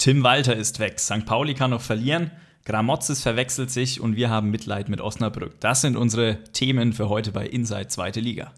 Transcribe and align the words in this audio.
Tim 0.00 0.22
Walter 0.22 0.56
ist 0.56 0.78
weg. 0.78 0.98
St. 0.98 1.26
Pauli 1.26 1.52
kann 1.52 1.72
noch 1.72 1.82
verlieren. 1.82 2.30
Gramozis 2.64 3.20
verwechselt 3.20 3.70
sich 3.70 4.00
und 4.00 4.16
wir 4.16 4.30
haben 4.30 4.50
Mitleid 4.50 4.88
mit 4.88 5.02
Osnabrück. 5.02 5.60
Das 5.60 5.82
sind 5.82 5.94
unsere 5.94 6.42
Themen 6.54 6.94
für 6.94 7.10
heute 7.10 7.32
bei 7.32 7.46
Inside 7.46 7.88
Zweite 7.88 8.18
Liga. 8.18 8.54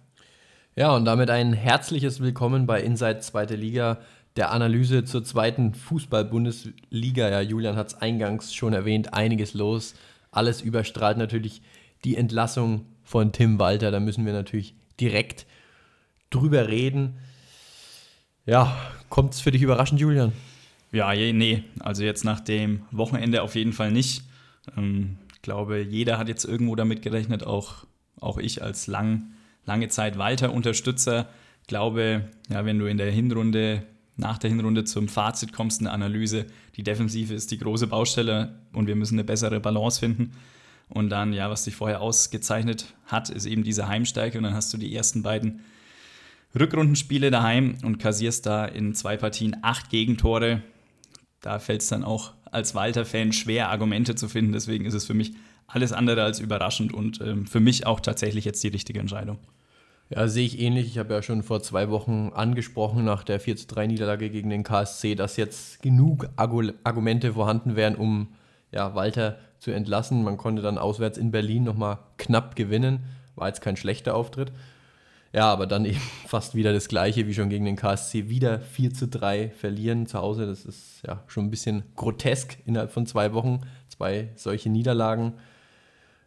Ja, 0.77 0.95
und 0.95 1.05
damit 1.05 1.31
ein 1.31 1.53
herzliches 1.53 2.21
Willkommen 2.21 2.69
bei 2.69 2.81
Inside 2.81 3.19
Zweite 3.19 3.57
Liga, 3.57 3.99
der 4.37 4.53
Analyse 4.53 5.03
zur 5.03 5.25
zweiten 5.25 5.75
Fußball-Bundesliga. 5.75 7.29
Ja, 7.29 7.41
Julian 7.41 7.75
hat 7.75 7.89
es 7.89 7.95
eingangs 7.97 8.55
schon 8.55 8.73
erwähnt, 8.73 9.13
einiges 9.13 9.53
los. 9.53 9.95
Alles 10.31 10.61
überstrahlt 10.61 11.19
natürlich 11.19 11.61
die 12.05 12.17
Entlassung 12.17 12.87
von 13.03 13.33
Tim 13.33 13.59
Walter. 13.59 13.91
Da 13.91 13.99
müssen 13.99 14.25
wir 14.27 14.33
natürlich 14.33 14.77
direkt 15.01 15.47
drüber 16.31 16.69
reden. 16.69 17.19
Ja, 18.47 18.77
kommt 19.09 19.35
es 19.35 19.41
für 19.41 19.51
dich 19.51 19.63
überraschend, 19.63 19.99
Julian? 19.99 20.33
Ja, 20.93 21.15
nee, 21.15 21.65
also 21.81 22.05
jetzt 22.05 22.25
nach 22.25 22.41
dem 22.41 22.83
Wochenende 22.91 23.43
auf 23.43 23.55
jeden 23.55 23.73
Fall 23.73 23.91
nicht. 23.91 24.25
Ähm, 24.77 25.17
ich 25.35 25.43
glaube, 25.43 25.81
jeder 25.81 26.19
hat 26.19 26.29
jetzt 26.29 26.45
irgendwo 26.45 26.77
damit 26.77 27.01
gerechnet, 27.03 27.45
auch, 27.45 27.87
auch 28.21 28.39
ich 28.39 28.63
als 28.63 28.87
lang, 28.87 29.33
lange 29.65 29.89
Zeit 29.89 30.19
Walter-Unterstützer. 30.19 31.29
Glaube, 31.67 32.29
ja, 32.51 32.65
wenn 32.67 32.79
du 32.79 32.87
in 32.87 32.99
der 32.99 33.11
Hinrunde, 33.11 33.85
nach 34.17 34.37
der 34.37 34.51
Hinrunde 34.51 34.85
zum 34.85 35.09
Fazit 35.09 35.55
kommst, 35.55 35.81
eine 35.81 35.91
Analyse, 35.91 36.47
die 36.77 36.83
Defensive 36.83 37.33
ist 37.33 37.51
die 37.51 37.59
große 37.59 37.87
Baustelle 37.87 38.59
und 38.75 38.87
wir 38.87 38.95
müssen 38.95 39.15
eine 39.15 39.25
bessere 39.25 39.61
Balance 39.61 39.99
finden. 39.99 40.33
Und 40.91 41.09
dann, 41.09 41.33
ja, 41.33 41.49
was 41.49 41.65
sich 41.65 41.75
vorher 41.75 42.03
ausgezeichnet 42.03 42.95
hat, 43.07 43.31
ist 43.31 43.47
eben 43.47 43.65
diese 43.65 43.89
Heimstärke. 43.89 44.37
Und 44.37 44.45
dann 44.45 44.53
hast 44.53 44.75
du 44.75 44.77
die 44.77 44.95
ersten 44.95 45.23
beiden 45.23 45.61
Rückrundenspiele 46.55 47.31
daheim 47.31 47.79
und 47.83 47.99
kassierst 47.99 48.45
da 48.45 48.67
in 48.67 48.95
zwei 48.95 49.17
Partien 49.17 49.57
acht 49.63 49.89
Gegentore 49.89 50.63
da 51.43 51.59
fällt 51.59 51.83
es 51.83 51.89
dann 51.89 52.05
auch 52.05 52.33
als 52.51 52.75
Walter-Fan 52.75 53.33
schwer, 53.33 53.69
Argumente 53.69 54.15
zu 54.15 54.29
finden. 54.29 54.53
Deswegen 54.53 54.87
ist 54.87 54.95
es 54.95 55.05
für 55.05 55.15
mich 55.15 55.35
alles 55.67 55.93
andere 55.93 56.23
als 56.23 56.41
überraschend 56.41 56.95
und 56.95 57.21
ähm, 57.21 57.47
für 57.47 57.61
mich 57.61 57.87
auch 57.87 58.01
tatsächlich 58.01 58.45
jetzt 58.45 58.63
die 58.63 58.69
richtige 58.69 59.01
Entscheidung. 59.01 59.39
Ja, 60.11 60.29
sehe 60.29 60.45
ich 60.45 60.61
ähnlich. 60.61 60.87
Ich 60.87 60.99
habe 60.99 61.15
ja 61.15 61.23
schon 61.23 61.43
vor 61.43 61.63
zwei 61.63 61.89
Wochen 61.89 62.33
angesprochen, 62.35 63.05
nach 63.05 63.25
der 63.25 63.41
4 63.41 63.55
3 63.67 63.87
Niederlage 63.87 64.29
gegen 64.29 64.51
den 64.51 64.63
KSC, 64.63 65.15
dass 65.15 65.37
jetzt 65.37 65.81
genug 65.83 66.29
Argumente 66.37 67.33
vorhanden 67.33 67.77
wären, 67.77 67.97
um 67.97 68.29
ja, 68.73 68.95
Walter 68.95 69.39
zu 69.59 69.71
entlassen. 69.71 70.23
Man 70.23 70.37
konnte 70.37 70.61
dann 70.61 70.77
auswärts 70.77 71.17
in 71.17 71.31
Berlin 71.31 71.65
nochmal 71.65 71.99
knapp 72.19 72.57
gewinnen. 72.57 73.01
War 73.37 73.49
jetzt 73.49 73.63
kein 73.63 73.77
schlechter 73.77 74.15
Auftritt. 74.15 74.53
Ja, 75.33 75.51
aber 75.51 75.67
dann 75.67 75.85
eben 75.87 76.01
fast 76.27 76.55
wieder 76.55 76.73
das 76.73 76.89
Gleiche 76.89 77.27
wie 77.27 77.35
schon 77.35 77.49
gegen 77.49 77.65
den 77.65 77.77
KSC. 77.77 78.29
Wieder 78.29 78.61
4 78.61 78.95
zu 78.95 79.09
3 79.09 79.51
verlieren 79.51 80.07
zu 80.07 80.19
Hause. 80.19 80.47
Das 80.47 80.65
ist 80.65 81.03
ja 81.07 81.23
schon 81.27 81.47
ein 81.47 81.51
bisschen 81.51 81.85
grotesk 81.97 82.59
innerhalb 82.67 82.93
von 82.93 83.07
zwei 83.07 83.33
Wochen. 83.33 83.61
Zwei 83.89 84.29
solche 84.37 84.71
Niederlagen. 84.71 85.35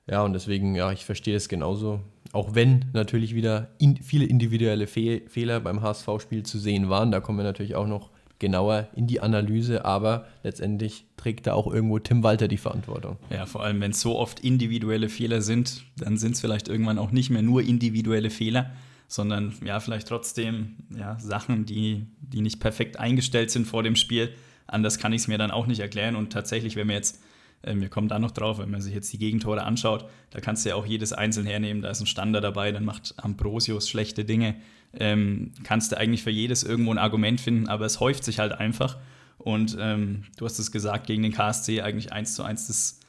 Ja, 0.08 0.22
und 0.24 0.34
deswegen, 0.34 0.76
ja, 0.76 0.92
ich 0.92 1.06
verstehe 1.06 1.36
es 1.36 1.50
genauso. 1.50 2.00
Auch 2.32 2.54
wenn 2.54 2.86
natürlich 2.94 3.34
wieder 3.34 3.70
in, 3.80 3.98
viele 3.98 4.26
individuelle 4.26 4.88
Fe 4.88 5.24
Fehler 5.28 5.60
beim 5.60 5.82
HSV-Spiel 5.82 6.44
zu 6.44 6.60
sehen 6.60 6.90
waren. 6.90 7.12
Da 7.12 7.22
kommen 7.22 7.40
wir 7.40 7.44
natürlich 7.44 7.76
auch 7.76 7.88
noch 7.88 8.12
genauer 8.38 8.90
in 8.96 9.08
die 9.08 9.22
Analyse, 9.22 9.86
aber 9.86 10.26
letztendlich 10.44 11.06
trägt 11.16 11.48
da 11.48 11.54
auch 11.54 11.72
irgendwo 11.72 12.00
Tim 12.00 12.22
Walter 12.22 12.48
die 12.48 12.58
Verantwortung. 12.58 13.18
Ja, 13.30 13.46
vor 13.46 13.64
allem, 13.64 13.80
wenn 13.80 13.92
es 13.92 14.02
so 14.02 14.18
oft 14.18 14.42
individuelle 14.42 15.10
Fehler 15.10 15.42
sind, 15.42 15.84
dann 15.98 16.18
sind 16.18 16.34
es 16.34 16.42
vielleicht 16.42 16.68
irgendwann 16.68 17.00
auch 17.00 17.12
nicht 17.12 17.30
mehr 17.30 17.42
nur 17.42 17.64
individuelle 17.64 18.30
Fehler, 18.30 18.72
sondern 19.08 19.54
ja, 19.64 19.80
vielleicht 19.80 20.08
trotzdem 20.08 20.78
ja, 20.96 21.20
Sachen, 21.20 21.66
die, 21.66 22.08
die 22.20 22.42
nicht 22.42 22.60
perfekt 22.60 23.00
eingestellt 23.00 23.52
sind 23.52 23.68
vor 23.68 23.84
dem 23.84 23.96
Spiel. 23.96 24.34
Anders 24.68 24.98
kann 24.98 25.14
ich 25.14 25.22
es 25.22 25.28
mir 25.28 25.38
dann 25.38 25.52
auch 25.52 25.68
nicht 25.68 25.80
erklären. 25.80 26.16
Und 26.16 26.34
tatsächlich, 26.34 26.76
wenn 26.76 26.88
wir 26.88 26.96
jetzt, 26.96 27.22
äh, 27.62 27.76
wir 27.76 27.90
kommen 27.90 28.08
da 28.08 28.20
noch 28.20 28.32
drauf, 28.32 28.60
wenn 28.60 28.72
man 28.72 28.82
sich 28.82 28.94
jetzt 28.94 29.14
die 29.14 29.20
Gegentore 29.20 29.64
anschaut, 29.64 30.06
da 30.32 30.40
kannst 30.40 30.66
du 30.66 30.70
ja 30.70 30.76
auch 30.76 30.86
jedes 30.86 31.14
einzeln 31.14 31.46
hernehmen. 31.46 31.82
Da 31.82 31.90
ist 31.90 32.02
ein 32.02 32.08
Standard 32.08 32.44
dabei, 32.44 32.72
dann 32.72 32.86
macht 32.86 33.14
Ambrosius 33.18 33.90
schlechte 33.90 34.26
Dinge. 34.26 34.56
Ähm, 34.94 35.52
kannst 35.64 35.92
du 35.92 35.98
eigentlich 35.98 36.24
für 36.24 36.32
jedes 36.32 36.64
irgendwo 36.64 36.92
ein 36.92 36.98
Argument 36.98 37.40
finden, 37.40 37.68
aber 37.68 37.86
es 37.86 38.00
häuft 38.00 38.24
sich 38.24 38.40
halt 38.40 38.54
einfach. 38.54 38.98
Und 39.38 39.78
ähm, 39.80 40.24
du 40.38 40.46
hast 40.46 40.58
es 40.58 40.72
gesagt, 40.72 41.08
gegen 41.08 41.22
den 41.22 41.34
KSC 41.34 41.82
eigentlich 41.82 42.12
eins 42.12 42.36
zu 42.36 42.44
eins 42.44 42.68
das, 42.68 43.00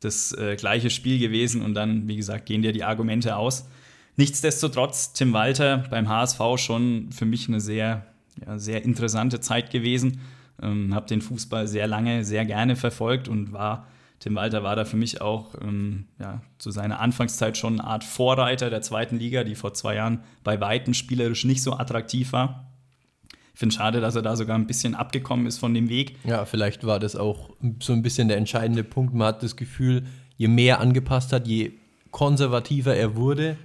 das 0.00 0.32
äh, 0.32 0.56
gleiche 0.56 0.90
Spiel 0.90 1.18
gewesen. 1.18 1.62
Und 1.62 1.74
dann, 1.74 2.08
wie 2.08 2.16
gesagt, 2.16 2.46
gehen 2.46 2.62
dir 2.62 2.72
die 2.72 2.84
Argumente 2.84 3.36
aus. 3.36 3.68
Nichtsdestotrotz, 4.16 5.12
Tim 5.12 5.32
Walter 5.32 5.84
beim 5.90 6.08
HSV 6.08 6.40
schon 6.56 7.10
für 7.10 7.24
mich 7.24 7.48
eine 7.48 7.60
sehr, 7.60 8.06
ja, 8.46 8.58
sehr 8.58 8.84
interessante 8.84 9.40
Zeit 9.40 9.70
gewesen. 9.70 10.20
Ähm, 10.62 10.94
habe 10.94 11.06
den 11.06 11.20
Fußball 11.20 11.66
sehr 11.66 11.86
lange, 11.86 12.24
sehr 12.24 12.44
gerne 12.44 12.76
verfolgt 12.76 13.28
und 13.28 13.52
war, 13.52 13.88
Tim 14.20 14.36
Walter 14.36 14.62
war 14.62 14.76
da 14.76 14.84
für 14.84 14.96
mich 14.96 15.20
auch 15.20 15.56
ähm, 15.60 16.06
ja, 16.20 16.42
zu 16.58 16.70
seiner 16.70 17.00
Anfangszeit 17.00 17.58
schon 17.58 17.80
eine 17.80 17.88
Art 17.88 18.04
Vorreiter 18.04 18.70
der 18.70 18.82
zweiten 18.82 19.18
Liga, 19.18 19.42
die 19.42 19.56
vor 19.56 19.74
zwei 19.74 19.96
Jahren 19.96 20.20
bei 20.44 20.60
Weitem 20.60 20.94
spielerisch 20.94 21.44
nicht 21.44 21.62
so 21.62 21.72
attraktiv 21.72 22.32
war. 22.32 22.70
Ich 23.52 23.60
finde 23.60 23.72
es 23.72 23.76
schade, 23.76 24.00
dass 24.00 24.16
er 24.16 24.22
da 24.22 24.36
sogar 24.36 24.56
ein 24.56 24.66
bisschen 24.66 24.94
abgekommen 24.94 25.46
ist 25.46 25.58
von 25.58 25.74
dem 25.74 25.88
Weg. 25.88 26.16
Ja, 26.24 26.44
vielleicht 26.44 26.84
war 26.84 26.98
das 26.98 27.14
auch 27.16 27.50
so 27.80 27.92
ein 27.92 28.02
bisschen 28.02 28.28
der 28.28 28.36
entscheidende 28.36 28.82
Punkt. 28.82 29.14
Man 29.14 29.28
hat 29.28 29.42
das 29.42 29.56
Gefühl, 29.56 30.04
je 30.36 30.48
mehr 30.48 30.80
angepasst 30.80 31.32
hat, 31.32 31.46
je 31.46 31.72
konservativer 32.10 32.96
er 32.96 33.16
wurde, 33.16 33.56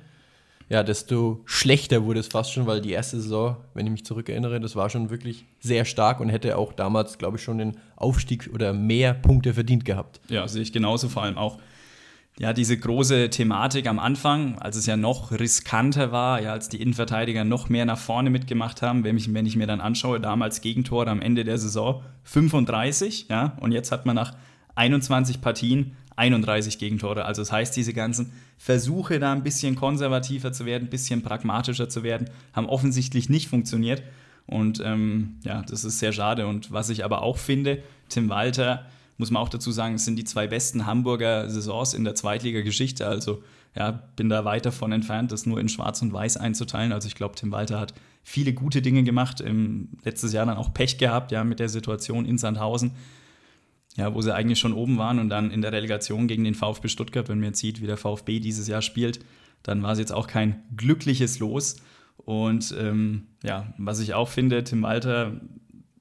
ja, 0.69 0.83
desto 0.83 1.41
schlechter 1.45 2.05
wurde 2.05 2.19
es 2.19 2.27
fast 2.27 2.53
schon, 2.53 2.67
weil 2.67 2.79
die 2.79 2.91
erste 2.91 3.19
Saison, 3.19 3.57
wenn 3.73 3.87
ich 3.87 3.91
mich 3.91 4.05
zurückerinnere, 4.05 4.59
das 4.59 4.75
war 4.75 4.89
schon 4.89 5.09
wirklich 5.09 5.45
sehr 5.59 5.83
stark 5.83 6.19
und 6.19 6.29
hätte 6.29 6.57
auch 6.57 6.73
damals, 6.73 7.17
glaube 7.17 7.37
ich, 7.37 7.43
schon 7.43 7.57
den 7.57 7.77
Aufstieg 7.95 8.49
oder 8.53 8.71
mehr 8.71 9.15
Punkte 9.15 9.55
verdient 9.55 9.83
gehabt. 9.83 10.21
Ja, 10.29 10.47
sehe 10.47 10.61
ich 10.61 10.71
genauso, 10.71 11.09
vor 11.09 11.23
allem 11.23 11.39
auch 11.39 11.57
ja, 12.37 12.53
diese 12.53 12.77
große 12.77 13.31
Thematik 13.31 13.87
am 13.87 13.99
Anfang, 13.99 14.59
als 14.59 14.77
es 14.77 14.85
ja 14.85 14.95
noch 14.95 15.31
riskanter 15.31 16.11
war, 16.11 16.41
ja, 16.41 16.53
als 16.53 16.69
die 16.69 16.81
Innenverteidiger 16.81 17.43
noch 17.43 17.67
mehr 17.67 17.85
nach 17.85 17.97
vorne 17.97 18.29
mitgemacht 18.29 18.81
haben, 18.81 19.03
wenn 19.03 19.17
ich, 19.17 19.33
wenn 19.33 19.45
ich 19.45 19.57
mir 19.57 19.67
dann 19.67 19.81
anschaue, 19.81 20.21
damals 20.21 20.61
Gegentore 20.61 21.09
am 21.09 21.21
Ende 21.21 21.43
der 21.43 21.57
Saison 21.57 22.01
35, 22.23 23.27
ja, 23.29 23.57
und 23.59 23.73
jetzt 23.73 23.91
hat 23.91 24.05
man 24.05 24.15
nach 24.15 24.35
21 24.75 25.41
Partien 25.41 25.97
31 26.19 26.77
Gegentore. 26.77 27.25
Also 27.25 27.41
das 27.41 27.51
heißt, 27.51 27.75
diese 27.75 27.93
ganzen 27.93 28.31
Versuche, 28.57 29.19
da 29.19 29.31
ein 29.31 29.43
bisschen 29.43 29.75
konservativer 29.75 30.51
zu 30.51 30.65
werden, 30.65 30.85
ein 30.85 30.89
bisschen 30.89 31.23
pragmatischer 31.23 31.89
zu 31.89 32.03
werden, 32.03 32.29
haben 32.53 32.67
offensichtlich 32.67 33.29
nicht 33.29 33.47
funktioniert. 33.47 34.03
Und 34.45 34.81
ähm, 34.83 35.37
ja, 35.43 35.61
das 35.61 35.83
ist 35.83 35.99
sehr 35.99 36.11
schade. 36.11 36.45
Und 36.47 36.71
was 36.71 36.89
ich 36.89 37.05
aber 37.05 37.21
auch 37.21 37.37
finde, 37.37 37.81
Tim 38.09 38.29
Walter, 38.29 38.85
muss 39.17 39.31
man 39.31 39.41
auch 39.41 39.49
dazu 39.49 39.71
sagen, 39.71 39.97
sind 39.97 40.17
die 40.17 40.23
zwei 40.23 40.47
besten 40.47 40.85
Hamburger 40.85 41.49
Saisons 41.49 41.93
in 41.93 42.03
der 42.03 42.15
Zweitliga-Geschichte. 42.15 43.07
Also 43.07 43.43
ja, 43.75 43.91
bin 44.15 44.29
da 44.29 44.45
weit 44.45 44.65
davon 44.65 44.91
entfernt, 44.91 45.31
das 45.31 45.45
nur 45.45 45.59
in 45.59 45.69
Schwarz 45.69 46.01
und 46.01 46.11
Weiß 46.11 46.37
einzuteilen. 46.37 46.91
Also 46.91 47.07
ich 47.07 47.15
glaube, 47.15 47.35
Tim 47.35 47.51
Walter 47.51 47.79
hat 47.79 47.93
viele 48.23 48.53
gute 48.53 48.81
Dinge 48.81 49.03
gemacht. 49.03 49.39
Im 49.39 49.89
letztes 50.03 50.33
Jahr 50.33 50.45
dann 50.45 50.57
auch 50.57 50.73
Pech 50.73 50.97
gehabt, 50.97 51.31
ja, 51.31 51.43
mit 51.43 51.59
der 51.59 51.69
Situation 51.69 52.25
in 52.25 52.37
Sandhausen 52.37 52.91
ja, 53.95 54.13
wo 54.13 54.21
sie 54.21 54.33
eigentlich 54.33 54.59
schon 54.59 54.73
oben 54.73 54.97
waren 54.97 55.19
und 55.19 55.29
dann 55.29 55.51
in 55.51 55.61
der 55.61 55.71
Relegation 55.71 56.27
gegen 56.27 56.43
den 56.43 56.55
VfB 56.55 56.87
Stuttgart, 56.87 57.27
wenn 57.29 57.39
man 57.39 57.49
jetzt 57.49 57.59
sieht, 57.59 57.81
wie 57.81 57.87
der 57.87 57.97
VfB 57.97 58.39
dieses 58.39 58.67
Jahr 58.67 58.81
spielt, 58.81 59.19
dann 59.63 59.83
war 59.83 59.91
es 59.91 59.99
jetzt 59.99 60.13
auch 60.13 60.27
kein 60.27 60.63
glückliches 60.75 61.39
Los. 61.39 61.77
Und 62.17 62.75
ähm, 62.79 63.27
ja, 63.43 63.73
was 63.77 63.99
ich 63.99 64.13
auch 64.13 64.29
finde, 64.29 64.63
Tim 64.63 64.83
Walter, 64.83 65.39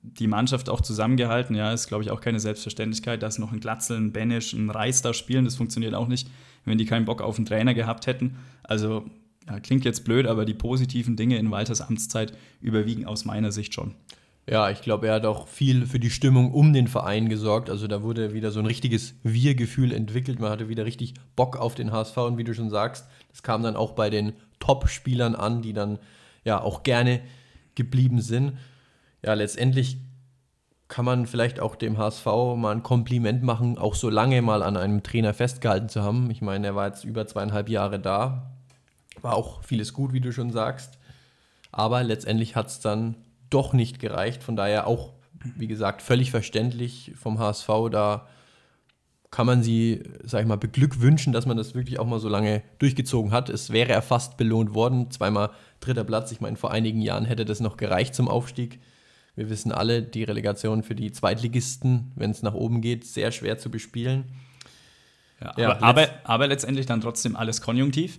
die 0.03 0.27
Mannschaft 0.27 0.69
auch 0.69 0.81
zusammengehalten, 0.81 1.57
ja, 1.57 1.73
ist 1.73 1.89
glaube 1.89 2.05
ich 2.05 2.11
auch 2.11 2.21
keine 2.21 2.41
Selbstverständlichkeit, 2.41 3.23
dass 3.23 3.39
noch 3.39 3.53
ein 3.53 3.61
Glatzel, 3.61 3.97
ein 3.97 4.13
Benisch, 4.13 4.53
ein 4.53 4.71
Reis 4.71 5.03
da 5.03 5.13
spielen, 5.13 5.45
das 5.45 5.57
funktioniert 5.57 5.95
auch 5.95 6.09
nicht, 6.09 6.31
wenn 6.65 6.79
die 6.79 6.87
keinen 6.87 7.05
Bock 7.05 7.23
auf 7.23 7.37
einen 7.37 7.47
Trainer 7.47 7.75
gehabt 7.75 8.07
hätten. 8.07 8.37
Also 8.63 9.07
ja, 9.49 9.61
klingt 9.61 9.85
jetzt 9.85 10.05
blöd, 10.05 10.27
aber 10.27 10.45
die 10.45 10.55
positiven 10.55 11.17
Dinge 11.17 11.39
in 11.39 11.51
Walters 11.51 11.81
Amtszeit 11.81 12.33
überwiegen 12.61 13.07
aus 13.07 13.25
meiner 13.25 13.51
Sicht 13.51 13.73
schon. 13.75 13.95
Ja, 14.51 14.71
ich 14.71 14.81
glaube, 14.81 15.09
er 15.09 15.15
hat 15.15 15.27
auch 15.27 15.47
viel 15.47 15.87
für 15.87 16.01
die 16.01 16.09
Stimmung 16.09 16.55
um 16.55 16.73
den 16.73 16.89
Verein 16.89 17.29
gesorgt. 17.29 17.69
Also 17.69 17.87
da 17.87 18.03
wurde 18.03 18.33
wieder 18.33 18.51
so 18.51 18.61
ein 18.61 18.67
richtiges 18.67 19.15
Wir-Gefühl 19.23 19.93
entwickelt. 19.93 20.41
Man 20.41 20.51
hatte 20.51 20.71
wieder 20.71 20.87
richtig 20.87 21.13
Bock 21.37 21.59
auf 21.59 21.75
den 21.75 21.93
HSV 21.93 22.17
und 22.17 22.39
wie 22.39 22.45
du 22.45 22.55
schon 22.55 22.71
sagst, 22.71 23.07
das 23.31 23.43
kam 23.43 23.63
dann 23.63 23.77
auch 23.77 23.93
bei 23.93 24.09
den 24.09 24.33
Top-Spielern 24.59 25.35
an, 25.35 25.61
die 25.61 25.75
dann 25.75 25.99
ja 26.45 26.63
auch 26.63 26.83
gerne 26.83 27.21
geblieben 27.75 28.23
sind. 28.23 28.57
Ja, 29.23 29.35
letztendlich 29.35 29.99
kann 30.89 31.05
man 31.05 31.27
vielleicht 31.27 31.61
auch 31.61 31.77
dem 31.77 31.99
HSV 31.99 32.25
mal 32.57 32.75
ein 32.75 32.83
Kompliment 32.83 33.43
machen, 33.43 33.77
auch 33.77 33.95
so 33.95 34.09
lange 34.09 34.41
mal 34.41 34.63
an 34.63 34.79
einem 34.79 35.03
Trainer 35.03 35.35
festgehalten 35.35 35.91
zu 35.91 36.03
haben. 36.03 36.31
Ich 36.31 36.41
meine, 36.41 36.69
er 36.69 36.75
war 36.75 36.87
jetzt 36.87 37.05
über 37.05 37.27
zweieinhalb 37.27 37.69
Jahre 37.69 38.01
da. 38.01 38.51
War 39.21 39.35
auch 39.35 39.63
vieles 39.63 39.93
gut, 39.93 40.15
wie 40.15 40.23
du 40.23 40.33
schon 40.33 40.53
sagst. 40.53 40.99
Aber 41.71 42.03
letztendlich 42.03 42.57
hat 42.57 42.69
es 42.69 42.81
dann 42.81 43.17
doch 43.51 43.73
nicht 43.73 43.99
gereicht. 43.99 44.43
Von 44.43 44.57
daher 44.57 44.87
auch, 44.87 45.13
wie 45.57 45.67
gesagt, 45.67 46.03
völlig 46.03 46.31
verständlich 46.31 47.13
vom 47.17 47.39
HSV. 47.39 47.69
Da 47.91 48.29
kann 49.31 49.47
man 49.47 49.63
sie, 49.63 50.03
sag 50.25 50.43
ich 50.43 50.47
mal, 50.47 50.57
beglückwünschen, 50.57 51.33
dass 51.33 51.47
man 51.47 51.57
das 51.57 51.75
wirklich 51.75 51.99
auch 51.99 52.07
mal 52.07 52.19
so 52.19 52.29
lange 52.29 52.63
durchgezogen 52.79 53.33
hat. 53.33 53.51
Es 53.51 53.71
wäre 53.71 53.93
er 53.93 54.03
fast 54.03 54.37
belohnt 54.37 54.75
worden. 54.75 55.11
Zweimal 55.11 55.51
dritter 55.81 56.05
Platz. 56.05 56.33
Ich 56.33 56.41
meine, 56.41 56.57
vor 56.57 56.71
einigen 56.71 57.03
Jahren 57.03 57.25
hätte 57.25 57.45
das 57.45 57.61
noch 57.61 57.77
gereicht 57.77 58.15
zum 58.15 58.29
Aufstieg. 58.29 58.81
Wir 59.37 59.51
wissen 59.51 59.71
alle, 59.71 60.03
die 60.03 60.25
Relegation 60.25 60.83
für 60.83 60.95
die 60.95 61.13
Zweitligisten, 61.13 62.11
wenn 62.17 62.31
es 62.33 62.43
nach 62.43 62.55
oben 62.55 62.81
geht, 62.81 63.05
sehr 63.05 63.31
schwer 63.31 63.59
zu 63.59 63.71
bespielen. 63.71 64.25
Ja, 65.41 65.55
ja, 65.57 65.71
aber, 65.77 65.83
aber, 65.83 66.09
aber, 66.25 66.47
letztendlich 66.49 66.87
dann 66.87 67.01
trotzdem 67.01 67.37
alles 67.37 67.61
konjunktiv. 67.61 68.19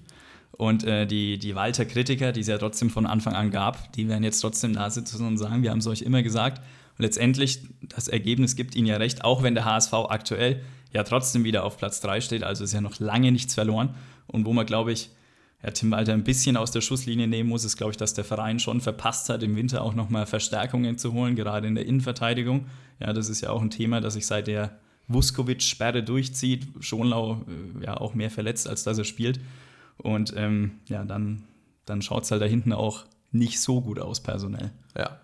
Und 0.52 0.84
äh, 0.84 1.06
die, 1.06 1.38
die 1.38 1.56
Walter-Kritiker, 1.56 2.32
die 2.32 2.42
es 2.42 2.48
ja 2.48 2.58
trotzdem 2.58 2.90
von 2.90 3.06
Anfang 3.06 3.34
an 3.34 3.52
gab, 3.52 3.94
die 3.94 4.10
werden 4.10 4.24
jetzt 4.24 4.42
trotzdem 4.42 4.74
da 4.74 4.90
sitzen 4.90 5.26
und 5.26 5.38
sagen, 5.38 5.64
wir 5.64 5.72
haben 5.72 5.80
es 5.80 5.88
euch 5.88 6.02
immer 6.02 6.22
gesagt. 6.22 6.62
Und 6.98 7.04
letztendlich, 7.04 7.62
das 7.82 8.08
Ergebnis 8.08 8.56
gibt 8.56 8.76
ihnen 8.76 8.88
ja 8.88 8.98
recht, 8.98 9.24
auch 9.24 9.42
wenn 9.42 9.56
der 9.56 9.66
HSV 9.66 9.94
aktuell 9.94 10.62
ja 10.92 11.04
trotzdem 11.04 11.44
wieder 11.44 11.64
auf 11.64 11.78
Platz 11.78 12.02
3 12.02 12.20
steht, 12.22 12.44
also 12.44 12.64
ist 12.64 12.74
ja 12.74 12.82
noch 12.82 13.00
lange 13.00 13.32
nichts 13.32 13.54
verloren. 13.54 13.96
Und 14.28 14.46
wo 14.46 14.54
man, 14.54 14.66
glaube 14.66 14.92
ich, 14.92 15.12
ja, 15.64 15.72
Tim 15.72 15.92
Walter 15.92 16.14
ein 16.14 16.24
bisschen 16.24 16.56
aus 16.58 16.72
der 16.72 16.82
Schusslinie 16.82 17.28
nehmen 17.28 17.50
muss, 17.50 17.66
ist, 17.66 17.78
glaube 17.78 17.92
ich, 17.92 17.98
dass 17.98 18.14
der 18.14 18.24
Verein 18.24 18.60
schon 18.60 18.80
verpasst 18.82 19.30
hat, 19.30 19.44
im 19.44 19.56
Winter 19.56 19.84
auch 19.84 19.94
nochmal 19.94 20.26
Verstärkungen 20.26 20.98
zu 20.98 21.14
holen, 21.14 21.36
gerade 21.36 21.68
in 21.68 21.76
der 21.76 21.86
Innenverteidigung. 21.86 22.68
Ja, 23.00 23.14
das 23.14 23.30
ist 23.30 23.42
ja 23.42 23.50
auch 23.50 23.62
ein 23.62 23.70
Thema, 23.70 24.00
das 24.00 24.14
sich 24.14 24.26
seit 24.26 24.48
der 24.48 24.80
Vuskovic-Sperre 25.08 26.04
durchzieht. 26.04 26.68
Schonlau 26.80 27.46
äh, 27.82 27.86
ja 27.86 27.98
auch 27.98 28.14
mehr 28.14 28.30
verletzt, 28.30 28.68
als 28.70 28.84
dass 28.84 28.98
er 28.98 29.04
spielt. 29.04 29.40
Und 30.02 30.34
ähm, 30.36 30.80
ja, 30.88 31.04
dann, 31.04 31.44
dann 31.86 32.02
schaut 32.02 32.24
es 32.24 32.32
halt 32.32 32.42
da 32.42 32.46
hinten 32.46 32.74
auch 32.74 33.06
nicht 33.32 33.60
so 33.60 33.82
gut 33.82 34.00
aus 34.00 34.22
personell. 34.22 34.72
Ja. 34.98 35.20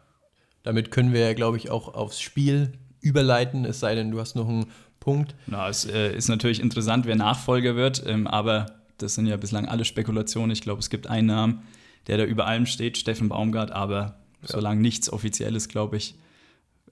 Damit 0.64 0.92
können 0.92 1.14
wir 1.14 1.22
ja, 1.22 1.34
glaube 1.34 1.58
ich, 1.58 1.70
auch 1.70 1.94
aufs 1.94 2.20
Spiel 2.20 2.74
überleiten, 3.02 3.66
es 3.66 3.80
sei 3.80 3.96
denn, 3.96 4.12
du 4.12 4.20
hast 4.20 4.36
noch 4.36 4.50
einen 4.50 4.66
Punkt. 5.00 5.36
Na, 5.46 5.70
es 5.70 5.86
äh, 5.86 6.16
ist 6.16 6.28
natürlich 6.28 6.60
interessant, 6.60 7.06
wer 7.06 7.16
Nachfolger 7.16 7.76
wird, 7.76 8.04
ähm, 8.08 8.26
aber 8.26 8.66
das 8.98 9.16
sind 9.16 9.28
ja 9.28 9.38
bislang 9.38 9.68
alle 9.68 9.86
Spekulationen. 9.86 10.52
Ich 10.52 10.62
glaube, 10.62 10.80
es 10.80 10.90
gibt 10.90 11.08
einen 11.08 11.28
Namen, 11.28 11.62
der 12.08 12.18
da 12.18 12.24
über 12.24 12.48
allem 12.48 12.66
steht, 12.66 12.98
Steffen 12.98 13.30
Baumgart, 13.30 13.72
aber 13.72 14.18
ja. 14.42 14.48
solange 14.48 14.82
nichts 14.82 15.12
Offizielles, 15.12 15.68
glaube 15.68 15.98
ich, 15.98 16.16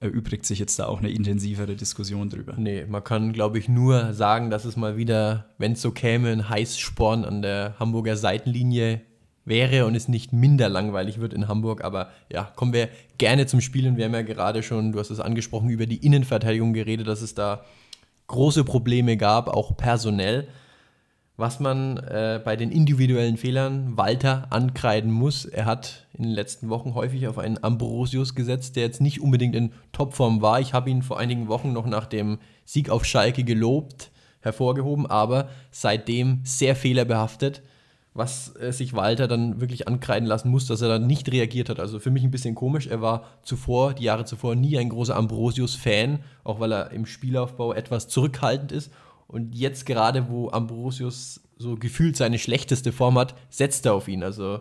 erübrigt 0.04 0.46
sich 0.46 0.58
jetzt 0.58 0.78
da 0.78 0.86
auch 0.86 0.98
eine 0.98 1.10
intensivere 1.10 1.74
Diskussion 1.74 2.30
drüber. 2.30 2.54
Nee, 2.56 2.84
man 2.88 3.02
kann, 3.02 3.32
glaube 3.32 3.58
ich, 3.58 3.68
nur 3.68 4.12
sagen, 4.12 4.50
dass 4.50 4.64
es 4.64 4.76
mal 4.76 4.96
wieder, 4.96 5.46
wenn 5.58 5.72
es 5.72 5.82
so 5.82 5.90
käme, 5.90 6.30
ein 6.30 6.48
Heißsporn 6.48 7.24
an 7.24 7.42
der 7.42 7.74
Hamburger 7.78 8.16
Seitenlinie 8.16 9.00
wäre 9.44 9.86
und 9.86 9.94
es 9.94 10.08
nicht 10.08 10.32
minder 10.32 10.68
langweilig 10.68 11.20
wird 11.20 11.34
in 11.34 11.48
Hamburg. 11.48 11.82
Aber 11.82 12.10
ja, 12.30 12.44
kommen 12.54 12.72
wir 12.72 12.88
gerne 13.18 13.46
zum 13.46 13.60
Spielen. 13.60 13.96
Wir 13.96 14.04
haben 14.04 14.14
ja 14.14 14.22
gerade 14.22 14.62
schon, 14.62 14.92
du 14.92 14.98
hast 14.98 15.10
es 15.10 15.20
angesprochen, 15.20 15.70
über 15.70 15.86
die 15.86 16.04
Innenverteidigung 16.04 16.72
geredet, 16.72 17.08
dass 17.08 17.22
es 17.22 17.34
da 17.34 17.64
große 18.26 18.64
Probleme 18.64 19.16
gab, 19.16 19.48
auch 19.48 19.76
personell 19.76 20.48
was 21.36 21.58
man 21.58 21.96
äh, 21.98 22.40
bei 22.44 22.54
den 22.54 22.70
individuellen 22.70 23.36
Fehlern 23.36 23.96
Walter 23.96 24.46
ankreiden 24.50 25.10
muss. 25.10 25.44
Er 25.44 25.64
hat 25.64 26.06
in 26.12 26.24
den 26.24 26.32
letzten 26.32 26.68
Wochen 26.68 26.94
häufig 26.94 27.26
auf 27.26 27.38
einen 27.38 27.62
Ambrosius 27.62 28.36
gesetzt, 28.36 28.76
der 28.76 28.84
jetzt 28.84 29.00
nicht 29.00 29.20
unbedingt 29.20 29.56
in 29.56 29.72
Topform 29.92 30.42
war. 30.42 30.60
Ich 30.60 30.74
habe 30.74 30.90
ihn 30.90 31.02
vor 31.02 31.18
einigen 31.18 31.48
Wochen 31.48 31.72
noch 31.72 31.86
nach 31.86 32.06
dem 32.06 32.38
Sieg 32.64 32.88
auf 32.88 33.04
Schalke 33.04 33.42
gelobt, 33.42 34.12
hervorgehoben, 34.40 35.06
aber 35.06 35.48
seitdem 35.72 36.40
sehr 36.44 36.76
fehlerbehaftet, 36.76 37.62
was 38.12 38.54
äh, 38.60 38.70
sich 38.70 38.94
Walter 38.94 39.26
dann 39.26 39.60
wirklich 39.60 39.88
ankreiden 39.88 40.28
lassen 40.28 40.50
muss, 40.50 40.66
dass 40.66 40.82
er 40.82 40.88
dann 40.88 41.08
nicht 41.08 41.32
reagiert 41.32 41.68
hat. 41.68 41.80
Also 41.80 41.98
für 41.98 42.12
mich 42.12 42.22
ein 42.22 42.30
bisschen 42.30 42.54
komisch. 42.54 42.86
Er 42.86 43.02
war 43.02 43.24
zuvor, 43.42 43.94
die 43.94 44.04
Jahre 44.04 44.24
zuvor, 44.24 44.54
nie 44.54 44.78
ein 44.78 44.88
großer 44.88 45.16
Ambrosius-Fan, 45.16 46.20
auch 46.44 46.60
weil 46.60 46.72
er 46.72 46.92
im 46.92 47.06
Spielaufbau 47.06 47.72
etwas 47.72 48.06
zurückhaltend 48.06 48.70
ist 48.70 48.92
und 49.26 49.54
jetzt 49.54 49.86
gerade, 49.86 50.28
wo 50.28 50.50
Ambrosius 50.50 51.40
so 51.56 51.76
gefühlt 51.76 52.16
seine 52.16 52.38
schlechteste 52.38 52.92
Form 52.92 53.18
hat, 53.18 53.34
setzt 53.48 53.86
er 53.86 53.94
auf 53.94 54.08
ihn. 54.08 54.22
Also 54.22 54.60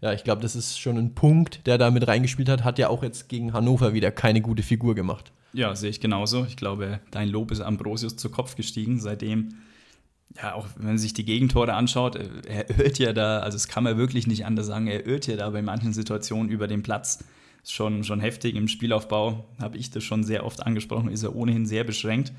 ja, 0.00 0.12
ich 0.12 0.24
glaube, 0.24 0.42
das 0.42 0.54
ist 0.54 0.78
schon 0.78 0.96
ein 0.96 1.14
Punkt, 1.14 1.66
der 1.66 1.78
da 1.78 1.90
mit 1.90 2.06
reingespielt 2.06 2.48
hat. 2.48 2.64
Hat 2.64 2.78
ja 2.78 2.88
auch 2.88 3.02
jetzt 3.02 3.28
gegen 3.28 3.52
Hannover 3.52 3.92
wieder 3.94 4.10
keine 4.10 4.40
gute 4.40 4.62
Figur 4.62 4.94
gemacht. 4.94 5.32
Ja, 5.52 5.74
sehe 5.74 5.90
ich 5.90 6.00
genauso. 6.00 6.44
Ich 6.44 6.56
glaube, 6.56 7.00
dein 7.10 7.28
Lob 7.28 7.50
ist 7.50 7.60
Ambrosius 7.60 8.16
zu 8.16 8.30
Kopf 8.30 8.54
gestiegen. 8.54 9.00
Seitdem, 9.00 9.54
ja, 10.36 10.54
auch 10.54 10.68
wenn 10.76 10.86
man 10.86 10.98
sich 10.98 11.14
die 11.14 11.24
Gegentore 11.24 11.74
anschaut, 11.74 12.16
äh, 12.16 12.28
er 12.46 12.78
irrt 12.78 12.98
ja 12.98 13.12
da, 13.12 13.40
also 13.40 13.56
das 13.56 13.66
kann 13.66 13.82
man 13.82 13.96
wirklich 13.96 14.26
nicht 14.26 14.46
anders 14.46 14.66
sagen, 14.66 14.86
er 14.86 15.06
irrt 15.06 15.26
ja 15.26 15.36
da 15.36 15.50
bei 15.50 15.62
manchen 15.62 15.92
Situationen 15.92 16.50
über 16.50 16.68
den 16.68 16.82
Platz. 16.82 17.24
Ist 17.64 17.72
schon, 17.72 18.04
schon 18.04 18.20
heftig. 18.20 18.54
Im 18.54 18.68
Spielaufbau 18.68 19.46
habe 19.60 19.78
ich 19.78 19.90
das 19.90 20.04
schon 20.04 20.22
sehr 20.22 20.44
oft 20.46 20.64
angesprochen, 20.64 21.10
ist 21.10 21.24
er 21.24 21.34
ohnehin 21.34 21.66
sehr 21.66 21.82
beschränkt. 21.82 22.32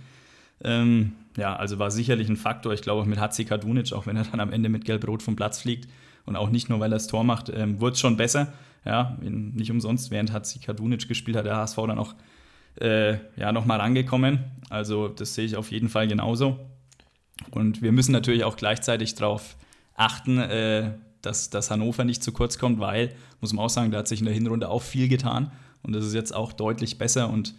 Ähm, 0.63 1.13
ja, 1.37 1.55
also 1.55 1.79
war 1.79 1.91
sicherlich 1.91 2.29
ein 2.29 2.37
Faktor. 2.37 2.73
Ich 2.73 2.81
glaube, 2.81 3.07
mit 3.07 3.19
Hatzi 3.19 3.45
Kadunic, 3.45 3.93
auch 3.93 4.07
wenn 4.07 4.17
er 4.17 4.23
dann 4.23 4.39
am 4.39 4.51
Ende 4.51 4.69
mit 4.69 4.85
Gelb-Rot 4.85 5.23
vom 5.23 5.35
Platz 5.35 5.61
fliegt 5.61 5.89
und 6.25 6.35
auch 6.35 6.49
nicht 6.49 6.69
nur, 6.69 6.79
weil 6.79 6.91
er 6.91 6.97
das 6.97 7.07
Tor 7.07 7.23
macht, 7.23 7.49
ähm, 7.49 7.79
wurde 7.79 7.93
es 7.93 7.99
schon 7.99 8.17
besser. 8.17 8.53
Ja, 8.85 9.17
nicht 9.21 9.71
umsonst, 9.71 10.09
während 10.09 10.31
Hatzi 10.31 10.59
Kadunic 10.59 11.07
gespielt 11.07 11.35
hat, 11.35 11.45
der 11.45 11.57
HSV 11.57 11.75
dann 11.75 11.99
auch 11.99 12.15
äh, 12.79 13.17
ja, 13.35 13.51
nochmal 13.51 13.79
rangekommen. 13.79 14.39
Also, 14.69 15.09
das 15.09 15.35
sehe 15.35 15.45
ich 15.45 15.57
auf 15.57 15.71
jeden 15.71 15.89
Fall 15.89 16.07
genauso. 16.07 16.59
Und 17.51 17.81
wir 17.81 17.91
müssen 17.91 18.11
natürlich 18.11 18.43
auch 18.43 18.55
gleichzeitig 18.55 19.15
darauf 19.15 19.57
achten, 19.95 20.39
äh, 20.39 20.93
dass, 21.21 21.49
dass 21.49 21.71
Hannover 21.71 22.05
nicht 22.05 22.23
zu 22.23 22.31
kurz 22.31 22.57
kommt, 22.57 22.79
weil, 22.79 23.13
muss 23.41 23.53
man 23.53 23.65
auch 23.65 23.69
sagen, 23.69 23.91
da 23.91 23.99
hat 23.99 24.07
sich 24.07 24.19
in 24.19 24.25
der 24.25 24.33
Hinrunde 24.33 24.69
auch 24.69 24.81
viel 24.81 25.09
getan. 25.09 25.51
Und 25.83 25.93
das 25.93 26.05
ist 26.05 26.13
jetzt 26.13 26.33
auch 26.33 26.53
deutlich 26.53 26.97
besser 26.97 27.29
und 27.29 27.53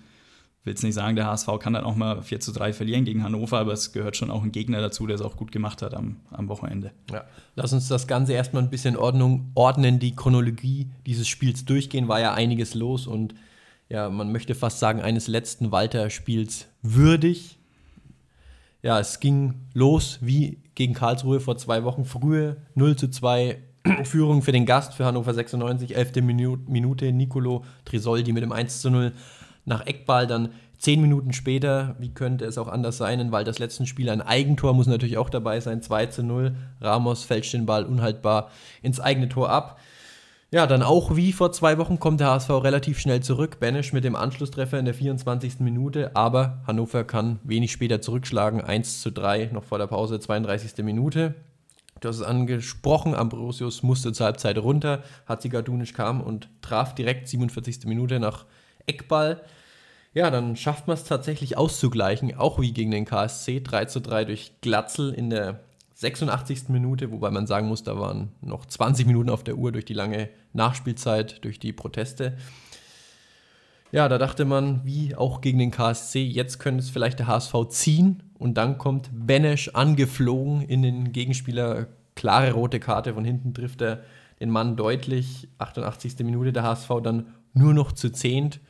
will 0.65 0.73
jetzt 0.73 0.83
nicht 0.83 0.95
sagen, 0.95 1.17
der 1.17 1.27
HSV 1.27 1.49
kann 1.59 1.73
dann 1.73 1.85
auch 1.85 1.97
mal 1.97 2.23
4 2.23 2.41
zu 2.41 2.53
3 2.53 2.73
verlieren 2.73 3.05
gegen 3.05 3.23
Hannover, 3.23 3.59
aber 3.59 3.73
es 3.73 3.93
gehört 3.93 4.17
schon 4.17 4.31
auch 4.31 4.43
ein 4.43 4.53
Gegner 4.53 4.81
dazu, 4.81 5.07
der 5.07 5.17
es 5.17 5.23
auch 5.23 5.37
gut 5.37 5.53
gemacht 5.53 5.81
hat 5.83 5.95
am, 5.95 6.17
am 6.31 6.49
Wochenende. 6.49 6.93
Ja. 7.11 7.25
Lass 7.55 7.73
uns 7.73 7.89
das 7.89 8.07
Ganze 8.07 8.35
erstmal 8.35 8.63
ein 8.63 8.71
bisschen 8.71 8.97
Ordnung, 8.97 9.51
ordnen, 9.55 9.99
die 9.99 10.15
Chronologie 10.15 10.91
dieses 11.07 11.29
Spiels 11.29 11.65
durchgehen, 11.65 12.09
war 12.09 12.21
ja 12.21 12.35
einiges 12.35 12.75
los 12.75 13.07
und 13.07 13.35
ja, 13.89 14.09
man 14.09 14.31
möchte 14.31 14.55
fast 14.55 14.79
sagen, 14.79 15.01
eines 15.01 15.27
letzten 15.27 15.73
Walter-Spiels 15.73 16.69
würdig. 16.81 17.59
Ja, 18.83 19.01
es 19.01 19.19
ging 19.19 19.55
los 19.75 20.19
wie 20.21 20.59
gegen 20.77 20.95
Karlsruhe 20.95 21.41
vor 21.41 21.59
zwei 21.59 21.83
Wochen. 21.83 22.05
Frühe 22.05 22.59
0 22.77 22.97
zu 22.97 23.09
2 23.09 23.59
Führung 24.05 24.43
für 24.43 24.53
den 24.53 24.65
Gast, 24.65 24.95
für 24.95 25.07
Hannover 25.07 25.35
96, 25.35 25.97
11. 25.97 26.17
Minute, 26.23 27.13
Nicolo 27.13 27.65
Trisoldi 27.85 28.33
mit 28.33 28.45
dem 28.45 28.53
1 28.53 28.81
zu 28.81 28.91
0 28.91 29.13
nach 29.65 29.87
Eckball 29.87 30.27
dann 30.27 30.51
zehn 30.79 31.01
Minuten 31.01 31.33
später, 31.33 31.95
wie 31.99 32.15
könnte 32.15 32.47
es 32.47 32.59
auch 32.59 32.69
anders 32.69 32.97
sein, 32.97 33.33
weil 33.33 33.45
das 33.45 33.59
letzten 33.59 33.87
Spiel 33.87 34.09
ein 34.09 34.23
Eigentor 34.23 34.73
muss 34.73 34.87
natürlich 34.87 35.19
auch 35.19 35.29
dabei 35.29 35.61
sein, 35.61 35.83
2 35.83 36.07
zu 36.07 36.23
0. 36.23 36.57
Ramos 36.81 37.25
fälscht 37.25 37.53
den 37.53 37.67
Ball 37.67 37.85
unhaltbar 37.85 38.51
ins 38.83 38.99
eigene 38.99 39.29
Tor 39.29 39.51
ab. 39.51 39.79
Ja, 40.53 40.67
dann 40.67 40.83
auch 40.83 41.15
wie 41.15 41.33
vor 41.33 41.53
zwei 41.53 41.79
Wochen 41.79 42.01
kommt 42.01 42.19
der 42.19 42.29
HSV 42.29 42.51
relativ 42.51 42.99
schnell 42.99 43.23
zurück. 43.23 43.61
Benesch 43.61 43.93
mit 43.93 44.03
dem 44.03 44.17
Anschlusstreffer 44.17 44.81
in 44.81 44.85
der 44.85 44.95
24. 44.95 45.61
Minute, 45.61 46.17
aber 46.17 46.63
Hannover 46.67 47.05
kann 47.05 47.39
wenig 47.45 47.71
später 47.71 48.01
zurückschlagen. 48.01 48.61
1 48.61 49.01
zu 49.01 49.13
3 49.13 49.51
noch 49.53 49.63
vor 49.63 49.79
der 49.79 49.87
Pause, 49.87 50.19
32. 50.19 50.83
Minute. 50.85 51.37
Du 52.01 52.09
hast 52.09 52.17
es 52.17 52.23
angesprochen, 52.23 53.15
Ambrosius 53.15 53.85
musste 53.85 54.13
zur 54.13 54.27
Halbzeit 54.27 54.59
runter. 54.59 55.05
Hatzigardunisch 55.29 55.93
kam 55.93 56.21
und 56.21 56.49
traf 56.63 56.97
direkt 56.97 57.29
47. 57.29 57.85
Minute 57.85 58.19
nach 58.19 58.47
Eckball. 58.87 59.43
Ja, 60.13 60.31
dann 60.31 60.57
schafft 60.57 60.89
man 60.89 60.95
es 60.95 61.05
tatsächlich 61.05 61.57
auszugleichen, 61.57 62.37
auch 62.37 62.61
wie 62.61 62.73
gegen 62.73 62.91
den 62.91 63.05
KSC. 63.05 63.61
3 63.61 63.85
zu 63.85 64.01
3 64.01 64.25
durch 64.25 64.53
Glatzel 64.61 65.15
in 65.15 65.31
der 65.31 65.61
86. 65.95 66.69
Minute, 66.69 67.13
wobei 67.13 67.31
man 67.31 67.47
sagen 67.47 67.69
muss, 67.69 67.85
da 67.85 67.99
waren 67.99 68.33
noch 68.41 68.67
20 68.67 69.07
Minuten 69.07 69.31
auf 69.31 69.45
der 69.45 69.57
Uhr 69.57 69.71
durch 69.71 69.85
die 69.85 69.95
lange 69.95 70.29
Nachspielzeit, 70.53 71.45
durch 71.45 71.61
die 71.61 71.73
Proteste. 71.73 72.37
Ja, 73.93 74.09
da 74.09 74.19
dachte 74.19 74.45
man, 74.45 74.85
wie 74.85 75.15
auch 75.15 75.41
gegen 75.41 75.59
den 75.59 75.71
KSC, 75.71 76.25
jetzt 76.25 76.59
könnte 76.59 76.81
es 76.81 76.91
vielleicht 76.91 77.19
der 77.21 77.27
HSV 77.29 77.55
ziehen 77.69 78.23
und 78.39 78.55
dann 78.55 78.79
kommt 78.79 79.11
Benesch 79.13 79.69
angeflogen 79.75 80.63
in 80.63 80.83
den 80.83 81.13
Gegenspieler, 81.13 81.87
klare 82.17 82.53
rote 82.53 82.81
Karte, 82.81 83.15
von 83.15 83.25
hinten 83.25 83.55
trifft 83.55 83.83
er 83.83 84.03
den 84.41 84.51
Mann 84.51 84.77
deutlich, 84.77 85.49
88. 85.59 86.19
Minute, 86.21 86.53
der 86.53 86.63
HSV 86.65 86.89
dann 87.03 87.35
nur 87.53 87.75
noch 87.75 87.93
zu 87.93 88.11
zehnt 88.11 88.61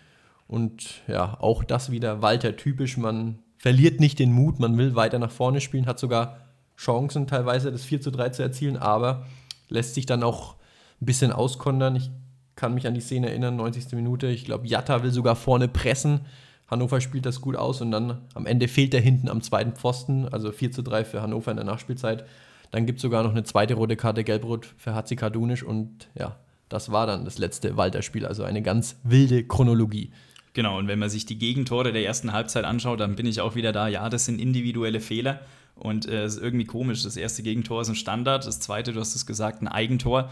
und 0.51 1.03
ja, 1.07 1.37
auch 1.41 1.63
das 1.63 1.93
wieder 1.93 2.23
Walter 2.23 2.57
typisch. 2.57 2.97
Man 2.97 3.39
verliert 3.57 4.01
nicht 4.01 4.19
den 4.19 4.33
Mut, 4.33 4.59
man 4.59 4.77
will 4.77 4.97
weiter 4.97 5.21
nach 5.21 5.31
vorne 5.31 5.61
spielen, 5.61 5.87
hat 5.87 6.01
sogar 6.01 6.39
Chancen 6.77 7.29
teilweise 7.29 7.71
das 7.71 7.85
4 7.85 8.01
zu 8.01 8.11
3 8.11 8.31
zu 8.31 8.43
erzielen, 8.43 8.77
aber 8.77 9.27
lässt 9.69 9.95
sich 9.95 10.07
dann 10.07 10.25
auch 10.25 10.57
ein 11.01 11.07
bisschen 11.07 11.31
auskondern. 11.31 11.95
Ich 11.95 12.11
kann 12.57 12.75
mich 12.75 12.89
an 12.89 12.95
die 12.95 13.01
Szene 13.01 13.29
erinnern, 13.29 13.55
90. 13.57 13.93
Minute. 13.93 14.27
Ich 14.27 14.45
glaube, 14.45 14.67
Jatta 14.67 15.05
will 15.05 15.13
sogar 15.13 15.37
vorne 15.37 15.69
pressen. 15.69 16.23
Hannover 16.69 17.01
spielt 17.01 17.27
das 17.27 17.41
gut 17.41 17.55
aus 17.55 17.81
und 17.81 17.93
dann 17.93 18.23
am 18.35 18.47
Ende 18.47 18.67
fehlt 18.67 18.93
er 18.93 19.01
hinten 19.01 19.29
am 19.29 19.43
zweiten 19.43 19.73
Pfosten, 19.73 20.27
also 20.29 20.51
4 20.51 20.73
zu 20.73 20.83
3 20.83 21.05
für 21.05 21.23
Hannover 21.23 21.53
in 21.53 21.59
der 21.59 21.67
Nachspielzeit. 21.67 22.25
Dann 22.73 22.87
gibt 22.87 22.99
es 22.99 23.03
sogar 23.03 23.23
noch 23.23 23.31
eine 23.31 23.45
zweite 23.45 23.75
rote 23.75 23.97
Karte 23.97 24.25
Gelbrot 24.25 24.67
für 24.79 24.95
Hatzi 24.95 25.15
Kardunisch 25.15 25.63
und 25.63 26.09
ja, 26.19 26.37
das 26.69 26.91
war 26.91 27.07
dann 27.07 27.25
das 27.25 27.39
letzte 27.39 27.77
Walter-Spiel, 27.77 28.27
also 28.27 28.43
eine 28.43 28.63
ganz 28.63 28.97
wilde 29.05 29.45
Chronologie. 29.45 30.13
Genau, 30.53 30.79
und 30.79 30.89
wenn 30.89 30.99
man 30.99 31.11
sich 31.11 31.27
die 31.27 31.39
Gegentore 31.39 31.93
der 31.93 32.05
ersten 32.05 32.33
Halbzeit 32.33 32.65
anschaut, 32.65 33.01
dann 33.01 33.15
bin 33.15 33.27
ich 33.27 33.41
auch 33.41 33.55
wieder 33.55 33.73
da, 33.73 33.87
ja, 33.89 34.09
das 34.09 34.25
sind 34.25 34.41
individuelle 34.41 35.01
Fehler 35.01 35.41
und 35.77 36.07
äh, 36.07 36.25
es 36.25 36.35
äh, 36.35 36.39
ist 36.39 36.43
irgendwie 36.43 36.67
komisch. 36.67 37.03
Das 37.03 37.17
erste 37.17 37.43
Gegentor 37.43 37.83
ist 37.83 37.89
ein 37.89 37.95
Standard, 37.95 38.47
das 38.47 38.61
zweite, 38.61 38.93
du 38.93 39.01
hast 39.01 39.15
es 39.15 39.27
gesagt, 39.27 39.63
ein 39.63 39.69
Eigentor. 39.69 40.31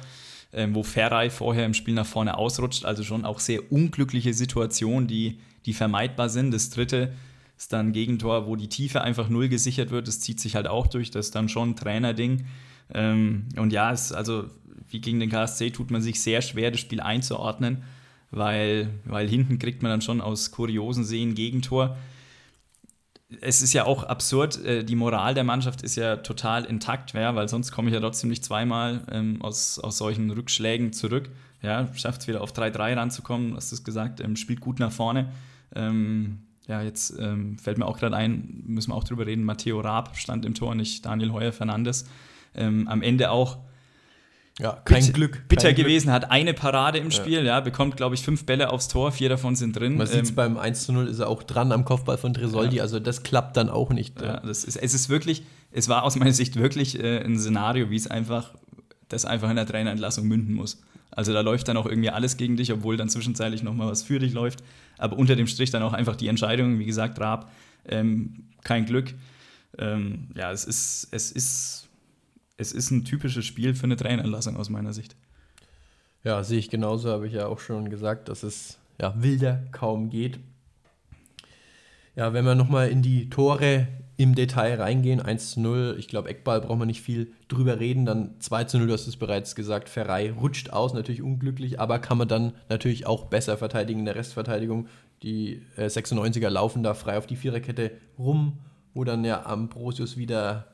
ähm, 0.52 0.74
wo 0.74 0.82
Ferrei 0.82 1.30
vorher 1.30 1.66
im 1.66 1.74
Spiel 1.74 1.94
nach 1.94 2.06
vorne 2.06 2.36
ausrutscht. 2.38 2.84
Also 2.84 3.04
schon 3.04 3.24
auch 3.24 3.40
sehr 3.40 3.70
unglückliche 3.70 4.32
Situationen, 4.32 5.06
die, 5.06 5.38
die 5.66 5.74
vermeidbar 5.74 6.28
sind. 6.28 6.52
Das 6.52 6.70
dritte 6.70 7.12
ist 7.56 7.72
dann 7.72 7.88
ein 7.88 7.92
Gegentor, 7.92 8.46
wo 8.46 8.56
die 8.56 8.68
Tiefe 8.68 9.02
einfach 9.02 9.28
null 9.28 9.48
gesichert 9.48 9.90
wird. 9.90 10.08
Das 10.08 10.20
zieht 10.20 10.40
sich 10.40 10.54
halt 10.54 10.66
auch 10.66 10.86
durch. 10.86 11.10
Das 11.10 11.26
ist 11.26 11.34
dann 11.34 11.48
schon 11.48 11.70
ein 11.70 11.76
Trainerding. 11.76 12.46
Ähm, 12.94 13.46
und 13.56 13.72
ja, 13.72 13.92
es, 13.92 14.12
also 14.12 14.44
wie 14.90 15.00
gegen 15.00 15.20
den 15.20 15.28
KSC 15.28 15.70
tut 15.70 15.90
man 15.90 16.00
sich 16.00 16.22
sehr 16.22 16.40
schwer, 16.40 16.70
das 16.70 16.80
Spiel 16.80 17.00
einzuordnen, 17.00 17.82
weil, 18.30 18.90
weil 19.04 19.28
hinten 19.28 19.58
kriegt 19.58 19.82
man 19.82 19.90
dann 19.90 20.02
schon 20.02 20.20
aus 20.20 20.50
kuriosen 20.50 21.04
Seen 21.04 21.34
Gegentor 21.34 21.96
es 23.40 23.60
ist 23.60 23.74
ja 23.74 23.84
auch 23.84 24.04
absurd, 24.04 24.64
äh, 24.64 24.84
die 24.84 24.96
Moral 24.96 25.34
der 25.34 25.44
Mannschaft 25.44 25.82
ist 25.82 25.96
ja 25.96 26.16
total 26.16 26.64
intakt, 26.64 27.12
ja, 27.12 27.34
weil 27.34 27.48
sonst 27.48 27.72
komme 27.72 27.88
ich 27.88 27.94
ja 27.94 28.00
trotzdem 28.00 28.30
nicht 28.30 28.44
zweimal 28.44 29.02
ähm, 29.10 29.42
aus, 29.42 29.78
aus 29.78 29.98
solchen 29.98 30.30
Rückschlägen 30.30 30.92
zurück. 30.92 31.28
Ja, 31.60 31.92
schafft 31.94 32.22
es 32.22 32.28
wieder 32.28 32.40
auf 32.40 32.52
3-3 32.52 32.96
ranzukommen, 32.96 33.54
hast 33.54 33.72
du 33.72 33.76
es 33.76 33.84
gesagt, 33.84 34.20
ähm, 34.20 34.36
spielt 34.36 34.60
gut 34.60 34.78
nach 34.78 34.92
vorne. 34.92 35.32
Ähm, 35.74 36.44
ja, 36.66 36.82
jetzt 36.82 37.18
ähm, 37.18 37.58
fällt 37.58 37.78
mir 37.78 37.86
auch 37.86 37.98
gerade 37.98 38.16
ein, 38.16 38.62
müssen 38.66 38.92
wir 38.92 38.94
auch 38.94 39.04
drüber 39.04 39.26
reden, 39.26 39.44
Matteo 39.44 39.80
Raab 39.80 40.16
stand 40.16 40.44
im 40.44 40.54
Tor, 40.54 40.74
nicht 40.74 41.04
Daniel 41.04 41.32
Heuer 41.32 41.52
Fernandes. 41.52 42.06
Ähm, 42.54 42.88
am 42.88 43.02
Ende 43.02 43.30
auch 43.30 43.58
ja, 44.60 44.72
kein 44.84 45.00
bitter, 45.00 45.12
Glück. 45.12 45.48
Bitter 45.48 45.68
kein 45.68 45.76
gewesen, 45.76 46.06
Glück. 46.06 46.14
hat 46.14 46.30
eine 46.30 46.54
Parade 46.54 46.98
im 46.98 47.10
Spiel, 47.10 47.44
ja, 47.44 47.60
bekommt, 47.60 47.96
glaube 47.96 48.14
ich, 48.14 48.22
fünf 48.22 48.44
Bälle 48.44 48.70
aufs 48.72 48.88
Tor, 48.88 49.12
vier 49.12 49.28
davon 49.28 49.54
sind 49.56 49.76
drin. 49.78 49.96
Man 49.96 50.06
sieht 50.06 50.22
es 50.22 50.30
Ähm, 50.30 50.34
beim 50.36 50.56
1 50.56 50.84
zu 50.86 50.92
0 50.92 51.06
ist 51.08 51.18
er 51.20 51.28
auch 51.28 51.42
dran 51.42 51.70
am 51.72 51.84
Kopfball 51.84 52.18
von 52.18 52.34
Tresoldi, 52.34 52.76
Ja. 52.76 52.82
also 52.82 52.98
das 53.00 53.22
klappt 53.22 53.56
dann 53.56 53.68
auch 53.70 53.90
nicht. 53.90 54.20
Ja, 54.20 54.40
das 54.40 54.64
ist, 54.64 54.76
es 54.76 54.94
ist 54.94 55.08
wirklich, 55.08 55.44
es 55.70 55.88
war 55.88 56.02
aus 56.02 56.16
meiner 56.16 56.32
Sicht 56.32 56.56
wirklich 56.56 56.98
äh, 56.98 57.18
ein 57.24 57.38
Szenario, 57.38 57.90
wie 57.90 57.96
es 57.96 58.06
einfach, 58.08 58.52
das 59.08 59.24
einfach 59.24 59.48
in 59.50 59.56
der 59.56 59.66
Trainerentlassung 59.66 60.26
münden 60.26 60.54
muss. 60.54 60.80
Also 61.10 61.32
da 61.32 61.40
läuft 61.40 61.66
dann 61.68 61.76
auch 61.76 61.86
irgendwie 61.86 62.10
alles 62.10 62.36
gegen 62.36 62.56
dich, 62.56 62.72
obwohl 62.72 62.96
dann 62.96 63.08
zwischenzeitlich 63.08 63.62
nochmal 63.62 63.88
was 63.88 64.02
für 64.02 64.18
dich 64.18 64.32
läuft. 64.34 64.62
Aber 64.98 65.16
unter 65.16 65.34
dem 65.36 65.46
Strich 65.46 65.70
dann 65.70 65.82
auch 65.82 65.92
einfach 65.92 66.14
die 66.16 66.28
Entscheidung, 66.28 66.78
wie 66.78 66.84
gesagt, 66.84 67.18
Raab, 67.20 67.50
ähm, 67.88 68.44
kein 68.62 68.84
Glück. 68.86 69.14
Ähm, 69.78 70.28
ja, 70.36 70.52
es 70.52 70.64
ist, 70.64 71.08
es 71.10 71.32
ist, 71.32 71.87
es 72.58 72.72
ist 72.72 72.90
ein 72.90 73.04
typisches 73.04 73.46
Spiel 73.46 73.74
für 73.74 73.84
eine 73.84 73.96
Trainerentlassung 73.96 74.56
aus 74.56 74.68
meiner 74.68 74.92
Sicht. 74.92 75.16
Ja, 76.24 76.42
sehe 76.42 76.58
ich 76.58 76.68
genauso, 76.68 77.10
habe 77.10 77.28
ich 77.28 77.32
ja 77.32 77.46
auch 77.46 77.60
schon 77.60 77.88
gesagt, 77.88 78.28
dass 78.28 78.42
es 78.42 78.78
ja, 79.00 79.14
wilder 79.16 79.62
kaum 79.70 80.10
geht. 80.10 80.40
Ja, 82.16 82.32
wenn 82.32 82.44
wir 82.44 82.56
nochmal 82.56 82.88
in 82.88 83.00
die 83.00 83.30
Tore 83.30 83.86
im 84.16 84.34
Detail 84.34 84.80
reingehen, 84.80 85.20
1 85.20 85.52
zu 85.52 85.60
0, 85.60 85.94
ich 86.00 86.08
glaube, 86.08 86.28
Eckball 86.28 86.60
braucht 86.60 86.80
man 86.80 86.88
nicht 86.88 87.00
viel 87.00 87.32
drüber 87.46 87.78
reden, 87.78 88.04
dann 88.04 88.34
2 88.40 88.64
zu 88.64 88.78
0, 88.78 88.88
du 88.88 88.92
hast 88.92 89.06
es 89.06 89.16
bereits 89.16 89.54
gesagt, 89.54 89.88
Ferrei 89.88 90.32
rutscht 90.32 90.70
aus, 90.70 90.92
natürlich 90.92 91.22
unglücklich, 91.22 91.78
aber 91.78 92.00
kann 92.00 92.18
man 92.18 92.26
dann 92.26 92.54
natürlich 92.68 93.06
auch 93.06 93.26
besser 93.26 93.56
verteidigen 93.56 94.00
in 94.00 94.06
der 94.06 94.16
Restverteidigung. 94.16 94.88
Die 95.22 95.62
äh, 95.76 95.86
96er 95.86 96.48
laufen 96.48 96.82
da 96.82 96.94
frei 96.94 97.18
auf 97.18 97.28
die 97.28 97.36
Viererkette 97.36 97.92
rum, 98.18 98.58
wo 98.94 99.04
dann 99.04 99.24
ja 99.24 99.46
Ambrosius 99.46 100.16
wieder 100.16 100.66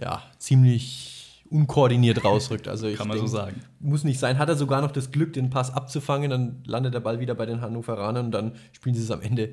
ja, 0.00 0.22
ziemlich 0.38 1.44
unkoordiniert 1.50 2.24
rausrückt. 2.24 2.68
Also 2.68 2.86
ich 2.88 2.98
Kann 2.98 3.08
man 3.08 3.16
so 3.16 3.24
denk, 3.24 3.32
sagen. 3.36 3.62
muss 3.80 4.04
nicht 4.04 4.18
sein. 4.18 4.38
Hat 4.38 4.48
er 4.48 4.56
sogar 4.56 4.82
noch 4.82 4.90
das 4.90 5.10
Glück, 5.10 5.32
den 5.32 5.48
Pass 5.50 5.70
abzufangen, 5.72 6.30
dann 6.30 6.62
landet 6.66 6.92
der 6.94 7.00
Ball 7.00 7.20
wieder 7.20 7.34
bei 7.34 7.46
den 7.46 7.60
Hannoveranern 7.62 8.26
und 8.26 8.32
dann 8.32 8.52
spielen 8.72 8.94
sie 8.94 9.02
es 9.02 9.10
am 9.10 9.22
Ende 9.22 9.50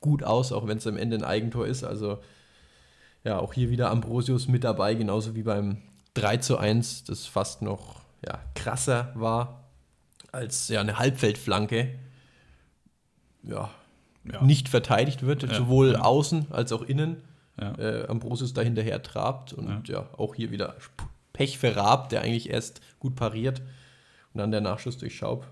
gut 0.00 0.22
aus, 0.24 0.52
auch 0.52 0.66
wenn 0.66 0.78
es 0.78 0.86
am 0.86 0.96
Ende 0.96 1.16
ein 1.16 1.24
Eigentor 1.24 1.66
ist. 1.66 1.84
Also 1.84 2.18
ja, 3.24 3.38
auch 3.38 3.52
hier 3.52 3.70
wieder 3.70 3.90
Ambrosius 3.90 4.48
mit 4.48 4.64
dabei, 4.64 4.94
genauso 4.94 5.34
wie 5.36 5.42
beim 5.42 5.78
3 6.14 6.38
zu 6.38 6.58
1, 6.58 7.04
das 7.04 7.26
fast 7.26 7.62
noch 7.62 8.00
ja, 8.24 8.40
krasser 8.54 9.12
war 9.14 9.64
als 10.32 10.68
ja, 10.68 10.80
eine 10.80 10.98
Halbfeldflanke. 10.98 11.90
Ja, 13.44 13.70
Ja. 14.30 14.42
nicht 14.42 14.68
verteidigt 14.68 15.24
wird, 15.24 15.44
Ja, 15.44 15.54
sowohl 15.54 15.92
ja. 15.92 16.00
außen 16.00 16.46
als 16.50 16.72
auch 16.72 16.82
innen. 16.82 17.22
Ja. 17.60 17.74
Äh, 17.78 18.06
Ambrosius 18.06 18.52
da 18.52 18.62
hinterher 18.62 19.02
trabt 19.02 19.52
und 19.52 19.88
ja. 19.88 20.08
auch 20.16 20.34
hier 20.34 20.50
wieder 20.50 20.76
Pech 21.32 21.58
Raab, 21.62 22.08
der 22.10 22.22
eigentlich 22.22 22.50
erst 22.50 22.80
gut 22.98 23.14
pariert 23.14 23.62
und 24.32 24.38
dann 24.38 24.50
der 24.50 24.60
Nachschuss 24.60 24.98
durch 24.98 25.16
Schaub. 25.16 25.46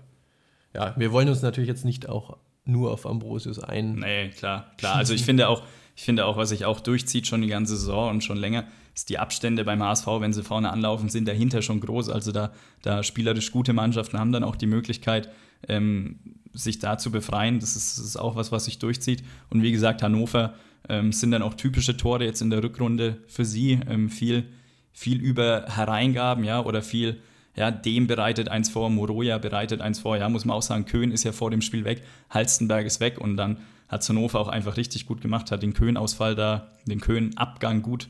Ja, 0.73 0.93
wir 0.97 1.11
wollen 1.11 1.29
uns 1.29 1.41
natürlich 1.41 1.69
jetzt 1.69 1.85
nicht 1.85 2.09
auch 2.09 2.37
nur 2.65 2.91
auf 2.91 3.05
Ambrosius 3.05 3.59
ein. 3.59 3.95
Nee, 3.95 4.29
klar, 4.29 4.71
klar. 4.77 4.95
Also 4.95 5.13
ich 5.13 5.23
finde 5.25 5.47
auch, 5.47 5.63
ich 5.95 6.03
finde 6.03 6.25
auch, 6.25 6.37
was 6.37 6.49
sich 6.49 6.65
auch 6.65 6.79
durchzieht 6.79 7.27
schon 7.27 7.41
die 7.41 7.47
ganze 7.47 7.77
Saison 7.77 8.09
und 8.09 8.23
schon 8.23 8.37
länger, 8.37 8.65
ist 8.93 9.09
die 9.09 9.19
Abstände 9.19 9.63
beim 9.63 9.81
HSV, 9.83 10.07
wenn 10.19 10.33
sie 10.33 10.43
vorne 10.43 10.71
anlaufen, 10.71 11.09
sind 11.09 11.27
dahinter 11.27 11.61
schon 11.61 11.81
groß. 11.81 12.09
Also 12.09 12.31
da, 12.31 12.51
da 12.81 13.03
spielerisch 13.03 13.51
gute 13.51 13.73
Mannschaften 13.73 14.19
haben 14.19 14.31
dann 14.31 14.43
auch 14.43 14.55
die 14.55 14.67
Möglichkeit, 14.67 15.29
ähm, 15.67 16.19
sich 16.53 16.79
da 16.79 16.97
zu 16.97 17.11
befreien. 17.11 17.59
Das 17.59 17.75
ist, 17.75 17.97
das 17.97 18.05
ist 18.05 18.17
auch 18.17 18.35
was, 18.35 18.51
was 18.51 18.65
sich 18.65 18.79
durchzieht. 18.79 19.23
Und 19.49 19.61
wie 19.63 19.71
gesagt, 19.71 20.01
Hannover 20.01 20.55
ähm, 20.89 21.11
sind 21.11 21.31
dann 21.31 21.41
auch 21.41 21.53
typische 21.53 21.97
Tore 21.97 22.25
jetzt 22.25 22.41
in 22.41 22.49
der 22.49 22.63
Rückrunde 22.63 23.17
für 23.27 23.45
sie. 23.45 23.79
Ähm, 23.89 24.09
viel, 24.09 24.45
viel 24.91 25.19
über 25.21 25.65
Hereingaben, 25.67 26.43
ja, 26.43 26.63
oder 26.63 26.81
viel, 26.81 27.19
ja, 27.55 27.71
dem 27.71 28.07
bereitet 28.07 28.49
eins 28.49 28.69
vor, 28.69 28.89
Moroja 28.89 29.37
bereitet 29.37 29.81
eins 29.81 29.99
vor, 29.99 30.17
ja, 30.17 30.29
muss 30.29 30.45
man 30.45 30.57
auch 30.57 30.61
sagen, 30.61 30.85
Köhn 30.85 31.11
ist 31.11 31.23
ja 31.23 31.31
vor 31.31 31.51
dem 31.51 31.61
Spiel 31.61 31.85
weg, 31.85 32.03
Halstenberg 32.29 32.85
ist 32.85 32.99
weg 32.99 33.19
und 33.19 33.37
dann 33.37 33.57
hat 33.87 34.07
Hannover 34.07 34.39
auch 34.39 34.47
einfach 34.47 34.77
richtig 34.77 35.05
gut 35.05 35.21
gemacht, 35.21 35.51
hat 35.51 35.63
den 35.63 35.73
Köhn-Ausfall 35.73 36.35
da, 36.35 36.71
den 36.85 37.01
Köhn-Abgang 37.01 37.81
gut, 37.81 38.07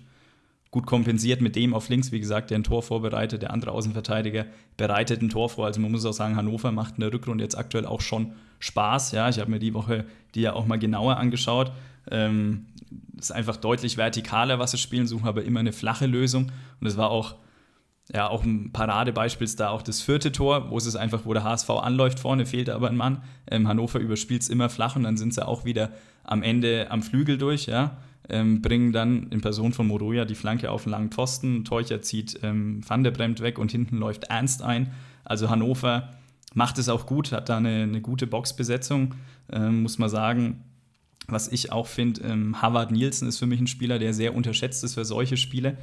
gut 0.71 0.85
kompensiert 0.85 1.41
mit 1.41 1.55
dem 1.55 1.73
auf 1.73 1.89
links, 1.89 2.11
wie 2.11 2.19
gesagt, 2.19 2.49
der 2.49 2.59
ein 2.59 2.63
Tor 2.63 2.81
vorbereitet, 2.81 3.41
der 3.41 3.51
andere 3.51 3.71
Außenverteidiger 3.71 4.45
bereitet 4.77 5.21
ein 5.21 5.29
Tor 5.29 5.49
vor. 5.49 5.65
Also 5.65 5.81
man 5.81 5.91
muss 5.91 6.05
auch 6.05 6.13
sagen, 6.13 6.35
Hannover 6.35 6.71
macht 6.71 6.95
in 6.95 7.01
der 7.01 7.13
Rückrunde 7.13 7.43
jetzt 7.43 7.57
aktuell 7.57 7.85
auch 7.85 8.01
schon 8.01 8.33
Spaß. 8.59 9.11
Ja, 9.11 9.29
ich 9.29 9.39
habe 9.39 9.51
mir 9.51 9.59
die 9.59 9.73
Woche 9.73 10.05
die 10.35 10.41
ja 10.41 10.53
auch 10.53 10.65
mal 10.65 10.77
genauer 10.77 11.17
angeschaut. 11.17 11.71
Ähm, 12.11 12.67
ist 13.17 13.31
einfach 13.31 13.57
deutlich 13.57 13.95
vertikaler, 13.95 14.59
was 14.59 14.71
sie 14.71 14.77
spielen, 14.77 15.07
suchen 15.07 15.27
aber 15.27 15.43
immer 15.43 15.59
eine 15.59 15.73
flache 15.73 16.05
Lösung. 16.05 16.51
Und 16.79 16.87
es 16.87 16.97
war 16.97 17.09
auch, 17.09 17.35
ja, 18.13 18.27
auch 18.27 18.43
ein 18.43 18.71
Paradebeispiel 18.71 19.45
ist 19.45 19.59
da 19.59 19.69
auch 19.69 19.81
das 19.81 20.01
vierte 20.01 20.31
Tor, 20.31 20.69
wo 20.69 20.77
es 20.77 20.95
einfach, 20.95 21.25
wo 21.25 21.33
der 21.33 21.43
HSV 21.43 21.69
anläuft, 21.69 22.19
vorne 22.19 22.45
fehlt 22.45 22.69
aber 22.69 22.89
ein 22.89 22.97
Mann. 22.97 23.23
Ähm, 23.49 23.67
Hannover 23.67 23.99
überspielt 23.99 24.43
es 24.43 24.49
immer 24.49 24.69
flach 24.69 24.95
und 24.95 25.03
dann 25.03 25.17
sind 25.17 25.33
sie 25.33 25.45
auch 25.45 25.65
wieder 25.65 25.91
am 26.23 26.43
Ende 26.43 26.91
am 26.91 27.01
Flügel 27.01 27.37
durch, 27.37 27.65
ja. 27.65 27.97
Ähm, 28.27 28.63
bringen 28.63 28.91
dann 28.91 29.27
in 29.29 29.41
Person 29.41 29.71
von 29.71 29.85
Moroja 29.85 30.25
die 30.25 30.33
Flanke 30.33 30.71
auf 30.71 30.85
einen 30.85 30.91
langen 30.91 31.11
Pfosten. 31.11 31.63
Teucher 31.63 32.01
zieht 32.01 32.39
ähm, 32.41 32.81
Van 32.87 33.03
der 33.03 33.11
Bremt 33.11 33.39
weg 33.39 33.59
und 33.59 33.71
hinten 33.71 33.97
läuft 33.97 34.25
Ernst 34.25 34.63
ein. 34.63 34.91
Also 35.23 35.49
Hannover 35.49 36.09
macht 36.55 36.79
es 36.79 36.89
auch 36.89 37.05
gut, 37.05 37.31
hat 37.31 37.49
da 37.49 37.57
eine, 37.57 37.83
eine 37.83 38.01
gute 38.01 38.25
Boxbesetzung, 38.25 39.13
ähm, 39.51 39.83
muss 39.83 39.99
man 39.99 40.09
sagen. 40.09 40.63
Was 41.27 41.47
ich 41.47 41.71
auch 41.71 41.87
finde, 41.87 42.21
ähm, 42.21 42.61
Harvard 42.61 42.91
Nielsen 42.91 43.27
ist 43.27 43.39
für 43.39 43.47
mich 43.47 43.59
ein 43.59 43.67
Spieler, 43.67 43.99
der 43.99 44.13
sehr 44.13 44.35
unterschätzt 44.35 44.83
ist 44.83 44.93
für 44.93 45.05
solche 45.05 45.37
Spiele. 45.37 45.77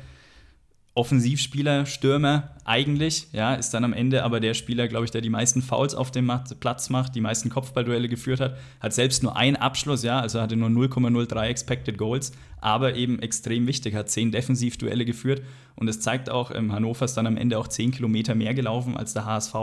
Offensivspieler, 0.95 1.87
Stürmer 1.87 2.51
eigentlich, 2.67 3.29
ja, 3.33 3.55
ist 3.55 3.73
dann 3.73 3.83
am 3.83 3.95
Ende 3.95 4.25
aber 4.25 4.41
der 4.41 4.53
Spieler, 4.53 4.89
glaube 4.89 5.07
ich, 5.07 5.11
der 5.11 5.23
die 5.23 5.31
meisten 5.31 5.63
Fouls 5.63 5.95
auf 5.95 6.11
dem 6.11 6.31
Platz 6.61 6.91
macht, 6.91 7.15
die 7.15 7.23
meisten 7.23 7.49
Kopfballduelle 7.49 8.11
geführt 8.11 8.41
hat, 8.41 8.59
hat 8.79 8.93
selbst 8.93 9.23
nur 9.23 9.35
einen 9.35 9.57
Abschluss, 9.57 10.03
ja, 10.03 10.21
also 10.21 10.39
hatte 10.39 10.55
nur 10.55 10.69
0,03 10.69 11.47
Expected 11.47 11.97
Goals, 11.97 12.33
aber 12.61 12.95
eben 12.95 13.21
extrem 13.21 13.67
wichtig, 13.67 13.95
hat 13.95 14.11
zehn 14.11 14.33
Defensivduelle 14.33 15.07
geführt 15.07 15.41
und 15.77 15.89
es 15.89 16.01
zeigt 16.01 16.29
auch, 16.29 16.51
ähm, 16.55 16.73
Hannover 16.73 17.07
ist 17.07 17.15
dann 17.15 17.27
am 17.27 17.39
Ende 17.39 17.59
auch 17.59 17.69
zehn 17.69 17.91
Kilometer 17.91 18.35
mehr 18.35 18.53
gelaufen 18.53 18.95
als 18.95 19.15
der 19.15 19.25
HSV. 19.25 19.55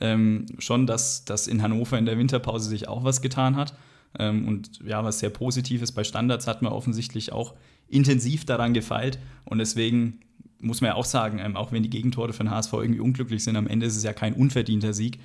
Ähm, 0.00 0.46
schon, 0.58 0.86
dass, 0.86 1.24
dass 1.24 1.48
in 1.48 1.62
Hannover 1.62 1.98
in 1.98 2.06
der 2.06 2.16
Winterpause 2.16 2.68
sich 2.68 2.86
auch 2.86 3.02
was 3.02 3.22
getan 3.22 3.56
hat. 3.56 3.74
Ähm, 4.18 4.46
und 4.48 4.80
ja, 4.84 5.04
was 5.04 5.20
sehr 5.20 5.30
positiv 5.30 5.82
ist, 5.82 5.92
bei 5.92 6.04
Standards 6.04 6.46
hat 6.46 6.62
man 6.62 6.72
offensichtlich 6.72 7.32
auch 7.32 7.54
intensiv 7.88 8.44
daran 8.44 8.74
gefeilt. 8.74 9.18
Und 9.44 9.58
deswegen 9.58 10.20
muss 10.60 10.80
man 10.80 10.88
ja 10.88 10.94
auch 10.94 11.04
sagen, 11.04 11.38
ähm, 11.38 11.56
auch 11.56 11.72
wenn 11.72 11.82
die 11.82 11.90
Gegentore 11.90 12.32
den 12.32 12.50
HSV 12.50 12.72
irgendwie 12.74 13.00
unglücklich 13.00 13.42
sind, 13.44 13.56
am 13.56 13.66
Ende 13.66 13.86
ist 13.86 13.96
es 13.96 14.02
ja 14.02 14.12
kein 14.12 14.34
unverdienter 14.34 14.92
Sieg. 14.92 15.18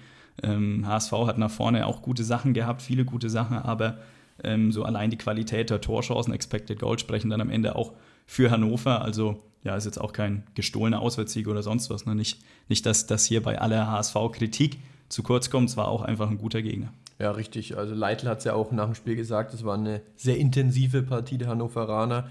Ähm, 0.43 0.85
HSV 0.87 1.11
hat 1.11 1.37
nach 1.37 1.51
vorne 1.51 1.85
auch 1.85 2.01
gute 2.01 2.23
Sachen 2.23 2.53
gehabt, 2.53 2.81
viele 2.81 3.05
gute 3.05 3.29
Sachen, 3.29 3.57
aber 3.57 3.99
ähm, 4.43 4.71
so 4.71 4.83
allein 4.83 5.09
die 5.09 5.17
Qualität 5.17 5.69
der 5.69 5.81
Torchancen, 5.81 6.33
Expected 6.33 6.79
Goal 6.79 6.99
sprechen 6.99 7.29
dann 7.29 7.41
am 7.41 7.49
Ende 7.49 7.75
auch 7.75 7.93
für 8.25 8.51
Hannover. 8.51 9.01
Also 9.01 9.41
ja, 9.63 9.75
ist 9.75 9.85
jetzt 9.85 9.99
auch 9.99 10.13
kein 10.13 10.43
gestohlener 10.55 11.01
Auswärtssieg 11.01 11.47
oder 11.47 11.63
sonst 11.63 11.89
was. 11.89 12.05
Ne? 12.05 12.15
Nicht, 12.15 12.39
nicht, 12.67 12.85
dass 12.85 13.07
das 13.07 13.25
hier 13.25 13.41
bei 13.41 13.59
aller 13.59 13.89
HSV-Kritik 13.89 14.77
zu 15.09 15.23
kurz 15.23 15.49
kommt, 15.49 15.69
es 15.69 15.77
war 15.77 15.87
auch 15.87 16.01
einfach 16.01 16.29
ein 16.29 16.37
guter 16.37 16.61
Gegner. 16.61 16.93
Ja, 17.17 17.31
richtig. 17.31 17.77
Also 17.77 17.95
Leitl 17.95 18.27
hat 18.27 18.39
es 18.39 18.43
ja 18.43 18.53
auch 18.53 18.71
nach 18.71 18.85
dem 18.85 18.95
Spiel 18.95 19.15
gesagt, 19.15 19.53
es 19.53 19.63
war 19.63 19.75
eine 19.75 20.01
sehr 20.15 20.37
intensive 20.37 21.01
Partie 21.01 21.37
der 21.37 21.47
Hannoveraner. 21.47 22.29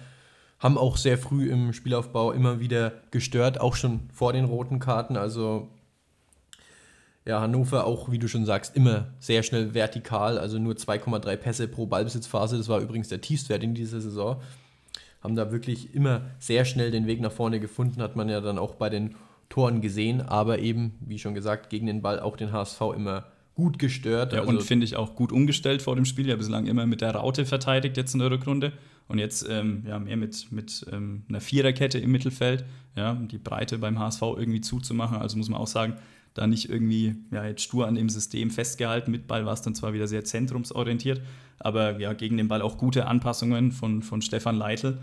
Haben 0.59 0.79
auch 0.79 0.97
sehr 0.97 1.19
früh 1.19 1.50
im 1.50 1.73
Spielaufbau 1.73 2.33
immer 2.33 2.61
wieder 2.61 2.93
gestört, 3.11 3.61
auch 3.61 3.76
schon 3.76 4.09
vor 4.12 4.33
den 4.33 4.45
roten 4.45 4.79
Karten. 4.79 5.17
Also 5.17 5.69
ja, 7.25 7.41
Hannover 7.41 7.87
auch, 7.87 8.11
wie 8.11 8.19
du 8.19 8.29
schon 8.29 8.45
sagst, 8.45 8.76
immer 8.76 9.07
sehr 9.19 9.43
schnell 9.43 9.73
vertikal, 9.73 10.38
also 10.38 10.59
nur 10.59 10.75
2,3 10.75 11.37
Pässe 11.37 11.69
pro 11.69 11.87
Ballbesitzphase. 11.87 12.59
Das 12.59 12.69
war 12.69 12.81
übrigens 12.81 13.09
der 13.09 13.23
Tiefstwert 13.23 13.62
in 13.62 13.75
dieser 13.75 14.03
Saison. 14.03 14.41
Haben 15.23 15.37
da 15.37 15.50
wirklich 15.50 15.95
immer 15.95 16.21
sehr 16.38 16.67
schnell 16.67 16.91
den 16.91 17.07
Weg 17.07 17.23
nach 17.23 17.33
vorne 17.33 17.61
gefunden, 17.61 18.03
hat 18.03 18.14
man 18.14 18.29
ja 18.29 18.43
dann 18.43 18.59
auch 18.59 18.75
bei 18.75 18.91
den 18.91 19.14
Toren 19.49 19.81
gesehen, 19.81 20.21
aber 20.21 20.59
eben, 20.59 20.99
wie 21.00 21.19
schon 21.19 21.35
gesagt, 21.35 21.71
gegen 21.71 21.87
den 21.87 22.03
Ball 22.03 22.21
auch 22.21 22.37
den 22.37 22.53
HSV 22.53 22.81
immer 22.95 23.25
gut 23.54 23.78
gestört. 23.78 24.32
Ja, 24.32 24.40
also 24.40 24.50
und 24.50 24.62
finde 24.62 24.84
ich 24.84 24.96
auch 24.96 25.14
gut 25.14 25.32
umgestellt 25.32 25.82
vor 25.82 25.96
dem 25.96 26.04
Spiel. 26.04 26.28
Ja, 26.28 26.37
bislang 26.37 26.66
immer 26.66 26.87
mit 26.87 27.00
der 27.00 27.14
Raute 27.14 27.46
verteidigt 27.46 27.96
jetzt 27.96 28.14
in 28.14 28.20
der 28.20 28.30
Rückrunde 28.30 28.73
und 29.08 29.18
jetzt 29.18 29.46
ähm, 29.49 29.84
ja, 29.87 29.99
mehr 29.99 30.16
mit, 30.16 30.50
mit 30.50 30.87
ähm, 30.92 31.23
einer 31.28 31.40
Viererkette 31.40 31.99
im 31.99 32.11
Mittelfeld, 32.11 32.64
ja, 32.96 33.14
die 33.14 33.38
Breite 33.38 33.78
beim 33.78 33.99
HSV 33.99 34.23
irgendwie 34.23 34.61
zuzumachen. 34.61 35.18
Also 35.18 35.37
muss 35.37 35.49
man 35.49 35.61
auch 35.61 35.66
sagen, 35.66 35.94
da 36.34 36.46
nicht 36.46 36.68
irgendwie 36.68 37.14
ja, 37.30 37.46
jetzt 37.46 37.62
stur 37.62 37.87
an 37.87 37.94
dem 37.94 38.08
System 38.08 38.50
festgehalten. 38.50 39.11
Mit 39.11 39.26
Ball 39.26 39.46
war 39.46 39.52
es 39.52 39.62
dann 39.62 39.75
zwar 39.75 39.92
wieder 39.92 40.08
sehr 40.08 40.25
zentrumsorientiert, 40.25 41.23
aber 41.58 42.00
ja, 42.00 42.12
gegen 42.12 42.37
den 42.37 42.49
Ball 42.49 42.61
auch 42.61 42.76
gute 42.76 43.06
Anpassungen 43.06 43.70
von, 43.70 44.02
von 44.02 44.20
Stefan 44.20 44.56
Leitl 44.56 44.99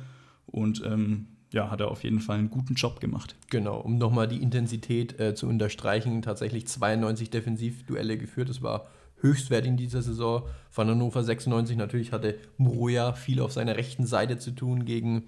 und 0.45 0.83
ähm, 0.85 1.27
ja, 1.51 1.69
hat 1.69 1.81
er 1.81 1.89
auf 1.91 2.03
jeden 2.03 2.21
Fall 2.21 2.37
einen 2.37 2.49
guten 2.49 2.75
Job 2.75 2.99
gemacht. 2.99 3.35
Genau, 3.49 3.77
um 3.79 3.97
nochmal 3.97 4.27
die 4.27 4.41
Intensität 4.41 5.19
äh, 5.19 5.35
zu 5.35 5.47
unterstreichen, 5.47 6.21
tatsächlich 6.21 6.67
92 6.67 7.29
Defensivduelle 7.29 8.17
geführt. 8.17 8.49
Das 8.49 8.61
war 8.61 8.87
Höchstwert 9.19 9.65
in 9.65 9.77
dieser 9.77 10.01
Saison 10.01 10.43
von 10.69 10.89
Hannover 10.89 11.23
96. 11.23 11.77
Natürlich 11.77 12.11
hatte 12.11 12.37
Mroja 12.57 13.13
viel 13.13 13.41
auf 13.41 13.51
seiner 13.51 13.75
rechten 13.75 14.05
Seite 14.05 14.37
zu 14.37 14.51
tun 14.51 14.85
gegen, 14.85 15.23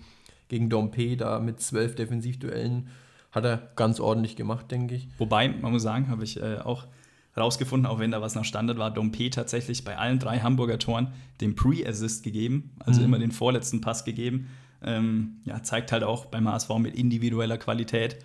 gegen 0.47 0.69
Dompe, 0.69 1.17
da 1.17 1.39
mit 1.39 1.61
zwölf 1.61 1.95
Defensivduellen. 1.95 2.87
Hat 3.31 3.45
er 3.45 3.71
ganz 3.75 3.99
ordentlich 3.99 4.35
gemacht, 4.35 4.71
denke 4.71 4.95
ich. 4.95 5.07
Wobei, 5.17 5.49
man 5.49 5.71
muss 5.71 5.83
sagen, 5.83 6.07
habe 6.07 6.23
ich 6.23 6.41
äh, 6.41 6.59
auch 6.59 6.87
rausgefunden, 7.35 7.87
auch 7.87 7.99
wenn 7.99 8.11
da 8.11 8.21
was 8.21 8.35
nach 8.35 8.45
Standard 8.45 8.77
war, 8.77 8.91
Dompe 8.91 9.29
tatsächlich 9.29 9.83
bei 9.83 9.97
allen 9.97 10.19
drei 10.19 10.39
Hamburger 10.39 10.79
Toren 10.79 11.13
den 11.41 11.55
Pre-Assist 11.55 12.23
gegeben, 12.23 12.71
also 12.79 12.99
mhm. 12.99 13.07
immer 13.07 13.19
den 13.19 13.31
vorletzten 13.31 13.81
Pass 13.81 14.05
gegeben. 14.05 14.47
Ähm, 14.83 15.41
ja, 15.45 15.63
zeigt 15.63 15.91
halt 15.91 16.03
auch 16.03 16.25
beim 16.25 16.47
HSV 16.49 16.69
mit 16.77 16.95
individueller 16.95 17.57
Qualität 17.57 18.17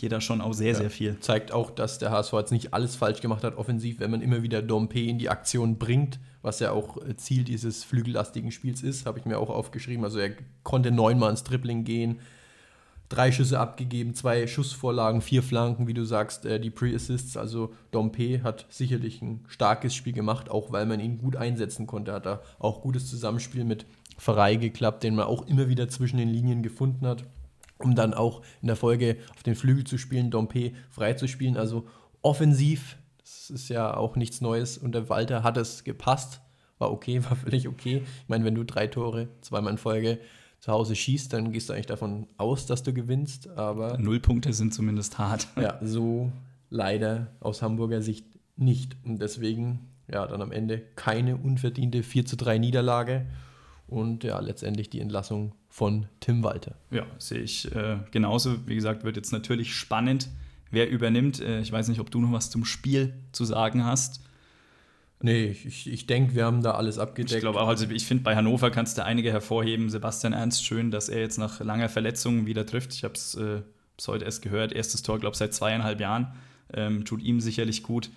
geht 0.00 0.12
da 0.12 0.20
schon 0.20 0.40
auch 0.40 0.54
sehr, 0.54 0.68
ja, 0.68 0.74
sehr 0.74 0.90
viel. 0.90 1.20
Zeigt 1.20 1.52
auch, 1.52 1.70
dass 1.70 1.98
der 1.98 2.10
HSV 2.10 2.32
jetzt 2.32 2.52
nicht 2.52 2.72
alles 2.72 2.96
falsch 2.96 3.20
gemacht 3.20 3.44
hat 3.44 3.56
offensiv, 3.56 4.00
wenn 4.00 4.10
man 4.10 4.22
immer 4.22 4.42
wieder 4.42 4.62
Dompe 4.62 5.00
in 5.00 5.18
die 5.18 5.28
Aktion 5.28 5.76
bringt, 5.76 6.18
was 6.42 6.58
ja 6.58 6.72
auch 6.72 6.96
äh, 7.06 7.16
Ziel 7.16 7.44
dieses 7.44 7.84
flügellastigen 7.84 8.50
Spiels 8.50 8.82
ist, 8.82 9.04
habe 9.04 9.18
ich 9.18 9.26
mir 9.26 9.38
auch 9.38 9.50
aufgeschrieben. 9.50 10.04
Also 10.04 10.18
er 10.18 10.30
konnte 10.62 10.90
neunmal 10.90 11.30
ins 11.30 11.44
Dribbling 11.44 11.84
gehen, 11.84 12.20
drei 13.10 13.30
Schüsse 13.30 13.60
abgegeben, 13.60 14.14
zwei 14.14 14.46
Schussvorlagen, 14.46 15.20
vier 15.20 15.42
Flanken, 15.42 15.86
wie 15.86 15.94
du 15.94 16.04
sagst, 16.04 16.46
äh, 16.46 16.58
die 16.58 16.70
Pre-Assists. 16.70 17.36
Also 17.36 17.74
Dompe 17.90 18.42
hat 18.42 18.64
sicherlich 18.70 19.20
ein 19.20 19.44
starkes 19.48 19.94
Spiel 19.94 20.14
gemacht, 20.14 20.50
auch 20.50 20.72
weil 20.72 20.86
man 20.86 21.00
ihn 21.00 21.18
gut 21.18 21.36
einsetzen 21.36 21.86
konnte. 21.86 22.14
Hat 22.14 22.26
er 22.26 22.42
auch 22.58 22.80
gutes 22.80 23.10
Zusammenspiel 23.10 23.64
mit 23.64 23.84
Verei 24.20 24.56
geklappt, 24.56 25.02
den 25.02 25.14
man 25.14 25.26
auch 25.26 25.46
immer 25.46 25.68
wieder 25.68 25.88
zwischen 25.88 26.18
den 26.18 26.28
Linien 26.28 26.62
gefunden 26.62 27.06
hat 27.06 27.24
um 27.82 27.94
dann 27.94 28.14
auch 28.14 28.42
in 28.60 28.68
der 28.68 28.76
Folge 28.76 29.16
auf 29.34 29.42
den 29.42 29.54
Flügel 29.54 29.84
zu 29.84 29.98
spielen, 29.98 30.30
Dompe 30.30 30.72
frei 30.90 31.14
zu 31.14 31.26
spielen. 31.26 31.56
Also 31.56 31.86
offensiv, 32.22 32.98
das 33.18 33.50
ist 33.50 33.68
ja 33.68 33.96
auch 33.96 34.16
nichts 34.16 34.40
Neues. 34.40 34.78
Und 34.78 34.94
der 34.94 35.08
Walter 35.08 35.42
hat 35.42 35.56
es 35.56 35.84
gepasst, 35.84 36.40
war 36.78 36.90
okay, 36.92 37.24
war 37.28 37.36
völlig 37.36 37.68
okay. 37.68 38.02
Ich 38.22 38.28
meine, 38.28 38.44
wenn 38.44 38.54
du 38.54 38.64
drei 38.64 38.86
Tore, 38.86 39.28
zweimal 39.40 39.72
in 39.72 39.78
Folge 39.78 40.18
zu 40.60 40.72
Hause 40.72 40.94
schießt, 40.94 41.32
dann 41.32 41.52
gehst 41.52 41.68
du 41.68 41.72
eigentlich 41.72 41.86
davon 41.86 42.26
aus, 42.36 42.66
dass 42.66 42.82
du 42.82 42.92
gewinnst. 42.92 43.48
Aber 43.48 43.96
null 43.98 44.20
Punkte 44.20 44.52
sind 44.52 44.74
zumindest 44.74 45.18
hart. 45.18 45.48
Ja, 45.60 45.78
so 45.80 46.30
leider 46.68 47.28
aus 47.40 47.62
Hamburger 47.62 48.02
Sicht 48.02 48.26
nicht. 48.56 48.96
Und 49.04 49.22
deswegen, 49.22 49.88
ja, 50.12 50.26
dann 50.26 50.42
am 50.42 50.52
Ende 50.52 50.82
keine 50.96 51.36
unverdiente 51.36 52.02
4 52.02 52.26
zu 52.26 52.36
3 52.36 52.58
Niederlage 52.58 53.26
und 53.90 54.24
ja, 54.24 54.38
letztendlich 54.38 54.88
die 54.88 55.00
Entlassung 55.00 55.52
von 55.68 56.06
Tim 56.20 56.42
Walter. 56.42 56.76
Ja, 56.90 57.04
sehe 57.18 57.40
ich 57.40 57.70
äh, 57.74 57.98
genauso. 58.12 58.66
Wie 58.66 58.76
gesagt, 58.76 59.04
wird 59.04 59.16
jetzt 59.16 59.32
natürlich 59.32 59.74
spannend, 59.74 60.28
wer 60.70 60.88
übernimmt. 60.88 61.40
Äh, 61.40 61.60
ich 61.60 61.72
weiß 61.72 61.88
nicht, 61.88 62.00
ob 62.00 62.10
du 62.10 62.20
noch 62.20 62.32
was 62.32 62.50
zum 62.50 62.64
Spiel 62.64 63.14
zu 63.32 63.44
sagen 63.44 63.84
hast. 63.84 64.22
Nee, 65.22 65.56
ich, 65.64 65.90
ich 65.90 66.06
denke, 66.06 66.34
wir 66.34 66.46
haben 66.46 66.62
da 66.62 66.72
alles 66.72 66.98
abgedeckt. 66.98 67.34
Ich 67.34 67.40
glaube 67.40 67.60
auch, 67.60 67.68
also 67.68 67.84
ich 67.90 68.06
finde, 68.06 68.22
bei 68.22 68.36
Hannover 68.36 68.70
kannst 68.70 68.96
du 68.96 69.04
einige 69.04 69.30
hervorheben. 69.30 69.90
Sebastian 69.90 70.32
Ernst, 70.32 70.64
schön, 70.64 70.90
dass 70.90 71.08
er 71.08 71.20
jetzt 71.20 71.36
nach 71.36 71.60
langer 71.60 71.88
Verletzung 71.88 72.46
wieder 72.46 72.64
trifft. 72.64 72.94
Ich 72.94 73.04
habe 73.04 73.14
es 73.14 73.34
äh, 73.34 73.60
heute 74.06 74.24
erst 74.24 74.40
gehört. 74.40 74.72
Erstes 74.72 75.02
Tor, 75.02 75.18
glaube 75.18 75.34
ich, 75.34 75.38
seit 75.38 75.52
zweieinhalb 75.52 76.00
Jahren. 76.00 76.28
Ähm, 76.72 77.04
tut 77.04 77.22
ihm 77.22 77.40
sicherlich 77.40 77.82
gut. 77.82 78.08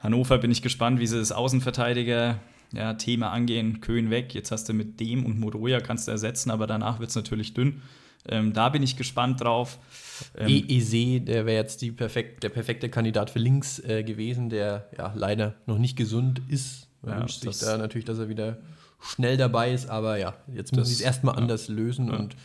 Hannover 0.00 0.38
bin 0.38 0.50
ich 0.50 0.62
gespannt, 0.62 0.98
wie 0.98 1.06
sie 1.06 1.18
das 1.18 1.30
Außenverteidiger 1.30 2.40
ja, 2.76 2.94
Thema 2.94 3.30
angehen, 3.30 3.80
Köhn 3.80 4.10
weg, 4.10 4.34
jetzt 4.34 4.50
hast 4.50 4.68
du 4.68 4.72
mit 4.72 5.00
dem 5.00 5.24
und 5.24 5.38
Moroja 5.38 5.80
kannst 5.80 6.08
du 6.08 6.12
ersetzen, 6.12 6.50
aber 6.50 6.66
danach 6.66 7.00
wird 7.00 7.10
es 7.10 7.16
natürlich 7.16 7.54
dünn. 7.54 7.82
Ähm, 8.26 8.52
da 8.52 8.68
bin 8.70 8.82
ich 8.82 8.96
gespannt 8.96 9.40
drauf. 9.40 9.78
Ähm, 10.36 10.64
Eze, 10.68 11.20
der 11.20 11.46
wäre 11.46 11.56
jetzt 11.56 11.84
perfekt, 11.96 12.42
der 12.42 12.48
perfekte 12.48 12.88
Kandidat 12.88 13.30
für 13.30 13.38
links 13.38 13.78
äh, 13.80 14.02
gewesen, 14.02 14.48
der 14.48 14.88
ja 14.96 15.12
leider 15.14 15.54
noch 15.66 15.78
nicht 15.78 15.96
gesund 15.96 16.40
ist. 16.48 16.88
Man 17.02 17.14
ja, 17.14 17.20
wünscht 17.20 17.40
sich 17.40 17.58
da 17.58 17.76
natürlich, 17.76 18.06
dass 18.06 18.18
er 18.18 18.28
wieder 18.28 18.58
schnell 19.02 19.36
dabei 19.36 19.72
ist, 19.72 19.90
aber 19.90 20.16
ja, 20.16 20.34
jetzt 20.54 20.74
müssen 20.74 20.86
sie 20.86 20.94
es 20.94 21.00
erstmal 21.00 21.34
ja, 21.34 21.40
anders 21.40 21.68
lösen 21.68 22.10
und 22.10 22.36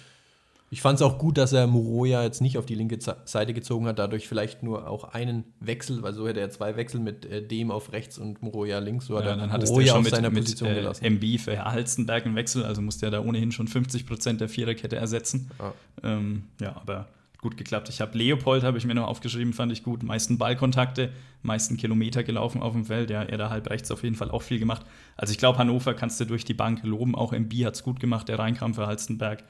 ich 0.71 0.81
fand 0.81 0.97
es 0.97 1.01
auch 1.01 1.17
gut, 1.17 1.37
dass 1.37 1.51
er 1.51 1.65
Moroja 1.65 2.23
jetzt 2.23 2.41
nicht 2.41 2.57
auf 2.57 2.65
die 2.65 2.75
linke 2.75 2.99
Seite 3.25 3.53
gezogen 3.53 3.87
hat, 3.87 3.97
dadurch 3.97 4.27
vielleicht 4.27 4.61
nur 4.61 4.87
auch 4.87 5.03
einen 5.03 5.45
Wechsel, 5.59 6.03
weil 6.03 6.13
so 6.13 6.27
hätte 6.27 6.39
er 6.39 6.49
zwei 6.51 6.75
Wechsel 6.75 6.99
mit 6.99 7.25
äh, 7.25 7.45
dem 7.45 7.71
auf 7.71 7.91
rechts 7.91 8.19
und 8.19 8.43
Moroja 8.43 8.79
links. 8.79 9.07
So 9.07 9.17
hat 9.17 9.25
ja, 9.25 9.31
er 9.31 9.37
dann 9.37 9.51
hat 9.51 9.65
Moroja 9.65 9.95
auf 9.95 10.03
mit, 10.03 10.13
seiner 10.13 10.29
mit, 10.29 10.43
Position 10.43 10.69
äh, 10.69 10.75
gelassen. 10.75 11.05
MB 11.05 11.39
für 11.39 11.63
Halstenberg 11.63 12.25
einen 12.25 12.35
Wechsel, 12.35 12.63
also 12.63 12.81
musste 12.81 13.07
er 13.07 13.11
da 13.11 13.21
ohnehin 13.21 13.51
schon 13.51 13.67
50 13.67 14.05
Prozent 14.05 14.41
der 14.41 14.49
Viererkette 14.49 14.95
ersetzen. 14.95 15.49
Ja, 15.59 15.73
ähm, 16.03 16.43
ja 16.61 16.75
aber 16.75 17.07
gut 17.41 17.57
geklappt. 17.57 17.89
Ich 17.89 18.01
habe 18.01 18.17
Leopold, 18.17 18.63
habe 18.63 18.77
ich 18.77 18.85
mir 18.85 18.93
noch 18.93 19.07
aufgeschrieben, 19.07 19.53
fand 19.53 19.71
ich 19.71 19.83
gut. 19.83 20.03
Meisten 20.03 20.37
Ballkontakte, 20.37 21.11
meisten 21.41 21.77
Kilometer 21.77 22.23
gelaufen 22.23 22.61
auf 22.61 22.73
dem 22.73 22.85
Feld. 22.85 23.09
Ja, 23.09 23.23
er 23.23 23.37
da 23.37 23.49
halb 23.49 23.69
rechts 23.69 23.89
auf 23.91 24.03
jeden 24.03 24.15
Fall 24.15 24.29
auch 24.29 24.41
viel 24.41 24.59
gemacht. 24.59 24.85
Also 25.15 25.31
ich 25.31 25.37
glaube, 25.37 25.57
Hannover 25.57 25.93
kannst 25.93 26.19
du 26.19 26.25
durch 26.25 26.45
die 26.45 26.53
Bank 26.53 26.81
loben. 26.83 27.15
Auch 27.15 27.33
MB 27.33 27.65
hat 27.65 27.75
es 27.75 27.83
gut 27.83 27.99
gemacht, 27.99 28.27
der 28.27 28.37
reinkam 28.37 28.73
für 28.73 28.87
Halstenberg. 28.87 29.43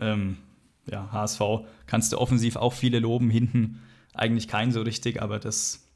Ähm, 0.00 0.36
ja, 0.90 1.10
HSV 1.12 1.40
kannst 1.86 2.12
du 2.12 2.18
offensiv 2.18 2.56
auch 2.56 2.72
viele 2.72 2.98
loben, 2.98 3.30
hinten 3.30 3.82
eigentlich 4.14 4.48
keinen 4.48 4.72
so 4.72 4.82
richtig, 4.82 5.22
aber 5.22 5.38
das, 5.38 5.86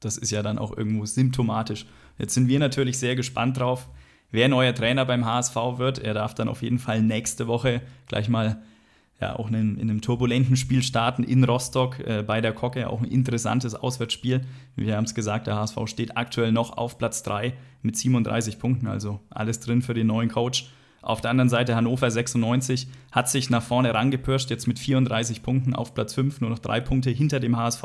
das 0.00 0.16
ist 0.16 0.30
ja 0.30 0.42
dann 0.42 0.58
auch 0.58 0.76
irgendwo 0.76 1.04
symptomatisch. 1.06 1.86
Jetzt 2.18 2.34
sind 2.34 2.48
wir 2.48 2.58
natürlich 2.58 2.98
sehr 2.98 3.16
gespannt 3.16 3.58
drauf, 3.58 3.88
wer 4.30 4.48
neuer 4.48 4.74
Trainer 4.74 5.04
beim 5.04 5.24
HSV 5.24 5.56
wird. 5.76 5.98
Er 5.98 6.14
darf 6.14 6.34
dann 6.34 6.48
auf 6.48 6.62
jeden 6.62 6.78
Fall 6.78 7.02
nächste 7.02 7.46
Woche 7.46 7.82
gleich 8.06 8.28
mal 8.28 8.62
ja, 9.20 9.36
auch 9.36 9.48
in, 9.48 9.76
in 9.78 9.90
einem 9.90 10.00
turbulenten 10.00 10.56
Spiel 10.56 10.82
starten 10.82 11.24
in 11.24 11.42
Rostock 11.42 11.98
äh, 12.00 12.22
bei 12.22 12.40
der 12.40 12.52
Kocke. 12.52 12.88
Auch 12.88 13.00
ein 13.00 13.08
interessantes 13.08 13.74
Auswärtsspiel. 13.74 14.42
Wir 14.76 14.96
haben 14.96 15.04
es 15.04 15.14
gesagt, 15.14 15.48
der 15.48 15.56
HSV 15.56 15.76
steht 15.86 16.16
aktuell 16.16 16.52
noch 16.52 16.76
auf 16.76 16.98
Platz 16.98 17.22
3 17.24 17.52
mit 17.82 17.96
37 17.96 18.58
Punkten, 18.58 18.86
also 18.86 19.20
alles 19.30 19.58
drin 19.60 19.82
für 19.82 19.94
den 19.94 20.06
neuen 20.06 20.28
Coach. 20.28 20.70
Auf 21.00 21.20
der 21.20 21.30
anderen 21.30 21.48
Seite 21.48 21.76
Hannover 21.76 22.10
96 22.10 22.88
hat 23.12 23.28
sich 23.28 23.50
nach 23.50 23.62
vorne 23.62 23.94
rangepirscht, 23.94 24.50
jetzt 24.50 24.66
mit 24.66 24.78
34 24.78 25.42
Punkten 25.42 25.74
auf 25.74 25.94
Platz 25.94 26.14
5, 26.14 26.40
nur 26.40 26.50
noch 26.50 26.58
drei 26.58 26.80
Punkte 26.80 27.10
hinter 27.10 27.40
dem 27.40 27.56
HSV. 27.56 27.84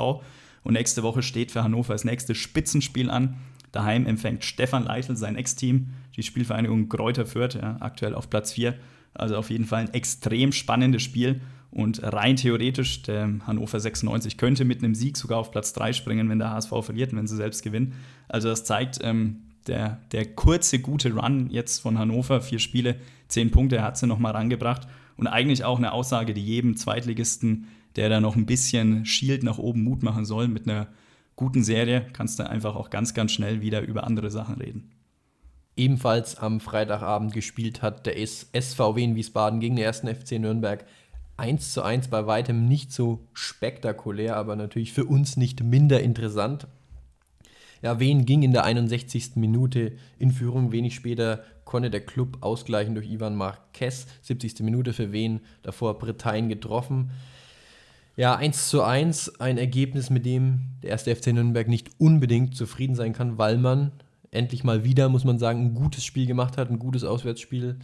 Und 0.64 0.74
nächste 0.74 1.04
Woche 1.04 1.22
steht 1.22 1.52
für 1.52 1.64
Hannover 1.64 1.94
das 1.94 2.06
nächste 2.06 2.36
Spitzenspiel 2.36 3.10
an. 3.10 3.38
Daheim 3.72 4.06
empfängt 4.06 4.44
Stefan 4.44 4.84
Leitl 4.84 5.16
sein 5.16 5.36
Ex-Team, 5.36 5.90
die 6.16 6.24
Spielvereinigung 6.24 6.90
Kräuter 6.90 7.26
Fürth, 7.26 7.56
ja, 7.56 7.78
aktuell 7.80 8.16
auf 8.16 8.30
Platz 8.30 8.54
4. 8.54 8.76
Also 9.14 9.36
auf 9.36 9.50
jeden 9.50 9.66
Fall 9.66 9.82
ein 9.82 9.94
extrem 9.94 10.52
spannendes 10.52 11.04
Spiel. 11.04 11.42
Und 11.70 12.02
rein 12.04 12.36
theoretisch, 12.36 13.02
der 13.02 13.32
Hannover 13.48 13.80
96 13.80 14.38
könnte 14.38 14.64
mit 14.64 14.84
einem 14.84 14.94
Sieg 14.94 15.18
sogar 15.18 15.40
auf 15.40 15.52
Platz 15.52 15.74
3 15.74 15.94
springen, 15.94 16.30
wenn 16.30 16.38
der 16.38 16.52
HSV 16.52 16.70
verliert 16.82 17.16
wenn 17.16 17.26
sie 17.26 17.36
selbst 17.36 17.64
gewinnen. 17.64 17.94
Also 18.30 18.48
das 18.48 18.64
zeigt, 18.64 19.00
ähm, 19.02 19.42
der, 19.68 20.02
der 20.12 20.34
kurze, 20.34 20.80
gute 20.80 21.14
Run 21.14 21.50
jetzt 21.50 21.80
von 21.80 21.98
Hannover, 21.98 22.42
vier 22.42 22.60
Spiele, 22.60 22.96
zehn 23.28 23.52
Punkte, 23.52 23.82
hat 23.82 23.98
sie 23.98 24.08
nochmal 24.08 24.34
rangebracht. 24.34 24.88
Und 25.18 25.28
eigentlich 25.28 25.64
auch 25.64 25.78
eine 25.78 25.94
Aussage, 25.94 26.34
die 26.34 26.44
jedem 26.44 26.76
Zweitligisten, 26.76 27.68
der 27.96 28.10
da 28.10 28.20
noch 28.20 28.36
ein 28.36 28.46
bisschen 28.46 29.06
Shield 29.06 29.44
nach 29.44 29.58
oben 29.58 29.84
Mut 29.84 30.04
machen 30.04 30.26
soll, 30.26 30.48
mit 30.48 30.68
einer 30.68 30.88
guten 31.36 31.64
Serie, 31.64 32.08
kannst 32.14 32.40
du 32.40 32.50
einfach 32.50 32.76
auch 32.76 32.90
ganz, 32.90 33.14
ganz 33.14 33.32
schnell 33.32 33.62
wieder 33.62 33.82
über 33.82 34.06
andere 34.06 34.32
Sachen 34.32 34.56
reden. 34.56 34.92
Ebenfalls 35.76 36.38
am 36.38 36.60
Freitagabend 36.60 37.34
gespielt 37.34 37.82
hat 37.82 38.06
der 38.06 38.16
SVW 38.18 39.04
in 39.04 39.16
Wiesbaden 39.16 39.60
gegen 39.60 39.76
den 39.76 39.86
ersten 39.86 40.08
FC 40.08 40.34
Nürnberg. 40.34 40.86
1 41.38 41.74
zu 41.74 41.82
1 41.82 42.10
bei 42.10 42.28
weitem 42.28 42.68
nicht 42.68 42.92
so 42.92 43.28
spektakulär, 43.34 44.36
aber 44.36 44.56
natürlich 44.56 44.94
für 44.94 45.06
uns 45.06 45.36
nicht 45.36 45.64
minder 45.64 46.02
interessant. 46.02 46.68
Ja, 47.84 48.00
Wien 48.00 48.26
ging 48.26 48.44
in 48.44 48.54
der 48.54 48.64
61. 48.64 49.36
Minute 49.36 49.92
in 50.18 50.32
Führung. 50.32 50.72
Wenig 50.72 50.96
später 50.96 51.44
konnte 51.66 51.90
der 51.90 52.00
Club 52.00 52.38
ausgleichen 52.40 52.96
durch 52.96 53.12
Ivan 53.12 53.36
Marquez. 53.36 54.08
70. 54.22 54.62
Minute 54.62 54.94
für 54.94 55.12
Wien, 55.12 55.42
davor 55.64 56.00
Bretagne 56.00 56.48
getroffen. 56.48 57.12
Ja, 58.16 58.36
1 58.36 58.70
zu 58.70 58.84
1, 58.84 59.42
ein 59.42 59.58
Ergebnis, 59.58 60.10
mit 60.10 60.26
dem 60.26 60.62
der 60.82 60.92
erste 60.92 61.14
FC 61.14 61.34
Nürnberg 61.34 61.68
nicht 61.68 61.90
unbedingt 61.98 62.56
zufrieden 62.56 62.96
sein 62.96 63.12
kann, 63.12 63.38
weil 63.38 63.58
man 63.58 63.92
endlich 64.32 64.64
mal 64.64 64.86
wieder, 64.86 65.10
muss 65.10 65.26
man 65.26 65.38
sagen, 65.38 65.66
ein 65.66 65.74
gutes 65.74 66.06
Spiel 66.06 66.26
gemacht 66.26 66.58
hat, 66.58 66.70
ein 66.70 66.80
gutes 66.80 67.04
Auswärtsspiel. 67.04 67.80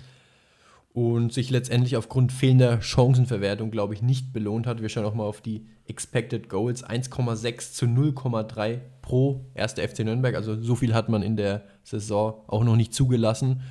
und 0.92 1.32
sich 1.32 1.52
letztendlich 1.52 1.98
aufgrund 1.98 2.32
fehlender 2.32 2.82
Chancenverwertung, 2.82 3.70
glaube 3.70 3.94
ich, 3.94 4.02
nicht 4.02 4.34
belohnt 4.34 4.66
hat. 4.66 4.82
Wir 4.82 4.90
schauen 4.90 5.06
auch 5.06 5.14
mal 5.14 5.24
auf 5.24 5.40
die 5.40 5.66
Expected 5.88 6.50
Goals. 6.50 6.84
1,6 6.84 7.74
zu 7.74 7.86
0,3 7.86 8.80
pro 9.10 9.44
1. 9.56 9.74
FC 9.74 10.02
Nürnberg. 10.02 10.36
Also 10.36 10.62
so 10.62 10.76
viel 10.76 10.94
hat 10.94 11.10
man 11.10 11.24
in 11.24 11.36
der 11.36 11.64
Saison 11.84 12.44
auch 12.46 12.64
noch 12.64 12.76
nicht 12.76 12.94
zugelassen. 12.94 13.62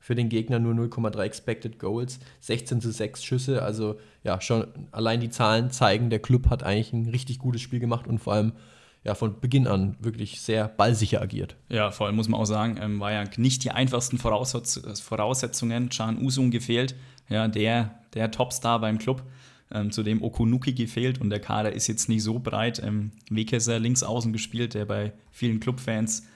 Für 0.00 0.16
den 0.16 0.28
Gegner 0.28 0.58
nur 0.58 0.74
0,3 0.74 1.22
Expected 1.22 1.78
Goals, 1.78 2.18
16 2.40 2.80
zu 2.80 2.90
6 2.90 3.22
Schüsse. 3.22 3.62
Also 3.62 4.00
ja, 4.24 4.40
schon 4.40 4.66
allein 4.90 5.20
die 5.20 5.30
Zahlen 5.30 5.70
zeigen, 5.70 6.10
der 6.10 6.18
Club 6.18 6.50
hat 6.50 6.64
eigentlich 6.64 6.92
ein 6.92 7.08
richtig 7.10 7.38
gutes 7.38 7.60
Spiel 7.60 7.78
gemacht 7.78 8.08
und 8.08 8.18
vor 8.18 8.32
allem 8.32 8.52
ja, 9.04 9.14
von 9.14 9.38
Beginn 9.38 9.68
an 9.68 9.96
wirklich 10.00 10.40
sehr 10.40 10.66
ballsicher 10.66 11.22
agiert. 11.22 11.54
Ja, 11.68 11.92
vor 11.92 12.08
allem 12.08 12.16
muss 12.16 12.28
man 12.28 12.40
auch 12.40 12.46
sagen, 12.46 12.76
ähm, 12.80 12.98
war 12.98 13.12
ja 13.12 13.22
nicht 13.36 13.62
die 13.62 13.70
einfachsten 13.70 14.18
Voraussetz 14.18 15.00
Voraussetzungen. 15.00 15.90
Chan 15.90 16.20
Usung 16.20 16.50
gefehlt, 16.50 16.96
ja, 17.28 17.46
der, 17.46 18.00
der 18.14 18.32
Topstar 18.32 18.80
beim 18.80 18.98
Club. 18.98 19.22
Ähm, 19.70 19.90
zudem 19.90 20.22
Okunuki 20.22 20.72
gefehlt 20.72 21.20
und 21.20 21.28
der 21.30 21.40
Kader 21.40 21.72
ist 21.72 21.88
jetzt 21.88 22.08
nicht 22.08 22.22
so 22.22 22.38
breit. 22.38 22.82
Ähm, 22.82 23.10
Wekesser 23.28 23.78
links 23.78 24.02
außen 24.02 24.32
gespielt, 24.32 24.74
der 24.74 24.86
bei 24.86 25.12
vielen 25.30 25.60
Clubfans 25.60 26.26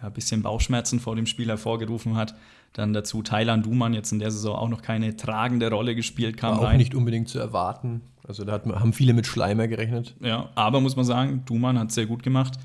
ja, 0.00 0.08
ein 0.08 0.12
bisschen 0.14 0.42
Bauchschmerzen 0.42 0.98
vor 1.00 1.14
dem 1.16 1.26
Spiel 1.26 1.48
hervorgerufen 1.48 2.16
hat. 2.16 2.34
Dann 2.72 2.92
dazu 2.92 3.22
Thailand 3.22 3.66
Duman 3.66 3.92
jetzt 3.94 4.12
in 4.12 4.18
der 4.18 4.30
Saison 4.30 4.56
auch 4.56 4.68
noch 4.68 4.82
keine 4.82 5.16
tragende 5.16 5.70
Rolle 5.70 5.94
gespielt, 5.94 6.36
kam 6.36 6.52
War 6.52 6.58
auch 6.60 6.64
rein. 6.64 6.78
nicht 6.78 6.94
unbedingt 6.94 7.28
zu 7.28 7.38
erwarten. 7.38 8.02
Also 8.26 8.44
da 8.44 8.52
hat, 8.52 8.66
haben 8.66 8.92
viele 8.92 9.14
mit 9.14 9.26
Schleimer 9.26 9.68
gerechnet. 9.68 10.14
Ja, 10.20 10.50
aber 10.54 10.80
muss 10.80 10.96
man 10.96 11.04
sagen, 11.04 11.42
Duman 11.46 11.78
hat 11.78 11.88
es 11.88 11.94
sehr 11.94 12.06
gut 12.06 12.22
gemacht. 12.22 12.58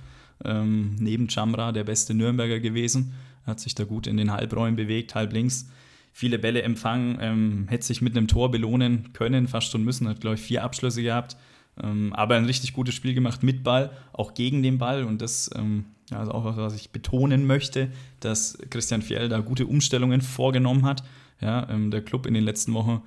Ähm, 0.43 0.95
neben 0.99 1.29
Chamra 1.29 1.71
der 1.71 1.83
beste 1.85 2.13
Nürnberger 2.13 2.59
gewesen. 2.59 3.13
Hat 3.45 3.59
sich 3.59 3.75
da 3.75 3.83
gut 3.83 4.07
in 4.07 4.17
den 4.17 4.31
Halbräumen 4.31 4.75
bewegt, 4.75 5.15
halb 5.15 5.33
links. 5.33 5.69
Viele 6.13 6.39
Bälle 6.39 6.61
empfangen, 6.61 7.17
ähm, 7.19 7.65
hätte 7.67 7.85
sich 7.85 8.01
mit 8.01 8.15
einem 8.15 8.27
Tor 8.27 8.51
belohnen 8.51 9.11
können, 9.13 9.47
fast 9.47 9.71
schon 9.71 9.83
müssen. 9.83 10.07
Hat, 10.07 10.21
glaube 10.21 10.35
ich, 10.35 10.41
vier 10.41 10.63
Abschlüsse 10.63 11.01
gehabt. 11.01 11.35
Ähm, 11.81 12.13
aber 12.13 12.35
ein 12.35 12.45
richtig 12.45 12.73
gutes 12.73 12.93
Spiel 12.93 13.15
gemacht 13.15 13.41
mit 13.41 13.63
Ball, 13.63 13.91
auch 14.13 14.35
gegen 14.35 14.61
den 14.61 14.77
Ball. 14.77 15.03
Und 15.03 15.21
das 15.21 15.49
ähm, 15.55 15.85
also 16.11 16.31
auch 16.31 16.45
was, 16.45 16.57
was 16.57 16.75
ich 16.75 16.91
betonen 16.91 17.45
möchte, 17.45 17.89
dass 18.19 18.57
Christian 18.69 19.01
Fjell 19.01 19.29
da 19.29 19.39
gute 19.39 19.65
Umstellungen 19.65 20.21
vorgenommen 20.21 20.85
hat. 20.85 21.03
Ja, 21.41 21.67
ähm, 21.69 21.91
der 21.91 22.01
Club 22.01 22.25
in 22.25 22.33
den 22.33 22.43
letzten 22.43 22.73
Wochen 22.73 23.01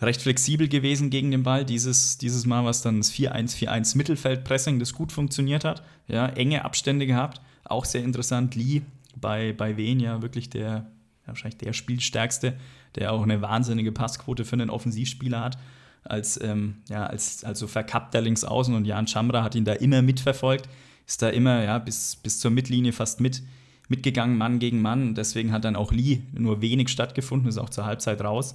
recht 0.00 0.22
flexibel 0.22 0.68
gewesen 0.68 1.10
gegen 1.10 1.30
den 1.30 1.42
Ball. 1.42 1.64
Dieses, 1.64 2.18
dieses 2.18 2.46
Mal 2.46 2.64
war 2.64 2.70
es 2.70 2.82
dann 2.82 2.98
das 2.98 3.12
4-1-4-1 3.12 3.96
Mittelfeldpressing, 3.96 4.78
das 4.78 4.94
gut 4.94 5.12
funktioniert 5.12 5.64
hat. 5.64 5.82
Ja, 6.08 6.28
enge 6.28 6.64
Abstände 6.64 7.06
gehabt. 7.06 7.40
Auch 7.64 7.84
sehr 7.84 8.02
interessant. 8.02 8.54
Lee 8.54 8.82
bei, 9.16 9.52
bei 9.52 9.76
Wien 9.76 10.00
ja 10.00 10.22
wirklich 10.22 10.50
der, 10.50 10.90
wahrscheinlich 11.26 11.58
der 11.58 11.72
Spielstärkste, 11.72 12.54
der 12.96 13.12
auch 13.12 13.22
eine 13.22 13.42
wahnsinnige 13.42 13.92
Passquote 13.92 14.44
für 14.44 14.54
einen 14.54 14.70
Offensivspieler 14.70 15.40
hat. 15.40 15.58
Als, 16.04 16.40
ähm, 16.42 16.78
ja, 16.88 17.06
als, 17.06 17.44
als 17.44 17.60
so 17.60 17.66
verkappter 17.68 18.20
Linksaußen 18.20 18.74
und 18.74 18.84
Jan 18.86 19.06
Chamra 19.06 19.42
hat 19.44 19.54
ihn 19.54 19.64
da 19.64 19.72
immer 19.72 20.02
mitverfolgt 20.02 20.68
ist 21.06 21.22
da 21.22 21.28
immer 21.28 21.62
ja, 21.62 21.78
bis, 21.78 22.16
bis 22.16 22.40
zur 22.40 22.50
Mittellinie 22.50 22.92
fast 22.92 23.20
mit, 23.20 23.42
mitgegangen, 23.88 24.36
Mann 24.36 24.58
gegen 24.58 24.80
Mann. 24.80 25.14
Deswegen 25.14 25.52
hat 25.52 25.64
dann 25.64 25.76
auch 25.76 25.92
Lee 25.92 26.22
nur 26.32 26.60
wenig 26.60 26.88
stattgefunden, 26.88 27.48
ist 27.48 27.58
auch 27.58 27.70
zur 27.70 27.84
Halbzeit 27.84 28.22
raus. 28.22 28.54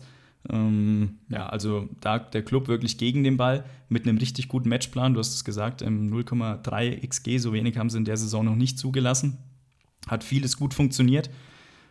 Ähm, 0.49 1.19
ja, 1.29 1.47
also 1.47 1.89
da 1.99 2.19
der 2.19 2.43
Club 2.43 2.67
wirklich 2.67 2.97
gegen 2.97 3.23
den 3.23 3.37
Ball 3.37 3.65
mit 3.89 4.07
einem 4.07 4.17
richtig 4.17 4.47
guten 4.47 4.69
Matchplan. 4.69 5.13
Du 5.13 5.19
hast 5.19 5.33
es 5.33 5.43
gesagt, 5.43 5.83
0,3 5.83 7.07
XG, 7.07 7.37
so 7.37 7.53
wenig 7.53 7.77
haben 7.77 7.89
sie 7.89 7.97
in 7.97 8.05
der 8.05 8.17
Saison 8.17 8.45
noch 8.45 8.55
nicht 8.55 8.79
zugelassen. 8.79 9.37
Hat 10.07 10.23
vieles 10.23 10.57
gut 10.57 10.73
funktioniert. 10.73 11.29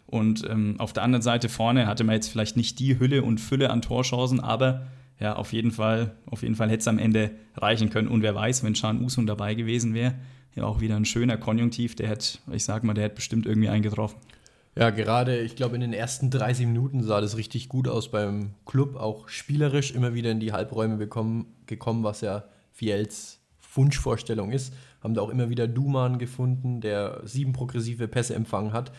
Und 0.07 0.49
ähm, 0.49 0.77
auf 0.79 0.93
der 0.93 1.03
anderen 1.03 1.23
Seite 1.23 1.49
vorne 1.49 1.87
hatte 1.87 2.05
man 2.05 2.15
jetzt 2.15 2.29
vielleicht 2.29 2.57
nicht 2.57 2.79
die 2.79 2.99
Hülle 2.99 3.23
und 3.23 3.41
Fülle 3.41 3.71
an 3.71 3.83
Torchancen, 3.83 4.41
aber 4.41 4.87
ja, 5.19 5.35
auf 5.35 5.53
jeden 5.53 5.71
Fall, 5.71 6.15
Fall 6.33 6.69
hätte 6.69 6.81
es 6.81 6.89
am 6.89 6.99
Ende 6.99 7.31
reichen 7.57 7.91
können. 7.91 8.09
Und 8.09 8.23
wer 8.23 8.35
weiß, 8.35 8.63
wenn 8.63 8.75
Shan 8.75 9.03
Usun 9.03 9.27
dabei 9.27 9.55
gewesen 9.55 9.95
wäre, 9.95 10.15
ja 10.55 10.65
auch 10.65 10.81
wieder 10.81 10.97
ein 10.97 11.05
schöner 11.05 11.37
Konjunktiv. 11.37 11.97
Der 11.97 12.09
hätte, 12.09 12.39
ich 12.53 12.65
sag 12.65 12.85
mal, 12.85 12.95
der 12.95 13.05
hätte 13.05 13.17
bestimmt 13.17 13.47
irgendwie 13.47 13.69
eingetroffen. 13.69 14.19
Ja, 14.75 14.91
gerade, 14.91 15.39
ich 15.41 15.57
glaube, 15.57 15.75
in 15.75 15.81
den 15.81 15.95
ersten 15.95 16.31
30 16.31 16.67
Minuten 16.67 17.03
sah 17.03 17.23
das 17.23 17.39
richtig 17.39 17.71
gut 17.71 17.89
aus 17.89 18.11
beim 18.11 18.51
Club, 18.67 18.97
auch 18.97 19.29
spielerisch 19.29 19.93
immer 19.93 20.13
wieder 20.13 20.31
in 20.31 20.41
die 20.41 20.53
Halbräume 20.53 20.97
bekommen, 20.97 21.47
gekommen, 21.67 22.05
was 22.05 22.21
ja 22.21 22.45
Fiels 22.73 23.41
Wunschvorstellung 23.75 24.53
ist. 24.53 24.75
Haben 25.03 25.15
da 25.15 25.23
auch 25.23 25.31
immer 25.31 25.49
wieder 25.49 25.67
Duman 25.67 26.19
gefunden, 26.19 26.81
der 26.81 27.21
sieben 27.25 27.53
progressive 27.53 28.09
Pässe 28.09 28.35
empfangen 28.35 28.73
hat. 28.73 28.93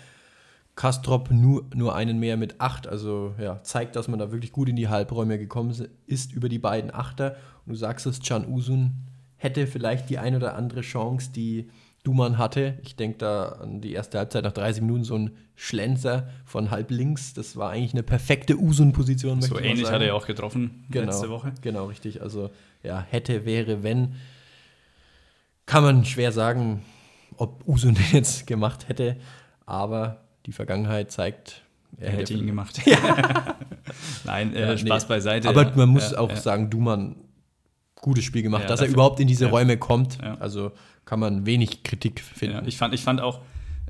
Kastrop 0.78 1.32
nur, 1.32 1.66
nur 1.74 1.96
einen 1.96 2.20
mehr 2.20 2.38
mit 2.38 2.62
acht, 2.62 2.88
also 2.88 3.34
ja, 3.40 3.62
zeigt, 3.64 3.96
dass 3.96 4.08
man 4.08 4.20
da 4.20 4.32
wirklich 4.32 4.52
gut 4.52 4.70
in 4.70 4.76
die 4.76 4.88
Halbräume 4.88 5.40
gekommen 5.40 5.76
ist 6.06 6.32
über 6.32 6.50
die 6.50 6.60
beiden 6.60 6.94
Achter. 6.94 7.36
Und 7.66 7.74
du 7.74 7.76
sagst 7.76 8.06
es, 8.06 8.22
Can 8.22 8.48
Usun 8.48 8.94
hätte 9.38 9.66
vielleicht 9.66 10.10
die 10.10 10.20
ein 10.20 10.36
oder 10.36 10.56
andere 10.56 10.82
Chance, 10.82 11.32
die 11.36 11.68
Duman 12.04 12.38
hatte. 12.38 12.78
Ich 12.84 12.96
denke 12.96 13.18
da 13.18 13.48
an 13.48 13.82
die 13.82 13.94
erste 13.94 14.20
Halbzeit 14.20 14.44
nach 14.44 14.52
30 14.52 14.84
Minuten 14.84 15.04
so 15.04 15.18
ein 15.18 15.32
Schlenzer 15.56 16.30
von 16.46 16.70
halb 16.70 16.92
links. 16.92 17.34
Das 17.34 17.58
war 17.58 17.72
eigentlich 17.72 17.94
eine 17.94 18.04
perfekte 18.04 18.56
Usun-Position. 18.56 19.42
So 19.42 19.60
ähnlich 19.60 19.90
hat 19.90 20.02
er 20.02 20.08
ja 20.08 20.14
auch 20.14 20.28
getroffen 20.28 20.86
genau, 20.92 21.08
letzte 21.08 21.32
Woche. 21.32 21.54
Genau, 21.62 21.88
richtig. 21.88 22.22
Also 22.22 22.52
ja, 22.84 23.02
hätte, 23.10 23.46
wäre, 23.46 23.82
wenn. 23.82 24.14
Kann 25.66 25.84
man 25.84 26.06
schwer 26.06 26.32
sagen, 26.32 26.86
ob 27.36 27.68
Usun 27.68 27.98
jetzt 28.12 28.46
gemacht 28.46 28.88
hätte. 28.88 29.18
Aber 29.66 30.27
die 30.48 30.54
Vergangenheit 30.54 31.12
zeigt, 31.12 31.62
er, 32.00 32.08
er 32.08 32.18
hätte 32.18 32.34
ihn 32.34 32.48
gemacht. 32.48 32.82
Ja. 32.88 33.56
Nein, 34.26 34.54
äh, 34.54 34.62
ja, 34.62 34.78
Spaß 34.78 35.04
nee. 35.04 35.10
beiseite. 35.10 35.48
Aber 35.48 35.72
man 35.76 35.90
muss 35.90 36.14
auch 36.14 36.36
sagen, 36.36 36.70
Duman 36.70 37.16
gutes 37.96 38.26
Spiel 38.26 38.42
gemacht, 38.42 38.64
ja, 38.64 38.68
dass 38.68 38.82
er 38.82 38.88
überhaupt 38.88 39.20
in 39.20 39.28
diese 39.28 39.46
ja. 39.46 39.52
Räume 39.52 39.78
kommt. 39.78 40.18
Ja. 40.22 40.36
Also 40.40 40.72
kann 41.06 41.20
man 41.20 41.46
wenig 41.46 41.84
Kritik 41.84 42.20
finden. 42.20 42.68
ich, 42.68 42.78
fand, 42.78 42.94
ich 42.94 43.02
fand 43.02 43.22
auch 43.22 43.40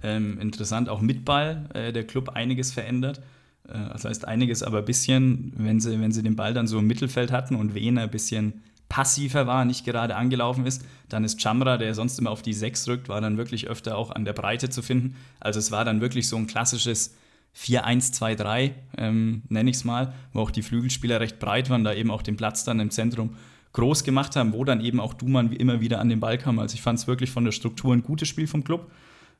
ähm, 0.03 0.39
interessant, 0.39 0.89
auch 0.89 1.01
mit 1.01 1.25
Ball 1.25 1.69
äh, 1.73 1.91
der 1.91 2.05
Club 2.05 2.29
einiges 2.29 2.71
verändert. 2.71 3.21
Äh, 3.67 3.73
das 3.91 4.05
heißt 4.05 4.27
einiges, 4.27 4.61
aber 4.61 4.79
ein 4.79 4.85
bisschen, 4.85 5.53
wenn 5.57 5.79
sie, 5.79 5.99
wenn 5.99 6.11
sie 6.11 6.23
den 6.23 6.35
Ball 6.35 6.53
dann 6.53 6.67
so 6.67 6.79
im 6.79 6.87
Mittelfeld 6.87 7.31
hatten 7.31 7.55
und 7.55 7.73
Wehner 7.73 8.03
ein 8.03 8.11
bisschen 8.11 8.61
passiver 8.89 9.47
war, 9.47 9.65
nicht 9.65 9.85
gerade 9.85 10.15
angelaufen 10.15 10.65
ist, 10.65 10.85
dann 11.09 11.23
ist 11.23 11.41
Chamra, 11.41 11.77
der 11.77 11.93
sonst 11.93 12.19
immer 12.19 12.31
auf 12.31 12.41
die 12.41 12.53
6 12.53 12.87
rückt, 12.87 13.09
war 13.09 13.21
dann 13.21 13.37
wirklich 13.37 13.67
öfter 13.67 13.97
auch 13.97 14.11
an 14.11 14.25
der 14.25 14.33
Breite 14.33 14.69
zu 14.69 14.81
finden. 14.81 15.15
Also 15.39 15.59
es 15.59 15.71
war 15.71 15.85
dann 15.85 16.01
wirklich 16.01 16.27
so 16.27 16.37
ein 16.37 16.47
klassisches 16.47 17.15
4-1-2-3, 17.55 18.71
ähm, 18.97 19.41
nenne 19.49 19.69
ich 19.69 19.77
es 19.77 19.83
mal, 19.83 20.13
wo 20.31 20.41
auch 20.41 20.51
die 20.51 20.61
Flügelspieler 20.61 21.19
recht 21.19 21.39
breit 21.39 21.69
waren, 21.69 21.83
da 21.83 21.93
eben 21.93 22.11
auch 22.11 22.21
den 22.21 22.37
Platz 22.37 22.63
dann 22.63 22.79
im 22.79 22.91
Zentrum 22.91 23.35
groß 23.73 24.03
gemacht 24.03 24.35
haben, 24.35 24.53
wo 24.53 24.63
dann 24.63 24.81
eben 24.81 24.99
auch 24.99 25.13
Duman 25.13 25.51
immer 25.51 25.81
wieder 25.81 25.99
an 25.99 26.09
den 26.09 26.19
Ball 26.19 26.37
kam. 26.37 26.59
Also 26.59 26.75
ich 26.75 26.81
fand 26.81 26.99
es 26.99 27.07
wirklich 27.07 27.31
von 27.31 27.45
der 27.45 27.51
Struktur 27.51 27.93
ein 27.93 28.03
gutes 28.03 28.27
Spiel 28.27 28.47
vom 28.47 28.63
Club. 28.63 28.91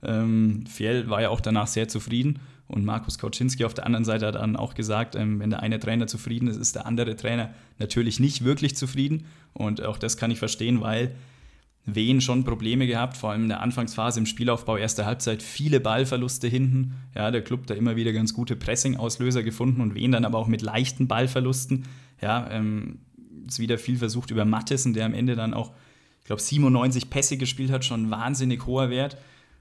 Ähm, 0.03 0.65
Fiel 0.67 1.09
war 1.09 1.21
ja 1.21 1.29
auch 1.29 1.41
danach 1.41 1.67
sehr 1.67 1.87
zufrieden 1.87 2.39
und 2.67 2.85
Markus 2.85 3.17
Kauczynski 3.17 3.65
auf 3.65 3.73
der 3.73 3.85
anderen 3.85 4.05
Seite 4.05 4.27
hat 4.27 4.35
dann 4.35 4.55
auch 4.55 4.73
gesagt, 4.73 5.15
ähm, 5.15 5.39
wenn 5.39 5.49
der 5.49 5.61
eine 5.61 5.79
Trainer 5.79 6.07
zufrieden 6.07 6.47
ist, 6.47 6.57
ist 6.57 6.75
der 6.75 6.85
andere 6.85 7.15
Trainer 7.15 7.53
natürlich 7.79 8.19
nicht 8.19 8.43
wirklich 8.43 8.75
zufrieden 8.75 9.25
und 9.53 9.83
auch 9.83 9.97
das 9.97 10.17
kann 10.17 10.31
ich 10.31 10.39
verstehen, 10.39 10.81
weil 10.81 11.15
Wien 11.87 12.19
schon 12.19 12.43
Probleme 12.43 12.85
gehabt, 12.85 13.15
vor 13.15 13.31
allem 13.31 13.43
in 13.43 13.49
der 13.49 13.61
Anfangsphase 13.61 14.19
im 14.19 14.25
Spielaufbau, 14.25 14.75
erste 14.75 15.05
Halbzeit, 15.05 15.41
viele 15.41 15.79
Ballverluste 15.79 16.47
hinten. 16.49 16.95
Ja, 17.15 17.31
der 17.31 17.41
Club 17.41 17.65
da 17.65 17.73
immer 17.73 17.95
wieder 17.95 18.11
ganz 18.11 18.33
gute 18.33 18.57
Pressing-Auslöser 18.57 19.41
gefunden 19.41 19.79
und 19.79 19.95
Wien 19.95 20.11
dann 20.11 20.25
aber 20.25 20.37
auch 20.37 20.47
mit 20.47 20.61
leichten 20.61 21.07
Ballverlusten. 21.07 21.85
Ja, 22.21 22.49
ähm, 22.51 22.99
es 23.47 23.59
wieder 23.59 23.77
viel 23.77 23.95
versucht 23.95 24.31
über 24.31 24.43
Mattesen, 24.43 24.93
der 24.93 25.05
am 25.05 25.13
Ende 25.13 25.37
dann 25.37 25.53
auch, 25.53 25.71
ich 26.19 26.25
glaube, 26.25 26.41
97 26.41 27.09
Pässe 27.09 27.37
gespielt 27.37 27.71
hat, 27.71 27.85
schon 27.85 28.07
ein 28.07 28.11
wahnsinnig 28.11 28.65
hoher 28.65 28.89
Wert. 28.89 29.15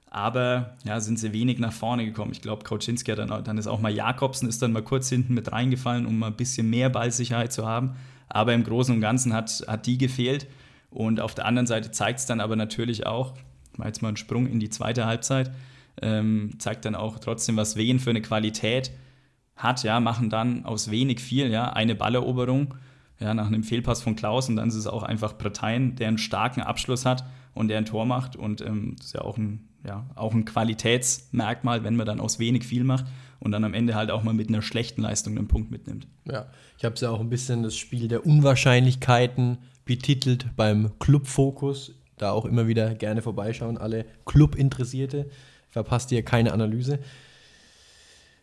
Aber 0.08 0.76
ja, 0.84 1.00
sind 1.00 1.18
sie 1.18 1.32
wenig 1.32 1.58
nach 1.58 1.72
vorne 1.72 2.04
gekommen. 2.04 2.32
Ich 2.32 2.40
glaube, 2.40 2.64
Kauczynski 2.64 3.10
hat 3.10 3.18
dann, 3.18 3.44
dann 3.44 3.58
ist 3.58 3.66
auch 3.66 3.80
mal 3.80 3.92
Jakobsen, 3.92 4.48
ist 4.48 4.62
dann 4.62 4.72
mal 4.72 4.82
kurz 4.82 5.08
hinten 5.08 5.34
mit 5.34 5.52
reingefallen, 5.52 6.06
um 6.06 6.18
mal 6.18 6.28
ein 6.28 6.36
bisschen 6.36 6.70
mehr 6.70 6.88
Ballsicherheit 6.88 7.52
zu 7.52 7.66
haben. 7.66 7.96
Aber 8.28 8.54
im 8.54 8.64
Großen 8.64 8.94
und 8.94 9.00
Ganzen 9.00 9.32
hat, 9.32 9.64
hat 9.66 9.86
die 9.86 9.98
gefehlt. 9.98 10.46
Und 10.90 11.20
auf 11.20 11.34
der 11.34 11.46
anderen 11.46 11.66
Seite 11.66 11.90
zeigt 11.90 12.20
es 12.20 12.26
dann 12.26 12.40
aber 12.40 12.56
natürlich 12.56 13.06
auch, 13.06 13.34
mal 13.76 13.88
jetzt 13.88 14.00
mal 14.00 14.08
einen 14.08 14.16
Sprung 14.16 14.46
in 14.46 14.60
die 14.60 14.70
zweite 14.70 15.06
Halbzeit, 15.06 15.50
ähm, 16.00 16.52
zeigt 16.58 16.84
dann 16.84 16.94
auch 16.94 17.18
trotzdem, 17.18 17.56
was 17.56 17.76
Wehen 17.76 17.98
für 17.98 18.10
eine 18.10 18.22
Qualität 18.22 18.92
hat, 19.56 19.82
ja, 19.82 20.00
machen 20.00 20.30
dann 20.30 20.64
aus 20.64 20.90
wenig 20.90 21.20
viel, 21.20 21.50
ja, 21.50 21.72
eine 21.72 21.94
Balleroberung 21.94 22.74
ja, 23.18 23.34
nach 23.34 23.46
einem 23.46 23.64
Fehlpass 23.64 24.02
von 24.02 24.16
Klaus 24.16 24.48
und 24.48 24.56
dann 24.56 24.68
ist 24.68 24.74
es 24.74 24.86
auch 24.86 25.02
einfach 25.02 25.36
Parteien, 25.38 25.96
der 25.96 26.08
einen 26.08 26.18
starken 26.18 26.60
Abschluss 26.60 27.06
hat 27.06 27.24
und 27.56 27.68
der 27.68 27.78
ein 27.78 27.86
Tor 27.86 28.04
macht 28.04 28.36
und 28.36 28.60
ähm, 28.60 28.94
das 28.98 29.06
ist 29.06 29.12
ja 29.14 29.22
auch 29.22 29.38
ein, 29.38 29.68
ja 29.84 30.06
auch 30.14 30.34
ein 30.34 30.44
Qualitätsmerkmal, 30.44 31.82
wenn 31.84 31.96
man 31.96 32.06
dann 32.06 32.20
aus 32.20 32.38
wenig 32.38 32.64
viel 32.64 32.84
macht 32.84 33.06
und 33.40 33.50
dann 33.50 33.64
am 33.64 33.74
Ende 33.74 33.94
halt 33.94 34.10
auch 34.10 34.22
mal 34.22 34.34
mit 34.34 34.48
einer 34.48 34.60
schlechten 34.60 35.02
Leistung 35.02 35.36
einen 35.38 35.48
Punkt 35.48 35.70
mitnimmt. 35.70 36.06
Ja, 36.26 36.46
ich 36.78 36.84
habe 36.84 36.94
es 36.94 37.00
ja 37.00 37.10
auch 37.10 37.20
ein 37.20 37.30
bisschen 37.30 37.62
das 37.62 37.74
Spiel 37.74 38.08
der 38.08 38.26
Unwahrscheinlichkeiten 38.26 39.58
betitelt 39.86 40.54
beim 40.54 40.98
Club-Fokus. 40.98 41.94
Da 42.18 42.30
auch 42.30 42.44
immer 42.44 42.66
wieder 42.66 42.94
gerne 42.94 43.22
vorbeischauen, 43.22 43.78
alle 43.78 44.04
Club-Interessierte. 44.26 45.30
Verpasst 45.70 46.12
ihr 46.12 46.22
keine 46.22 46.52
Analyse. 46.52 46.98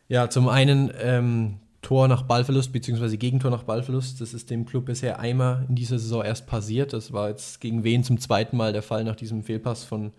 Ja, 0.07 0.29
zum 0.29 0.47
einen 0.49 0.91
ähm, 0.99 1.59
Tor 1.83 2.07
nach 2.07 2.23
Ballverlust 2.23 2.73
bzw. 2.73 3.17
Gegentor 3.17 3.51
nach 3.51 3.63
Ballverlust. 3.63 4.19
Das 4.19 4.33
ist 4.33 4.49
dem 4.49 4.65
Club 4.65 4.85
bisher 4.85 5.19
einmal 5.19 5.65
in 5.69 5.75
dieser 5.75 5.99
Saison 5.99 6.23
erst 6.23 6.47
passiert. 6.47 6.93
Das 6.93 7.13
war 7.13 7.29
jetzt 7.29 7.61
gegen 7.61 7.83
Wen 7.83 8.03
zum 8.03 8.19
zweiten 8.19 8.57
Mal 8.57 8.73
der 8.73 8.81
Fall 8.81 9.03
nach 9.03 9.15
diesem 9.15 9.43
Fehlpass 9.43 9.83
von 9.83 10.11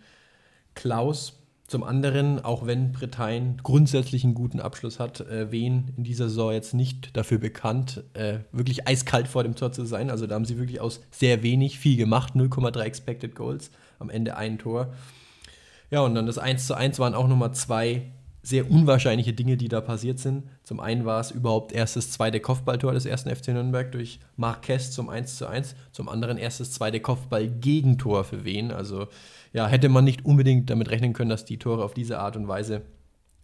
Klaus. 0.74 1.40
Zum 1.66 1.83
anderen, 1.83 2.44
auch 2.44 2.66
wenn 2.66 2.92
Bretagne 2.92 3.57
grundsätzlich 3.62 4.22
einen 4.22 4.35
guten 4.35 4.61
Abschluss 4.61 5.00
hat, 5.00 5.20
äh, 5.20 5.50
Wen 5.50 5.94
in 5.96 6.05
dieser 6.05 6.29
Saison 6.29 6.53
jetzt 6.53 6.74
nicht 6.74 7.16
dafür 7.16 7.38
bekannt, 7.38 8.05
äh, 8.12 8.40
wirklich 8.53 8.87
eiskalt 8.87 9.27
vor 9.27 9.42
dem 9.42 9.57
Tor 9.57 9.72
zu 9.72 9.87
sein. 9.87 10.11
Also 10.11 10.27
da 10.27 10.35
haben 10.35 10.44
sie 10.44 10.59
wirklich 10.59 10.83
aus 10.83 11.00
sehr 11.11 11.42
wenig 11.42 11.79
viel 11.79 11.96
gemacht, 11.96 12.35
0,3 12.37 12.83
Expected 12.83 13.35
Goals, 13.35 13.70
am 13.98 14.11
Ende 14.11 14.37
ein 14.37 14.59
Tor. 14.59 14.92
Ja, 15.90 16.00
und 16.00 16.14
dann 16.14 16.27
das 16.27 16.37
1 16.37 16.66
zu 16.66 16.74
1 16.74 16.98
waren 16.98 17.14
auch 17.14 17.29
nochmal 17.29 17.55
zwei 17.55 18.12
sehr 18.46 18.70
unwahrscheinliche 18.70 19.33
Dinge, 19.33 19.57
die 19.57 19.68
da 19.68 19.80
passiert 19.80 20.18
sind. 20.18 20.44
Zum 20.62 20.78
einen 20.78 21.04
war 21.04 21.20
es 21.20 21.30
überhaupt 21.30 21.72
erst 21.72 21.96
das 21.96 22.11
zweite 22.11 22.40
Kopfballtor 22.40 22.92
des 22.92 23.07
ersten 23.07 23.35
FC 23.35 23.48
Nürnberg 23.48 23.90
durch 23.90 24.20
Marquez 24.37 24.90
zum 24.90 25.09
1 25.09 25.37
zu 25.37 25.46
1. 25.46 25.74
Zum 25.92 26.09
anderen 26.09 26.37
erst 26.37 26.61
das 26.61 26.72
zweite 26.72 27.00
Kopfball-Gegentor 27.00 28.24
für 28.24 28.44
wen. 28.44 28.70
Also 28.70 29.09
ja, 29.52 29.66
hätte 29.66 29.88
man 29.88 30.04
nicht 30.04 30.24
unbedingt 30.24 30.68
damit 30.68 30.90
rechnen 30.90 31.14
können, 31.14 31.30
dass 31.30 31.44
die 31.44 31.59
Tore 31.59 31.83
auf 31.83 31.94
diese 31.94 32.18
Art 32.18 32.37
und 32.37 32.46
Weise 32.46 32.83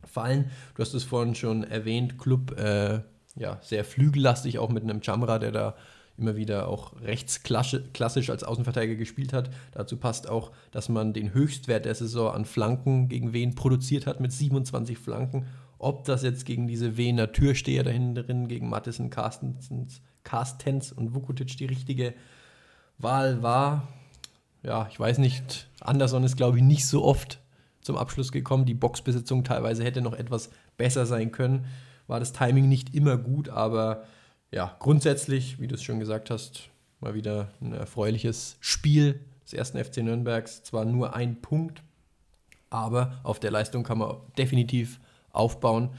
fallen. 0.04 0.50
Du 0.74 0.82
hast 0.82 0.94
es 0.94 1.04
vorhin 1.04 1.34
schon 1.34 1.64
erwähnt, 1.64 2.18
Club 2.18 2.58
äh, 2.58 3.00
ja, 3.36 3.58
sehr 3.62 3.84
flügellastig, 3.84 4.58
auch 4.58 4.70
mit 4.70 4.82
einem 4.82 5.00
Jamra, 5.02 5.38
der 5.38 5.52
da 5.52 5.76
immer 6.20 6.36
wieder 6.36 6.68
auch 6.68 7.00
rechts 7.00 7.42
klassisch 7.42 8.30
als 8.30 8.44
Außenverteidiger 8.44 8.96
gespielt 8.96 9.32
hat. 9.32 9.50
Dazu 9.72 9.96
passt 9.96 10.28
auch, 10.28 10.52
dass 10.70 10.88
man 10.88 11.12
den 11.12 11.34
Höchstwert 11.34 11.86
der 11.86 11.94
Saison 11.94 12.32
an 12.32 12.44
Flanken 12.44 13.08
gegen 13.08 13.32
Wen 13.32 13.54
produziert 13.54 14.06
hat 14.06 14.20
mit 14.20 14.32
27 14.32 14.98
Flanken. 14.98 15.46
Ob 15.78 16.04
das 16.04 16.22
jetzt 16.22 16.44
gegen 16.44 16.66
diese 16.66 16.96
Wener 16.96 17.32
Türsteher 17.32 17.82
dahinter 17.82 18.22
drin, 18.22 18.48
gegen 18.48 18.68
Mattison, 18.68 19.10
Carstens, 19.10 20.92
und 20.92 21.14
Vukotic 21.14 21.56
die 21.56 21.64
richtige 21.64 22.14
Wahl 22.98 23.42
war, 23.42 23.88
ja, 24.62 24.86
ich 24.90 25.00
weiß 25.00 25.18
nicht. 25.18 25.68
Anderson 25.80 26.22
ist, 26.22 26.36
glaube 26.36 26.58
ich, 26.58 26.62
nicht 26.62 26.86
so 26.86 27.02
oft 27.02 27.40
zum 27.80 27.96
Abschluss 27.96 28.30
gekommen. 28.30 28.66
Die 28.66 28.74
Boxbesitzung 28.74 29.42
teilweise 29.42 29.82
hätte 29.82 30.02
noch 30.02 30.12
etwas 30.12 30.50
besser 30.76 31.06
sein 31.06 31.32
können. 31.32 31.64
War 32.06 32.20
das 32.20 32.32
Timing 32.32 32.68
nicht 32.68 32.94
immer 32.94 33.16
gut, 33.16 33.48
aber 33.48 34.04
ja, 34.50 34.76
grundsätzlich, 34.78 35.60
wie 35.60 35.68
du 35.68 35.76
es 35.76 35.82
schon 35.82 36.00
gesagt 36.00 36.30
hast, 36.30 36.70
mal 37.00 37.14
wieder 37.14 37.52
ein 37.60 37.72
erfreuliches 37.72 38.56
Spiel 38.60 39.20
des 39.44 39.52
ersten 39.52 39.82
FC 39.82 39.98
Nürnbergs. 39.98 40.62
Zwar 40.62 40.84
nur 40.84 41.14
ein 41.14 41.40
Punkt, 41.40 41.82
aber 42.68 43.20
auf 43.22 43.40
der 43.40 43.50
Leistung 43.50 43.84
kann 43.84 43.98
man 43.98 44.16
definitiv 44.36 45.00
aufbauen. 45.32 45.90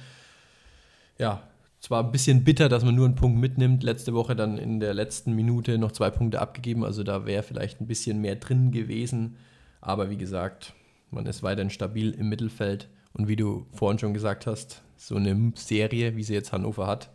Ja, 1.18 1.44
zwar 1.80 2.04
ein 2.04 2.12
bisschen 2.12 2.44
bitter, 2.44 2.70
dass 2.70 2.84
man 2.84 2.96
nur 2.96 3.06
einen 3.06 3.16
Punkt 3.16 3.40
mitnimmt. 3.40 3.84
Letzte 3.84 4.14
Woche 4.14 4.36
dann 4.36 4.58
in 4.58 4.80
der 4.80 4.94
letzten 4.94 5.34
Minute 5.34 5.78
noch 5.78 5.92
zwei 5.92 6.10
Punkte 6.10 6.40
abgegeben. 6.40 6.84
Also 6.86 7.04
da 7.04 7.26
wäre 7.26 7.44
vielleicht 7.44 7.82
ein 7.82 7.88
bisschen 7.88 8.22
mehr 8.22 8.36
drin 8.36 8.72
gewesen. 8.72 9.38
Aber 9.82 10.10
wie 10.10 10.18
gesagt, 10.18 10.74
man 11.10 11.26
ist 11.26 11.42
weiterhin 11.42 11.70
stabil 11.70 12.12
im 12.12 12.30
Mittelfeld. 12.30 12.88
Und 13.14 13.28
wie 13.28 13.36
du 13.36 13.66
vorhin 13.74 14.00
schon 14.00 14.14
gesagt 14.14 14.46
hast, 14.46 14.82
so 14.96 15.16
eine 15.16 15.54
Serie, 15.56 16.16
wie 16.16 16.24
sie 16.24 16.34
jetzt 16.34 16.54
Hannover 16.54 16.88
hat, 16.88 17.10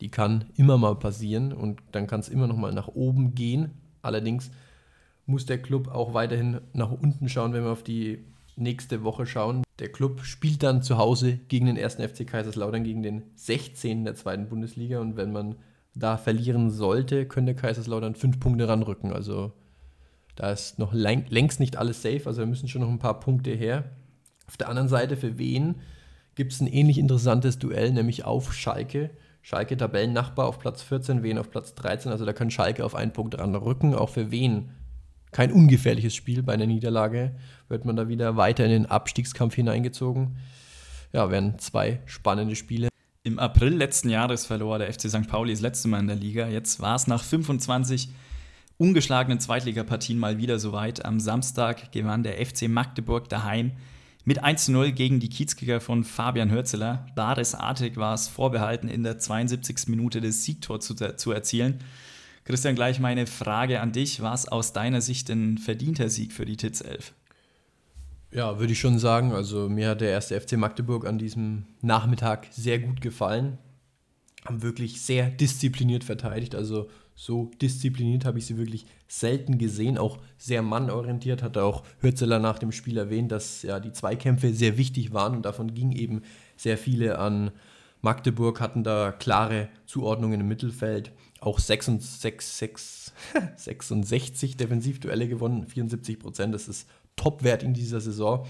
die 0.00 0.10
kann 0.10 0.46
immer 0.56 0.78
mal 0.78 0.96
passieren 0.96 1.52
und 1.52 1.80
dann 1.92 2.06
kann 2.06 2.20
es 2.20 2.28
immer 2.28 2.46
noch 2.46 2.56
mal 2.56 2.72
nach 2.72 2.88
oben 2.88 3.34
gehen. 3.34 3.72
Allerdings 4.02 4.50
muss 5.26 5.46
der 5.46 5.60
Club 5.60 5.88
auch 5.88 6.14
weiterhin 6.14 6.60
nach 6.72 6.90
unten 6.90 7.28
schauen, 7.28 7.52
wenn 7.52 7.64
wir 7.64 7.72
auf 7.72 7.82
die 7.82 8.24
nächste 8.56 9.04
Woche 9.04 9.26
schauen. 9.26 9.62
Der 9.78 9.90
Club 9.90 10.22
spielt 10.22 10.62
dann 10.62 10.82
zu 10.82 10.98
Hause 10.98 11.38
gegen 11.48 11.66
den 11.66 11.76
ersten 11.76 12.06
FC 12.06 12.26
Kaiserslautern, 12.26 12.84
gegen 12.84 13.02
den 13.02 13.22
16. 13.36 14.04
der 14.04 14.14
zweiten 14.14 14.48
Bundesliga. 14.48 15.00
Und 15.00 15.16
wenn 15.16 15.32
man 15.32 15.56
da 15.94 16.16
verlieren 16.16 16.70
sollte, 16.70 17.26
könnte 17.26 17.54
Kaiserslautern 17.54 18.14
fünf 18.14 18.40
Punkte 18.40 18.68
ranrücken. 18.68 19.12
Also 19.12 19.52
da 20.36 20.50
ist 20.52 20.78
noch 20.78 20.92
längst 20.92 21.60
nicht 21.60 21.76
alles 21.76 22.02
safe. 22.02 22.22
Also 22.26 22.40
wir 22.40 22.46
müssen 22.46 22.68
schon 22.68 22.82
noch 22.82 22.90
ein 22.90 22.98
paar 22.98 23.20
Punkte 23.20 23.50
her. 23.50 23.90
Auf 24.46 24.56
der 24.56 24.68
anderen 24.68 24.88
Seite, 24.88 25.16
für 25.16 25.38
wen 25.38 25.76
gibt 26.34 26.52
es 26.52 26.60
ein 26.60 26.66
ähnlich 26.66 26.98
interessantes 26.98 27.58
Duell, 27.58 27.92
nämlich 27.92 28.24
auf 28.24 28.52
Schalke. 28.52 29.10
Schalke 29.42 29.76
Tabellennachbar 29.76 30.46
auf 30.46 30.58
Platz 30.58 30.82
14, 30.82 31.22
Wien 31.22 31.38
auf 31.38 31.50
Platz 31.50 31.74
13. 31.74 32.12
Also 32.12 32.24
da 32.24 32.32
kann 32.32 32.50
Schalke 32.50 32.84
auf 32.84 32.94
einen 32.94 33.12
Punkt 33.12 33.38
ranrücken. 33.38 33.94
Auch 33.94 34.10
für 34.10 34.30
Wien 34.30 34.70
kein 35.32 35.52
ungefährliches 35.52 36.14
Spiel. 36.14 36.42
Bei 36.42 36.54
einer 36.54 36.66
Niederlage 36.66 37.34
wird 37.68 37.84
man 37.84 37.96
da 37.96 38.08
wieder 38.08 38.36
weiter 38.36 38.64
in 38.64 38.70
den 38.70 38.86
Abstiegskampf 38.86 39.54
hineingezogen. 39.54 40.36
Ja, 41.12 41.30
werden 41.30 41.58
zwei 41.58 42.00
spannende 42.06 42.56
Spiele. 42.56 42.88
Im 43.22 43.38
April 43.38 43.74
letzten 43.74 44.08
Jahres 44.08 44.46
verlor 44.46 44.78
der 44.78 44.92
FC 44.92 45.08
St. 45.08 45.28
Pauli 45.28 45.52
das 45.52 45.60
letzte 45.60 45.88
Mal 45.88 46.00
in 46.00 46.06
der 46.06 46.16
Liga. 46.16 46.48
Jetzt 46.48 46.80
war 46.80 46.96
es 46.96 47.06
nach 47.06 47.22
25 47.22 48.10
ungeschlagenen 48.78 49.40
Zweitligapartien 49.40 50.18
mal 50.18 50.38
wieder 50.38 50.58
soweit. 50.58 51.04
Am 51.04 51.20
Samstag 51.20 51.92
gewann 51.92 52.22
der 52.22 52.44
FC 52.44 52.68
Magdeburg 52.68 53.28
daheim 53.28 53.72
mit 54.24 54.44
1-0 54.44 54.92
gegen 54.92 55.20
die 55.20 55.28
Kiezkicker 55.28 55.80
von 55.80 56.04
Fabian 56.04 56.50
Hürzeler. 56.50 57.06
Baresartig 57.14 57.96
war 57.96 58.14
es 58.14 58.28
vorbehalten, 58.28 58.88
in 58.88 59.02
der 59.02 59.18
72. 59.18 59.88
Minute 59.88 60.20
das 60.20 60.44
Siegtor 60.44 60.80
zu, 60.80 60.94
zu 60.94 61.32
erzielen. 61.32 61.78
Christian, 62.44 62.74
gleich 62.74 63.00
meine 63.00 63.26
Frage 63.26 63.80
an 63.80 63.92
dich. 63.92 64.22
War 64.22 64.34
es 64.34 64.48
aus 64.48 64.72
deiner 64.72 65.00
Sicht 65.00 65.30
ein 65.30 65.58
verdienter 65.58 66.08
Sieg 66.08 66.32
für 66.32 66.44
die 66.44 66.56
Titz 66.56 66.80
11? 66.80 67.12
Ja, 68.32 68.58
würde 68.58 68.72
ich 68.72 68.80
schon 68.80 68.98
sagen. 68.98 69.32
Also 69.32 69.68
mir 69.68 69.90
hat 69.90 70.00
der 70.00 70.10
erste 70.10 70.40
FC 70.40 70.52
Magdeburg 70.52 71.06
an 71.06 71.18
diesem 71.18 71.66
Nachmittag 71.80 72.46
sehr 72.50 72.78
gut 72.78 73.00
gefallen. 73.00 73.58
Haben 74.44 74.62
wirklich 74.62 75.02
sehr 75.02 75.30
diszipliniert 75.30 76.04
verteidigt. 76.04 76.54
Also 76.54 76.88
so 77.14 77.50
diszipliniert 77.60 78.24
habe 78.24 78.38
ich 78.38 78.46
sie 78.46 78.56
wirklich 78.56 78.86
selten 79.08 79.58
gesehen. 79.58 79.98
Auch 79.98 80.18
sehr 80.38 80.62
mannorientiert 80.62 81.42
hat 81.42 81.58
auch 81.58 81.82
Hürzeler 82.00 82.38
nach 82.38 82.58
dem 82.58 82.72
Spiel 82.72 82.96
erwähnt, 82.96 83.30
dass 83.32 83.62
ja 83.62 83.80
die 83.80 83.92
Zweikämpfe 83.92 84.54
sehr 84.54 84.78
wichtig 84.78 85.12
waren 85.12 85.36
und 85.36 85.44
davon 85.44 85.74
gingen 85.74 85.92
eben 85.92 86.22
sehr 86.56 86.78
viele 86.78 87.18
an 87.18 87.50
Magdeburg, 88.02 88.60
hatten 88.60 88.82
da 88.82 89.12
klare 89.12 89.68
Zuordnungen 89.86 90.40
im 90.40 90.48
Mittelfeld 90.48 91.12
auch 91.40 91.58
66, 91.58 93.12
66 93.56 94.56
Defensivduelle 94.56 95.28
gewonnen, 95.28 95.66
74 95.66 96.18
Prozent. 96.18 96.54
Das 96.54 96.68
ist 96.68 96.88
Topwert 97.16 97.62
in 97.62 97.74
dieser 97.74 98.00
Saison. 98.00 98.46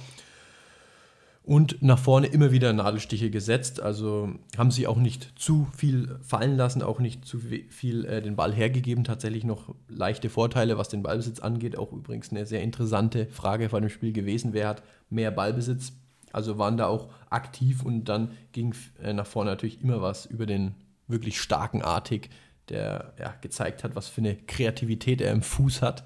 Und 1.51 1.83
nach 1.83 1.99
vorne 1.99 2.29
immer 2.29 2.53
wieder 2.53 2.73
Nadelstiche 2.73 3.29
gesetzt. 3.29 3.83
Also 3.83 4.35
haben 4.57 4.71
sie 4.71 4.87
auch 4.87 4.99
nicht 4.99 5.33
zu 5.35 5.67
viel 5.77 6.17
fallen 6.23 6.57
lassen, 6.57 6.81
auch 6.81 7.01
nicht 7.01 7.25
zu 7.25 7.41
viel 7.41 8.05
äh, 8.05 8.23
den 8.23 8.37
Ball 8.37 8.55
hergegeben. 8.55 9.03
Tatsächlich 9.03 9.43
noch 9.43 9.75
leichte 9.89 10.31
Vorteile, 10.31 10.79
was 10.79 10.91
den 10.91 11.03
Ballbesitz 11.03 11.41
angeht. 11.41 11.77
Auch 11.77 11.93
übrigens 11.93 12.31
eine 12.31 12.47
sehr 12.47 12.63
interessante 12.63 13.27
Frage 13.33 13.69
vor 13.69 13.81
dem 13.81 13.91
Spiel 13.91 14.13
gewesen. 14.13 14.53
Wer 14.53 14.69
hat 14.69 14.85
mehr 15.09 15.33
Ballbesitz? 15.33 15.93
Also 16.33 16.57
waren 16.59 16.77
da 16.77 16.87
auch 16.87 17.09
aktiv 17.31 17.83
und 17.83 18.05
dann 18.05 18.31
ging 18.53 18.73
äh, 19.03 19.13
nach 19.13 19.27
vorne 19.27 19.51
natürlich 19.51 19.83
immer 19.83 20.01
was 20.01 20.27
über 20.27 20.47
den 20.47 20.77
wirklich 21.09 21.41
starken 21.41 21.83
Artig 21.83 22.31
der 22.69 23.15
ja, 23.19 23.35
gezeigt 23.41 23.83
hat, 23.83 23.97
was 23.97 24.07
für 24.07 24.21
eine 24.21 24.37
Kreativität 24.37 25.21
er 25.21 25.33
im 25.33 25.43
Fuß 25.43 25.83
hat. 25.83 26.05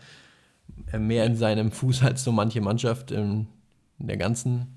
Mehr 0.98 1.26
in 1.26 1.36
seinem 1.36 1.70
Fuß 1.70 2.02
als 2.02 2.24
so 2.24 2.32
manche 2.32 2.62
Mannschaft 2.62 3.10
in 3.10 3.48
der 3.98 4.16
ganzen 4.16 4.73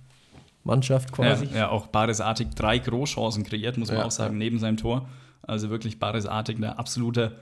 Mannschaft 0.67 1.11
quasi. 1.11 1.45
Ja, 1.45 1.57
ja 1.57 1.69
auch 1.69 1.87
Baresartig 1.87 2.49
drei 2.55 2.77
Großchancen 2.77 3.43
kreiert, 3.43 3.77
muss 3.77 3.87
man 3.87 3.97
ja, 3.97 4.05
auch 4.05 4.11
sagen, 4.11 4.35
ja. 4.35 4.39
neben 4.39 4.59
seinem 4.59 4.77
Tor. 4.77 5.09
Also 5.41 5.69
wirklich 5.69 5.97
Baresartig, 5.97 6.59
der 6.59 6.77
absolute 6.77 7.37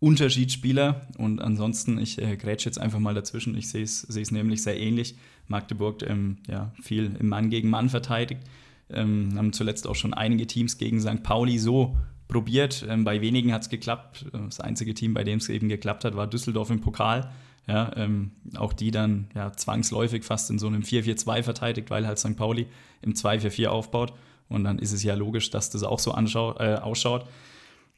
Unterschiedsspieler. 0.00 1.06
Und 1.16 1.40
ansonsten, 1.40 1.98
ich 1.98 2.20
äh, 2.20 2.36
grätsche 2.36 2.68
jetzt 2.68 2.78
einfach 2.78 2.98
mal 2.98 3.14
dazwischen. 3.14 3.56
Ich 3.56 3.70
sehe 3.70 3.82
es 3.82 4.30
nämlich 4.30 4.62
sehr 4.62 4.78
ähnlich. 4.78 5.16
Magdeburg 5.46 6.02
ähm, 6.02 6.38
ja, 6.46 6.72
viel 6.82 7.16
im 7.18 7.28
Mann 7.28 7.48
gegen 7.48 7.70
Mann 7.70 7.88
verteidigt. 7.88 8.42
Ähm, 8.90 9.32
haben 9.36 9.52
zuletzt 9.52 9.86
auch 9.86 9.94
schon 9.94 10.14
einige 10.14 10.46
Teams 10.46 10.78
gegen 10.78 11.00
St. 11.00 11.22
Pauli 11.22 11.58
so 11.58 11.96
probiert. 12.28 12.86
Ähm, 12.88 13.04
bei 13.04 13.20
wenigen 13.20 13.52
hat 13.52 13.62
es 13.62 13.68
geklappt. 13.70 14.26
Das 14.32 14.60
einzige 14.60 14.94
Team, 14.94 15.14
bei 15.14 15.24
dem 15.24 15.38
es 15.38 15.48
eben 15.48 15.68
geklappt 15.68 16.04
hat, 16.04 16.14
war 16.16 16.26
Düsseldorf 16.26 16.70
im 16.70 16.80
Pokal. 16.80 17.30
Ja, 17.68 17.92
ähm, 17.96 18.30
auch 18.56 18.72
die 18.72 18.90
dann 18.90 19.26
ja, 19.34 19.52
zwangsläufig 19.52 20.24
fast 20.24 20.50
in 20.50 20.58
so 20.58 20.66
einem 20.66 20.82
4-4-2 20.82 21.42
verteidigt, 21.42 21.90
weil 21.90 22.06
halt 22.06 22.18
St. 22.18 22.34
Pauli 22.34 22.66
im 23.02 23.12
2-4-4 23.12 23.66
aufbaut. 23.66 24.14
Und 24.48 24.64
dann 24.64 24.78
ist 24.78 24.92
es 24.92 25.02
ja 25.02 25.14
logisch, 25.14 25.50
dass 25.50 25.68
das 25.68 25.82
auch 25.82 25.98
so 25.98 26.12
äh, 26.12 26.76
ausschaut. 26.76 27.26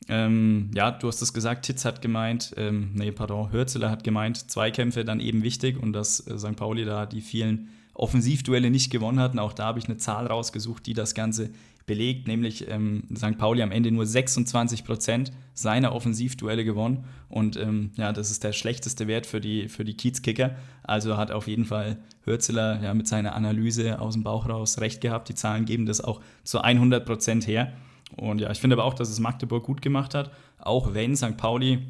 Ähm, 0.08 0.70
ja, 0.74 0.90
du 0.90 1.06
hast 1.06 1.22
es 1.22 1.32
gesagt, 1.32 1.66
Titz 1.66 1.84
hat 1.84 2.02
gemeint, 2.02 2.52
ähm, 2.56 2.90
nee, 2.94 3.12
pardon, 3.12 3.52
Hürzeler 3.52 3.90
hat 3.90 4.02
gemeint, 4.02 4.50
Zweikämpfe 4.50 5.04
dann 5.04 5.20
eben 5.20 5.44
wichtig 5.44 5.80
und 5.80 5.92
dass 5.92 6.26
äh, 6.26 6.36
St. 6.36 6.56
Pauli 6.56 6.84
da 6.84 7.06
die 7.06 7.20
vielen 7.20 7.68
Offensivduelle 7.94 8.70
nicht 8.70 8.90
gewonnen 8.90 9.20
hat. 9.20 9.32
Und 9.32 9.38
auch 9.38 9.52
da 9.52 9.66
habe 9.66 9.78
ich 9.78 9.84
eine 9.84 9.98
Zahl 9.98 10.26
rausgesucht, 10.26 10.86
die 10.86 10.94
das 10.94 11.14
Ganze 11.14 11.50
belegt, 11.86 12.28
nämlich 12.28 12.68
ähm, 12.68 13.04
St. 13.16 13.38
Pauli 13.38 13.62
am 13.62 13.72
Ende 13.72 13.90
nur 13.90 14.06
26 14.06 14.84
Prozent 14.84 15.32
seiner 15.54 15.94
Offensivduelle 15.94 16.64
gewonnen. 16.64 17.04
Und 17.28 17.56
ähm, 17.56 17.90
ja, 17.96 18.12
das 18.12 18.30
ist 18.30 18.44
der 18.44 18.52
schlechteste 18.52 19.06
Wert 19.06 19.26
für 19.26 19.40
die, 19.40 19.68
für 19.68 19.84
die 19.84 19.94
Kiezkicker. 19.94 20.56
Also 20.82 21.16
hat 21.16 21.30
auf 21.30 21.48
jeden 21.48 21.64
Fall 21.64 21.98
Hürzeler 22.24 22.82
ja, 22.82 22.94
mit 22.94 23.08
seiner 23.08 23.34
Analyse 23.34 24.00
aus 24.00 24.14
dem 24.14 24.22
Bauch 24.22 24.48
raus 24.48 24.80
recht 24.80 25.00
gehabt. 25.00 25.28
Die 25.28 25.34
Zahlen 25.34 25.64
geben 25.64 25.86
das 25.86 26.00
auch 26.00 26.20
zu 26.44 26.60
100 26.60 27.04
Prozent 27.04 27.46
her. 27.46 27.72
Und 28.16 28.40
ja, 28.40 28.50
ich 28.50 28.58
finde 28.58 28.76
aber 28.76 28.84
auch, 28.84 28.94
dass 28.94 29.08
es 29.08 29.20
Magdeburg 29.20 29.64
gut 29.64 29.82
gemacht 29.82 30.14
hat, 30.14 30.30
auch 30.58 30.94
wenn 30.94 31.16
St. 31.16 31.36
Pauli 31.36 31.80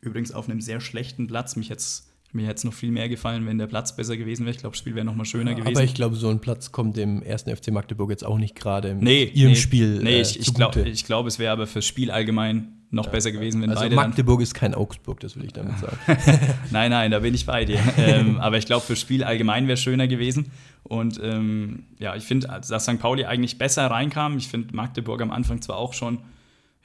übrigens 0.00 0.32
auf 0.32 0.48
einem 0.48 0.60
sehr 0.60 0.80
schlechten 0.80 1.26
Platz 1.26 1.56
mich 1.56 1.68
jetzt 1.68 2.11
mir 2.32 2.46
hätte 2.46 2.56
es 2.56 2.64
noch 2.64 2.72
viel 2.72 2.90
mehr 2.90 3.08
gefallen, 3.08 3.46
wenn 3.46 3.58
der 3.58 3.66
Platz 3.66 3.94
besser 3.94 4.16
gewesen 4.16 4.44
wäre. 4.44 4.54
Ich 4.54 4.60
glaube, 4.60 4.72
das 4.72 4.78
Spiel 4.78 4.94
wäre 4.94 5.04
noch 5.04 5.14
mal 5.14 5.24
schöner 5.24 5.50
ja, 5.50 5.58
gewesen. 5.58 5.76
Aber 5.76 5.84
ich 5.84 5.94
glaube, 5.94 6.16
so 6.16 6.28
ein 6.28 6.40
Platz 6.40 6.72
kommt 6.72 6.96
dem 6.96 7.22
ersten 7.22 7.54
FC 7.54 7.70
Magdeburg 7.70 8.10
jetzt 8.10 8.24
auch 8.24 8.38
nicht 8.38 8.54
gerade 8.54 8.88
in 8.88 8.98
nee, 8.98 9.24
ihrem 9.24 9.50
nee, 9.50 9.56
Spiel. 9.56 10.02
Nee, 10.02 10.18
äh, 10.18 10.20
ich, 10.22 10.40
ich 10.40 10.54
glaube, 10.54 10.82
glaub, 10.82 11.26
es 11.26 11.38
wäre 11.38 11.52
aber 11.52 11.66
fürs 11.66 11.84
Spiel 11.84 12.10
allgemein 12.10 12.78
noch 12.90 13.06
ja, 13.06 13.12
besser 13.12 13.32
gewesen, 13.32 13.62
wenn 13.62 13.70
also 13.70 13.82
beide. 13.82 13.96
Magdeburg 13.96 14.40
ist 14.42 14.54
kein 14.54 14.74
Augsburg, 14.74 15.20
das 15.20 15.36
will 15.36 15.44
ich 15.44 15.52
damit 15.52 15.78
sagen. 15.78 15.96
nein, 16.70 16.90
nein, 16.90 17.10
da 17.10 17.20
bin 17.20 17.34
ich 17.34 17.46
bei 17.46 17.64
dir. 17.64 17.80
ähm, 17.98 18.38
aber 18.38 18.58
ich 18.58 18.66
glaube, 18.66 18.84
fürs 18.84 19.00
Spiel 19.00 19.24
allgemein 19.24 19.66
wäre 19.66 19.78
schöner 19.78 20.08
gewesen. 20.08 20.50
Und 20.84 21.20
ähm, 21.22 21.84
ja, 21.98 22.16
ich 22.16 22.24
finde, 22.24 22.48
dass 22.48 22.84
St. 22.84 22.98
Pauli 22.98 23.24
eigentlich 23.24 23.56
besser 23.56 23.86
reinkam. 23.86 24.36
Ich 24.36 24.48
finde 24.48 24.74
Magdeburg 24.74 25.22
am 25.22 25.30
Anfang 25.30 25.62
zwar 25.62 25.76
auch 25.76 25.94
schon, 25.94 26.18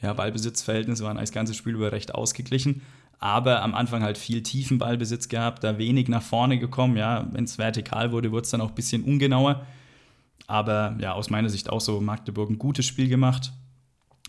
ja, 0.02 0.14
Ballbesitzverhältnisse 0.14 1.04
waren 1.04 1.18
eigentlich 1.18 1.30
das 1.30 1.36
ganze 1.36 1.54
Spiel 1.54 1.74
über 1.74 1.92
recht 1.92 2.16
ausgeglichen 2.16 2.82
aber 3.20 3.64
am 3.64 3.74
Anfang 3.74 4.04
halt 4.04 4.18
viel 4.18 4.44
tiefen 4.44 4.78
Ballbesitz 4.78 5.28
gehabt, 5.28 5.64
da 5.64 5.78
wenig 5.78 6.08
nach 6.08 6.22
vorne 6.22 6.60
gekommen. 6.60 6.98
Ja, 6.98 7.28
wenn 7.32 7.46
es 7.46 7.58
vertikal 7.58 8.12
wurde, 8.12 8.32
wurde 8.32 8.44
es 8.44 8.52
dann 8.52 8.62
auch 8.62 8.70
ein 8.70 8.76
bisschen 8.76 9.04
ungenauer. 9.04 9.66
Aber 10.46 10.96
ja, 11.00 11.14
aus 11.14 11.30
meiner 11.30 11.50
Sicht 11.50 11.70
auch 11.70 11.82
so 11.82 12.00
Magdeburg 12.00 12.50
ein 12.50 12.60
gutes 12.60 12.86
Spiel 12.86 13.10
gemacht. 13.10 13.52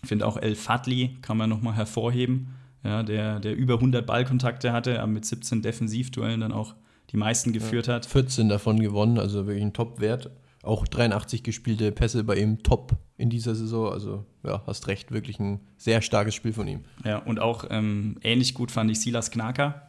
Ich 0.02 0.08
finde 0.08 0.26
auch 0.26 0.36
El 0.36 0.54
Fadli 0.54 1.16
kann 1.22 1.36
man 1.36 1.50
nochmal 1.50 1.74
hervorheben, 1.74 2.54
ja, 2.82 3.02
der, 3.02 3.40
der 3.40 3.56
über 3.56 3.74
100 3.74 4.06
Ballkontakte 4.06 4.72
hatte, 4.72 5.00
aber 5.00 5.08
mit 5.08 5.24
17 5.24 5.62
Defensivduellen 5.62 6.40
dann 6.40 6.52
auch 6.52 6.74
die 7.10 7.16
meisten 7.16 7.52
geführt 7.52 7.88
hat. 7.88 8.06
14 8.06 8.48
davon 8.48 8.80
gewonnen, 8.80 9.18
also 9.18 9.46
wirklich 9.46 9.64
ein 9.64 9.72
Top-Wert. 9.72 10.30
Auch 10.68 10.86
83 10.86 11.42
gespielte 11.42 11.92
Pässe 11.92 12.24
bei 12.24 12.36
ihm 12.36 12.62
top 12.62 12.92
in 13.16 13.30
dieser 13.30 13.54
Saison. 13.54 13.90
Also 13.90 14.26
ja, 14.44 14.62
hast 14.66 14.86
recht, 14.86 15.12
wirklich 15.12 15.40
ein 15.40 15.60
sehr 15.78 16.02
starkes 16.02 16.34
Spiel 16.34 16.52
von 16.52 16.68
ihm. 16.68 16.84
Ja, 17.06 17.18
und 17.18 17.40
auch 17.40 17.64
ähm, 17.70 18.16
ähnlich 18.22 18.52
gut 18.52 18.70
fand 18.70 18.90
ich 18.90 19.00
Silas 19.00 19.30
Knaker, 19.30 19.88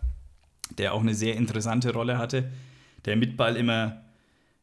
der 0.78 0.94
auch 0.94 1.02
eine 1.02 1.16
sehr 1.16 1.36
interessante 1.36 1.92
Rolle 1.92 2.18
hatte, 2.18 2.50
der 3.04 3.18
mit 3.18 3.36
Ball 3.36 3.58
immer 3.58 4.04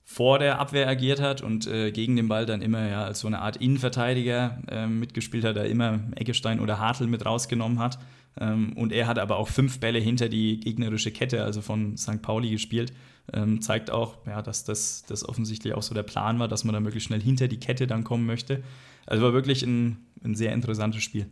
vor 0.05 0.39
der 0.39 0.59
Abwehr 0.59 0.89
agiert 0.89 1.21
hat 1.21 1.43
und 1.43 1.67
äh, 1.67 1.91
gegen 1.91 2.17
den 2.17 2.29
Ball 2.29 2.47
dann 2.47 2.63
immer 2.63 2.89
ja 2.89 3.05
als 3.05 3.21
so 3.21 3.27
eine 3.27 3.41
Art 3.41 3.59
Innenverteidiger 3.59 4.63
äh, 4.69 4.87
mitgespielt 4.87 5.45
hat, 5.45 5.57
der 5.57 5.67
immer 5.67 6.01
Eggestein 6.15 6.61
oder 6.61 6.79
Hartl 6.79 7.09
mit 7.09 7.27
rausgenommen 7.27 7.79
hat. 7.79 7.99
Ähm, 8.41 8.73
und 8.75 8.91
er 8.91 9.07
hat 9.07 9.19
aber 9.19 9.37
auch 9.37 9.49
fünf 9.49 9.81
Bälle 9.81 9.99
hinter 9.99 10.31
die 10.31 10.61
gegnerische 10.61 11.11
Kette, 11.11 11.43
also 11.43 11.61
von 11.61 11.99
St. 11.99 12.23
Pauli 12.23 12.51
gespielt. 12.51 12.95
Ähm, 13.33 13.61
zeigt 13.61 13.91
auch, 13.91 14.19
ja, 14.27 14.41
dass 14.41 14.65
das, 14.65 15.05
das 15.09 15.29
offensichtlich 15.29 15.75
auch 15.75 15.83
so 15.83 15.95
der 15.95 16.05
Plan 16.05 16.39
war, 16.39 16.49
dass 16.49 16.65
man 16.65 16.75
da 16.75 16.81
möglichst 16.81 17.09
schnell 17.09 17.21
hinter 17.21 17.49
die 17.49 17.59
Kette 17.59 17.87
dann 17.87 18.05
kommen 18.05 18.25
möchte. 18.25 18.63
Also 19.05 19.23
war 19.23 19.33
wirklich 19.33 19.63
ein, 19.63 19.99
ein 20.25 20.35
sehr 20.35 20.53
interessantes 20.53 21.03
Spiel. 21.03 21.27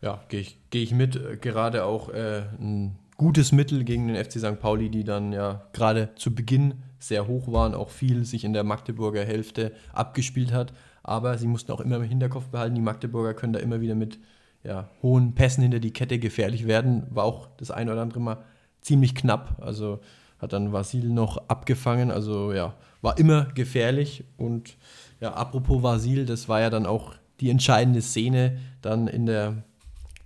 Ja, 0.00 0.22
gehe 0.28 0.40
ich, 0.40 0.58
geh 0.70 0.82
ich 0.82 0.92
mit. 0.92 1.42
Gerade 1.42 1.84
auch 1.84 2.08
äh, 2.08 2.44
ein 2.58 2.96
gutes 3.18 3.52
Mittel 3.52 3.84
gegen 3.84 4.08
den 4.08 4.16
FC 4.16 4.38
St. 4.38 4.58
Pauli, 4.58 4.88
die 4.88 5.04
dann 5.04 5.32
ja 5.32 5.66
gerade 5.74 6.14
zu 6.14 6.34
Beginn 6.34 6.82
sehr 6.98 7.26
hoch 7.26 7.52
waren, 7.52 7.74
auch 7.74 7.90
viel 7.90 8.24
sich 8.24 8.44
in 8.44 8.54
der 8.54 8.64
Magdeburger 8.64 9.24
Hälfte 9.24 9.72
abgespielt 9.92 10.52
hat. 10.52 10.72
Aber 11.02 11.36
sie 11.36 11.46
mussten 11.46 11.72
auch 11.72 11.80
immer 11.80 11.96
im 11.96 12.02
Hinterkopf 12.02 12.48
behalten, 12.48 12.74
die 12.74 12.80
Magdeburger 12.80 13.34
können 13.34 13.52
da 13.52 13.58
immer 13.58 13.80
wieder 13.80 13.94
mit 13.94 14.18
ja, 14.62 14.88
hohen 15.02 15.34
Pässen 15.34 15.62
hinter 15.62 15.80
die 15.80 15.92
Kette 15.92 16.18
gefährlich 16.18 16.66
werden. 16.66 17.06
War 17.10 17.24
auch 17.24 17.48
das 17.56 17.70
ein 17.70 17.88
oder 17.88 18.02
andere 18.02 18.20
Mal 18.20 18.44
ziemlich 18.80 19.14
knapp. 19.14 19.56
Also 19.60 20.00
hat 20.40 20.52
dann 20.52 20.72
Vasil 20.72 21.08
noch 21.08 21.48
abgefangen. 21.48 22.10
Also 22.10 22.52
ja, 22.52 22.74
war 23.02 23.18
immer 23.18 23.46
gefährlich. 23.54 24.24
Und 24.36 24.76
ja, 25.20 25.32
apropos 25.34 25.82
Vasil, 25.82 26.26
das 26.26 26.48
war 26.48 26.60
ja 26.60 26.70
dann 26.70 26.86
auch 26.86 27.14
die 27.40 27.50
entscheidende 27.50 28.02
Szene 28.02 28.58
dann 28.82 29.06
in 29.06 29.26
der 29.26 29.64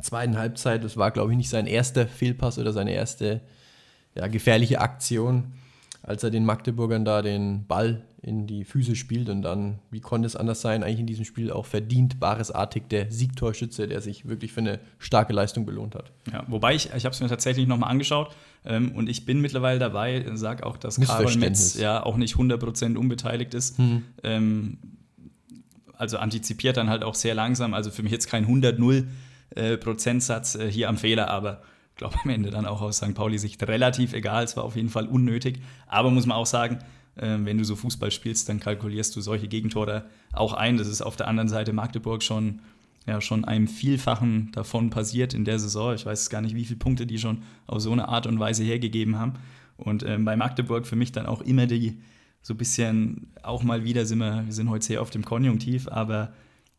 zweiten 0.03 0.37
Halbzeit. 0.37 0.85
Das 0.85 0.97
war, 0.97 1.11
glaube 1.11 1.33
ich, 1.33 1.37
nicht 1.37 1.51
sein 1.51 1.67
erster 1.67 2.07
Fehlpass 2.07 2.59
oder 2.59 2.73
seine 2.73 2.93
erste 2.93 3.41
ja, 4.15 4.27
gefährliche 4.29 4.81
Aktion, 4.81 5.53
als 6.03 6.23
er 6.23 6.31
den 6.31 6.45
Magdeburgern 6.45 7.05
da 7.05 7.23
den 7.23 7.67
Ball 7.67 8.05
in 8.23 8.47
die 8.47 8.65
Füße 8.65 8.97
spielt 8.97 9.29
und 9.29 9.43
dann, 9.43 9.81
wie 9.91 10.01
konnte 10.01 10.27
es 10.27 10.35
anders 10.35 10.63
sein, 10.63 10.83
eigentlich 10.83 11.01
in 11.01 11.07
diesem 11.07 11.27
Spiel 11.27 11.51
auch 11.51 11.67
verdient, 11.67 12.21
baresartig 12.21 12.85
der 12.89 13.11
Siegtorschütze, 13.13 13.87
der 13.87 14.01
sich 14.01 14.27
wirklich 14.27 14.53
für 14.53 14.61
eine 14.61 14.81
starke 14.99 15.35
Leistung 15.35 15.67
belohnt 15.67 15.95
hat. 15.95 16.11
Ja, 16.33 16.43
wobei 16.49 16.75
ich, 16.75 16.87
ich 16.95 17.05
habe 17.05 17.15
es 17.15 17.21
mir 17.21 17.29
tatsächlich 17.29 17.67
nochmal 17.67 17.91
angeschaut 17.91 18.35
ähm, 18.65 18.93
und 18.93 19.09
ich 19.09 19.27
bin 19.27 19.41
mittlerweile 19.41 19.79
dabei, 19.79 20.25
sage 20.35 20.65
auch, 20.65 20.77
dass 20.77 21.01
Karol 21.01 21.37
Metz 21.37 21.77
ja 21.79 22.03
auch 22.03 22.17
nicht 22.17 22.37
100% 22.37 22.97
unbeteiligt 22.97 23.55
ist. 23.55 23.79
Mhm. 23.79 24.03
Ähm, 24.23 24.79
also 25.97 26.19
antizipiert 26.19 26.77
dann 26.77 26.89
halt 26.89 27.05
auch 27.05 27.15
sehr 27.15 27.35
langsam, 27.35 27.75
also 27.75 27.91
für 27.91 28.03
mich 28.03 28.13
jetzt 28.13 28.27
kein 28.27 28.47
100-0 28.47 29.05
äh, 29.55 29.77
Prozentsatz 29.77 30.55
äh, 30.55 30.71
hier 30.71 30.89
am 30.89 30.97
Fehler, 30.97 31.31
aber 31.31 31.63
ich 31.91 31.97
glaube 31.97 32.17
am 32.25 32.31
Ende 32.31 32.51
dann 32.51 32.67
auch 32.67 32.81
aus 32.81 32.97
St. 32.97 33.15
Pauli-Sicht 33.15 33.63
relativ 33.69 34.13
egal, 34.13 34.45
es 34.45 34.57
war 34.57 34.65
auf 34.65 34.77
jeden 34.77 34.89
Fall 34.89 35.07
unnötig, 35.07 35.61
aber 35.87 36.11
muss 36.11 36.27
man 36.27 36.37
auch 36.37 36.47
sagen, 36.47 36.79
ähm, 37.17 37.47
wenn 37.47 37.59
du 37.59 37.65
so 37.65 37.77
Fußball 37.77 38.11
spielst, 38.11 38.49
dann 38.49 38.61
kalkulierst 38.61 39.15
du 39.15 39.21
solche 39.21 39.47
Gegentore 39.47 40.05
auch 40.33 40.53
ein. 40.53 40.77
Das 40.77 40.89
ist 40.89 41.01
auf 41.01 41.17
der 41.17 41.29
anderen 41.29 41.49
Seite 41.49 41.73
Magdeburg 41.73 42.23
schon, 42.23 42.61
ja, 43.07 43.21
schon 43.21 43.45
einem 43.45 43.69
Vielfachen 43.69 44.51
davon 44.53 44.91
passiert 44.91 45.35
in 45.35 45.45
der 45.45 45.59
Saison. 45.59 45.95
Ich 45.95 46.07
weiß 46.07 46.31
gar 46.31 46.41
nicht, 46.41 46.55
wie 46.55 46.65
viele 46.65 46.79
Punkte 46.79 47.07
die 47.07 47.19
schon 47.19 47.43
auf 47.67 47.81
so 47.81 47.93
eine 47.93 48.09
Art 48.09 48.27
und 48.27 48.39
Weise 48.39 48.65
hergegeben 48.65 49.19
haben. 49.19 49.35
Und 49.77 50.05
ähm, 50.05 50.25
bei 50.25 50.37
Magdeburg 50.37 50.87
für 50.87 50.97
mich 50.97 51.13
dann 51.13 51.27
auch 51.27 51.43
immer 51.43 51.67
die, 51.67 52.01
so 52.41 52.55
ein 52.55 52.57
bisschen, 52.57 53.33
auch 53.43 53.63
mal 53.63 53.85
wieder 53.85 54.07
sind 54.07 54.19
wir, 54.19 54.45
wir 54.47 54.53
sind 54.53 54.71
heute 54.71 54.85
sehr 54.85 55.03
auf 55.03 55.11
dem 55.11 55.25
Konjunktiv, 55.25 55.89
aber 55.89 56.33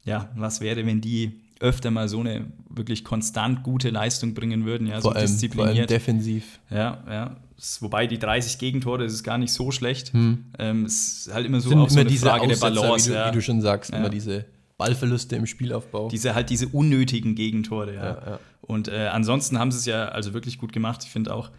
ja, 0.04 0.30
was 0.36 0.62
wäre, 0.62 0.86
wenn 0.86 1.02
die 1.02 1.42
öfter 1.60 1.90
mal 1.90 2.08
so 2.08 2.20
eine 2.20 2.46
wirklich 2.70 3.04
konstant 3.04 3.64
gute 3.64 3.90
Leistung 3.90 4.34
bringen 4.34 4.66
würden, 4.66 4.88
ja, 4.88 4.96
vor 4.96 5.02
so 5.02 5.10
allem, 5.12 5.22
diszipliniert. 5.28 5.74
Vor 5.74 5.80
allem 5.80 5.88
defensiv. 5.88 6.60
Ja, 6.70 7.04
ja. 7.10 7.36
Wobei 7.80 8.06
die 8.08 8.20
30 8.20 8.58
Gegentore, 8.58 9.04
das 9.04 9.14
ist 9.14 9.24
gar 9.24 9.38
nicht 9.38 9.54
so 9.54 9.72
schlecht. 9.72 10.12
Hm. 10.14 10.46
Ähm, 10.60 10.86
es 10.86 11.28
ist 11.28 11.34
halt 11.34 11.46
immer 11.46 11.62
so 11.62 11.70
Sind 11.70 11.80
auch 11.80 11.90
so 11.90 12.00
eine 12.00 12.10
Frage 12.10 12.44
Aussetzer, 12.44 12.70
der 12.70 12.82
Balance. 12.82 13.06
Wie 13.06 13.14
du, 13.14 13.20
ja. 13.20 13.30
wie 13.30 13.36
du 13.36 13.42
schon 13.42 13.62
sagst, 13.62 13.92
ja. 13.92 13.98
immer 13.98 14.10
diese 14.10 14.46
Ballverluste 14.78 15.36
im 15.36 15.46
Spielaufbau. 15.46 16.10
Diese 16.10 16.36
halt 16.36 16.50
diese 16.50 16.68
unnötigen 16.68 17.36
Gegentore, 17.36 17.94
ja. 17.94 18.04
ja 18.04 18.40
Und 18.62 18.88
äh, 18.88 19.08
ansonsten 19.08 19.58
haben 19.58 19.72
sie 19.72 19.78
es 19.78 19.86
ja 19.86 20.06
also 20.10 20.34
wirklich 20.34 20.58
gut 20.58 20.74
gemacht. 20.74 21.04
Ich 21.04 21.10
finde 21.10 21.34
auch, 21.34 21.52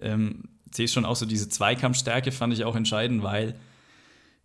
ähm, 0.00 0.44
sehe 0.72 0.88
schon 0.88 1.04
auch 1.04 1.16
so 1.16 1.26
diese 1.26 1.48
Zweikampfstärke 1.48 2.32
fand 2.32 2.52
ich 2.52 2.64
auch 2.64 2.76
entscheidend, 2.76 3.22
weil 3.22 3.56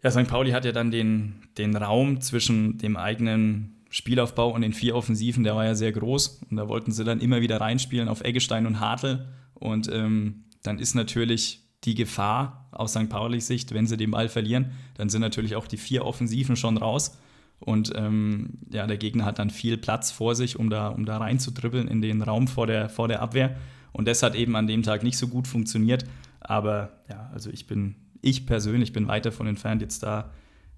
ja, 0.03 0.11
St. 0.11 0.27
Pauli 0.27 0.51
hat 0.51 0.65
ja 0.65 0.71
dann 0.71 0.91
den, 0.91 1.41
den 1.57 1.75
Raum 1.75 2.21
zwischen 2.21 2.77
dem 2.77 2.97
eigenen 2.97 3.77
Spielaufbau 3.89 4.49
und 4.49 4.61
den 4.61 4.73
vier 4.73 4.95
Offensiven, 4.95 5.43
der 5.43 5.55
war 5.55 5.65
ja 5.65 5.75
sehr 5.75 5.91
groß. 5.91 6.41
Und 6.49 6.57
da 6.57 6.67
wollten 6.67 6.91
sie 6.91 7.03
dann 7.03 7.19
immer 7.19 7.41
wieder 7.41 7.61
reinspielen 7.61 8.09
auf 8.09 8.21
Eggestein 8.21 8.65
und 8.65 8.79
Hartl. 8.79 9.27
Und 9.53 9.89
ähm, 9.91 10.43
dann 10.63 10.79
ist 10.79 10.93
natürlich 10.93 11.63
die 11.83 11.95
Gefahr 11.95 12.67
aus 12.71 12.91
St. 12.91 13.09
Paulis 13.09 13.47
Sicht, 13.47 13.73
wenn 13.73 13.87
sie 13.87 13.97
den 13.97 14.11
Ball 14.11 14.29
verlieren, 14.29 14.71
dann 14.95 15.09
sind 15.09 15.21
natürlich 15.21 15.55
auch 15.55 15.67
die 15.67 15.77
vier 15.77 16.05
Offensiven 16.05 16.55
schon 16.55 16.77
raus. 16.77 17.17
Und 17.59 17.91
ähm, 17.95 18.59
ja, 18.71 18.85
der 18.85 18.97
Gegner 18.97 19.25
hat 19.25 19.39
dann 19.39 19.49
viel 19.49 19.77
Platz 19.77 20.11
vor 20.11 20.35
sich, 20.35 20.59
um 20.59 20.69
da, 20.69 20.89
um 20.89 21.05
da 21.05 21.17
reinzudribbeln 21.17 21.87
in 21.87 22.01
den 22.01 22.21
Raum 22.21 22.47
vor 22.47 22.67
der, 22.67 22.89
vor 22.89 23.07
der 23.07 23.21
Abwehr. 23.21 23.55
Und 23.93 24.07
das 24.07 24.21
hat 24.21 24.35
eben 24.35 24.55
an 24.55 24.67
dem 24.67 24.83
Tag 24.83 25.03
nicht 25.03 25.17
so 25.17 25.27
gut 25.27 25.47
funktioniert. 25.47 26.05
Aber 26.39 26.91
ja, 27.09 27.29
also 27.33 27.49
ich 27.49 27.67
bin, 27.67 27.95
ich 28.21 28.45
persönlich 28.45 28.93
bin 28.93 29.07
weit 29.07 29.25
davon 29.25 29.47
entfernt, 29.47 29.81
jetzt 29.81 30.03
da 30.03 30.31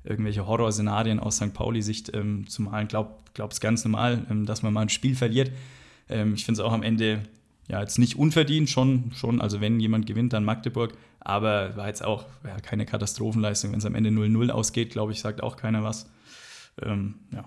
irgendwelche 0.04 0.48
Horrorszenarien 0.48 1.20
aus 1.20 1.38
St. 1.38 1.54
Pauli-Sicht 1.54 2.16
ähm, 2.16 2.48
zu 2.48 2.62
malen. 2.62 2.88
Glaub, 2.88 3.34
glaube 3.34 3.54
es 3.54 3.60
ganz 3.60 3.84
normal, 3.84 4.26
ähm, 4.30 4.46
dass 4.46 4.64
man 4.64 4.74
mal 4.74 4.82
ein 4.82 4.90
Spiel 4.90 5.16
verliert. 5.16 5.52
Ähm, 6.08 6.34
ich 6.34 6.46
finde 6.46 6.62
es 6.62 6.66
auch 6.66 6.72
am 6.72 6.84
Ende 6.84 7.24
ja 7.68 7.82
jetzt 7.82 8.00
nicht 8.00 8.18
unverdient, 8.18 8.70
schon, 8.70 9.12
schon, 9.14 9.42
also 9.42 9.62
wenn 9.62 9.80
jemand 9.80 10.08
gewinnt, 10.08 10.34
dann 10.34 10.44
Magdeburg, 10.44 10.94
aber 11.20 11.76
war 11.76 11.88
jetzt 11.88 12.04
auch 12.04 12.26
ja, 12.44 12.60
keine 12.62 12.86
Katastrophenleistung. 12.86 13.72
Wenn 13.72 13.80
es 13.80 13.86
am 13.86 13.96
Ende 13.96 14.10
0-0 14.10 14.50
ausgeht, 14.50 14.90
glaube 14.90 15.12
ich, 15.12 15.20
sagt 15.20 15.44
auch 15.44 15.56
keiner 15.56 15.84
was. 15.84 16.10
Ähm, 16.84 17.16
ja. 17.34 17.46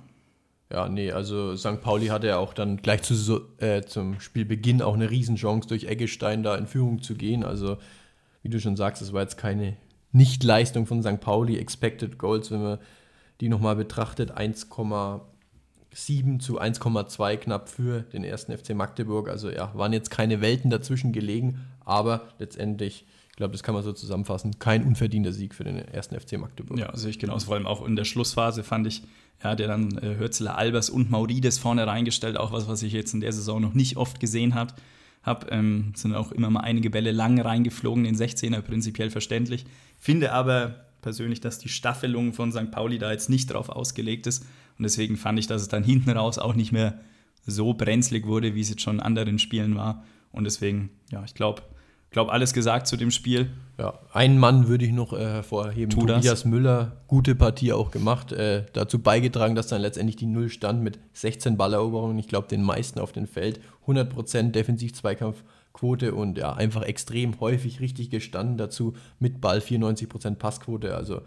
Ja, 0.73 0.89
nee, 0.89 1.13
also 1.13 1.55
St. 1.55 1.83
Pauli 1.83 2.07
hatte 2.07 2.29
ja 2.29 2.39
auch 2.39 2.55
dann 2.55 2.79
gleich 2.79 3.03
zu, 3.03 3.43
äh, 3.59 3.83
zum 3.83 4.19
Spielbeginn 4.21 4.81
auch 4.81 4.95
eine 4.95 5.11
Riesenchance, 5.11 5.69
durch 5.69 5.85
Eggestein 5.85 6.43
da 6.43 6.57
in 6.57 6.67
Führung 6.67 7.03
zu 7.03 7.15
gehen. 7.15 7.45
Also, 7.45 7.77
wie 8.43 8.49
du 8.49 8.59
schon 8.59 8.77
sagst, 8.77 9.03
es 9.03 9.13
war 9.13 9.21
jetzt 9.21 9.37
keine 9.37 9.77
Nichtleistung 10.13 10.87
von 10.87 11.03
St. 11.03 11.21
Pauli, 11.21 11.59
Expected 11.59 12.19
Goals, 12.19 12.51
wenn 12.51 12.63
man 12.63 12.79
die 13.43 13.51
nochmal 13.51 13.77
betrachtet, 13.77 14.33
1,7 14.33 16.39
zu 16.39 16.59
1,2 16.59 17.37
knapp 17.37 17.69
für 17.69 18.01
den 18.01 18.25
ersten 18.25 18.57
FC 18.57 18.75
Magdeburg. 18.75 19.29
Also 19.29 19.51
ja, 19.51 19.75
waren 19.75 19.93
jetzt 19.93 20.11
keine 20.11 20.41
Welten 20.41 20.71
dazwischen 20.71 21.13
gelegen, 21.13 21.61
aber 21.85 22.29
letztendlich, 22.39 23.05
ich 23.33 23.37
glaube, 23.37 23.53
das 23.53 23.63
kann 23.63 23.75
man 23.75 23.83
so 23.83 23.93
zusammenfassen, 23.93 24.59
kein 24.59 24.85
unverdienter 24.85 25.33
Sieg 25.33 25.55
für 25.55 25.65
den 25.65 25.77
ersten 25.77 26.19
FC 26.19 26.39
Magdeburg. 26.39 26.79
Ja, 26.79 26.97
sehe 26.97 27.11
ich 27.11 27.19
genauso. 27.19 27.47
Vor 27.47 27.57
allem 27.57 27.67
auch 27.67 27.85
in 27.87 27.97
der 27.97 28.05
Schlussphase 28.05 28.63
fand 28.63 28.87
ich, 28.87 29.03
ja, 29.43 29.55
der 29.57 29.69
dann 29.69 29.99
äh, 29.99 30.19
Hürzeler, 30.19 30.57
Albers 30.57 30.91
und 30.91 31.11
Maurides 31.11 31.59
vorne 31.59 31.87
reingestellt, 31.87 32.37
auch 32.37 32.53
was, 32.53 32.69
was 32.69 32.83
ich 32.83 32.93
jetzt 32.93 33.15
in 33.15 33.21
der 33.21 33.33
Saison 33.33 33.61
noch 33.61 33.75
nicht 33.75 33.97
oft 33.97 34.21
gesehen 34.21 34.55
habe 34.55 34.75
habe. 35.23 35.47
Ähm, 35.51 35.93
sind 35.95 36.15
auch 36.15 36.33
immer 36.33 36.51
mal 36.51 36.61
einige 36.61 36.91
Bälle 36.91 37.13
lang 37.13 37.41
reingeflogen, 37.41 38.05
in 38.05 38.17
16er 38.17 38.61
prinzipiell 38.61 39.11
verständlich. 39.11 39.65
Finde 39.99 40.33
aber, 40.33 40.87
persönlich, 41.01 41.41
dass 41.41 41.59
die 41.59 41.69
Staffelung 41.69 42.33
von 42.33 42.53
St. 42.53 42.71
Pauli 42.71 42.99
da 42.99 43.11
jetzt 43.11 43.31
nicht 43.31 43.53
drauf 43.53 43.69
ausgelegt 43.69 44.27
ist. 44.27 44.45
Und 44.79 44.85
deswegen 44.85 45.17
fand 45.17 45.39
ich, 45.39 45.47
dass 45.47 45.63
es 45.63 45.69
dann 45.69 45.85
hinten 45.85 46.11
raus 46.11 46.39
auch 46.39 46.55
nicht 46.55 46.73
mehr 46.73 47.01
so 47.45 47.75
brenzlig 47.75 48.27
wurde, 48.27 48.55
wie 48.55 48.61
es 48.61 48.71
jetzt 48.71 48.83
schon 48.83 48.97
in 48.97 49.03
anderen 49.03 49.39
Spielen 49.39 49.77
war. 49.77 50.05
Und 50.31 50.45
deswegen, 50.45 50.91
ja, 51.11 51.25
ich 51.25 51.35
glaube, 51.35 51.63
glaube, 52.13 52.33
alles 52.33 52.53
gesagt 52.53 52.87
zu 52.87 52.97
dem 52.97 53.11
Spiel. 53.11 53.51
Ja, 53.79 53.99
einen 54.13 54.39
Mann 54.39 54.69
würde 54.69 54.85
ich 54.85 54.93
noch 54.93 55.13
äh, 55.13 55.19
hervorheben. 55.19 55.91
Tu 55.91 56.01
Tobias 56.01 56.23
das. 56.25 56.45
Müller, 56.45 56.93
gute 57.09 57.35
Partie 57.35 57.73
auch 57.73 57.91
gemacht. 57.91 58.33
Äh, 58.33 58.67
dazu 58.73 58.99
beigetragen, 58.99 59.55
dass 59.55 59.67
dann 59.67 59.83
letztendlich 59.83 60.17
die 60.17 60.27
Null 60.27 60.49
stand 60.49 60.83
mit 60.83 60.99
16 61.15 61.57
Balleroberungen. 61.57 62.19
Ich 62.19 62.29
glaube, 62.29 62.49
den 62.49 62.63
meisten 62.63 63.01
auf 63.01 63.13
dem 63.13 63.27
Feld. 63.27 63.61
100% 63.87 64.53
Defensiv-Zweikampfquote 64.53 66.15
und 66.15 66.39
ja, 66.39 66.53
einfach 66.53 66.83
extrem 66.83 67.41
häufig 67.41 67.81
richtig 67.81 68.11
gestanden. 68.11 68.57
Dazu 68.57 68.95
mit 69.19 69.41
Ball 69.41 69.59
94% 69.59 70.37
Passquote. 70.37 70.95
Also 70.95 71.23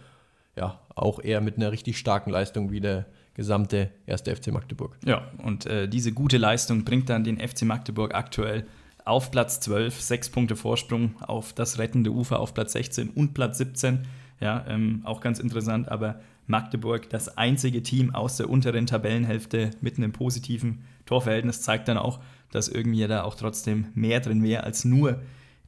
ja, 0.56 0.80
auch 0.94 1.20
eher 1.22 1.42
mit 1.42 1.58
einer 1.58 1.72
richtig 1.72 1.98
starken 1.98 2.30
Leistung 2.30 2.72
wie 2.72 2.80
der 2.80 3.06
gesamte 3.34 3.92
erste 4.06 4.36
FC 4.36 4.52
Magdeburg. 4.52 4.98
Ja, 5.06 5.30
und 5.44 5.66
äh, 5.66 5.88
diese 5.88 6.14
gute 6.14 6.38
Leistung 6.38 6.86
bringt 6.86 7.10
dann 7.10 7.24
den 7.24 7.38
FC 7.38 7.64
Magdeburg 7.64 8.16
aktuell 8.16 8.66
auf 9.06 9.32
Platz 9.32 9.60
12, 9.62 10.02
sechs 10.02 10.30
Punkte 10.30 10.56
Vorsprung 10.56 11.22
auf 11.22 11.54
das 11.54 11.78
rettende 11.78 12.12
Ufer 12.12 12.40
auf 12.40 12.54
Platz 12.54 12.74
16 12.74 13.12
und 13.12 13.34
Platz 13.34 13.60
17. 13.60 14.08
Ja, 14.42 14.66
ähm, 14.68 15.02
auch 15.06 15.22
ganz 15.22 15.40
interessant, 15.40 15.90
aber 15.90 16.20
Magdeburg, 16.48 17.10
das 17.10 17.38
einzige 17.38 17.82
Team 17.82 18.14
aus 18.14 18.38
der 18.38 18.50
unteren 18.50 18.86
Tabellenhälfte 18.86 19.72
mit 19.80 19.98
einem 19.98 20.12
positiven 20.12 20.84
Torverhältnis, 21.06 21.62
zeigt 21.62 21.88
dann 21.88 21.98
auch, 21.98 22.20
dass 22.52 22.68
irgendwie 22.68 23.08
da 23.08 23.24
auch 23.24 23.36
trotzdem 23.36 23.88
mehr 23.94 24.20
drin 24.20 24.44
wäre 24.44 24.64
als 24.64 24.86
nur 24.86 25.22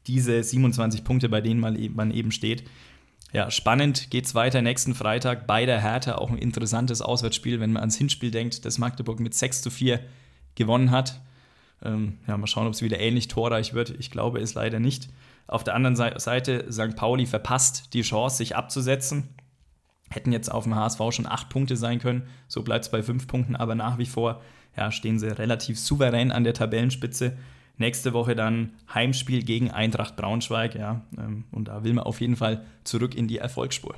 diese 0.08 0.44
27 0.44 1.04
Punkte, 1.04 1.30
bei 1.30 1.42
denen 1.42 1.60
man 1.60 2.12
eben 2.12 2.32
steht. 2.32 2.64
Ja, 3.34 3.52
spannend 3.52 4.10
geht 4.10 4.26
es 4.26 4.36
weiter 4.36 4.62
nächsten 4.62 4.96
Freitag 4.96 5.48
bei 5.48 5.66
der 5.66 5.82
Hertha. 5.82 6.16
Auch 6.16 6.30
ein 6.30 6.38
interessantes 6.38 7.02
Auswärtsspiel, 7.02 7.60
wenn 7.60 7.74
man 7.74 7.82
ans 7.82 7.98
Hinspiel 7.98 8.32
denkt, 8.32 8.64
das 8.64 8.78
Magdeburg 8.78 9.20
mit 9.20 9.34
6 9.34 9.62
zu 9.62 9.70
4 9.70 10.00
gewonnen 10.56 10.92
hat. 10.92 11.22
Ähm, 11.84 12.18
ja, 12.28 12.38
mal 12.38 12.48
schauen, 12.48 12.68
ob 12.68 12.74
es 12.74 12.82
wieder 12.82 13.00
ähnlich 13.00 13.28
torreich 13.28 13.74
wird. 13.74 13.92
Ich 14.00 14.12
glaube 14.12 14.40
es 14.40 14.54
leider 14.54 14.80
nicht. 14.80 15.10
Auf 15.48 15.64
der 15.64 15.76
anderen 15.76 15.96
Seite, 15.96 16.72
St. 16.72 16.96
Pauli 16.96 17.26
verpasst 17.26 17.94
die 17.94 18.02
Chance, 18.02 18.38
sich 18.38 18.56
abzusetzen. 18.56 19.30
Hätten 20.10 20.32
jetzt 20.32 20.52
auf 20.52 20.64
dem 20.64 20.76
HSV 20.76 21.00
schon 21.12 21.28
acht 21.28 21.50
Punkte 21.50 21.78
sein 21.78 22.00
können. 22.00 22.28
So 22.48 22.64
bleibt 22.64 22.86
es 22.86 22.92
bei 22.92 23.04
fünf 23.04 23.28
Punkten, 23.28 23.56
aber 23.56 23.76
nach 23.76 23.98
wie 23.98 24.06
vor 24.06 24.42
ja, 24.76 24.92
stehen 24.92 25.20
sie 25.20 25.28
relativ 25.28 25.80
souverän 25.80 26.32
an 26.32 26.44
der 26.44 26.54
Tabellenspitze. 26.54 27.38
Nächste 27.78 28.14
Woche 28.14 28.36
dann 28.36 28.74
Heimspiel 28.94 29.44
gegen 29.44 29.72
Eintracht 29.72 30.16
Braunschweig. 30.16 30.76
Ja, 30.76 31.06
ähm, 31.18 31.46
und 31.52 31.68
da 31.68 31.84
will 31.84 31.94
man 31.94 32.06
auf 32.06 32.22
jeden 32.22 32.36
Fall 32.36 32.66
zurück 32.84 33.16
in 33.16 33.28
die 33.28 33.38
Erfolgsspur. 33.38 33.96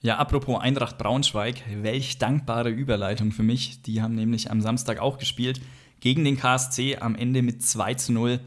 Ja, 0.00 0.18
apropos 0.18 0.60
Eintracht 0.60 0.98
Braunschweig, 0.98 1.62
welch 1.82 2.18
dankbare 2.18 2.70
Überleitung 2.70 3.30
für 3.30 3.44
mich. 3.44 3.82
Die 3.82 4.02
haben 4.02 4.14
nämlich 4.14 4.50
am 4.50 4.60
Samstag 4.60 4.98
auch 4.98 5.18
gespielt 5.18 5.60
gegen 6.02 6.24
den 6.24 6.36
KSC 6.36 6.98
am 7.00 7.14
Ende 7.14 7.40
mit 7.40 7.62
2 7.62 7.94
zu 7.94 8.12
0 8.12 8.40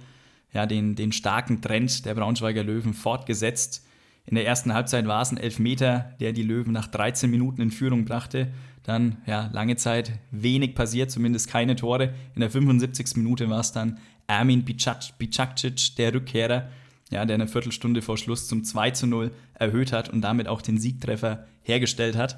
ja, 0.53 0.65
den, 0.65 0.95
den 0.95 1.11
starken 1.11 1.61
Trend 1.61 2.05
der 2.05 2.13
Braunschweiger 2.13 2.63
Löwen 2.63 2.93
fortgesetzt. 2.93 3.85
In 4.25 4.35
der 4.35 4.45
ersten 4.45 4.73
Halbzeit 4.73 5.07
war 5.07 5.21
es 5.21 5.31
ein 5.31 5.37
Elfmeter, 5.37 6.13
der 6.19 6.33
die 6.33 6.43
Löwen 6.43 6.73
nach 6.73 6.87
13 6.87 7.29
Minuten 7.31 7.61
in 7.61 7.71
Führung 7.71 8.05
brachte. 8.05 8.51
Dann, 8.83 9.17
ja, 9.25 9.49
lange 9.53 9.77
Zeit 9.77 10.11
wenig 10.31 10.75
passiert, 10.75 11.11
zumindest 11.11 11.49
keine 11.49 11.75
Tore. 11.75 12.13
In 12.35 12.41
der 12.41 12.49
75. 12.49 13.15
Minute 13.15 13.49
war 13.49 13.61
es 13.61 13.71
dann 13.71 13.99
Ermin 14.27 14.63
Bicakcic, 14.63 15.95
der 15.97 16.13
Rückkehrer, 16.13 16.69
ja, 17.09 17.25
der 17.25 17.35
eine 17.35 17.47
Viertelstunde 17.47 18.01
vor 18.01 18.17
Schluss 18.17 18.47
zum 18.47 18.63
2 18.63 18.91
zu 18.91 19.07
0 19.07 19.31
erhöht 19.53 19.91
hat 19.91 20.09
und 20.09 20.21
damit 20.21 20.47
auch 20.47 20.61
den 20.61 20.77
Siegtreffer 20.77 21.45
hergestellt 21.63 22.17
hat. 22.17 22.37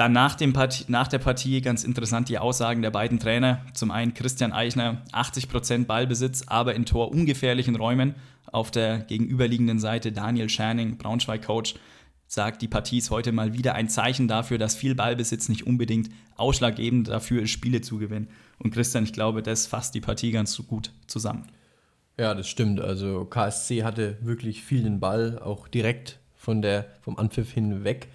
Dann 0.00 0.12
nach, 0.12 0.34
dem 0.34 0.54
Partie, 0.54 0.84
nach 0.88 1.08
der 1.08 1.18
Partie 1.18 1.60
ganz 1.60 1.84
interessant 1.84 2.30
die 2.30 2.38
Aussagen 2.38 2.80
der 2.80 2.90
beiden 2.90 3.18
Trainer. 3.18 3.60
Zum 3.74 3.90
einen 3.90 4.14
Christian 4.14 4.50
Eichner, 4.50 5.02
80% 5.12 5.84
Ballbesitz, 5.84 6.44
aber 6.46 6.74
in 6.74 6.86
torungefährlichen 6.86 7.76
Räumen. 7.76 8.14
Auf 8.50 8.70
der 8.70 9.00
gegenüberliegenden 9.00 9.78
Seite 9.78 10.10
Daniel 10.10 10.48
Scherning, 10.48 10.96
Braunschweig-Coach, 10.96 11.74
sagt, 12.26 12.62
die 12.62 12.66
Partie 12.66 12.96
ist 12.96 13.10
heute 13.10 13.30
mal 13.32 13.52
wieder 13.52 13.74
ein 13.74 13.90
Zeichen 13.90 14.26
dafür, 14.26 14.56
dass 14.56 14.74
viel 14.74 14.94
Ballbesitz 14.94 15.50
nicht 15.50 15.66
unbedingt 15.66 16.08
ausschlaggebend 16.36 17.08
dafür 17.08 17.42
ist, 17.42 17.50
Spiele 17.50 17.82
zu 17.82 17.98
gewinnen. 17.98 18.28
Und 18.58 18.72
Christian, 18.72 19.04
ich 19.04 19.12
glaube, 19.12 19.42
das 19.42 19.66
fasst 19.66 19.94
die 19.94 20.00
Partie 20.00 20.30
ganz 20.30 20.56
gut 20.66 20.92
zusammen. 21.08 21.46
Ja, 22.18 22.32
das 22.32 22.48
stimmt. 22.48 22.80
Also 22.80 23.26
KSC 23.26 23.84
hatte 23.84 24.16
wirklich 24.22 24.62
viel 24.62 24.82
den 24.82 24.98
Ball, 24.98 25.38
auch 25.38 25.68
direkt 25.68 26.20
von 26.36 26.62
der, 26.62 26.86
vom 27.02 27.18
Anpfiff 27.18 27.52
hinweg. 27.52 28.08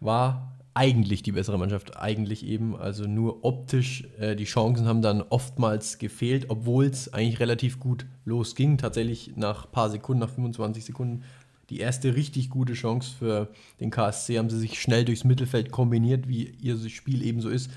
War 0.00 0.57
eigentlich 0.74 1.22
die 1.22 1.32
bessere 1.32 1.58
Mannschaft, 1.58 1.96
eigentlich 1.96 2.44
eben. 2.46 2.76
Also 2.76 3.04
nur 3.04 3.44
optisch, 3.44 4.04
äh, 4.18 4.36
die 4.36 4.44
Chancen 4.44 4.86
haben 4.86 5.02
dann 5.02 5.22
oftmals 5.22 5.98
gefehlt, 5.98 6.46
obwohl 6.48 6.86
es 6.86 7.12
eigentlich 7.12 7.40
relativ 7.40 7.80
gut 7.80 8.06
losging. 8.24 8.78
Tatsächlich 8.78 9.32
nach 9.36 9.66
ein 9.66 9.72
paar 9.72 9.90
Sekunden, 9.90 10.20
nach 10.20 10.30
25 10.30 10.84
Sekunden, 10.84 11.24
die 11.70 11.80
erste 11.80 12.14
richtig 12.14 12.48
gute 12.48 12.72
Chance 12.72 13.14
für 13.18 13.48
den 13.78 13.90
KSC 13.90 14.38
haben 14.38 14.48
sie 14.48 14.58
sich 14.58 14.80
schnell 14.80 15.04
durchs 15.04 15.24
Mittelfeld 15.24 15.70
kombiniert, 15.70 16.26
wie 16.26 16.44
ihr 16.44 16.78
Spiel 16.88 17.22
eben 17.22 17.42
so 17.42 17.50
ist. 17.50 17.70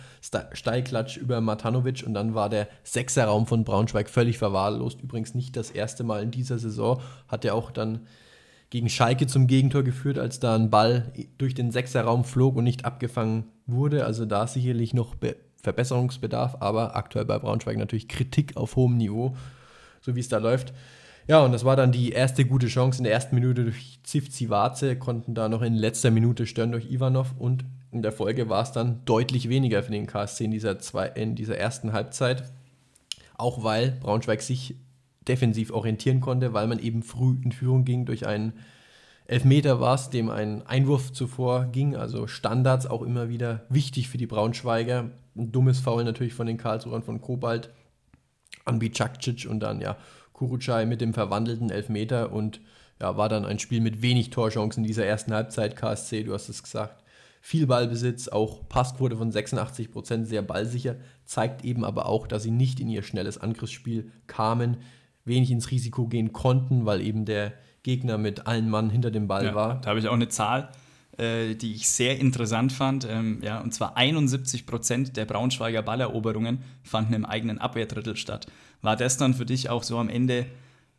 Steilklatsch 0.54 1.18
über 1.18 1.42
Matanovic 1.42 2.04
und 2.06 2.14
dann 2.14 2.34
war 2.34 2.48
der 2.48 2.70
Sechserraum 2.84 3.48
von 3.48 3.66
Braunschweig 3.66 4.10
völlig 4.10 4.38
verwahrlost. 4.38 5.02
Übrigens 5.02 5.36
nicht 5.36 5.58
das 5.58 5.72
erste 5.72 6.06
Mal 6.06 6.24
in 6.24 6.32
dieser 6.32 6.58
Saison. 6.58 7.02
Hat 7.28 7.44
er 7.44 7.54
auch 7.54 7.70
dann 7.70 8.08
gegen 8.72 8.90
Schalke 8.90 9.28
zum 9.28 9.48
Gegentor 9.48 9.84
geführt, 9.84 10.18
als 10.18 10.40
da 10.40 10.56
ein 10.56 10.72
Ball 10.72 11.12
durch 11.38 11.54
den 11.54 11.72
Sechserraum 11.72 12.24
flog 12.24 12.56
und 12.56 12.64
nicht 12.64 12.86
abgefangen 12.86 13.44
wurde. 13.68 14.06
Also 14.06 14.26
da 14.26 14.48
sicherlich 14.48 14.96
noch 14.96 15.14
Be 15.14 15.36
Verbesserungsbedarf, 15.64 16.58
aber 16.60 16.96
aktuell 16.96 17.26
bei 17.26 17.38
Braunschweig 17.38 17.78
natürlich 17.78 18.08
Kritik 18.08 18.58
auf 18.58 18.76
hohem 18.76 18.98
Niveau, 18.98 19.36
so 20.00 20.16
wie 20.16 20.20
es 20.20 20.28
da 20.28 20.40
läuft. 20.40 20.74
Ja, 21.28 21.46
und 21.46 21.52
das 21.52 21.64
war 21.64 21.76
dann 21.76 21.92
die 21.92 22.10
erste 22.10 22.46
gute 22.46 22.66
Chance 22.66 22.98
in 22.98 23.04
der 23.04 23.14
ersten 23.14 23.36
Minute 23.36 23.66
durch 23.66 24.00
Zivzivaze, 24.02 24.96
konnten 24.96 25.36
da 25.36 25.50
noch 25.50 25.62
in 25.62 25.76
letzter 25.76 26.10
Minute 26.10 26.48
stören 26.48 26.72
durch 26.72 26.90
Ivanov 26.90 27.36
und 27.38 27.64
in 27.92 28.02
der 28.02 28.12
Folge 28.12 28.50
war 28.50 28.64
es 28.64 28.72
dann 28.72 29.06
deutlich 29.06 29.50
weniger 29.50 29.84
für 29.84 29.92
den 29.92 30.08
KSC 30.08 30.46
in 30.46 30.52
dieser, 30.52 30.80
zwei, 30.80 31.10
in 31.10 31.36
dieser 31.36 31.58
ersten 31.58 31.94
Halbzeit. 31.94 32.52
Auch 33.38 33.64
weil 33.64 33.92
Braunschweig 34.02 34.42
sich 34.42 34.78
defensiv 35.28 35.72
orientieren 35.72 36.22
konnte, 36.22 36.54
weil 36.54 36.68
man 36.68 36.80
eben 36.80 37.04
früh 37.04 37.36
in 37.44 37.52
Führung 37.52 37.86
ging 37.86 38.06
durch 38.06 38.26
einen 38.26 38.54
Elfmeter 39.32 39.80
war 39.80 39.96
es, 39.96 40.10
dem 40.10 40.30
ein 40.30 40.66
Einwurf 40.68 41.14
zuvor 41.14 41.66
ging, 41.66 41.96
also 41.96 42.28
Standards 42.28 42.86
auch 42.86 43.02
immer 43.02 43.30
wieder 43.30 43.66
wichtig 43.70 44.10
für 44.10 44.18
die 44.18 44.28
Braunschweiger. 44.28 45.12
Ein 45.38 45.52
dummes 45.54 45.80
Foul 45.80 46.04
natürlich 46.04 46.34
von 46.34 46.48
den 46.48 46.58
Karlsruhern 46.58 47.02
von 47.02 47.22
Kobalt 47.22 47.70
an 48.66 48.80
Bicakcic 48.80 49.48
und 49.50 49.62
dann 49.62 49.80
ja 49.80 49.96
Kurucay 50.34 50.86
mit 50.86 51.00
dem 51.00 51.14
verwandelten 51.14 51.70
Elfmeter 51.70 52.34
und 52.34 52.60
ja, 53.00 53.16
war 53.16 53.30
dann 53.30 53.46
ein 53.46 53.60
Spiel 53.60 53.80
mit 53.80 54.02
wenig 54.02 54.32
Torchancen 54.32 54.84
dieser 54.84 55.06
ersten 55.06 55.34
Halbzeit. 55.34 55.78
KSC, 55.78 56.24
du 56.24 56.34
hast 56.34 56.50
es 56.50 56.62
gesagt, 56.62 57.02
viel 57.40 57.68
Ballbesitz, 57.68 58.28
auch 58.28 58.68
Passquote 58.68 59.16
von 59.16 59.32
86%, 59.32 59.92
Prozent, 59.92 60.28
sehr 60.28 60.42
ballsicher, 60.42 60.96
zeigt 61.26 61.64
eben 61.64 61.86
aber 61.86 62.06
auch, 62.06 62.28
dass 62.28 62.44
sie 62.44 62.52
nicht 62.52 62.80
in 62.80 62.90
ihr 62.90 63.02
schnelles 63.02 63.38
Angriffsspiel 63.38 64.12
kamen 64.28 64.78
wenig 65.32 65.50
ins 65.50 65.72
Risiko 65.72 66.08
gehen 66.08 66.34
konnten, 66.34 66.86
weil 66.86 67.02
eben 67.02 67.26
der 67.26 67.54
Gegner 67.82 68.20
mit 68.20 68.46
allen 68.46 68.70
Mann 68.70 68.92
hinter 68.92 69.10
dem 69.10 69.28
Ball 69.28 69.46
ja, 69.46 69.56
war. 69.56 69.82
Da 69.82 69.90
habe 69.90 70.00
ich 70.00 70.08
auch 70.08 70.14
eine 70.14 70.30
Zahl, 70.30 70.70
äh, 71.18 71.56
die 71.56 71.74
ich 71.74 71.88
sehr 71.88 72.20
interessant 72.20 72.72
fand. 72.72 73.08
Ähm, 73.10 73.40
ja, 73.42 73.60
und 73.60 73.74
zwar 73.74 73.98
71 73.98 74.68
Prozent 74.68 75.18
der 75.18 75.26
Braunschweiger 75.26 75.82
Balleroberungen 75.82 76.60
fanden 76.84 77.14
im 77.14 77.26
eigenen 77.26 77.58
Abwehrdrittel 77.58 78.16
statt. 78.16 78.46
War 78.84 78.96
das 78.96 79.18
dann 79.18 79.34
für 79.34 79.46
dich 79.46 79.70
auch 79.70 79.84
so 79.84 79.98
am 79.98 80.10
Ende 80.10 80.46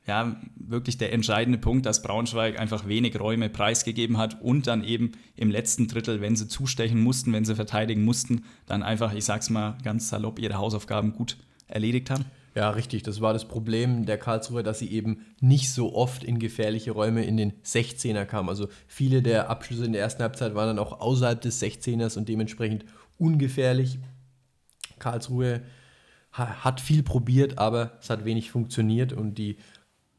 ja, 0.07 0.35
wirklich 0.57 0.99
der 0.99 1.13
entscheidende 1.13 1.59
Punkt, 1.59 1.87
dass 1.87 2.03
Braunschweig 2.03 2.59
einfach 2.59 2.89
wenig 2.89 3.21
Räume 3.21 3.49
preisgegeben 3.49 4.19
hat 4.19 4.43
und 4.43 4.67
dann 4.67 4.83
eben 4.83 5.13
im 5.37 5.49
letzten 5.51 5.87
Drittel, 5.87 6.21
wenn 6.21 6.35
sie 6.35 6.49
zustechen 6.49 7.01
mussten, 7.01 7.33
wenn 7.33 7.45
sie 7.45 7.55
verteidigen 7.55 8.05
mussten, 8.05 8.43
dann 8.67 8.83
einfach, 8.83 9.15
ich 9.15 9.25
sag's 9.25 9.49
mal 9.49 9.79
ganz 9.85 10.09
salopp, 10.09 10.41
ihre 10.41 10.55
Hausaufgaben 10.55 11.13
gut 11.13 11.37
erledigt 11.69 12.11
haben? 12.11 12.25
Ja, 12.55 12.71
richtig. 12.71 13.03
Das 13.03 13.21
war 13.21 13.33
das 13.33 13.47
Problem 13.47 14.05
der 14.05 14.19
Karlsruhe, 14.19 14.63
dass 14.63 14.79
sie 14.79 14.91
eben 14.91 15.25
nicht 15.41 15.73
so 15.73 15.95
oft 15.95 16.23
in 16.23 16.39
gefährliche 16.39 16.91
Räume 16.91 17.25
in 17.25 17.37
den 17.37 17.53
16er 17.63 18.27
kamen. 18.27 18.51
Also 18.51 18.69
viele 18.87 19.23
der 19.23 19.49
Abschlüsse 19.49 19.87
in 19.87 19.93
der 19.93 20.03
ersten 20.03 20.23
Halbzeit 20.23 20.55
waren 20.55 20.77
dann 20.77 20.79
auch 20.79 21.01
außerhalb 21.01 21.41
des 21.41 21.63
16ers 21.63 22.19
und 22.19 22.29
dementsprechend 22.29 22.85
ungefährlich. 23.19 23.99
Karlsruhe 24.99 25.63
hat 26.33 26.81
viel 26.81 27.03
probiert, 27.03 27.59
aber 27.59 27.99
es 28.01 28.09
hat 28.09 28.25
wenig 28.25 28.51
funktioniert 28.51 29.13
und 29.13 29.37
die 29.37 29.57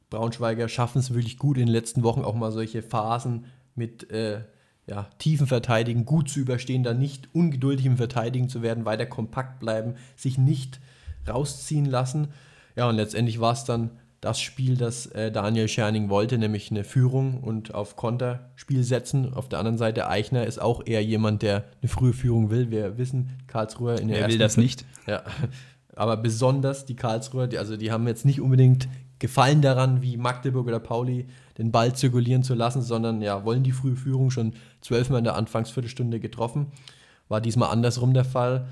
Braunschweiger 0.10 0.70
schaffen 0.70 1.00
es 1.00 1.14
wirklich 1.14 1.38
gut 1.38 1.58
in 1.58 1.66
den 1.66 1.74
letzten 1.74 2.04
Wochen 2.04 2.22
auch 2.22 2.36
mal 2.36 2.52
solche 2.52 2.84
Phasen 2.84 3.46
mit 3.74 4.12
äh, 4.12 4.42
ja, 4.86 5.08
tiefen 5.18 5.48
Verteidigen 5.48 6.06
gut 6.06 6.30
zu 6.30 6.40
überstehen, 6.40 6.84
da 6.84 6.94
nicht 6.94 7.34
ungeduldig 7.34 7.86
im 7.86 7.98
Verteidigen 7.98 8.50
zu 8.50 8.62
werden, 8.62 8.86
weiter 8.86 9.08
kompakt 9.08 9.60
bleiben, 9.60 9.96
sich 10.16 10.38
nicht 10.38 10.80
rausziehen 11.28 11.86
lassen. 11.86 12.30
Ja, 12.76 12.90
und 12.90 12.96
letztendlich 12.96 13.40
war 13.40 13.54
es 13.54 13.64
dann 13.64 13.92
das 14.22 14.40
Spiel, 14.40 14.78
das 14.78 15.08
äh, 15.08 15.32
Daniel 15.32 15.68
Scherning 15.68 16.10
wollte, 16.10 16.38
nämlich 16.38 16.72
eine 16.72 16.86
Führung 16.86 17.42
und 17.42 17.74
auf 17.74 17.98
Konterspiel 17.98 18.84
setzen. 18.84 19.34
Auf 19.34 19.50
der 19.50 19.60
anderen 19.60 19.78
Seite, 19.78 20.08
Eichner 20.08 20.46
ist 20.46 20.62
auch 20.62 20.82
eher 20.86 21.04
jemand, 21.04 21.42
der 21.42 21.66
eine 21.82 21.90
frühe 21.90 22.14
Führung 22.14 22.50
will. 22.50 22.72
Wir 22.72 22.98
wissen, 22.98 23.32
Karlsruhe 23.48 23.96
in 23.96 24.08
der 24.08 24.22
Wer 24.22 24.30
will 24.30 24.38
das 24.38 24.56
nicht? 24.56 24.86
Ja, 25.08 25.24
aber 25.96 26.16
besonders 26.16 26.86
die 26.86 26.96
Karlsruher, 26.96 27.48
die, 27.48 27.58
also 27.58 27.76
die 27.76 27.92
haben 27.92 28.08
jetzt 28.08 28.26
nicht 28.26 28.40
unbedingt 28.40 28.88
Gefallen 29.20 29.62
daran, 29.62 30.02
wie 30.02 30.18
Magdeburg 30.18 30.68
oder 30.68 30.82
Pauli 30.82 31.28
den 31.58 31.72
Ball 31.72 31.96
zirkulieren 31.96 32.44
zu 32.44 32.56
lassen, 32.56 32.82
sondern 32.82 33.22
ja, 33.22 33.46
wollen 33.46 33.64
die 33.64 33.72
frühe 33.72 33.96
Führung 33.96 34.32
schon 34.32 34.52
zwölfmal 34.82 35.20
in 35.20 35.24
der 35.24 35.36
Anfangsviertelstunde 35.36 36.20
getroffen. 36.20 36.74
War 37.30 37.40
diesmal 37.40 37.70
andersrum 37.70 38.14
der 38.14 38.26
Fall. 38.26 38.68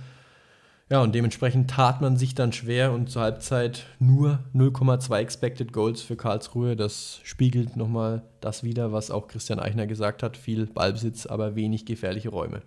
Ja, 0.92 1.02
und 1.02 1.16
dementsprechend 1.16 1.70
tat 1.70 2.02
man 2.02 2.18
sich 2.18 2.36
dann 2.36 2.52
schwer 2.52 2.92
und 2.92 3.10
zur 3.10 3.22
Halbzeit 3.22 3.86
nur 4.00 4.40
0,2 4.54 5.20
Expected 5.20 5.72
Goals 5.72 6.02
für 6.02 6.18
Karlsruhe. 6.18 6.76
Das 6.76 7.22
spiegelt 7.24 7.78
nochmal 7.78 8.24
das 8.42 8.66
wieder, 8.66 8.92
was 8.92 9.10
auch 9.10 9.30
Christian 9.30 9.58
Eichner 9.58 9.88
gesagt 9.88 10.22
hat. 10.22 10.36
Viel 10.36 10.66
Ballbesitz, 10.66 11.28
aber 11.28 11.56
wenig 11.56 11.86
gefährliche 11.86 12.28
Räume. 12.28 12.62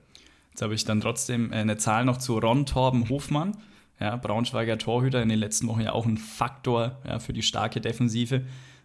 Jetzt 0.48 0.62
habe 0.62 0.72
ich 0.72 0.86
dann 0.86 1.02
trotzdem 1.02 1.52
äh, 1.52 1.56
eine 1.56 1.76
Zahl 1.76 2.06
noch 2.06 2.16
zu 2.16 2.38
Ron 2.38 2.64
Torben 2.64 3.10
Hofmann. 3.10 3.58
Ja, 4.00 4.16
Braunschweiger 4.16 4.78
Torhüter 4.78 5.22
in 5.22 5.28
den 5.28 5.38
letzten 5.38 5.68
Wochen 5.68 5.82
ja 5.82 5.92
auch 5.92 6.06
ein 6.06 6.16
Faktor 6.16 7.02
ja, 7.06 7.18
für 7.18 7.34
die 7.34 7.42
starke 7.42 7.82
Defensive. 7.82 8.40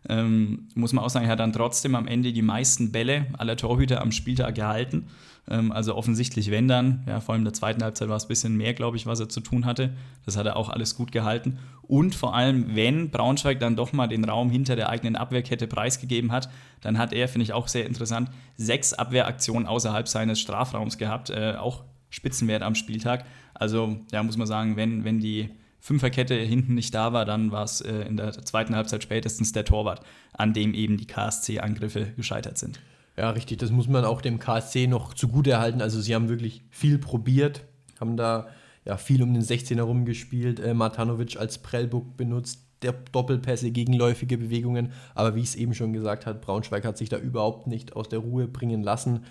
Ähm, 0.09 0.67
muss 0.75 0.91
man 0.91 1.05
auch 1.05 1.09
sagen, 1.09 1.27
er 1.27 1.31
hat 1.31 1.39
dann 1.39 1.53
trotzdem 1.53 1.95
am 1.95 2.07
Ende 2.07 2.33
die 2.33 2.41
meisten 2.41 2.91
Bälle 2.91 3.27
aller 3.37 3.55
Torhüter 3.55 4.01
am 4.01 4.11
Spieltag 4.11 4.55
gehalten. 4.55 5.07
Ähm, 5.49 5.71
also 5.71 5.95
offensichtlich, 5.95 6.51
wenn 6.51 6.67
dann, 6.67 7.03
ja, 7.07 7.19
vor 7.19 7.33
allem 7.33 7.41
in 7.41 7.45
der 7.45 7.53
zweiten 7.53 7.83
Halbzeit 7.83 8.07
war 8.07 8.17
es 8.17 8.25
ein 8.25 8.29
bisschen 8.29 8.55
mehr, 8.55 8.73
glaube 8.73 8.97
ich, 8.97 9.05
was 9.05 9.19
er 9.19 9.29
zu 9.29 9.41
tun 9.41 9.65
hatte. 9.65 9.93
Das 10.25 10.37
hat 10.37 10.45
er 10.45 10.55
auch 10.55 10.69
alles 10.69 10.95
gut 10.95 11.11
gehalten. 11.11 11.59
Und 11.81 12.15
vor 12.15 12.35
allem, 12.35 12.75
wenn 12.75 13.09
Braunschweig 13.09 13.59
dann 13.59 13.75
doch 13.75 13.91
mal 13.91 14.07
den 14.07 14.23
Raum 14.25 14.49
hinter 14.49 14.75
der 14.75 14.89
eigenen 14.89 15.15
Abwehrkette 15.15 15.67
preisgegeben 15.67 16.31
hat, 16.31 16.49
dann 16.81 16.97
hat 16.97 17.13
er, 17.13 17.27
finde 17.27 17.43
ich 17.43 17.53
auch 17.53 17.67
sehr 17.67 17.85
interessant, 17.85 18.29
sechs 18.55 18.93
Abwehraktionen 18.93 19.67
außerhalb 19.67 20.07
seines 20.07 20.39
Strafraums 20.39 20.97
gehabt. 20.97 21.31
Äh, 21.31 21.55
auch 21.57 21.83
Spitzenwert 22.09 22.63
am 22.63 22.75
Spieltag. 22.75 23.25
Also, 23.53 23.99
ja, 24.11 24.23
muss 24.23 24.37
man 24.37 24.47
sagen, 24.47 24.75
wenn, 24.77 25.03
wenn 25.03 25.19
die 25.19 25.49
Fünferkette 25.79 26.35
hinten 26.35 26.75
nicht 26.75 26.93
da 26.93 27.13
war, 27.13 27.25
dann 27.25 27.51
war 27.51 27.63
es 27.63 27.81
äh, 27.81 28.01
in 28.01 28.17
der 28.17 28.33
zweiten 28.33 28.75
Halbzeit 28.75 29.01
spätestens 29.01 29.51
der 29.51 29.65
Torwart, 29.65 30.01
an 30.33 30.53
dem 30.53 30.73
eben 30.73 30.97
die 30.97 31.07
KSC-Angriffe 31.07 32.13
gescheitert 32.17 32.57
sind. 32.57 32.79
Ja, 33.20 33.32
richtig, 33.32 33.57
das 33.57 33.70
muss 33.70 33.89
man 33.89 34.05
auch 34.05 34.22
dem 34.22 34.39
KSC 34.39 34.88
noch 34.88 35.13
zugute 35.13 35.51
erhalten. 35.51 35.82
Also 35.82 35.99
sie 35.99 36.15
haben 36.15 36.30
wirklich 36.30 36.63
viel 36.70 36.97
probiert, 36.97 37.65
haben 37.99 38.15
da 38.15 38.47
ja 38.86 38.95
viel 38.95 39.22
um 39.22 39.34
den 39.34 39.43
16er 39.43 39.82
rumgespielt, 39.82 40.61
äh, 40.61 40.74
Matanovic 40.74 41.36
als 41.36 41.57
Prellbook 41.57 42.15
benutzt, 42.15 42.61
der 42.82 42.93
Doppelpässe, 42.93 43.72
gegenläufige 43.72 44.38
Bewegungen. 44.38 44.93
Aber 45.15 45.36
wie 45.36 45.41
ich 45.41 45.49
es 45.49 45.55
eben 45.55 45.74
schon 45.74 45.91
gesagt 45.91 46.26
habe, 46.26 46.39
Braunschweig 46.39 46.86
hat 46.86 46.97
sich 46.97 47.09
da 47.09 47.17
überhaupt 47.17 47.67
nicht 47.67 47.93
aus 47.93 48.07
der 48.07 48.20
Ruhe 48.20 48.47
bringen 48.47 48.84
lassen. 48.84 49.26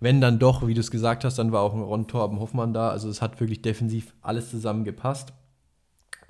Wenn 0.00 0.22
dann 0.22 0.38
doch, 0.38 0.66
wie 0.66 0.72
du 0.72 0.80
es 0.80 0.90
gesagt 0.90 1.24
hast, 1.26 1.38
dann 1.38 1.52
war 1.52 1.60
auch 1.60 1.74
ein 1.74 1.82
Ron 1.82 2.06
Torben 2.06 2.40
Hoffmann 2.40 2.72
da. 2.72 2.88
Also 2.88 3.10
es 3.10 3.20
hat 3.20 3.38
wirklich 3.38 3.60
defensiv 3.60 4.14
alles 4.22 4.48
zusammengepasst. 4.48 5.34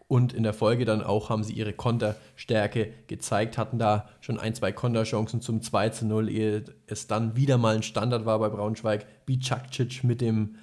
Und 0.06 0.32
in 0.32 0.42
der 0.42 0.52
Folge 0.52 0.84
dann 0.84 1.02
auch 1.02 1.30
haben 1.30 1.42
sie 1.44 1.54
ihre 1.54 1.72
Konterstärke 1.72 2.92
gezeigt, 3.06 3.56
hatten 3.56 3.78
da 3.78 4.08
schon 4.20 4.38
ein, 4.38 4.54
zwei 4.54 4.70
Konterchancen 4.70 5.40
zum 5.40 5.62
2 5.62 5.88
zu 5.88 6.06
0, 6.06 6.28
ehe 6.28 6.64
es 6.86 7.06
dann 7.06 7.36
wieder 7.36 7.56
mal 7.56 7.76
ein 7.76 7.82
Standard 7.82 8.26
war 8.26 8.38
bei 8.38 8.50
Braunschweig. 8.50 9.06
Bicakcic 9.24 10.04
mit 10.04 10.20
dem 10.20 10.56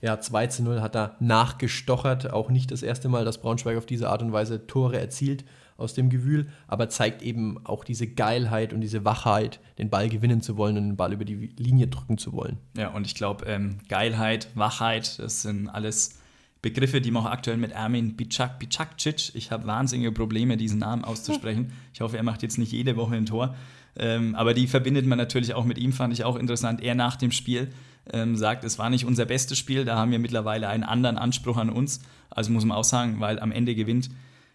ja, 0.00 0.20
2 0.20 0.46
zu 0.48 0.62
0 0.62 0.80
hat 0.80 0.94
da 0.94 1.16
nachgestochert. 1.20 2.32
Auch 2.32 2.50
nicht 2.50 2.70
das 2.70 2.82
erste 2.82 3.08
Mal, 3.08 3.24
dass 3.24 3.38
Braunschweig 3.38 3.76
auf 3.76 3.86
diese 3.86 4.08
Art 4.08 4.22
und 4.22 4.32
Weise 4.32 4.66
Tore 4.66 4.98
erzielt 4.98 5.44
aus 5.76 5.94
dem 5.94 6.10
Gewühl, 6.10 6.48
aber 6.66 6.88
zeigt 6.88 7.22
eben 7.22 7.64
auch 7.64 7.84
diese 7.84 8.08
Geilheit 8.08 8.72
und 8.72 8.80
diese 8.80 9.04
Wachheit, 9.04 9.60
den 9.78 9.90
Ball 9.90 10.08
gewinnen 10.08 10.42
zu 10.42 10.56
wollen 10.56 10.76
und 10.76 10.82
den 10.88 10.96
Ball 10.96 11.12
über 11.12 11.24
die 11.24 11.54
Linie 11.56 11.86
drücken 11.86 12.18
zu 12.18 12.32
wollen. 12.32 12.58
Ja, 12.76 12.88
und 12.88 13.06
ich 13.06 13.14
glaube, 13.14 13.46
ähm, 13.46 13.78
Geilheit, 13.88 14.48
Wachheit, 14.56 15.20
das 15.20 15.42
sind 15.42 15.68
alles 15.68 16.17
Begriffe, 16.60 17.00
die 17.00 17.10
man 17.10 17.24
auch 17.24 17.30
aktuell 17.30 17.56
mit 17.56 17.72
Ermin 17.72 18.16
Bicak, 18.16 18.58
Bicakcic, 18.58 19.34
ich 19.34 19.52
habe 19.52 19.66
wahnsinnige 19.66 20.10
Probleme, 20.10 20.56
diesen 20.56 20.78
Namen 20.80 21.04
auszusprechen. 21.04 21.72
Ich 21.94 22.00
hoffe, 22.00 22.16
er 22.16 22.22
macht 22.22 22.44
jetzt 22.44 22.58
nicht 22.58 22.70
jede 22.70 22.96
Woche 22.96 23.16
ein 23.16 23.26
Tor. 23.26 23.56
Ähm, 23.96 24.36
aber 24.36 24.54
die 24.54 24.68
verbindet 24.68 25.04
man 25.04 25.18
natürlich 25.18 25.54
auch 25.54 25.64
mit 25.64 25.78
ihm, 25.78 25.92
fand 25.92 26.12
ich 26.12 26.22
auch 26.22 26.36
interessant. 26.36 26.80
Er 26.80 26.94
nach 26.94 27.16
dem 27.16 27.32
Spiel 27.32 27.70
ähm, 28.12 28.36
sagt, 28.36 28.62
es 28.62 28.78
war 28.78 28.88
nicht 28.88 29.04
unser 29.04 29.24
bestes 29.24 29.58
Spiel, 29.58 29.84
da 29.84 29.96
haben 29.96 30.12
wir 30.12 30.20
mittlerweile 30.20 30.68
einen 30.68 30.84
anderen 30.84 31.18
Anspruch 31.18 31.56
an 31.56 31.70
uns. 31.70 32.00
Also 32.30 32.52
muss 32.52 32.64
man 32.64 32.76
auch 32.76 32.84
sagen, 32.84 33.18
weil 33.18 33.40
am 33.40 33.50
Ende 33.50 33.74
gewinnt 33.74 34.10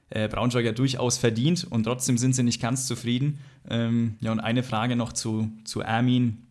äh, 0.10 0.28
Braunschweig 0.28 0.66
ja 0.66 0.72
durchaus 0.72 1.18
verdient 1.18 1.66
und 1.70 1.84
trotzdem 1.84 2.18
sind 2.18 2.34
sie 2.34 2.44
nicht 2.44 2.62
ganz 2.62 2.88
zufrieden. 2.88 3.40
Ähm, 3.70 4.16
ja, 4.22 4.32
und 4.32 4.40
eine 4.40 4.64
Frage 4.64 4.96
noch 4.96 5.12
zu, 5.12 5.52
zu 5.66 5.82
Ermin 5.82 6.46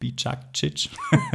Bicakcic. 0.00 0.88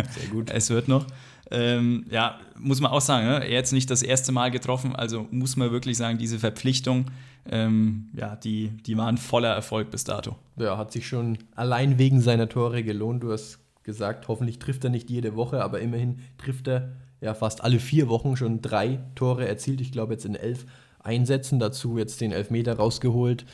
Sehr 0.09 0.27
gut. 0.31 0.49
es 0.53 0.69
wird 0.69 0.87
noch. 0.87 1.05
Ähm, 1.53 2.05
ja, 2.09 2.39
muss 2.57 2.81
man 2.81 2.91
auch 2.91 3.01
sagen, 3.01 3.27
ne? 3.27 3.47
jetzt 3.47 3.73
nicht 3.73 3.89
das 3.91 4.01
erste 4.01 4.31
Mal 4.31 4.49
getroffen, 4.49 4.95
also 4.95 5.27
muss 5.29 5.55
man 5.55 5.71
wirklich 5.71 5.97
sagen, 5.97 6.17
diese 6.17 6.39
Verpflichtung, 6.39 7.11
ähm, 7.49 8.09
ja, 8.15 8.35
die, 8.35 8.69
die 8.69 8.97
waren 8.97 9.17
voller 9.17 9.53
Erfolg 9.53 9.91
bis 9.91 10.03
dato. 10.03 10.35
Ja, 10.57 10.79
hat 10.79 10.91
sich 10.91 11.07
schon 11.07 11.37
allein 11.55 11.99
wegen 11.99 12.21
seiner 12.21 12.49
Tore 12.49 12.83
gelohnt. 12.83 13.21
Du 13.21 13.31
hast 13.31 13.59
gesagt, 13.83 14.27
hoffentlich 14.27 14.57
trifft 14.57 14.83
er 14.83 14.89
nicht 14.89 15.11
jede 15.11 15.35
Woche, 15.35 15.63
aber 15.63 15.79
immerhin 15.79 16.21
trifft 16.39 16.67
er 16.67 16.93
ja 17.21 17.35
fast 17.35 17.63
alle 17.63 17.79
vier 17.79 18.09
Wochen 18.09 18.35
schon 18.35 18.61
drei 18.63 18.99
Tore 19.13 19.47
erzielt. 19.47 19.79
Ich 19.79 19.91
glaube 19.91 20.13
jetzt 20.13 20.25
in 20.25 20.35
elf 20.35 20.65
Einsätzen, 20.99 21.59
dazu 21.59 21.99
jetzt 21.99 22.19
den 22.19 22.31
Elfmeter 22.31 22.77
rausgeholt. 22.77 23.45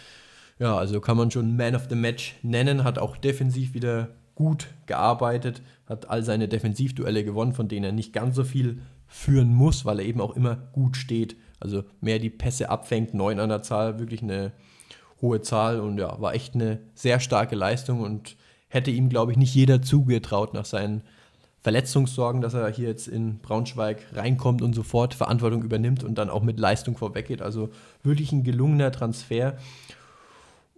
Ja, 0.58 0.78
also 0.78 1.02
kann 1.02 1.18
man 1.18 1.32
schon 1.32 1.58
Man 1.58 1.76
of 1.76 1.88
the 1.90 1.96
Match 1.96 2.36
nennen, 2.44 2.84
hat 2.84 2.98
auch 2.98 3.18
defensiv 3.18 3.74
wieder 3.74 4.10
gut 4.40 4.68
gearbeitet, 4.86 5.62
hat 5.86 6.10
all 6.10 6.24
seine 6.24 6.48
Defensivduelle 6.48 7.26
gewonnen, 7.26 7.52
von 7.52 7.68
denen 7.68 7.84
er 7.84 7.92
nicht 7.92 8.14
ganz 8.14 8.38
so 8.38 8.46
viel 8.46 8.82
führen 9.06 9.54
muss, 9.54 9.84
weil 9.84 10.00
er 10.00 10.06
eben 10.06 10.22
auch 10.22 10.34
immer 10.34 10.56
gut 10.72 10.96
steht. 10.96 11.36
Also 11.60 11.84
mehr 12.00 12.20
die 12.20 12.30
Pässe 12.30 12.70
abfängt, 12.70 13.14
neun 13.14 13.42
an 13.42 13.50
der 13.50 13.64
Zahl, 13.64 14.00
wirklich 14.00 14.24
eine 14.24 14.54
hohe 15.22 15.42
Zahl 15.42 15.82
und 15.82 15.98
ja, 15.98 16.22
war 16.22 16.34
echt 16.34 16.56
eine 16.56 16.80
sehr 16.96 17.20
starke 17.20 17.58
Leistung 17.58 18.00
und 18.00 18.38
hätte 18.70 18.92
ihm, 18.92 19.10
glaube 19.10 19.34
ich, 19.34 19.38
nicht 19.38 19.54
jeder 19.54 19.82
zugetraut 19.82 20.54
nach 20.54 20.64
seinen 20.64 21.02
Verletzungssorgen, 21.60 22.40
dass 22.40 22.54
er 22.54 22.70
hier 22.70 22.88
jetzt 22.88 23.10
in 23.10 23.40
Braunschweig 23.40 24.06
reinkommt 24.14 24.62
und 24.62 24.74
sofort 24.74 25.14
Verantwortung 25.14 25.64
übernimmt 25.64 26.06
und 26.06 26.18
dann 26.18 26.30
auch 26.30 26.44
mit 26.44 26.62
Leistung 26.62 26.96
vorweggeht. 26.96 27.42
Also 27.42 27.72
wirklich 28.04 28.32
ein 28.32 28.46
gelungener 28.46 28.94
Transfer. 28.94 29.58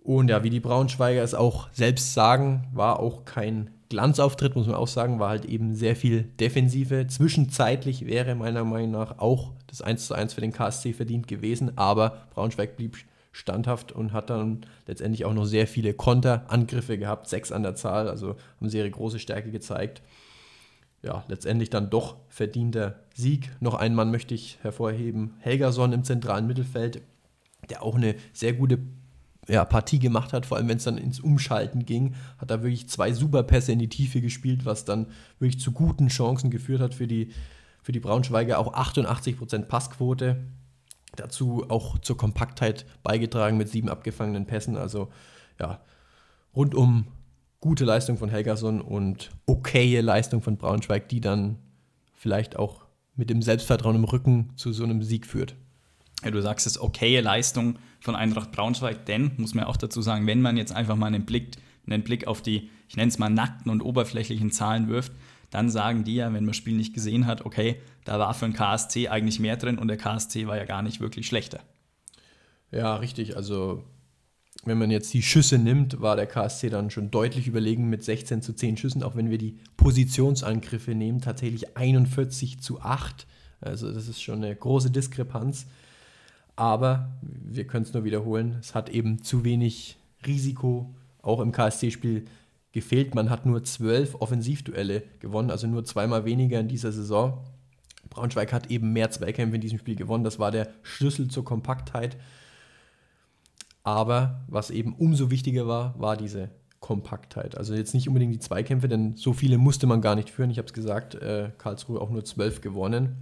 Und 0.04 0.30
ja, 0.30 0.44
wie 0.44 0.50
die 0.50 0.60
Braunschweiger 0.60 1.22
es 1.22 1.36
auch 1.36 1.70
selbst 1.72 2.14
sagen, 2.14 2.68
war 2.74 3.00
auch 3.00 3.24
kein 3.24 3.70
Glanzauftritt, 3.90 4.56
muss 4.56 4.68
man 4.68 4.76
auch 4.76 4.88
sagen, 4.88 5.20
war 5.20 5.30
halt 5.30 5.46
eben 5.46 5.76
sehr 5.76 5.96
viel 5.96 6.24
Defensive. 6.24 7.08
Zwischenzeitlich 7.08 8.08
wäre 8.08 8.36
meiner 8.36 8.64
Meinung 8.64 8.92
nach 8.92 9.20
auch 9.20 9.52
das 9.68 9.82
1 9.82 10.08
zu 10.08 10.16
1 10.16 10.34
für 10.34 10.42
den 10.42 10.54
KSC 10.54 10.94
verdient 10.94 11.28
gewesen, 11.28 11.78
aber 11.78 12.26
Braunschweig 12.34 12.78
blieb 12.78 12.98
standhaft 13.32 13.92
und 13.92 14.12
hat 14.12 14.30
dann 14.30 14.66
letztendlich 14.88 15.26
auch 15.26 15.34
noch 15.34 15.46
sehr 15.46 15.68
viele 15.68 15.94
Konterangriffe 15.94 16.98
gehabt, 16.98 17.28
sechs 17.28 17.52
an 17.52 17.64
der 17.64 17.76
Zahl, 17.76 18.10
also 18.10 18.36
haben 18.60 18.70
sie 18.70 18.78
ihre 18.78 18.92
große 18.92 19.20
Stärke 19.20 19.52
gezeigt. 19.52 20.02
Ja, 21.04 21.24
letztendlich 21.28 21.70
dann 21.70 21.90
doch 21.90 22.16
verdienter 22.28 23.00
Sieg. 23.14 23.50
Noch 23.60 23.74
einen 23.74 23.96
Mann 23.96 24.12
möchte 24.12 24.36
ich 24.36 24.60
hervorheben, 24.62 25.34
Helgason 25.40 25.94
im 25.94 26.04
zentralen 26.04 26.48
Mittelfeld, 26.48 27.02
der 27.70 27.84
auch 27.84 27.96
eine 27.96 28.16
sehr 28.34 28.54
gute 28.54 28.80
ja, 29.52 29.66
Partie 29.66 30.00
gemacht 30.00 30.32
hat, 30.32 30.46
vor 30.46 30.58
allem 30.58 30.70
wenn 30.70 30.78
es 30.78 30.86
dann 30.86 30.98
ins 30.98 31.20
Umschalten 31.20 31.86
ging, 31.86 32.16
hat 32.38 32.50
er 32.50 32.64
wirklich 32.64 32.88
zwei 32.88 33.12
Superpässe 33.12 33.74
in 33.74 33.80
die 33.80 33.90
Tiefe 33.90 34.22
gespielt, 34.22 34.64
was 34.64 34.86
dann 34.86 35.08
wirklich 35.40 35.60
zu 35.60 35.74
guten 35.74 36.08
Chancen 36.08 36.50
geführt 36.50 36.80
hat 36.80 36.96
für 36.96 37.06
die, 37.06 37.32
für 37.84 37.92
die 37.92 38.00
Braunschweiger. 38.00 38.60
Auch 38.60 38.74
88% 38.74 39.64
Passquote. 39.64 40.38
Dazu 41.18 41.66
auch 41.68 42.00
zur 42.00 42.16
Kompaktheit 42.16 42.86
beigetragen 43.04 43.58
mit 43.58 43.68
sieben 43.68 43.90
abgefangenen 43.90 44.46
Pässen. 44.46 44.78
Also 44.78 45.10
ja, 45.60 45.82
rundum 46.56 47.08
gute 47.60 47.84
Leistung 47.84 48.18
von 48.18 48.30
Helgason 48.30 48.80
und 48.80 49.32
okaye 49.48 50.00
Leistung 50.00 50.42
von 50.42 50.56
Braunschweig, 50.56 51.10
die 51.10 51.20
dann 51.20 51.58
vielleicht 52.14 52.56
auch 52.56 52.86
mit 53.18 53.30
dem 53.30 53.42
Selbstvertrauen 53.42 53.98
im 53.98 54.06
Rücken 54.06 54.54
zu 54.56 54.72
so 54.72 54.86
einem 54.86 55.04
Sieg 55.04 55.26
führt. 55.26 55.56
Ja, 56.24 56.32
du 56.32 56.42
sagst 56.42 56.66
es, 56.68 56.80
okaye 56.80 57.20
Leistung 57.20 57.80
von 58.02 58.16
Eintracht 58.16 58.52
Braunschweig, 58.52 59.06
denn, 59.06 59.32
muss 59.38 59.54
man 59.54 59.66
auch 59.66 59.78
dazu 59.78 60.02
sagen, 60.02 60.28
wenn 60.28 60.42
man 60.42 60.58
jetzt 60.58 60.74
einfach 60.74 60.96
mal 60.96 61.08
einen 61.08 61.26
Blick, 61.26 61.58
einen 61.88 62.04
Blick 62.04 62.28
auf 62.28 62.42
die, 62.42 62.70
ich 62.90 62.98
nenne 62.98 63.10
es 63.10 63.20
mal 63.20 63.30
nackten 63.30 63.72
und 63.72 63.82
oberflächlichen 63.82 64.52
Zahlen 64.52 64.90
wirft, 64.90 65.14
dann 65.52 65.70
sagen 65.70 66.04
die 66.04 66.16
ja, 66.16 66.28
wenn 66.28 66.34
man 66.34 66.48
das 66.48 66.58
Spiel 66.58 66.76
nicht 66.76 66.94
gesehen 66.94 67.28
hat, 67.28 67.46
okay, 67.46 67.80
da 68.06 68.18
war 68.18 68.34
für 68.34 68.46
den 68.46 68.54
KSC 68.54 69.10
eigentlich 69.10 69.40
mehr 69.40 69.58
drin 69.58 69.78
und 69.78 69.88
der 69.88 69.98
KSC 69.98 70.48
war 70.48 70.58
ja 70.58 70.66
gar 70.66 70.82
nicht 70.82 71.00
wirklich 71.00 71.28
schlechter. 71.28 71.60
Ja, 72.72 72.96
richtig. 72.96 73.36
Also, 73.36 73.84
wenn 74.64 74.78
man 74.78 74.92
jetzt 74.92 75.14
die 75.14 75.22
Schüsse 75.22 75.58
nimmt, 75.58 76.02
war 76.02 76.16
der 76.16 76.26
KSC 76.26 76.70
dann 76.70 76.90
schon 76.90 77.12
deutlich 77.12 77.48
überlegen 77.48 77.90
mit 77.90 78.04
16 78.04 78.42
zu 78.42 78.54
10 78.54 78.78
Schüssen, 78.78 79.04
auch 79.04 79.16
wenn 79.16 79.30
wir 79.30 79.38
die 79.38 79.58
Positionsangriffe 79.76 80.96
nehmen, 80.96 81.22
tatsächlich 81.22 81.76
41 81.78 82.62
zu 82.62 82.82
8. 82.82 83.28
Also, 83.60 83.92
das 83.92 84.08
ist 84.08 84.22
schon 84.22 84.44
eine 84.44 84.56
große 84.56 84.90
Diskrepanz. 84.90 85.68
Aber 86.56 87.12
wir 87.22 87.66
können 87.66 87.86
es 87.86 87.94
nur 87.94 88.04
wiederholen, 88.04 88.58
es 88.60 88.76
hat 88.76 88.90
eben 88.90 89.24
zu 89.24 89.44
wenig 89.44 89.98
Risiko 90.26 90.94
auch 91.22 91.40
im 91.40 91.52
KSC-Spiel 91.52 92.26
gefehlt. 92.72 93.16
Man 93.16 93.30
hat 93.30 93.46
nur 93.46 93.64
zwölf 93.64 94.16
Offensivduelle 94.16 95.04
gewonnen, 95.20 95.52
also 95.52 95.68
nur 95.68 95.84
zweimal 95.86 96.26
weniger 96.26 96.60
in 96.60 96.68
dieser 96.68 96.92
Saison. 96.92 97.44
Braunschweig 98.10 98.52
hat 98.52 98.70
eben 98.70 98.94
mehr 98.94 99.10
Zweikämpfe 99.12 99.56
in 99.56 99.62
diesem 99.62 99.80
Spiel 99.80 99.96
gewonnen. 99.96 100.24
Das 100.24 100.40
war 100.40 100.52
der 100.52 100.70
Schlüssel 100.84 101.30
zur 101.30 101.46
Kompaktheit. 101.46 102.18
Aber 103.84 104.42
was 104.48 104.70
eben 104.70 104.94
umso 104.94 105.32
wichtiger 105.32 105.68
war, 105.68 106.00
war 106.00 106.18
diese 106.18 106.50
Kompaktheit. 106.80 107.58
Also 107.58 107.74
jetzt 107.74 107.94
nicht 107.94 108.08
unbedingt 108.08 108.34
die 108.34 108.40
Zweikämpfe, 108.40 108.88
denn 108.88 109.16
so 109.16 109.34
viele 109.34 109.58
musste 109.58 109.88
man 109.88 110.02
gar 110.02 110.16
nicht 110.16 110.30
führen. 110.30 110.50
Ich 110.50 110.58
habe 110.58 110.68
es 110.68 110.74
gesagt, 110.74 111.16
äh, 111.16 111.52
Karlsruhe 111.58 112.00
auch 112.00 112.10
nur 112.10 112.26
zwölf 112.26 112.62
gewonnen. 112.62 113.16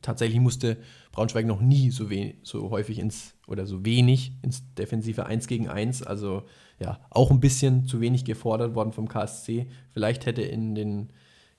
Tatsächlich 0.00 0.40
musste 0.40 0.76
Braunschweig 1.12 1.46
noch 1.46 1.60
nie 1.60 1.90
so, 1.90 2.08
so 2.42 2.70
häufig 2.70 2.98
ins 2.98 3.34
oder 3.46 3.66
so 3.66 3.84
wenig 3.84 4.32
ins 4.42 4.62
defensive 4.74 5.26
1 5.26 5.46
gegen 5.46 5.68
1. 5.68 6.02
Also 6.02 6.44
ja, 6.80 6.98
auch 7.10 7.30
ein 7.30 7.40
bisschen 7.40 7.86
zu 7.86 8.00
wenig 8.00 8.24
gefordert 8.24 8.74
worden 8.74 8.92
vom 8.92 9.08
KSC. 9.08 9.66
Vielleicht 9.92 10.26
hätte 10.26 10.42
in 10.42 10.74
den 10.74 11.12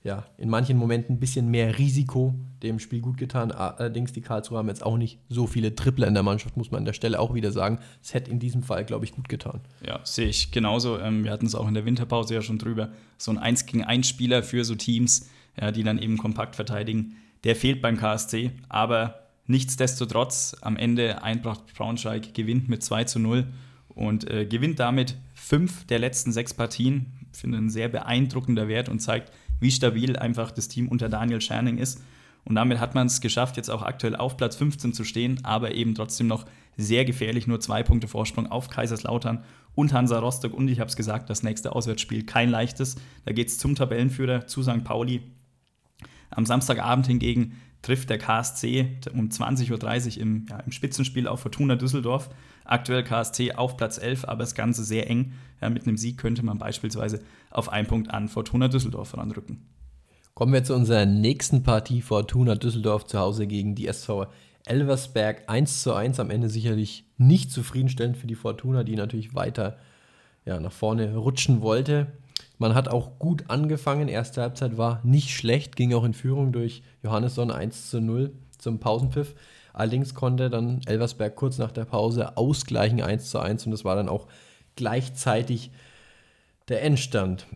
ja, 0.04 0.26
in 0.36 0.50
manchen 0.50 0.76
Momenten 0.76 1.16
ein 1.16 1.18
bisschen 1.18 1.50
mehr 1.50 1.78
Risiko 1.78 2.34
dem 2.62 2.78
Spiel 2.78 3.00
gut 3.00 3.16
getan. 3.16 3.50
Allerdings, 3.50 4.12
die 4.12 4.20
Karlsruhe 4.20 4.58
haben 4.58 4.68
jetzt 4.68 4.84
auch 4.84 4.98
nicht 4.98 5.18
so 5.30 5.46
viele 5.46 5.74
Tripler 5.74 6.06
in 6.06 6.12
der 6.12 6.22
Mannschaft, 6.22 6.58
muss 6.58 6.70
man 6.70 6.80
an 6.80 6.84
der 6.84 6.92
Stelle 6.92 7.18
auch 7.18 7.32
wieder 7.32 7.50
sagen. 7.52 7.78
Es 8.02 8.12
hätte 8.12 8.30
in 8.30 8.38
diesem 8.38 8.62
Fall, 8.62 8.84
glaube 8.84 9.06
ich, 9.06 9.12
gut 9.12 9.30
getan. 9.30 9.60
Ja, 9.84 10.00
sehe 10.04 10.28
ich 10.28 10.50
genauso. 10.50 10.98
Ähm, 10.98 11.24
wir 11.24 11.30
hatten 11.30 11.46
es 11.46 11.54
auch 11.54 11.66
in 11.66 11.72
der 11.72 11.86
Winterpause 11.86 12.34
ja 12.34 12.42
schon 12.42 12.58
drüber. 12.58 12.90
So 13.16 13.30
ein 13.30 13.38
1 13.38 13.64
gegen 13.64 13.82
1 13.82 14.06
Spieler 14.06 14.42
für 14.42 14.64
so 14.64 14.74
Teams, 14.74 15.30
ja, 15.58 15.72
die 15.72 15.82
dann 15.82 15.98
eben 15.98 16.18
kompakt 16.18 16.54
verteidigen, 16.54 17.16
der 17.44 17.56
fehlt 17.56 17.80
beim 17.80 17.96
KSC. 17.96 18.50
Aber 18.68 19.23
nichtsdestotrotz, 19.46 20.56
am 20.60 20.76
Ende 20.76 21.22
Eintracht 21.22 21.74
Braunschweig 21.74 22.34
gewinnt 22.34 22.68
mit 22.68 22.82
2 22.82 23.04
zu 23.04 23.18
0 23.18 23.46
und 23.88 24.30
äh, 24.30 24.46
gewinnt 24.46 24.78
damit 24.78 25.16
fünf 25.34 25.86
der 25.86 25.98
letzten 25.98 26.32
sechs 26.32 26.54
Partien. 26.54 27.12
Ich 27.32 27.40
finde 27.40 27.58
ein 27.58 27.70
sehr 27.70 27.88
beeindruckender 27.88 28.68
Wert 28.68 28.88
und 28.88 29.00
zeigt, 29.00 29.32
wie 29.60 29.70
stabil 29.70 30.16
einfach 30.16 30.50
das 30.50 30.68
Team 30.68 30.88
unter 30.88 31.08
Daniel 31.08 31.40
Scherning 31.40 31.78
ist. 31.78 32.02
Und 32.44 32.56
damit 32.56 32.78
hat 32.78 32.94
man 32.94 33.06
es 33.06 33.20
geschafft, 33.20 33.56
jetzt 33.56 33.70
auch 33.70 33.82
aktuell 33.82 34.16
auf 34.16 34.36
Platz 34.36 34.56
15 34.56 34.92
zu 34.92 35.04
stehen, 35.04 35.40
aber 35.44 35.74
eben 35.74 35.94
trotzdem 35.94 36.26
noch 36.26 36.44
sehr 36.76 37.04
gefährlich, 37.04 37.46
nur 37.46 37.60
zwei 37.60 37.82
Punkte 37.82 38.08
Vorsprung 38.08 38.50
auf 38.50 38.68
Kaiserslautern 38.68 39.44
und 39.74 39.92
Hansa 39.92 40.18
Rostock. 40.18 40.52
Und 40.52 40.68
ich 40.68 40.80
habe 40.80 40.88
es 40.88 40.96
gesagt, 40.96 41.30
das 41.30 41.42
nächste 41.42 41.74
Auswärtsspiel 41.74 42.24
kein 42.24 42.50
leichtes. 42.50 42.96
Da 43.24 43.32
geht 43.32 43.48
es 43.48 43.58
zum 43.58 43.74
Tabellenführer, 43.74 44.46
zu 44.46 44.62
St. 44.62 44.84
Pauli. 44.84 45.22
Am 46.30 46.44
Samstagabend 46.44 47.06
hingegen 47.06 47.60
trifft 47.84 48.10
der 48.10 48.18
KSC 48.18 48.98
um 49.12 49.28
20.30 49.28 50.16
Uhr 50.16 50.22
im, 50.22 50.46
ja, 50.48 50.58
im 50.60 50.72
Spitzenspiel 50.72 51.28
auf 51.28 51.40
Fortuna 51.40 51.76
Düsseldorf. 51.76 52.30
Aktuell 52.64 53.04
KSC 53.04 53.52
auf 53.52 53.76
Platz 53.76 53.98
11, 53.98 54.24
aber 54.24 54.40
das 54.40 54.54
Ganze 54.54 54.84
sehr 54.84 55.08
eng. 55.10 55.34
Ja, 55.60 55.68
mit 55.68 55.86
einem 55.86 55.98
Sieg 55.98 56.16
könnte 56.16 56.42
man 56.44 56.58
beispielsweise 56.58 57.20
auf 57.50 57.68
einen 57.68 57.86
Punkt 57.86 58.10
an 58.10 58.28
Fortuna 58.28 58.68
Düsseldorf 58.68 59.16
ranrücken. 59.16 59.66
Kommen 60.32 60.52
wir 60.52 60.64
zu 60.64 60.74
unserer 60.74 61.04
nächsten 61.04 61.62
Partie. 61.62 62.00
Fortuna 62.00 62.54
Düsseldorf 62.54 63.04
zu 63.06 63.18
Hause 63.18 63.46
gegen 63.46 63.74
die 63.74 63.86
SV 63.86 64.26
Elversberg 64.64 65.42
1 65.48 65.82
zu 65.82 65.92
1. 65.94 66.18
Am 66.20 66.30
Ende 66.30 66.48
sicherlich 66.48 67.04
nicht 67.18 67.52
zufriedenstellend 67.52 68.16
für 68.16 68.26
die 68.26 68.34
Fortuna, 68.34 68.82
die 68.82 68.96
natürlich 68.96 69.34
weiter 69.34 69.76
ja, 70.46 70.58
nach 70.58 70.72
vorne 70.72 71.14
rutschen 71.16 71.60
wollte. 71.60 72.06
Man 72.64 72.74
hat 72.74 72.88
auch 72.88 73.18
gut 73.18 73.44
angefangen. 73.48 74.08
Erste 74.08 74.40
Halbzeit 74.40 74.78
war 74.78 75.00
nicht 75.04 75.28
schlecht, 75.28 75.76
ging 75.76 75.92
auch 75.92 76.02
in 76.02 76.14
Führung 76.14 76.50
durch 76.50 76.82
Johannesson 77.02 77.50
1 77.50 77.90
zu 77.90 78.00
0 78.00 78.32
zum 78.56 78.80
Pausenpfiff. 78.80 79.34
Allerdings 79.74 80.14
konnte 80.14 80.48
dann 80.48 80.80
Elversberg 80.86 81.36
kurz 81.36 81.58
nach 81.58 81.72
der 81.72 81.84
Pause 81.84 82.38
ausgleichen 82.38 83.02
1 83.02 83.28
zu 83.28 83.38
1 83.38 83.66
und 83.66 83.72
das 83.72 83.84
war 83.84 83.96
dann 83.96 84.08
auch 84.08 84.28
gleichzeitig 84.76 85.72
der 86.68 86.82
Endstand. 86.82 87.46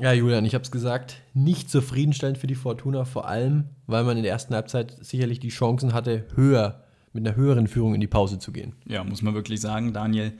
Ja, 0.00 0.12
Julian, 0.12 0.44
ich 0.44 0.54
habe 0.54 0.64
es 0.64 0.72
gesagt, 0.72 1.22
nicht 1.34 1.70
zufriedenstellend 1.70 2.38
für 2.38 2.48
die 2.48 2.56
Fortuna, 2.56 3.04
vor 3.04 3.28
allem, 3.28 3.66
weil 3.86 4.02
man 4.02 4.16
in 4.16 4.24
der 4.24 4.32
ersten 4.32 4.56
Halbzeit 4.56 4.96
sicherlich 5.00 5.38
die 5.38 5.50
Chancen 5.50 5.92
hatte, 5.92 6.24
höher, 6.34 6.82
mit 7.12 7.24
einer 7.24 7.36
höheren 7.36 7.68
Führung 7.68 7.94
in 7.94 8.00
die 8.00 8.08
Pause 8.08 8.40
zu 8.40 8.50
gehen. 8.50 8.74
Ja, 8.88 9.04
muss 9.04 9.22
man 9.22 9.34
wirklich 9.34 9.60
sagen, 9.60 9.92
Daniel. 9.92 10.32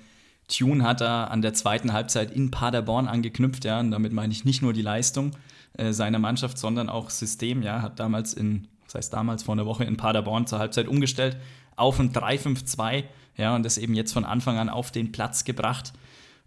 Tune 0.49 0.83
hat 0.83 1.01
da 1.01 1.25
an 1.25 1.43
der 1.43 1.55
zweiten 1.55 1.93
Halbzeit 1.93 2.31
in 2.31 2.51
Paderborn 2.51 3.07
angeknüpft, 3.07 3.65
ja, 3.65 3.81
und 3.81 3.91
damit 3.91 4.13
meine 4.13 4.33
ich 4.33 4.45
nicht 4.45 4.63
nur 4.63 4.73
die 4.73 4.83
Leistung 4.83 5.33
äh, 5.75 5.93
seiner 5.93 6.19
Mannschaft, 6.19 6.59
sondern 6.59 6.89
auch 6.89 7.11
System, 7.11 7.63
ja, 7.63 7.83
hat 7.83 8.01
damals 8.01 8.35
in 8.35 8.69
das 8.89 8.95
heißt 8.95 9.13
damals 9.13 9.43
vor 9.43 9.55
einer 9.55 9.67
Woche 9.67 9.85
in 9.85 9.99
Paderborn 9.99 10.47
zur 10.47 10.59
Halbzeit 10.59 10.89
umgestellt, 10.89 11.37
auf 11.77 12.01
ein 12.01 12.13
3-5-2, 12.13 13.05
ja, 13.37 13.55
und 13.55 13.63
das 13.63 13.79
eben 13.79 13.95
jetzt 13.95 14.13
von 14.13 14.25
Anfang 14.25 14.57
an 14.59 14.71
auf 14.71 14.91
den 14.91 15.13
Platz 15.13 15.45
gebracht. 15.45 15.93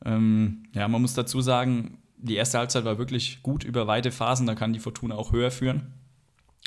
Ähm, 0.04 0.64
ja, 0.74 0.88
man 0.88 1.02
muss 1.02 1.14
dazu 1.14 1.41
sagen, 1.41 1.99
die 2.18 2.36
erste 2.36 2.58
Halbzeit 2.58 2.84
war 2.84 2.97
wirklich 2.97 3.43
gut 3.43 3.64
über 3.64 3.88
weite 3.88 4.12
Phasen, 4.12 4.47
da 4.47 4.56
kann 4.56 4.74
die 4.74 4.80
Fortuna 4.80 5.16
auch 5.16 5.32
höher 5.32 5.52
führen. 5.52 5.93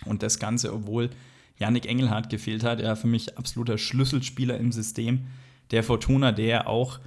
Und 0.05 0.23
das 0.23 0.39
Ganze, 0.39 0.73
obwohl 0.73 1.11
Yannick 1.59 1.87
Engelhardt 1.87 2.31
gefehlt 2.31 2.63
hat, 2.63 2.81
ja, 2.81 2.95
für 2.95 3.09
mich 3.09 3.37
absoluter 3.37 3.77
Schlüsselspieler 3.77 4.57
im 4.57 4.71
System 4.71 5.27
der 5.73 5.83
Fortuna, 5.83 6.31
der 6.31 6.69
auch 6.69 7.01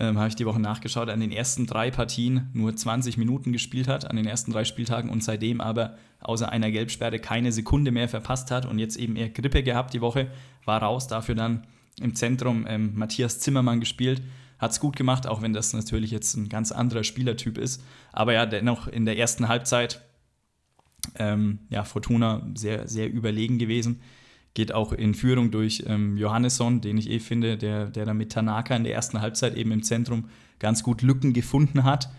ähm, 0.00 0.18
habe 0.18 0.28
ich 0.28 0.36
die 0.36 0.46
Woche 0.46 0.60
nachgeschaut, 0.60 1.08
an 1.08 1.20
den 1.20 1.32
ersten 1.32 1.66
drei 1.66 1.90
Partien 1.90 2.50
nur 2.52 2.74
20 2.74 3.16
Minuten 3.16 3.52
gespielt 3.52 3.88
hat, 3.88 4.08
an 4.08 4.16
den 4.16 4.26
ersten 4.26 4.52
drei 4.52 4.64
Spieltagen 4.64 5.10
und 5.10 5.24
seitdem 5.24 5.60
aber 5.60 5.96
außer 6.20 6.50
einer 6.50 6.70
Gelbsperre 6.70 7.18
keine 7.18 7.50
Sekunde 7.52 7.90
mehr 7.90 8.08
verpasst 8.08 8.50
hat 8.50 8.64
und 8.66 8.78
jetzt 8.78 8.96
eben 8.96 9.16
eher 9.16 9.28
Grippe 9.28 9.62
gehabt 9.62 9.94
die 9.94 10.00
Woche, 10.00 10.30
war 10.64 10.82
raus, 10.82 11.08
dafür 11.08 11.34
dann 11.34 11.66
im 12.00 12.14
Zentrum 12.14 12.64
ähm, 12.68 12.92
Matthias 12.94 13.40
Zimmermann 13.40 13.80
gespielt. 13.80 14.22
Hat 14.58 14.72
es 14.72 14.80
gut 14.80 14.96
gemacht, 14.96 15.26
auch 15.26 15.42
wenn 15.42 15.52
das 15.52 15.72
natürlich 15.72 16.10
jetzt 16.10 16.34
ein 16.36 16.48
ganz 16.48 16.72
anderer 16.72 17.04
Spielertyp 17.04 17.58
ist. 17.58 17.82
Aber 18.12 18.32
ja, 18.32 18.46
dennoch 18.46 18.88
in 18.88 19.04
der 19.04 19.16
ersten 19.16 19.48
Halbzeit, 19.48 20.00
ähm, 21.16 21.60
ja, 21.70 21.84
Fortuna 21.84 22.46
sehr, 22.54 22.88
sehr 22.88 23.10
überlegen 23.10 23.58
gewesen 23.58 24.00
geht 24.58 24.74
auch 24.74 24.92
in 24.92 25.14
Führung 25.14 25.52
durch 25.52 25.84
ähm, 25.86 26.16
Johannesson, 26.16 26.80
den 26.80 26.98
ich 26.98 27.08
eh 27.08 27.20
finde, 27.20 27.56
der, 27.56 27.86
der 27.86 28.04
da 28.04 28.12
mit 28.12 28.32
Tanaka 28.32 28.74
in 28.74 28.82
der 28.82 28.92
ersten 28.92 29.20
Halbzeit 29.20 29.54
eben 29.54 29.70
im 29.70 29.84
Zentrum 29.84 30.24
ganz 30.58 30.82
gut 30.82 31.00
Lücken 31.02 31.32
gefunden 31.32 31.84
hat. 31.84 32.10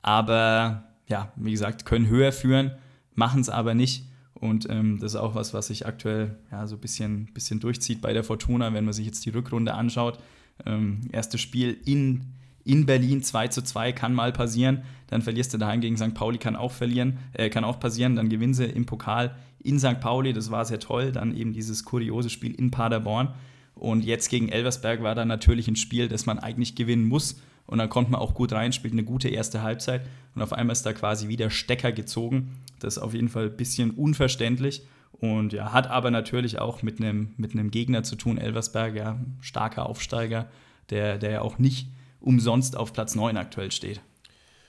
Aber 0.00 0.84
ja, 1.06 1.30
wie 1.36 1.50
gesagt, 1.50 1.84
können 1.84 2.06
höher 2.06 2.32
führen, 2.32 2.70
machen 3.14 3.42
es 3.42 3.50
aber 3.50 3.74
nicht. 3.74 4.06
Und 4.32 4.70
ähm, 4.70 5.00
das 5.00 5.12
ist 5.12 5.20
auch 5.20 5.34
was, 5.34 5.52
was 5.52 5.66
sich 5.66 5.84
aktuell 5.84 6.38
ja, 6.50 6.66
so 6.66 6.76
ein 6.76 6.80
bisschen, 6.80 7.26
bisschen 7.34 7.60
durchzieht 7.60 8.00
bei 8.00 8.14
der 8.14 8.24
Fortuna, 8.24 8.72
wenn 8.72 8.86
man 8.86 8.94
sich 8.94 9.04
jetzt 9.04 9.26
die 9.26 9.30
Rückrunde 9.30 9.74
anschaut. 9.74 10.18
Ähm, 10.64 11.02
erstes 11.12 11.42
Spiel 11.42 11.76
in, 11.84 12.24
in 12.64 12.86
Berlin 12.86 13.22
2 13.22 13.48
zu 13.48 13.60
2 13.60 13.92
kann 13.92 14.14
mal 14.14 14.32
passieren. 14.32 14.80
Dann 15.08 15.20
verlierst 15.20 15.52
du 15.52 15.58
daheim 15.58 15.82
gegen 15.82 15.98
St. 15.98 16.14
Pauli, 16.14 16.38
kann 16.38 16.56
auch 16.56 16.72
verlieren, 16.72 17.18
äh, 17.34 17.50
kann 17.50 17.64
auch 17.64 17.78
passieren. 17.78 18.16
Dann 18.16 18.30
gewinnen 18.30 18.54
sie 18.54 18.64
im 18.64 18.86
Pokal 18.86 19.36
in 19.62 19.78
St. 19.78 20.00
Pauli, 20.00 20.32
das 20.32 20.50
war 20.50 20.64
sehr 20.64 20.80
toll. 20.80 21.12
Dann 21.12 21.36
eben 21.36 21.52
dieses 21.52 21.84
kuriose 21.84 22.30
Spiel 22.30 22.54
in 22.54 22.70
Paderborn. 22.70 23.34
Und 23.74 24.04
jetzt 24.04 24.28
gegen 24.28 24.48
Elversberg 24.48 25.02
war 25.02 25.14
dann 25.14 25.28
natürlich 25.28 25.68
ein 25.68 25.76
Spiel, 25.76 26.08
das 26.08 26.26
man 26.26 26.38
eigentlich 26.38 26.74
gewinnen 26.74 27.06
muss. 27.06 27.40
Und 27.66 27.78
dann 27.78 27.88
konnte 27.88 28.10
man 28.10 28.20
auch 28.20 28.34
gut 28.34 28.52
rein, 28.52 28.72
spielt 28.72 28.92
eine 28.92 29.04
gute 29.04 29.28
erste 29.28 29.62
Halbzeit. 29.62 30.06
Und 30.34 30.42
auf 30.42 30.52
einmal 30.52 30.72
ist 30.72 30.84
da 30.84 30.92
quasi 30.92 31.28
wieder 31.28 31.50
Stecker 31.50 31.92
gezogen. 31.92 32.58
Das 32.80 32.96
ist 32.96 33.02
auf 33.02 33.14
jeden 33.14 33.28
Fall 33.28 33.46
ein 33.46 33.56
bisschen 33.56 33.92
unverständlich. 33.92 34.82
Und 35.12 35.52
ja, 35.52 35.72
hat 35.72 35.88
aber 35.88 36.10
natürlich 36.10 36.58
auch 36.58 36.82
mit 36.82 37.00
einem, 37.00 37.32
mit 37.36 37.52
einem 37.52 37.70
Gegner 37.70 38.02
zu 38.02 38.16
tun, 38.16 38.38
Elversberg, 38.38 38.96
ja, 38.96 39.20
starker 39.40 39.86
Aufsteiger, 39.86 40.48
der, 40.90 41.18
der 41.18 41.30
ja 41.30 41.40
auch 41.42 41.58
nicht 41.58 41.88
umsonst 42.20 42.76
auf 42.76 42.92
Platz 42.92 43.14
9 43.14 43.36
aktuell 43.36 43.70
steht. 43.70 44.00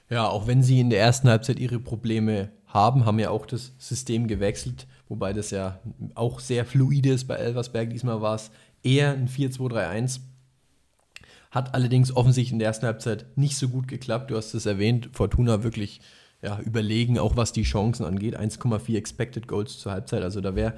Ja, 0.10 0.28
auch 0.28 0.46
wenn 0.46 0.62
sie 0.62 0.80
in 0.80 0.90
der 0.90 1.00
ersten 1.00 1.28
Halbzeit 1.28 1.60
ihre 1.60 1.80
Probleme 1.80 2.52
haben, 2.74 3.06
haben 3.06 3.20
ja 3.20 3.30
auch 3.30 3.46
das 3.46 3.72
System 3.78 4.28
gewechselt, 4.28 4.88
wobei 5.08 5.32
das 5.32 5.52
ja 5.52 5.80
auch 6.16 6.40
sehr 6.40 6.66
fluide 6.66 7.12
ist 7.12 7.28
bei 7.28 7.36
Elversberg. 7.36 7.92
Diesmal 7.92 8.22
war 8.22 8.36
es 8.36 8.50
eher 8.82 9.12
ein 9.12 9.28
4-2-3-1. 9.30 10.22
Hat 11.52 11.76
allerdings 11.76 12.16
offensichtlich 12.16 12.54
in 12.54 12.60
der 12.60 12.70
ersten 12.70 12.88
Halbzeit 12.88 13.26
nicht 13.36 13.58
so 13.58 13.70
gut 13.70 13.88
geklappt. 13.88 14.32
Du 14.32 14.36
hast 14.36 14.56
es 14.56 14.66
erwähnt, 14.66 15.10
Fortuna 15.14 15.64
wirklich 15.64 16.02
ja, 16.42 16.60
überlegen, 16.62 17.20
auch 17.20 17.38
was 17.38 17.54
die 17.54 17.62
Chancen 17.62 18.06
angeht. 18.06 18.38
1,4 18.38 18.98
Expected 18.98 19.48
Goals 19.48 19.78
zur 19.78 19.92
Halbzeit. 19.92 20.24
Also 20.24 20.42
da 20.42 20.56
wäre 20.56 20.74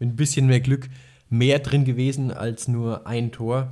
mit 0.00 0.10
ein 0.10 0.16
bisschen 0.16 0.46
mehr 0.46 0.60
Glück 0.60 0.90
mehr 1.28 1.60
drin 1.60 1.84
gewesen 1.84 2.32
als 2.32 2.66
nur 2.66 3.06
ein 3.06 3.30
Tor. 3.30 3.70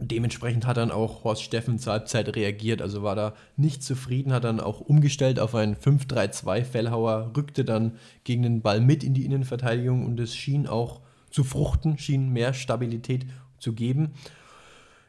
Dementsprechend 0.00 0.66
hat 0.66 0.76
dann 0.76 0.90
auch 0.90 1.24
Horst 1.24 1.42
Steffen 1.42 1.78
zur 1.78 1.92
Halbzeit 1.92 2.34
reagiert, 2.36 2.80
also 2.82 3.02
war 3.02 3.16
da 3.16 3.34
nicht 3.56 3.82
zufrieden, 3.82 4.32
hat 4.32 4.44
dann 4.44 4.60
auch 4.60 4.80
umgestellt 4.80 5.40
auf 5.40 5.54
ein 5.54 5.76
5-3-2. 5.76 6.64
Fellhauer 6.64 7.32
rückte 7.36 7.64
dann 7.64 7.92
gegen 8.24 8.42
den 8.42 8.62
Ball 8.62 8.80
mit 8.80 9.02
in 9.02 9.14
die 9.14 9.24
Innenverteidigung 9.24 10.06
und 10.06 10.20
es 10.20 10.34
schien 10.34 10.66
auch 10.66 11.00
zu 11.30 11.44
fruchten, 11.44 11.98
schien 11.98 12.30
mehr 12.30 12.54
Stabilität 12.54 13.26
zu 13.58 13.72
geben. 13.72 14.12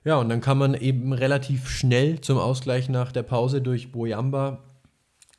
Ja, 0.04 0.18
und 0.18 0.30
dann 0.30 0.42
kam 0.42 0.58
man 0.58 0.74
eben 0.74 1.14
relativ 1.14 1.70
schnell 1.70 2.22
zum 2.22 2.38
Ausgleich 2.38 2.90
nach 2.90 3.12
der 3.12 3.24
Pause 3.24 3.62
durch 3.62 3.92
Boyamba. 3.92 4.64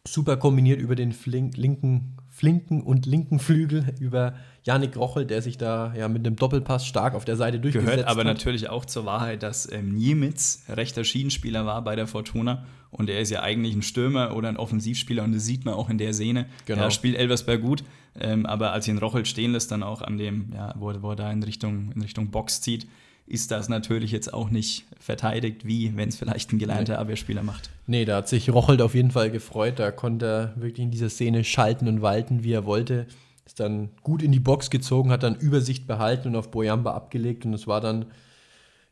Super 0.07 0.37
kombiniert 0.37 0.81
über 0.81 0.95
den 0.95 1.15
linken 1.57 2.17
flinken 2.41 2.81
und 2.83 3.05
linken 3.05 3.39
Flügel 3.39 3.95
über 4.01 4.35
Janik 4.65 4.97
Rochel, 4.97 5.27
der 5.27 5.43
sich 5.43 5.59
da 5.59 5.93
ja 5.95 6.09
mit 6.09 6.27
einem 6.27 6.37
Doppelpass 6.37 6.87
stark 6.87 7.15
auf 7.15 7.27
der 7.27 7.37
Seite 7.37 7.61
durchgesetzt 7.61 7.91
Gehört 7.91 8.09
aber 8.09 8.21
hat. 8.21 8.29
natürlich 8.29 8.71
auch 8.71 8.87
zur 8.87 9.05
Wahrheit, 9.05 9.43
dass 9.43 9.71
ähm, 9.71 9.95
Niemitz 9.95 10.65
rechter 10.71 11.05
Schienenspieler 11.05 11.67
war 11.67 11.85
bei 11.85 11.97
der 11.97 12.07
Fortuna 12.07 12.65
und 12.91 13.11
er 13.11 13.21
ist 13.21 13.29
ja 13.29 13.43
eigentlich 13.43 13.75
ein 13.75 13.83
Stürmer 13.83 14.35
oder 14.35 14.49
ein 14.49 14.57
Offensivspieler 14.57 15.23
und 15.23 15.35
das 15.35 15.45
sieht 15.45 15.67
man 15.67 15.75
auch 15.75 15.91
in 15.91 15.99
der 15.99 16.15
Szene. 16.15 16.47
Genau. 16.65 16.85
Da 16.85 16.91
spielt 16.91 17.19
Elversberg 17.19 17.61
gut, 17.61 17.85
ähm, 18.19 18.47
aber 18.47 18.73
als 18.73 18.89
ihn 18.89 18.97
Rochel 18.97 19.27
stehen 19.27 19.53
lässt, 19.53 19.71
dann 19.71 19.83
auch 19.83 20.01
an 20.01 20.17
dem, 20.17 20.49
ja, 20.55 20.75
wo, 20.79 20.95
wo 21.03 21.11
er 21.11 21.17
da 21.17 21.31
in 21.31 21.43
Richtung, 21.43 21.93
in 21.95 22.01
Richtung 22.01 22.31
Box 22.31 22.63
zieht, 22.63 22.89
ist 23.31 23.53
das 23.53 23.69
natürlich 23.69 24.11
jetzt 24.11 24.35
auch 24.35 24.51
nicht 24.51 24.87
verteidigt, 24.99 25.65
wie 25.65 25.97
wenn 25.97 26.09
es 26.09 26.17
vielleicht 26.17 26.53
ein 26.53 26.59
gelernter 26.59 26.99
Abwehrspieler 26.99 27.45
macht. 27.45 27.71
Nee, 27.87 28.05
da 28.05 28.17
hat 28.17 28.29
sich 28.29 28.53
Rochelt 28.53 28.83
auf 28.83 28.95
jeden 28.95 29.13
Fall 29.13 29.31
gefreut. 29.31 29.79
Da 29.79 29.93
konnte 29.93 30.27
er 30.27 30.61
wirklich 30.61 30.85
in 30.85 30.91
dieser 30.91 31.09
Szene 31.09 31.45
schalten 31.45 31.87
und 31.87 32.03
walten, 32.03 32.43
wie 32.43 32.53
er 32.53 32.65
wollte. 32.65 33.07
Ist 33.47 33.61
dann 33.61 33.91
gut 34.03 34.23
in 34.23 34.33
die 34.33 34.41
Box 34.41 34.69
gezogen, 34.69 35.11
hat 35.11 35.23
dann 35.23 35.37
Übersicht 35.37 35.87
behalten 35.87 36.29
und 36.29 36.37
auf 36.37 36.51
Boyamba 36.51 36.93
abgelegt. 36.93 37.45
Und 37.47 37.55
es 37.55 37.69
war 37.69 37.81
dann 37.81 38.07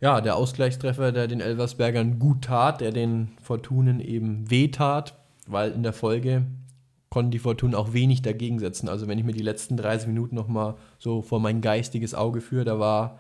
ja, 0.01 0.21
der 0.21 0.37
Ausgleichstreffer, 0.37 1.11
der 1.11 1.27
den 1.27 1.41
Elversbergern 1.41 2.21
gut 2.21 2.45
tat, 2.45 2.81
der 2.81 2.93
den 2.93 3.33
Fortunen 3.43 3.99
eben 3.99 4.49
wehtat, 4.49 5.15
weil 5.49 5.73
in 5.73 5.83
der 5.83 5.93
Folge 5.93 6.47
konnten 7.11 7.33
die 7.33 7.41
Fortunen 7.41 7.75
auch 7.75 7.93
wenig 7.93 8.23
dagegen 8.23 8.61
setzen. 8.61 8.89
Also 8.89 9.09
wenn 9.09 9.19
ich 9.19 9.25
mir 9.25 9.33
die 9.33 9.43
letzten 9.43 9.77
30 9.77 10.07
Minuten 10.07 10.37
nochmal 10.37 10.77
so 10.99 11.23
vor 11.23 11.41
mein 11.41 11.61
geistiges 11.61 12.15
Auge 12.15 12.41
führe, 12.41 12.65
da 12.65 12.79
war 12.79 13.19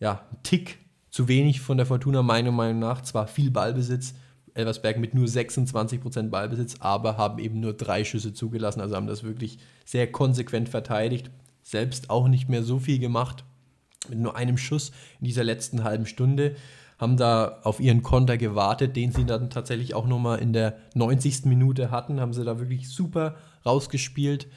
ja, 0.00 0.26
ein 0.30 0.42
Tick 0.42 0.78
zu 1.10 1.28
wenig 1.28 1.60
von 1.60 1.76
der 1.76 1.86
Fortuna, 1.86 2.22
meiner 2.22 2.52
Meinung 2.52 2.78
nach. 2.78 3.02
Zwar 3.02 3.26
viel 3.26 3.50
Ballbesitz, 3.50 4.14
Elversberg 4.54 4.98
mit 4.98 5.14
nur 5.14 5.26
26% 5.26 6.30
Ballbesitz, 6.30 6.76
aber 6.80 7.16
haben 7.16 7.38
eben 7.38 7.60
nur 7.60 7.74
drei 7.74 8.04
Schüsse 8.04 8.32
zugelassen. 8.32 8.80
Also 8.80 8.96
haben 8.96 9.06
das 9.06 9.22
wirklich 9.22 9.58
sehr 9.84 10.10
konsequent 10.10 10.68
verteidigt. 10.68 11.30
Selbst 11.62 12.10
auch 12.10 12.28
nicht 12.28 12.48
mehr 12.48 12.62
so 12.62 12.78
viel 12.78 12.98
gemacht. 12.98 13.44
Mit 14.08 14.18
nur 14.18 14.36
einem 14.36 14.56
Schuss 14.56 14.92
in 15.20 15.26
dieser 15.26 15.44
letzten 15.44 15.84
halben 15.84 16.06
Stunde. 16.06 16.56
Haben 16.98 17.16
da 17.16 17.60
auf 17.62 17.80
ihren 17.80 18.02
Konter 18.02 18.38
gewartet, 18.38 18.96
den 18.96 19.12
sie 19.12 19.24
dann 19.24 19.50
tatsächlich 19.50 19.94
auch 19.94 20.06
nochmal 20.06 20.38
in 20.38 20.52
der 20.52 20.76
90. 20.94 21.44
Minute 21.44 21.90
hatten. 21.90 22.20
Haben 22.20 22.32
sie 22.32 22.44
da 22.44 22.58
wirklich 22.58 22.88
super 22.88 23.36
rausgespielt. 23.64 24.48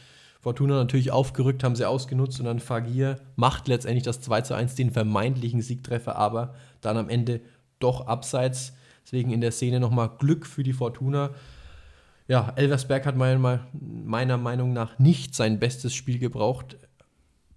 Fortuna 0.50 0.78
natürlich 0.78 1.12
aufgerückt, 1.12 1.64
haben 1.64 1.76
sie 1.76 1.88
ausgenutzt 1.88 2.40
und 2.40 2.48
dann 2.48 2.60
Fagir 2.60 3.18
macht 3.36 3.68
letztendlich 3.68 4.04
das 4.04 4.20
2 4.20 4.42
zu 4.42 4.56
1, 4.56 4.74
den 4.74 4.90
vermeintlichen 4.90 5.62
Siegtreffer, 5.62 6.16
aber 6.16 6.56
dann 6.82 6.98
am 6.98 7.08
Ende 7.08 7.42
doch 7.78 8.08
abseits. 8.08 8.74
Deswegen 9.06 9.30
in 9.30 9.42
der 9.42 9.52
Szene 9.52 9.80
nochmal 9.80 10.10
Glück 10.18 10.48
für 10.48 10.64
die 10.64 10.74
Fortuna. 10.74 11.30
Ja, 12.28 12.52
Elversberg 12.56 13.06
hat 13.06 13.16
meiner, 13.16 14.38
Meinung 14.40 14.74
nach 14.74 14.98
nicht 14.98 15.36
sein 15.36 15.60
bestes 15.60 15.94
Spiel 15.94 16.18
gebraucht. 16.18 16.78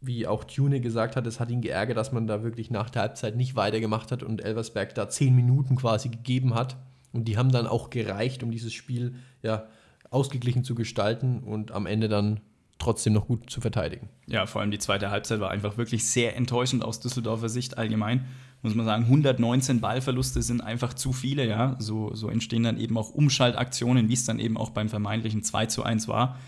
Wie 0.02 0.26
auch 0.26 0.44
Tune 0.44 0.82
gesagt 0.82 1.16
hat, 1.16 1.26
es 1.26 1.40
hat 1.40 1.50
ihn 1.50 1.62
geärgert, 1.62 1.96
dass 1.96 2.12
man 2.12 2.26
da 2.26 2.42
wirklich 2.42 2.70
nach 2.70 2.90
der 2.90 3.00
Halbzeit 3.00 3.36
nicht 3.36 3.56
weitergemacht 3.56 4.12
hat 4.12 4.22
und 4.22 4.44
Elversberg 4.44 4.94
da 4.94 5.08
zehn 5.08 5.34
Minuten 5.34 5.76
quasi 5.76 6.10
gegeben 6.10 6.54
hat. 6.54 6.76
Und 7.14 7.24
die 7.24 7.38
haben 7.38 7.52
dann 7.52 7.66
auch 7.66 7.88
gereicht, 7.88 8.42
um 8.42 8.50
dieses 8.50 8.74
Spiel 8.74 9.14
ja 9.42 9.64
ausgeglichen 10.10 10.62
zu 10.62 10.74
gestalten 10.74 11.38
und 11.38 11.72
am 11.72 11.86
Ende 11.86 12.10
dann 12.10 12.40
trotzdem 12.82 13.12
noch 13.12 13.26
gut 13.26 13.48
zu 13.48 13.60
verteidigen. 13.60 14.08
Ja, 14.26 14.46
vor 14.46 14.60
allem 14.60 14.70
die 14.70 14.78
zweite 14.78 15.10
Halbzeit 15.10 15.40
war 15.40 15.50
einfach 15.50 15.76
wirklich 15.76 16.08
sehr 16.08 16.36
enttäuschend 16.36 16.84
aus 16.84 17.00
Düsseldorfer 17.00 17.48
Sicht 17.48 17.78
allgemein. 17.78 18.26
Muss 18.62 18.74
man 18.74 18.86
sagen, 18.86 19.04
119 19.04 19.80
Ballverluste 19.80 20.42
sind 20.42 20.60
einfach 20.60 20.94
zu 20.94 21.12
viele, 21.12 21.46
ja. 21.46 21.76
So, 21.78 22.14
so 22.14 22.28
entstehen 22.28 22.62
dann 22.62 22.78
eben 22.78 22.96
auch 22.96 23.10
Umschaltaktionen, 23.10 24.08
wie 24.08 24.14
es 24.14 24.24
dann 24.24 24.38
eben 24.38 24.56
auch 24.56 24.70
beim 24.70 24.88
vermeintlichen 24.88 25.42
2 25.42 25.66
zu 25.66 25.82
1 25.82 26.06
war. 26.08 26.38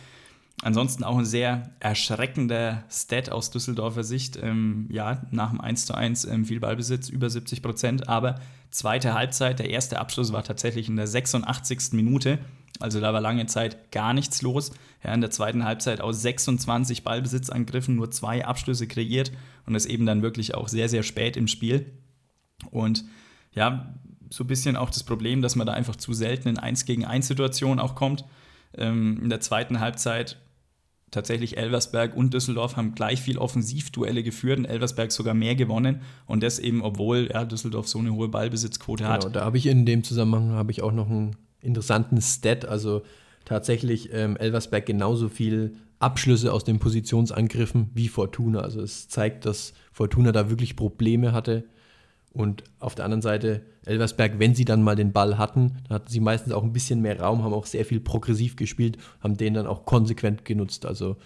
Ansonsten 0.63 1.03
auch 1.03 1.19
ein 1.19 1.25
sehr 1.25 1.71
erschreckender 1.81 2.85
Stat 2.89 3.31
aus 3.31 3.51
Düsseldorfer 3.51 4.05
Sicht. 4.05 4.39
Ähm, 4.41 4.89
ja, 4.91 5.23
nach 5.31 5.51
dem 5.51 5.61
1 5.61 5.87
zu 5.87 5.95
1 5.95 6.25
ähm, 6.27 6.45
viel 6.45 6.61
Ballbesitz, 6.61 7.09
über 7.09 7.29
70 7.29 7.61
Prozent, 7.61 8.09
aber 8.09 8.37
zweite 8.71 9.15
Halbzeit, 9.15 9.59
der 9.59 9.71
erste 9.71 9.99
Abschluss 9.99 10.33
war 10.33 10.45
tatsächlich 10.45 10.89
in 10.89 10.97
der 10.97 11.07
86. 11.07 11.93
Minute. 11.93 12.39
Also 12.81 13.01
da 13.01 13.13
war 13.13 13.21
lange 13.21 13.47
Zeit 13.47 13.93
gar 13.93 14.13
nichts 14.15 14.43
los. 14.43 14.73
Ja, 15.03 15.15
in 15.15 15.21
der 15.21 15.31
zweiten 15.31 15.65
Halbzeit 15.65 16.01
aus 16.01 16.23
26 16.23 17.05
Ballbesitzangriffen 17.05 17.95
nur 17.95 18.11
zwei 18.11 18.45
Abschlüsse 18.45 18.87
kreiert 18.87 19.33
und 19.67 19.75
das 19.75 19.87
eben 19.87 20.07
dann 20.07 20.23
wirklich 20.23 20.55
auch 20.55 20.69
sehr, 20.69 20.89
sehr 20.89 21.03
spät 21.03 21.37
im 21.37 21.47
Spiel. 21.47 21.93
Und 22.71 23.05
ja, 23.53 23.95
so 24.31 24.45
ein 24.45 24.49
bisschen 24.49 24.77
auch 24.77 24.91
das 24.91 25.05
Problem, 25.05 25.43
dass 25.43 25.57
man 25.57 25.67
da 25.67 25.73
einfach 25.73 25.97
zu 25.97 26.13
selten 26.13 26.49
in 26.49 26.59
1 26.59 26.87
gegen 26.87 27.05
1 27.05 27.29
Situationen 27.29 27.79
auch 27.79 27.95
kommt. 27.95 28.25
Ähm, 28.77 29.21
in 29.23 29.29
der 29.29 29.41
zweiten 29.41 29.79
Halbzeit 29.79 30.39
tatsächlich 31.13 31.57
Elversberg 31.57 32.17
und 32.17 32.35
Düsseldorf 32.35 32.77
haben 32.77 32.97
gleich 32.97 33.21
viel 33.21 33.39
Offensivduelle 33.39 34.25
geführt 34.25 34.59
und 34.59 34.65
Elversberg 34.65 35.13
sogar 35.13 35.35
mehr 35.35 35.55
gewonnen 35.55 36.01
und 36.27 36.43
das 36.43 36.59
eben, 36.59 36.83
obwohl 36.83 37.29
ja, 37.33 37.45
Düsseldorf 37.45 37.87
so 37.87 38.01
eine 38.01 38.13
hohe 38.13 38.29
Ballbesitzquote 38.29 39.07
hat. 39.07 39.21
Genau, 39.21 39.33
da 39.33 39.45
habe 39.45 39.57
ich 39.57 39.67
in 39.67 39.87
dem 39.87 40.03
Zusammenhang 40.03 40.69
ich 40.69 40.83
auch 40.83 40.93
noch 40.93 41.09
einen 41.09 41.37
interessanten 41.65 42.21
Stat, 42.21 42.65
also 42.65 43.03
tatsächlich 43.45 44.13
ähm, 44.13 44.37
Elversberg 44.37 44.87
genauso 44.87 45.29
viel 45.29 45.77
Abschlüsse 45.99 46.53
aus 46.53 46.65
den 46.65 46.79
Positionsangriffen 46.79 47.91
wie 47.95 48.09
Fortuna. 48.09 48.61
Also 48.61 48.83
es 48.83 49.09
zeigt, 49.09 49.47
dass 49.47 49.73
Fortuna 49.93 50.33
da 50.33 50.51
wirklich 50.51 50.77
Probleme 50.77 51.33
hatte. 51.33 51.65
Und 52.33 52.65
auf 52.81 52.95
der 52.95 53.05
anderen 53.05 53.23
Seite 53.23 53.63
Elversberg, 53.87 54.39
wenn 54.39 54.55
sie 54.55 54.65
dann 54.65 54.83
mal 54.83 54.97
den 54.97 55.13
Ball 55.13 55.39
hatten, 55.39 55.79
dann 55.89 55.97
hatten 55.97 56.11
sie 56.11 56.21
meistens 56.21 56.53
auch 56.53 56.65
ein 56.65 56.73
bisschen 56.73 57.01
mehr 57.01 57.21
Raum, 57.21 57.45
haben 57.45 57.55
auch 57.55 57.67
sehr 57.67 57.85
viel 57.85 58.01
progressiv 58.01 58.57
gespielt, 58.57 58.99
haben 59.21 59.37
den 59.37 59.55
dann 59.55 59.67
auch 59.67 59.85
konsequent 59.85 60.45
genutzt. 60.45 60.85
Also 60.85 61.17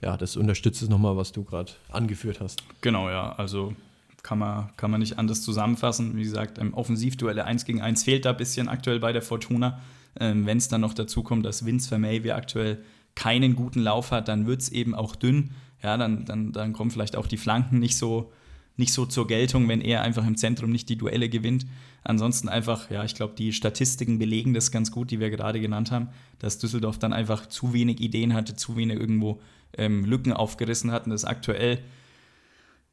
ja, 0.00 0.16
das 0.16 0.36
unterstützt 0.36 0.82
es 0.82 0.88
nochmal, 0.88 1.16
was 1.16 1.32
du 1.32 1.42
gerade 1.44 1.72
angeführt 1.90 2.40
hast. 2.40 2.62
Genau, 2.80 3.10
ja. 3.10 3.34
Also 3.36 3.74
kann 4.22 4.38
man, 4.38 4.70
kann 4.76 4.90
man 4.90 5.00
nicht 5.00 5.18
anders 5.18 5.42
zusammenfassen. 5.42 6.16
Wie 6.16 6.22
gesagt, 6.22 6.58
ähm, 6.58 6.74
Offensivduelle 6.74 7.44
1 7.44 7.64
gegen 7.64 7.80
1 7.80 8.04
fehlt 8.04 8.24
da 8.24 8.30
ein 8.30 8.36
bisschen 8.36 8.68
aktuell 8.68 9.00
bei 9.00 9.12
der 9.12 9.22
Fortuna. 9.22 9.80
Ähm, 10.18 10.46
Wenn 10.46 10.58
es 10.58 10.68
dann 10.68 10.80
noch 10.80 10.94
dazu 10.94 11.22
kommt, 11.22 11.44
dass 11.44 11.64
Vince 11.64 11.88
Vermeij 11.88 12.32
aktuell 12.32 12.82
keinen 13.14 13.56
guten 13.56 13.80
Lauf 13.80 14.10
hat, 14.10 14.28
dann 14.28 14.46
wird 14.46 14.62
es 14.62 14.70
eben 14.70 14.94
auch 14.94 15.16
dünn. 15.16 15.50
Ja, 15.82 15.96
dann, 15.96 16.24
dann, 16.24 16.52
dann 16.52 16.72
kommen 16.72 16.90
vielleicht 16.90 17.16
auch 17.16 17.26
die 17.26 17.36
Flanken 17.36 17.78
nicht 17.80 17.96
so, 17.96 18.32
nicht 18.76 18.92
so 18.92 19.06
zur 19.06 19.26
Geltung, 19.26 19.68
wenn 19.68 19.80
er 19.80 20.02
einfach 20.02 20.26
im 20.26 20.36
Zentrum 20.36 20.70
nicht 20.70 20.88
die 20.88 20.96
Duelle 20.96 21.28
gewinnt. 21.28 21.66
Ansonsten 22.04 22.48
einfach, 22.48 22.90
ja, 22.90 23.04
ich 23.04 23.14
glaube, 23.14 23.34
die 23.36 23.52
Statistiken 23.52 24.18
belegen 24.18 24.54
das 24.54 24.70
ganz 24.70 24.92
gut, 24.92 25.10
die 25.10 25.18
wir 25.18 25.30
gerade 25.30 25.60
genannt 25.60 25.90
haben, 25.90 26.08
dass 26.38 26.58
Düsseldorf 26.58 26.98
dann 26.98 27.12
einfach 27.12 27.46
zu 27.46 27.72
wenig 27.72 28.00
Ideen 28.00 28.34
hatte, 28.34 28.54
zu 28.54 28.76
wenig 28.76 28.98
irgendwo 28.98 29.40
ähm, 29.76 30.04
Lücken 30.04 30.32
aufgerissen 30.32 30.92
hat 30.92 31.06
und 31.06 31.10
das 31.10 31.24
aktuell, 31.24 31.80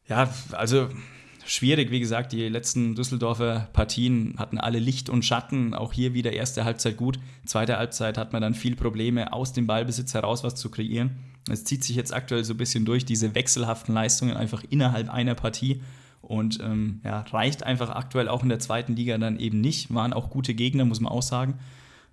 ja, 0.07 0.34
also 0.51 0.89
schwierig, 1.50 1.89
wie 1.91 2.00
gesagt, 2.00 2.32
die 2.32 2.47
letzten 2.47 2.95
Düsseldorfer 2.95 3.68
Partien 3.74 4.36
hatten 4.38 4.60
alle 4.60 4.80
Licht 4.80 5.10
und 5.10 5.26
Schatten, 5.26 5.74
auch 5.74 5.93
hier 5.93 6.14
wieder 6.14 6.32
erste 6.32 6.64
Halbzeit 6.64 6.95
gut, 6.95 7.20
zweite 7.45 7.78
Halbzeit 7.78 8.18
hat 8.18 8.34
man 8.34 8.41
dann 8.41 8.54
viel 8.54 8.76
Probleme, 8.76 9.34
aus 9.34 9.52
dem 9.52 9.66
Ballbesitz 9.66 10.14
heraus 10.14 10.43
was 10.43 10.56
zu 10.56 10.70
kreieren. 10.70 11.18
Es 11.50 11.64
zieht 11.64 11.84
sich 11.84 11.95
jetzt 11.95 12.14
aktuell 12.14 12.43
so 12.43 12.54
ein 12.54 12.58
bisschen 12.58 12.86
durch, 12.86 13.06
diese 13.06 13.34
wechselhaften 13.34 13.93
Leistungen 13.93 14.38
einfach 14.38 14.64
innerhalb 14.70 15.10
einer 15.10 15.36
Partie. 15.36 15.82
Und 16.22 16.60
ähm, 16.62 17.02
ja, 17.04 17.22
reicht 17.22 17.64
einfach 17.64 17.89
aktuell 17.89 18.28
auch 18.28 18.43
in 18.43 18.50
der 18.50 18.60
zweiten 18.60 18.95
Liga 18.95 19.18
dann 19.18 19.39
eben 19.39 19.62
nicht, 19.62 19.91
waren 19.93 20.14
auch 20.14 20.30
gute 20.30 20.54
Gegner, 20.54 20.86
muss 20.86 21.00
man 21.00 21.12
auch 21.12 21.24
sagen. 21.24 21.56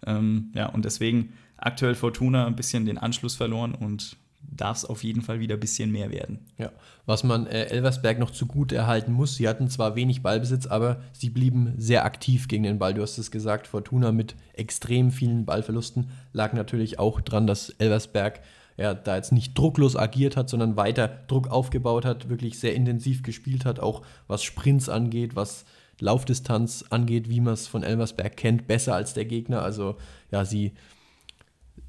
Ähm, 0.07 0.53
ja, 0.55 0.67
und 0.67 0.85
deswegen 0.85 1.35
aktuell 1.59 1.95
Fortuna 1.95 2.47
ein 2.47 2.57
bisschen 2.57 2.87
den 2.87 2.99
Anschluss 2.99 3.35
verloren 3.35 3.75
und 3.75 4.17
darf 4.41 4.79
es 4.79 4.85
auf 4.85 5.05
jeden 5.05 5.23
Fall 5.23 5.41
wieder 5.41 5.55
ein 5.57 5.61
bisschen 5.61 5.91
mehr 5.91 6.11
werden. 6.11 6.47
Ja, 6.59 6.73
was 7.05 7.25
man 7.25 7.47
äh, 7.47 7.65
Elversberg 7.67 8.19
noch 8.19 8.31
zugute 8.31 8.77
erhalten 8.77 9.13
muss, 9.13 9.37
sie 9.37 9.49
hatten 9.49 9.69
zwar 9.69 9.97
wenig 9.97 10.23
Ballbesitz, 10.23 10.67
aber 10.67 11.01
sie 11.13 11.31
blieben 11.31 11.75
sehr 11.77 12.05
aktiv 12.05 12.49
gegen 12.49 12.63
den 12.63 12.79
Ball. 12.79 12.95
Du 12.95 13.03
hast 13.03 13.19
es 13.19 13.31
gesagt, 13.31 13.67
Fortuna 13.67 14.13
mit 14.13 14.35
extrem 14.55 15.11
vielen 15.11 15.45
Ballverlusten 15.45 16.11
lag 16.33 16.53
natürlich 16.53 16.99
auch 16.99 17.21
dran, 17.21 17.47
dass 17.47 17.71
Elversberg 17.71 18.41
ja, 18.77 18.95
da 18.95 19.17
jetzt 19.17 19.33
nicht 19.33 19.57
drucklos 19.57 19.97
agiert 19.97 20.37
hat, 20.37 20.51
sondern 20.51 20.77
weiter 20.77 21.09
Druck 21.29 21.49
aufgebaut 21.49 22.05
hat, 22.05 22.29
wirklich 22.29 22.59
sehr 22.59 22.75
intensiv 22.75 23.23
gespielt 23.23 23.65
hat, 23.65 23.81
auch 23.81 24.03
was 24.27 24.43
Sprints 24.43 24.89
angeht, 24.89 25.35
was 25.35 25.65
Laufdistanz 25.99 26.85
angeht, 26.91 27.31
wie 27.31 27.41
man 27.41 27.55
es 27.55 27.67
von 27.67 27.83
Elversberg 27.83 28.37
kennt, 28.37 28.67
besser 28.67 28.95
als 28.95 29.15
der 29.15 29.25
Gegner. 29.25 29.63
Also 29.63 29.97
ja, 30.31 30.45
sie 30.45 30.73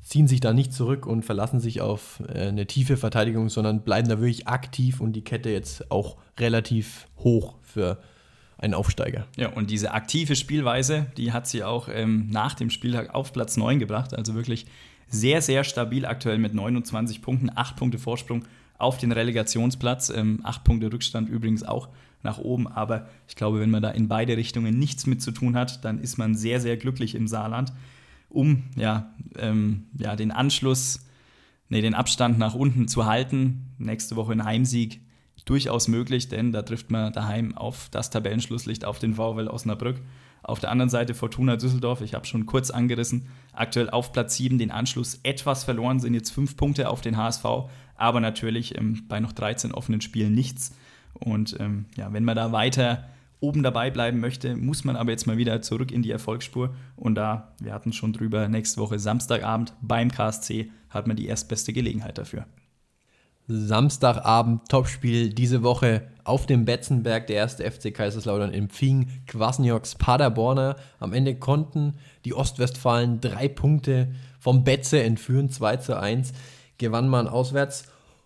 ziehen 0.08 0.28
sich 0.30 0.40
da 0.40 0.54
nicht 0.54 0.72
zurück 0.72 1.06
und 1.06 1.26
verlassen 1.26 1.60
sich 1.60 1.82
auf 1.82 2.24
äh, 2.30 2.48
eine 2.48 2.66
tiefe 2.66 2.96
Verteidigung, 2.96 3.50
sondern 3.50 3.82
bleiben 3.82 4.08
da 4.08 4.20
wirklich 4.20 4.48
aktiv 4.48 5.02
und 5.02 5.14
die 5.14 5.22
Kette 5.22 5.50
jetzt 5.50 5.92
auch 5.92 6.16
relativ 6.40 7.08
hoch 7.18 7.56
für 7.62 7.98
einen 8.58 8.74
Aufsteiger. 8.74 9.28
Ja, 9.36 9.50
und 9.50 9.70
diese 9.70 9.92
aktive 9.92 10.38
Spielweise, 10.38 11.08
die 11.18 11.34
hat 11.34 11.46
sie 11.46 11.66
auch 11.66 11.90
ähm, 11.92 12.30
nach 12.30 12.54
dem 12.54 12.70
Spieltag 12.70 13.14
auf 13.14 13.34
Platz 13.34 13.58
9 13.58 13.80
gebracht. 13.80 14.14
Also 14.14 14.34
wirklich 14.34 14.66
sehr, 15.10 15.42
sehr 15.42 15.66
stabil 15.66 16.06
aktuell 16.06 16.38
mit 16.38 16.54
29 16.54 17.22
Punkten, 17.22 17.52
8 17.54 17.76
Punkte 17.76 18.00
Vorsprung 18.00 18.46
auf 18.78 18.98
den 18.98 19.12
Relegationsplatz. 19.12 20.10
Ähm, 20.10 20.40
8 20.44 20.64
Punkte 20.64 20.92
Rückstand 20.92 21.28
übrigens 21.28 21.64
auch 21.64 21.90
nach 22.24 22.38
oben. 22.38 22.68
Aber 22.68 23.10
ich 23.28 23.36
glaube, 23.36 23.60
wenn 23.60 23.72
man 23.72 23.84
da 23.84 23.90
in 23.90 24.08
beide 24.08 24.38
Richtungen 24.38 24.80
nichts 24.80 25.06
mit 25.06 25.22
zu 25.22 25.32
tun 25.32 25.58
hat, 25.58 25.84
dann 25.84 26.00
ist 26.00 26.18
man 26.18 26.34
sehr, 26.34 26.62
sehr 26.62 26.78
glücklich 26.78 27.14
im 27.14 27.28
Saarland 27.28 27.74
um 28.38 28.64
ja, 28.76 29.12
ähm, 29.40 29.88
ja, 29.98 30.16
den 30.16 30.32
Anschluss 30.32 31.08
nee, 31.70 31.82
den 31.82 31.96
Abstand 31.96 32.38
nach 32.38 32.54
unten 32.54 32.88
zu 32.88 33.06
halten. 33.06 33.74
Nächste 33.78 34.16
Woche 34.16 34.32
ein 34.32 34.46
Heimsieg 34.46 35.02
durchaus 35.46 35.88
möglich, 35.88 36.28
denn 36.28 36.52
da 36.52 36.62
trifft 36.62 36.92
man 36.92 37.14
daheim 37.14 37.58
auf 37.58 37.88
das 37.90 38.10
Tabellenschlusslicht 38.10 38.86
auf 38.86 39.00
den 39.00 39.16
VfL 39.16 39.48
Osnabrück. 39.48 40.02
Auf 40.44 40.60
der 40.60 40.72
anderen 40.72 40.90
Seite 40.90 41.14
Fortuna 41.14 41.56
Düsseldorf, 41.56 42.02
ich 42.02 42.14
habe 42.14 42.26
schon 42.26 42.46
kurz 42.46 42.70
angerissen, 42.70 43.28
aktuell 43.54 43.90
auf 43.90 44.12
Platz 44.12 44.36
7 44.36 44.58
den 44.58 44.72
Anschluss 44.72 45.20
etwas 45.24 45.64
verloren, 45.64 46.00
sind 46.00 46.14
jetzt 46.14 46.32
5 46.32 46.58
Punkte 46.58 46.90
auf 46.90 47.02
den 47.02 47.18
HSV, 47.18 47.46
aber 47.96 48.20
natürlich 48.20 48.78
ähm, 48.78 49.04
bei 49.08 49.20
noch 49.20 49.32
13 49.32 49.72
offenen 49.72 50.02
Spielen 50.02 50.34
nichts. 50.34 50.76
Und 51.14 51.58
ähm, 51.60 51.86
ja, 51.96 52.14
wenn 52.14 52.24
man 52.24 52.36
da 52.36 52.52
weiter 52.52 53.08
oben 53.40 53.64
dabei 53.64 53.92
bleiben 53.92 54.20
möchte, 54.20 54.56
muss 54.56 54.84
man 54.84 54.96
aber 54.96 55.12
jetzt 55.12 55.28
mal 55.28 55.38
wieder 55.38 55.62
zurück 55.62 55.92
in 55.92 56.02
die 56.02 56.12
Erfolgsspur. 56.12 56.74
Und 56.96 57.16
da, 57.16 57.54
wir 57.60 57.74
hatten 57.74 57.94
schon 57.94 58.14
drüber, 58.14 58.48
nächste 58.48 58.82
Woche 58.82 59.00
Samstagabend 59.00 59.74
beim 59.82 60.12
KSC 60.12 60.72
hat 60.90 61.08
man 61.08 61.16
die 61.16 61.28
erstbeste 61.28 61.74
Gelegenheit 61.74 62.18
dafür. 62.18 62.46
Samstagabend 63.50 64.68
Topspiel 64.68 65.34
diese 65.34 65.64
Woche 65.64 66.08
auf 66.26 66.46
dem 66.46 66.66
Betzenberg. 66.66 67.28
Der 67.28 67.38
erste 67.38 67.70
FC 67.70 67.94
Kaiserslautern 67.94 68.52
empfing 68.52 69.08
Kwasnioks 69.26 69.96
Paderborner. 69.96 70.76
Am 71.00 71.14
Ende 71.14 71.36
konnten 71.36 71.94
die 72.26 72.34
Ostwestfalen 72.34 73.22
drei 73.22 73.48
Punkte 73.48 74.10
vom 74.40 74.66
Betze 74.66 75.02
entführen. 75.02 75.50
2 75.50 75.78
zu 75.78 75.98
1 75.98 76.34
gewann 76.78 77.08
man 77.08 77.30
auswärts, 77.30 77.86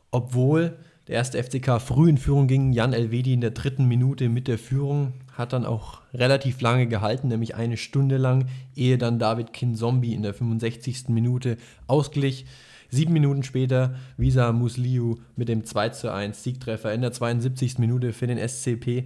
obwohl 0.09 0.77
der 1.11 1.17
erste 1.17 1.43
FCK 1.43 1.81
früh 1.81 2.09
in 2.09 2.17
Führung 2.17 2.47
ging. 2.47 2.71
Jan 2.71 2.93
Elvedi 2.93 3.33
in 3.33 3.41
der 3.41 3.51
dritten 3.51 3.85
Minute 3.85 4.29
mit 4.29 4.47
der 4.47 4.57
Führung 4.57 5.11
hat 5.33 5.51
dann 5.51 5.65
auch 5.65 5.99
relativ 6.13 6.61
lange 6.61 6.87
gehalten, 6.87 7.27
nämlich 7.27 7.53
eine 7.53 7.75
Stunde 7.75 8.15
lang, 8.15 8.45
ehe 8.77 8.97
dann 8.97 9.19
David 9.19 9.51
Kinzombie 9.51 10.13
in 10.13 10.23
der 10.23 10.33
65. 10.33 11.09
Minute 11.09 11.57
ausglich. 11.85 12.45
Sieben 12.89 13.11
Minuten 13.11 13.43
später 13.43 13.95
Visa 14.15 14.53
Musliu 14.53 15.17
mit 15.35 15.49
dem 15.49 15.65
2 15.65 15.89
zu 15.89 16.13
1 16.13 16.43
Siegtreffer 16.43 16.93
in 16.93 17.01
der 17.01 17.11
72. 17.11 17.77
Minute 17.77 18.13
für 18.13 18.27
den 18.27 18.37
SCP. 18.37 19.03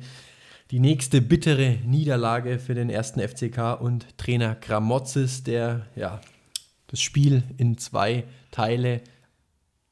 Die 0.70 0.80
nächste 0.80 1.22
bittere 1.22 1.80
Niederlage 1.88 2.60
für 2.60 2.76
den 2.76 2.92
ersten 2.92 3.20
FCK 3.20 3.82
und 3.82 4.16
Trainer 4.20 4.54
Gramozis, 4.54 5.44
der 5.44 5.88
ja, 5.96 6.22
das 6.86 7.02
Spiel 7.02 7.42
in 7.58 7.80
zwei 7.80 8.26
Teile 8.52 9.02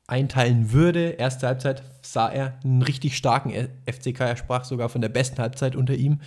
einteilen 0.06 0.72
würde. 0.72 1.10
Erste 1.10 1.48
Halbzeit 1.48 1.82
sah 2.06 2.30
er 2.30 2.60
einen 2.64 2.82
richtig 2.82 3.18
starken 3.18 3.52
FCK. 3.86 4.20
Er 4.20 4.38
sprach 4.38 4.66
sogar 4.66 4.90
von 4.90 5.02
der 5.02 5.10
besten 5.10 5.38
Halbzeit 5.40 5.76
unter 5.76 5.96
ihm. 5.96 6.20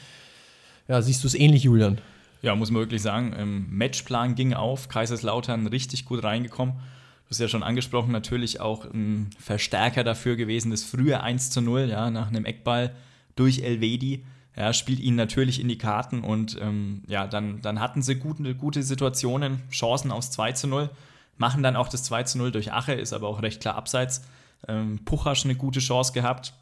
Ja, 0.89 1.03
siehst 1.03 1.22
du 1.22 1.29
es 1.29 1.35
ähnlich, 1.35 1.64
Julian? 1.64 1.99
Ja, 2.43 2.55
muss 2.55 2.70
man 2.70 2.81
wirklich 2.81 3.03
sagen. 3.03 3.33
Im 3.33 3.77
Matchplan 3.77 4.35
ging 4.35 4.55
auf. 4.55 4.89
Kaiserslautern 4.89 5.66
richtig 5.66 6.05
gut 6.05 6.22
reingekommen. 6.22 6.74
Du 6.74 7.31
hast 7.31 7.41
ja 7.41 7.49
schon 7.49 7.64
angesprochen, 7.64 8.12
natürlich 8.12 8.61
auch 8.61 8.85
ein 8.85 9.31
Verstärker 9.41 10.05
dafür 10.05 10.37
gewesen, 10.37 10.70
das 10.70 10.85
frühe 10.85 11.20
1 11.20 11.51
zu 11.51 11.61
0, 11.61 11.89
ja, 11.91 12.09
nach 12.09 12.29
einem 12.29 12.45
Eckball 12.45 12.95
durch 13.35 13.62
Elvedi. 13.62 14.24
Ja, 14.57 14.72
spielt 14.72 15.01
ihnen 15.01 15.16
natürlich 15.16 15.61
in 15.61 15.66
die 15.66 15.77
Karten 15.77 16.22
und 16.22 16.57
ähm, 16.61 17.03
ja, 17.09 17.27
dann, 17.27 17.61
dann 17.62 17.81
hatten 17.81 18.01
sie 18.01 18.14
gute, 18.14 18.55
gute 18.55 18.85
Situationen, 18.85 19.61
Chancen 19.70 20.12
aufs 20.12 20.31
2 20.31 20.53
zu 20.53 20.68
0, 20.68 20.89
machen 21.37 21.64
dann 21.64 21.74
auch 21.74 21.89
das 21.89 22.05
2 22.05 22.22
zu 22.22 22.39
0 22.39 22.53
durch 22.53 22.72
Ache, 22.72 22.93
ist 22.93 23.12
aber 23.12 23.27
auch 23.27 23.43
recht 23.43 23.61
klar 23.61 23.74
abseits. 23.74 24.22
Ähm, 24.69 25.01
Puchasch 25.05 25.45
eine 25.45 25.55
gute 25.55 25.81
Chance 25.81 26.13
gehabt. 26.13 26.55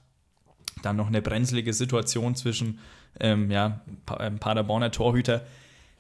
Dann 0.83 0.97
noch 0.97 1.07
eine 1.07 1.23
brenzlige 1.23 1.73
Situation 1.73 2.35
zwischen 2.35 2.79
ähm, 3.21 3.51
ja, 3.51 3.81
Paderborner 4.05 4.91
Torhüter 4.91 5.43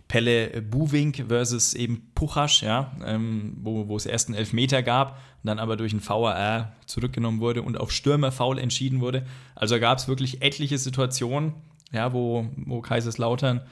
Pelle 0.08 0.60
Buwink 0.62 1.24
versus 1.28 1.74
eben 1.74 2.10
Puchasch, 2.14 2.62
ja, 2.62 2.92
ähm, 3.04 3.56
wo, 3.62 3.88
wo 3.88 3.96
es 3.96 4.06
erst 4.06 4.28
einen 4.28 4.36
Elfmeter 4.36 4.82
gab, 4.82 5.18
dann 5.42 5.58
aber 5.58 5.76
durch 5.76 5.92
ein 5.92 6.06
VAR 6.06 6.72
zurückgenommen 6.86 7.40
wurde 7.40 7.62
und 7.62 7.80
auf 7.80 7.90
Stürmerfaul 7.90 8.58
entschieden 8.58 9.00
wurde. 9.00 9.24
Also 9.54 9.80
gab 9.80 9.98
es 9.98 10.08
wirklich 10.08 10.42
etliche 10.42 10.78
Situationen, 10.78 11.54
ja, 11.92 12.12
wo, 12.12 12.46
wo 12.56 12.80
Kaiserslautern 12.80 13.62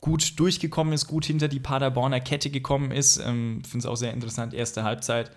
gut 0.00 0.38
durchgekommen 0.38 0.92
ist, 0.92 1.08
gut 1.08 1.24
hinter 1.24 1.48
die 1.48 1.60
Paderborner 1.60 2.20
Kette 2.20 2.50
gekommen 2.50 2.92
ist. 2.92 3.18
Ähm, 3.18 3.62
Finde 3.64 3.78
es 3.78 3.86
auch 3.86 3.96
sehr 3.96 4.12
interessant, 4.12 4.54
erste 4.54 4.84
Halbzeit. 4.84 5.32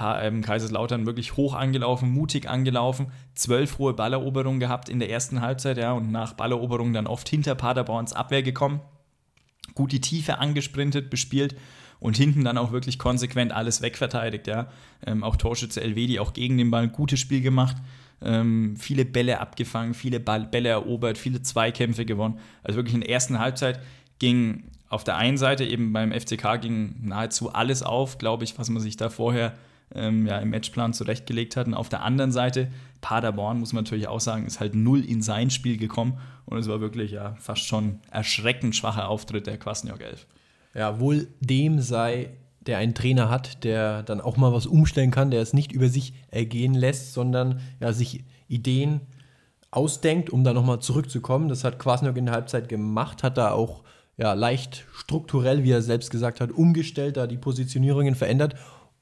Ähm, 0.00 0.42
Kaiserslautern 0.42 1.06
wirklich 1.06 1.36
hoch 1.36 1.54
angelaufen, 1.54 2.10
mutig 2.10 2.48
angelaufen, 2.48 3.12
zwölf 3.34 3.78
hohe 3.78 3.94
Balleroberungen 3.94 4.58
gehabt 4.58 4.88
in 4.88 4.98
der 4.98 5.10
ersten 5.10 5.40
Halbzeit, 5.40 5.78
ja, 5.78 5.92
und 5.92 6.10
nach 6.10 6.32
Balleroberungen 6.32 6.92
dann 6.92 7.06
oft 7.06 7.28
hinter 7.28 7.54
Paderborns 7.54 8.12
Abwehr 8.12 8.42
gekommen 8.42 8.80
gut 9.74 9.92
die 9.92 10.00
Tiefe 10.00 10.38
angesprintet, 10.38 11.10
bespielt 11.10 11.56
und 12.00 12.16
hinten 12.16 12.44
dann 12.44 12.58
auch 12.58 12.72
wirklich 12.72 12.98
konsequent 12.98 13.52
alles 13.52 13.82
wegverteidigt. 13.82 14.46
Ja. 14.46 14.68
Ähm, 15.06 15.24
auch 15.24 15.36
Torschütze 15.36 15.80
Elvedi 15.80 16.18
auch 16.18 16.32
gegen 16.32 16.58
den 16.58 16.70
Ball 16.70 16.84
ein 16.84 16.92
gutes 16.92 17.20
Spiel 17.20 17.40
gemacht. 17.40 17.76
Ähm, 18.22 18.76
viele 18.76 19.04
Bälle 19.04 19.40
abgefangen, 19.40 19.94
viele 19.94 20.20
Ball 20.20 20.46
Bälle 20.46 20.68
erobert, 20.70 21.18
viele 21.18 21.42
Zweikämpfe 21.42 22.04
gewonnen. 22.04 22.38
Also 22.62 22.76
wirklich 22.76 22.94
in 22.94 23.00
der 23.00 23.10
ersten 23.10 23.38
Halbzeit 23.38 23.80
ging 24.18 24.64
auf 24.88 25.04
der 25.04 25.16
einen 25.16 25.36
Seite 25.36 25.64
eben 25.64 25.92
beim 25.92 26.12
FCK 26.12 26.60
ging 26.60 26.94
nahezu 27.02 27.52
alles 27.52 27.82
auf, 27.82 28.18
glaube 28.18 28.44
ich, 28.44 28.58
was 28.58 28.70
man 28.70 28.80
sich 28.80 28.96
da 28.96 29.08
vorher 29.08 29.54
ähm, 29.94 30.26
ja, 30.26 30.38
im 30.38 30.50
Matchplan 30.50 30.92
zurechtgelegt 30.92 31.56
hat. 31.56 31.66
Und 31.66 31.74
auf 31.74 31.88
der 31.88 32.02
anderen 32.02 32.32
Seite, 32.32 32.68
Paderborn, 33.00 33.60
muss 33.60 33.72
man 33.72 33.84
natürlich 33.84 34.08
auch 34.08 34.20
sagen, 34.20 34.46
ist 34.46 34.60
halt 34.60 34.74
null 34.74 35.04
in 35.04 35.22
sein 35.22 35.50
Spiel 35.50 35.76
gekommen. 35.76 36.18
Und 36.46 36.58
es 36.58 36.68
war 36.68 36.80
wirklich 36.80 37.12
ja 37.12 37.36
fast 37.38 37.66
schon 37.66 38.00
erschreckend 38.10 38.76
schwacher 38.76 39.08
Auftritt 39.08 39.46
der 39.46 39.58
Kwasniok 39.58 40.00
11. 40.00 40.26
Ja, 40.74 41.00
wohl 41.00 41.28
dem 41.40 41.80
sei, 41.80 42.30
der 42.60 42.78
einen 42.78 42.94
Trainer 42.94 43.30
hat, 43.30 43.64
der 43.64 44.02
dann 44.02 44.20
auch 44.20 44.36
mal 44.36 44.52
was 44.52 44.66
umstellen 44.66 45.10
kann, 45.10 45.30
der 45.30 45.42
es 45.42 45.52
nicht 45.52 45.72
über 45.72 45.88
sich 45.88 46.14
ergehen 46.30 46.74
lässt, 46.74 47.12
sondern 47.12 47.60
ja, 47.80 47.92
sich 47.92 48.24
Ideen 48.48 49.02
ausdenkt, 49.70 50.30
um 50.30 50.44
da 50.44 50.52
nochmal 50.52 50.80
zurückzukommen. 50.80 51.48
Das 51.48 51.64
hat 51.64 51.78
Kwasniok 51.78 52.16
in 52.16 52.26
der 52.26 52.34
Halbzeit 52.34 52.68
gemacht, 52.68 53.22
hat 53.22 53.38
da 53.38 53.52
auch 53.52 53.82
ja, 54.16 54.32
leicht 54.32 54.84
strukturell, 54.94 55.64
wie 55.64 55.72
er 55.72 55.82
selbst 55.82 56.10
gesagt 56.10 56.40
hat, 56.40 56.52
umgestellt, 56.52 57.16
da 57.16 57.26
die 57.26 57.36
Positionierungen 57.36 58.14
verändert 58.14 58.54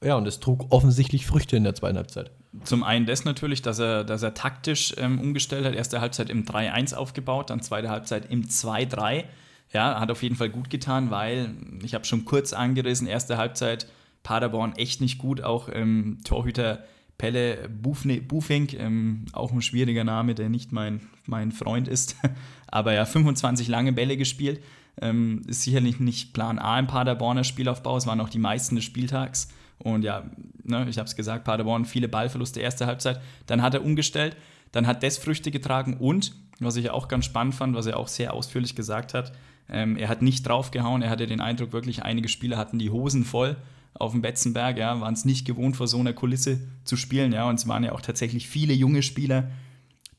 ja, 0.03 0.15
und 0.15 0.27
es 0.27 0.39
trug 0.39 0.67
offensichtlich 0.71 1.25
Früchte 1.25 1.55
in 1.55 1.63
der 1.63 1.75
zweiten 1.75 1.97
Halbzeit. 1.97 2.31
Zum 2.63 2.83
einen 2.83 3.05
das 3.05 3.25
natürlich, 3.25 3.61
dass 3.61 3.79
er, 3.79 4.03
dass 4.03 4.21
er 4.23 4.33
taktisch 4.33 4.93
ähm, 4.97 5.19
umgestellt 5.19 5.65
hat. 5.65 5.73
Erste 5.73 6.01
Halbzeit 6.01 6.29
im 6.29 6.45
3-1 6.45 6.93
aufgebaut, 6.93 7.49
dann 7.49 7.61
zweite 7.61 7.89
Halbzeit 7.89 8.29
im 8.29 8.43
2-3. 8.43 9.23
Ja, 9.71 9.99
hat 9.99 10.11
auf 10.11 10.21
jeden 10.21 10.35
Fall 10.35 10.49
gut 10.49 10.69
getan, 10.69 11.09
weil 11.09 11.55
ich 11.83 11.95
habe 11.95 12.05
schon 12.05 12.25
kurz 12.25 12.53
angerissen, 12.53 13.07
erste 13.07 13.37
Halbzeit 13.37 13.87
Paderborn 14.21 14.73
echt 14.75 15.01
nicht 15.01 15.17
gut. 15.17 15.41
Auch 15.41 15.69
ähm, 15.71 16.19
Torhüter 16.23 16.83
Pelle 17.17 17.69
Bufne, 17.69 18.21
Bufink, 18.21 18.73
ähm, 18.73 19.25
auch 19.33 19.51
ein 19.51 19.61
schwieriger 19.61 20.03
Name, 20.03 20.35
der 20.35 20.49
nicht 20.49 20.71
mein, 20.71 21.01
mein 21.25 21.51
Freund 21.51 21.87
ist. 21.87 22.15
Aber 22.67 22.93
ja, 22.93 23.05
25 23.05 23.67
lange 23.67 23.93
Bälle 23.93 24.17
gespielt. 24.17 24.61
Ähm, 25.01 25.41
ist 25.47 25.63
sicherlich 25.63 25.99
nicht 25.99 26.33
Plan 26.33 26.59
A 26.59 26.77
im 26.77 26.87
Paderborner 26.87 27.43
Spielaufbau. 27.43 27.97
Es 27.97 28.07
waren 28.07 28.21
auch 28.21 28.29
die 28.29 28.39
meisten 28.39 28.75
des 28.75 28.83
Spieltags. 28.83 29.49
Und 29.83 30.03
ja, 30.03 30.23
ne, 30.63 30.87
ich 30.89 30.97
habe 30.97 31.07
es 31.07 31.15
gesagt, 31.15 31.43
Paderborn, 31.43 31.85
viele 31.85 32.07
Ballverluste 32.07 32.59
erste 32.59 32.85
Halbzeit. 32.85 33.21
Dann 33.45 33.61
hat 33.61 33.73
er 33.73 33.83
umgestellt, 33.83 34.37
dann 34.71 34.87
hat 34.87 35.03
das 35.03 35.17
Früchte 35.17 35.51
getragen 35.51 35.97
und, 35.97 36.33
was 36.59 36.75
ich 36.77 36.89
auch 36.89 37.07
ganz 37.07 37.25
spannend 37.25 37.55
fand, 37.55 37.75
was 37.75 37.85
er 37.85 37.97
auch 37.97 38.07
sehr 38.07 38.33
ausführlich 38.33 38.75
gesagt 38.75 39.13
hat, 39.13 39.33
ähm, 39.69 39.97
er 39.97 40.09
hat 40.09 40.21
nicht 40.21 40.47
draufgehauen, 40.47 41.01
er 41.01 41.09
hatte 41.09 41.27
den 41.27 41.41
Eindruck, 41.41 41.71
wirklich 41.73 42.03
einige 42.03 42.27
Spieler 42.27 42.57
hatten 42.57 42.79
die 42.79 42.89
Hosen 42.89 43.23
voll 43.23 43.55
auf 43.93 44.11
dem 44.11 44.21
Betzenberg, 44.21 44.77
ja, 44.77 44.99
waren 44.99 45.13
es 45.13 45.25
nicht 45.25 45.45
gewohnt, 45.45 45.77
vor 45.77 45.87
so 45.87 45.99
einer 45.99 46.13
Kulisse 46.13 46.59
zu 46.83 46.95
spielen, 46.95 47.31
ja, 47.31 47.47
und 47.47 47.55
es 47.55 47.67
waren 47.67 47.83
ja 47.83 47.91
auch 47.91 48.01
tatsächlich 48.01 48.47
viele 48.47 48.73
junge 48.73 49.03
Spieler, 49.03 49.51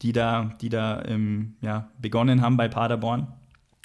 die 0.03 0.13
da, 0.13 0.55
die 0.61 0.69
da 0.69 1.03
ähm, 1.07 1.55
ja, 1.61 1.91
begonnen 2.01 2.41
haben 2.41 2.57
bei 2.57 2.69
Paderborn. 2.69 3.27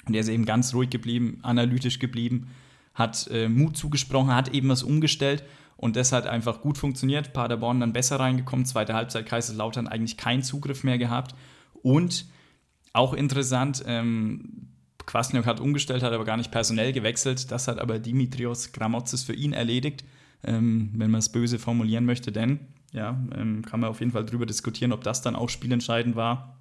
Und 0.06 0.14
er 0.14 0.20
ist 0.20 0.28
eben 0.28 0.44
ganz 0.44 0.74
ruhig 0.74 0.90
geblieben, 0.90 1.38
analytisch 1.42 1.98
geblieben, 1.98 2.48
hat 2.94 3.28
äh, 3.32 3.48
Mut 3.48 3.76
zugesprochen, 3.76 4.34
hat 4.34 4.48
eben 4.48 4.68
was 4.68 4.82
umgestellt 4.82 5.44
und 5.80 5.96
das 5.96 6.12
hat 6.12 6.26
einfach 6.26 6.60
gut 6.60 6.76
funktioniert. 6.76 7.32
Paderborn 7.32 7.80
dann 7.80 7.94
besser 7.94 8.20
reingekommen, 8.20 8.66
zweite 8.66 8.92
Halbzeit 8.92 9.24
Kaiserslautern 9.24 9.88
eigentlich 9.88 10.18
keinen 10.18 10.42
Zugriff 10.42 10.84
mehr 10.84 10.98
gehabt. 10.98 11.34
Und 11.72 12.26
auch 12.92 13.14
interessant, 13.14 13.82
ähm, 13.86 14.68
Kwasniok 15.06 15.46
hat 15.46 15.58
umgestellt, 15.58 16.02
hat 16.02 16.12
aber 16.12 16.26
gar 16.26 16.36
nicht 16.36 16.50
personell 16.50 16.92
gewechselt. 16.92 17.50
Das 17.50 17.66
hat 17.66 17.78
aber 17.78 17.98
Dimitrios 17.98 18.72
Gramotzes 18.72 19.22
für 19.22 19.32
ihn 19.32 19.54
erledigt, 19.54 20.04
ähm, 20.44 20.90
wenn 20.96 21.10
man 21.10 21.20
es 21.20 21.32
böse 21.32 21.58
formulieren 21.58 22.04
möchte. 22.04 22.30
Denn, 22.30 22.60
ja, 22.92 23.18
ähm, 23.34 23.64
kann 23.64 23.80
man 23.80 23.88
auf 23.88 24.00
jeden 24.00 24.12
Fall 24.12 24.26
darüber 24.26 24.44
diskutieren, 24.44 24.92
ob 24.92 25.02
das 25.02 25.22
dann 25.22 25.34
auch 25.34 25.48
spielentscheidend 25.48 26.14
war. 26.14 26.58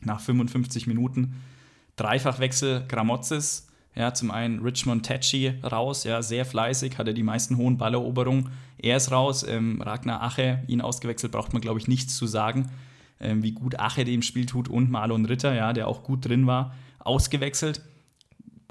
Nach 0.00 0.18
55 0.18 0.88
Minuten 0.88 1.36
Dreifachwechsel 1.94 2.84
Gramotzes 2.88 3.65
ja, 3.96 4.12
zum 4.12 4.30
einen 4.30 4.60
Richmond 4.60 5.06
Tachi 5.06 5.54
raus, 5.64 6.04
ja, 6.04 6.20
sehr 6.22 6.44
fleißig, 6.44 6.98
hatte 6.98 7.14
die 7.14 7.22
meisten 7.22 7.56
hohen 7.56 7.78
Balleroberungen. 7.78 8.50
Er 8.76 8.98
ist 8.98 9.10
raus, 9.10 9.42
ähm, 9.48 9.80
Ragnar 9.80 10.22
Ache, 10.22 10.62
ihn 10.68 10.82
ausgewechselt, 10.82 11.32
braucht 11.32 11.54
man, 11.54 11.62
glaube 11.62 11.80
ich, 11.80 11.88
nichts 11.88 12.14
zu 12.16 12.26
sagen, 12.26 12.70
ähm, 13.20 13.42
wie 13.42 13.52
gut 13.52 13.80
Ache 13.80 14.04
dem 14.04 14.20
Spiel 14.20 14.44
tut 14.44 14.68
und 14.68 14.90
Marlon 14.90 15.24
Ritter, 15.24 15.54
ja, 15.54 15.72
der 15.72 15.88
auch 15.88 16.02
gut 16.02 16.28
drin 16.28 16.46
war, 16.46 16.74
ausgewechselt. 16.98 17.80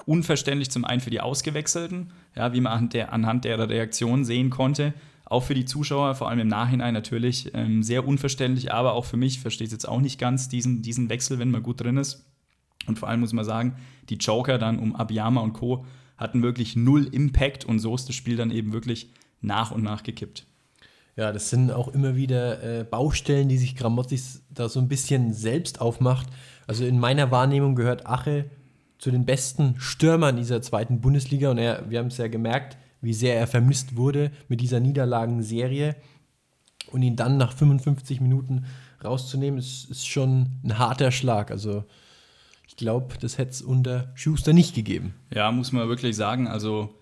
Unverständlich 0.05 0.69
zum 0.69 0.85
einen 0.85 1.01
für 1.01 1.09
die 1.09 1.21
Ausgewechselten, 1.21 2.11
ja, 2.35 2.53
wie 2.53 2.61
man 2.61 2.73
anhand 2.73 2.93
der, 2.93 3.11
anhand 3.11 3.45
der 3.45 3.67
Reaktion 3.67 4.25
sehen 4.25 4.51
konnte. 4.51 4.93
auch 5.25 5.41
für 5.41 5.55
die 5.55 5.65
Zuschauer, 5.65 6.15
vor 6.15 6.29
allem 6.29 6.39
im 6.39 6.47
Nachhinein 6.47 6.93
natürlich, 6.93 7.51
ähm, 7.53 7.81
sehr 7.81 8.07
unverständlich, 8.07 8.71
aber 8.71 8.93
auch 8.93 9.05
für 9.05 9.17
mich, 9.17 9.39
verstehe 9.39 9.65
es 9.65 9.73
jetzt 9.73 9.87
auch 9.87 10.01
nicht 10.01 10.19
ganz, 10.19 10.49
diesen, 10.49 10.81
diesen 10.83 11.09
Wechsel, 11.09 11.39
wenn 11.39 11.51
man 11.51 11.63
gut 11.63 11.81
drin 11.81 11.97
ist. 11.97 12.25
Und 12.87 12.99
vor 12.99 13.09
allem 13.09 13.21
muss 13.21 13.33
man 13.33 13.45
sagen, 13.45 13.75
die 14.09 14.15
Joker 14.15 14.57
dann 14.57 14.79
um 14.79 14.95
Abiyama 14.95 15.41
und 15.41 15.53
Co. 15.53 15.85
hatten 16.17 16.43
wirklich 16.43 16.75
null 16.75 17.05
Impact 17.05 17.65
und 17.65 17.79
so 17.79 17.95
ist 17.95 18.07
das 18.07 18.15
Spiel 18.15 18.37
dann 18.37 18.51
eben 18.51 18.73
wirklich 18.73 19.09
nach 19.41 19.71
und 19.71 19.83
nach 19.83 20.03
gekippt. 20.03 20.45
Ja, 21.15 21.31
das 21.31 21.49
sind 21.49 21.71
auch 21.71 21.87
immer 21.87 22.15
wieder 22.15 22.61
äh, 22.61 22.83
Baustellen, 22.83 23.47
die 23.47 23.57
sich 23.57 23.75
Gramozis 23.75 24.43
da 24.49 24.67
so 24.67 24.79
ein 24.79 24.89
bisschen 24.89 25.33
selbst 25.33 25.79
aufmacht. 25.79 26.27
Also 26.67 26.85
in 26.85 26.99
meiner 26.99 27.31
Wahrnehmung 27.31 27.75
gehört 27.75 28.05
Ache 28.05 28.49
zu 28.97 29.11
den 29.11 29.25
besten 29.25 29.75
Stürmern 29.77 30.35
dieser 30.35 30.61
zweiten 30.61 30.99
Bundesliga 30.99 31.51
und 31.51 31.57
er, 31.57 31.89
wir 31.89 31.99
haben 31.99 32.07
es 32.07 32.17
ja 32.17 32.27
gemerkt, 32.27 32.77
wie 33.01 33.13
sehr 33.13 33.37
er 33.37 33.47
vermisst 33.47 33.95
wurde 33.95 34.31
mit 34.49 34.61
dieser 34.61 34.79
Niederlagenserie. 34.79 35.95
Und 36.91 37.01
ihn 37.01 37.15
dann 37.15 37.37
nach 37.37 37.53
55 37.53 38.21
Minuten 38.21 38.65
rauszunehmen, 39.03 39.57
ist, 39.59 39.89
ist 39.89 40.07
schon 40.07 40.59
ein 40.63 40.77
harter 40.77 41.11
Schlag. 41.11 41.49
Also 41.49 41.83
ich 42.75 42.79
glaube, 42.79 43.15
das 43.21 43.37
hätte 43.37 43.51
es 43.51 43.61
unter 43.61 44.11
Schuster 44.15 44.51
nicht 44.51 44.75
gegeben. 44.75 45.13
Ja, 45.33 45.49
muss 45.49 45.71
man 45.71 45.87
wirklich 45.87 46.17
sagen. 46.17 46.45
Also 46.49 46.93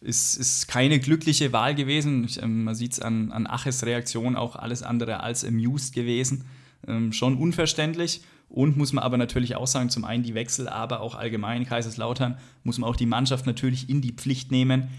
ist, 0.00 0.36
ist 0.36 0.68
keine 0.68 1.00
glückliche 1.00 1.52
Wahl 1.52 1.74
gewesen. 1.74 2.22
Ich, 2.22 2.40
ähm, 2.40 2.62
man 2.62 2.76
sieht 2.76 2.92
es 2.92 3.00
an, 3.00 3.32
an 3.32 3.48
Aches 3.48 3.84
Reaktion 3.84 4.36
auch 4.36 4.54
alles 4.54 4.84
andere 4.84 5.18
als 5.18 5.44
amused 5.44 5.96
gewesen. 5.96 6.44
Ähm, 6.86 7.12
schon 7.12 7.36
unverständlich. 7.38 8.20
Und 8.48 8.76
muss 8.76 8.92
man 8.92 9.02
aber 9.02 9.16
natürlich 9.16 9.56
auch 9.56 9.66
sagen, 9.66 9.90
zum 9.90 10.04
einen 10.04 10.22
die 10.22 10.34
Wechsel, 10.34 10.68
aber 10.68 11.00
auch 11.00 11.16
allgemein 11.16 11.66
Kaiserslautern, 11.66 12.38
muss 12.62 12.78
man 12.78 12.88
auch 12.88 12.96
die 12.96 13.06
Mannschaft 13.06 13.46
natürlich 13.46 13.90
in 13.90 14.00
die 14.00 14.12
Pflicht 14.12 14.52
nehmen. 14.52 14.90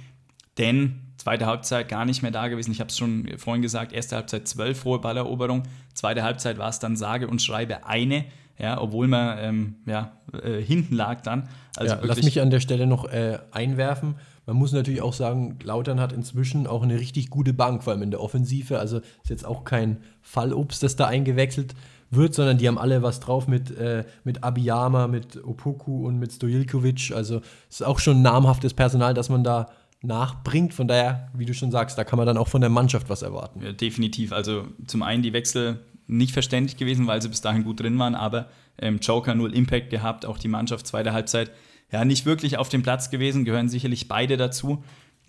Denn 0.58 1.11
zweite 1.22 1.46
Halbzeit 1.46 1.88
gar 1.88 2.06
nicht 2.06 2.22
mehr 2.24 2.32
da 2.32 2.48
gewesen. 2.48 2.72
Ich 2.72 2.80
habe 2.80 2.90
es 2.90 2.98
schon 2.98 3.28
vorhin 3.38 3.62
gesagt, 3.62 3.94
erste 3.94 4.16
Halbzeit 4.16 4.48
zwölf 4.48 4.84
hohe 4.86 5.00
Balleroberung, 5.00 5.64
zweite 5.94 6.24
Halbzeit 6.24 6.58
war 6.58 6.70
es 6.70 6.80
dann 6.80 6.96
sage 6.96 7.28
und 7.28 7.42
schreibe 7.42 7.86
eine, 7.86 8.26
ja, 8.58 8.82
obwohl 8.82 9.08
man 9.08 9.38
ähm, 9.40 9.76
ja, 9.86 10.14
äh, 10.34 10.62
hinten 10.62 10.96
lag 10.96 11.22
dann. 11.22 11.48
Also 11.76 11.96
ja, 11.96 12.02
lass 12.04 12.24
mich 12.24 12.42
an 12.42 12.50
der 12.50 12.60
Stelle 12.60 12.88
noch 12.88 13.06
äh, 13.06 13.40
einwerfen. 13.52 14.16
Man 14.48 14.56
muss 14.56 14.72
natürlich 14.72 15.02
auch 15.02 15.14
sagen, 15.14 15.60
Lautern 15.64 16.00
hat 16.00 16.12
inzwischen 16.12 16.66
auch 16.66 16.82
eine 16.82 17.00
richtig 17.00 17.30
gute 17.30 17.54
Bank, 17.54 17.84
vor 17.84 17.94
allem 17.94 18.02
in 18.02 18.12
der 18.12 18.22
Offensive. 18.22 18.80
Also 18.80 18.98
ist 18.98 19.30
jetzt 19.30 19.46
auch 19.46 19.64
kein 19.64 19.98
Fallobst, 20.22 20.82
das 20.82 20.96
da 20.96 21.06
eingewechselt 21.06 21.76
wird, 22.10 22.34
sondern 22.34 22.58
die 22.58 22.68
haben 22.68 22.78
alle 22.80 23.04
was 23.04 23.20
drauf 23.20 23.48
mit, 23.48 23.72
äh, 23.78 24.06
mit 24.24 24.44
Abiyama, 24.44 25.08
mit 25.08 25.44
Opoku 25.44 26.08
und 26.08 26.18
mit 26.18 26.34
Stojilkovic. 26.34 27.12
Also 27.16 27.42
ist 27.70 27.86
auch 27.86 28.00
schon 28.00 28.22
namhaftes 28.22 28.74
Personal, 28.74 29.14
das 29.14 29.30
man 29.30 29.44
da 29.44 29.70
nachbringt. 30.02 30.74
Von 30.74 30.88
daher, 30.88 31.30
wie 31.34 31.46
du 31.46 31.54
schon 31.54 31.72
sagst, 31.72 31.98
da 31.98 32.04
kann 32.04 32.18
man 32.18 32.26
dann 32.26 32.38
auch 32.38 32.48
von 32.48 32.62
der 32.62 32.70
Mannschaft 32.70 33.10
was 33.10 33.22
erwarten. 33.22 33.62
Ja, 33.62 33.72
definitiv. 33.72 34.32
Also 34.32 34.68
zum 34.88 35.04
einen 35.04 35.24
die 35.24 35.34
Wechsel 35.34 35.80
nicht 36.08 36.34
verständlich 36.34 36.78
gewesen, 36.78 37.08
weil 37.08 37.22
sie 37.22 37.30
bis 37.30 37.42
dahin 37.42 37.64
gut 37.64 37.80
drin 37.80 37.98
waren, 37.98 38.16
aber 38.16 38.50
ähm, 38.80 39.00
Joker 39.02 39.36
null 39.36 39.54
Impact 39.54 39.90
gehabt, 39.90 40.26
auch 40.26 40.38
die 40.38 40.48
Mannschaft 40.48 40.88
zweite 40.88 41.14
Halbzeit 41.14 41.52
ja 41.92 42.06
nicht 42.06 42.26
wirklich 42.26 42.58
auf 42.58 42.70
dem 42.70 42.84
Platz 42.84 43.10
gewesen, 43.10 43.46
gehören 43.46 43.70
sicherlich 43.70 44.08
beide 44.08 44.38
dazu. 44.38 44.84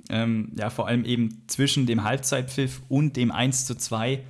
Ähm, 0.08 0.52
ja, 0.58 0.70
vor 0.70 0.88
allem 0.88 1.04
eben 1.04 1.44
zwischen 1.46 1.86
dem 1.86 2.02
Halbzeitpfiff 2.02 2.82
und 2.88 3.16
dem 3.16 3.30
1 3.30 3.66
zu 3.66 3.76
2 3.76 4.22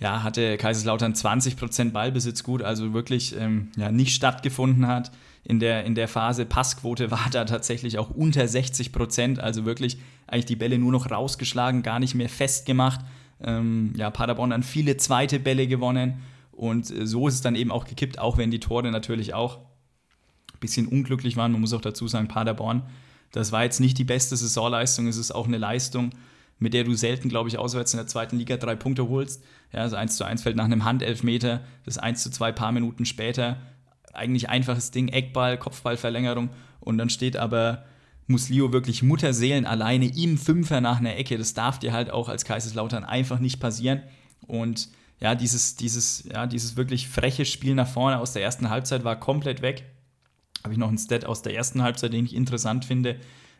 ja, 0.00 0.22
hatte 0.22 0.56
Kaiserslautern 0.56 1.14
20% 1.14 1.92
Ballbesitz 1.92 2.42
gut, 2.42 2.62
also 2.62 2.92
wirklich 2.92 3.34
ähm, 3.38 3.70
ja, 3.76 3.92
nicht 3.92 4.14
stattgefunden 4.14 4.86
hat. 4.86 5.12
In 5.44 5.60
der, 5.60 5.84
in 5.84 5.94
der 5.94 6.08
Phase 6.08 6.46
Passquote 6.46 7.10
war 7.10 7.28
da 7.30 7.44
tatsächlich 7.44 7.98
auch 7.98 8.10
unter 8.10 8.44
60%, 8.44 9.38
also 9.38 9.64
wirklich 9.64 9.98
eigentlich 10.26 10.46
die 10.46 10.56
Bälle 10.56 10.78
nur 10.78 10.90
noch 10.90 11.10
rausgeschlagen, 11.10 11.82
gar 11.82 11.98
nicht 11.98 12.14
mehr 12.14 12.30
festgemacht. 12.30 13.00
Ähm, 13.42 13.92
ja, 13.96 14.10
Paderborn 14.10 14.50
dann 14.50 14.62
viele 14.62 14.96
zweite 14.96 15.38
Bälle 15.38 15.66
gewonnen 15.66 16.22
und 16.52 16.90
äh, 16.90 17.06
so 17.06 17.28
ist 17.28 17.34
es 17.34 17.40
dann 17.42 17.56
eben 17.56 17.70
auch 17.70 17.84
gekippt, 17.84 18.18
auch 18.18 18.38
wenn 18.38 18.50
die 18.50 18.60
Tore 18.60 18.90
natürlich 18.90 19.34
auch 19.34 19.58
ein 19.58 20.60
bisschen 20.60 20.86
unglücklich 20.86 21.36
waren. 21.36 21.52
Man 21.52 21.60
muss 21.60 21.72
auch 21.72 21.80
dazu 21.80 22.08
sagen, 22.08 22.28
Paderborn, 22.28 22.82
das 23.32 23.52
war 23.52 23.64
jetzt 23.64 23.80
nicht 23.80 23.98
die 23.98 24.04
beste 24.04 24.36
Saisonleistung, 24.36 25.08
es 25.08 25.16
ist 25.16 25.32
auch 25.32 25.46
eine 25.46 25.58
Leistung, 25.58 26.10
mit 26.58 26.72
der 26.72 26.84
du 26.84 26.94
selten, 26.94 27.28
glaube 27.28 27.48
ich, 27.48 27.58
auswärts 27.58 27.92
in 27.92 27.98
der 27.98 28.06
zweiten 28.06 28.38
Liga 28.38 28.56
drei 28.56 28.76
Punkte 28.76 29.08
holst. 29.08 29.42
Ja, 29.72 29.80
also 29.80 29.96
1 29.96 30.16
zu 30.16 30.24
1 30.24 30.42
fällt 30.42 30.56
nach 30.56 30.64
einem 30.64 30.84
Handelfmeter, 30.84 31.62
das 31.84 31.98
1 31.98 32.22
zu 32.22 32.30
2 32.30 32.52
paar 32.52 32.70
Minuten 32.70 33.04
später. 33.04 33.58
Eigentlich 34.14 34.48
einfaches 34.48 34.90
Ding, 34.90 35.08
Eckball, 35.08 35.58
Kopfballverlängerung 35.58 36.50
und 36.80 36.98
dann 36.98 37.10
steht 37.10 37.36
aber 37.36 37.84
Muslio 38.26 38.72
wirklich 38.72 39.02
Mutterseelen 39.02 39.66
alleine 39.66 40.06
im 40.16 40.38
Fünfer 40.38 40.80
nach 40.80 40.98
einer 40.98 41.16
Ecke. 41.16 41.36
Das 41.36 41.54
darf 41.54 41.78
dir 41.78 41.92
halt 41.92 42.10
auch 42.10 42.28
als 42.28 42.44
Kaiserslautern 42.44 43.04
einfach 43.04 43.38
nicht 43.38 43.60
passieren. 43.60 44.02
Und 44.46 44.88
ja, 45.20 45.34
dieses, 45.34 45.76
dieses, 45.76 46.24
ja, 46.24 46.46
dieses 46.46 46.76
wirklich 46.76 47.08
freche 47.08 47.44
Spiel 47.44 47.74
nach 47.74 47.88
vorne 47.88 48.18
aus 48.18 48.32
der 48.32 48.42
ersten 48.42 48.70
Halbzeit 48.70 49.04
war 49.04 49.18
komplett 49.18 49.62
weg. 49.62 49.84
Habe 50.62 50.72
ich 50.72 50.78
noch 50.78 50.88
einen 50.88 50.98
Stat 50.98 51.24
aus 51.24 51.42
der 51.42 51.54
ersten 51.54 51.82
Halbzeit, 51.82 52.12
den 52.12 52.24
ich 52.24 52.34
interessant 52.34 52.84
finde. 52.84 53.16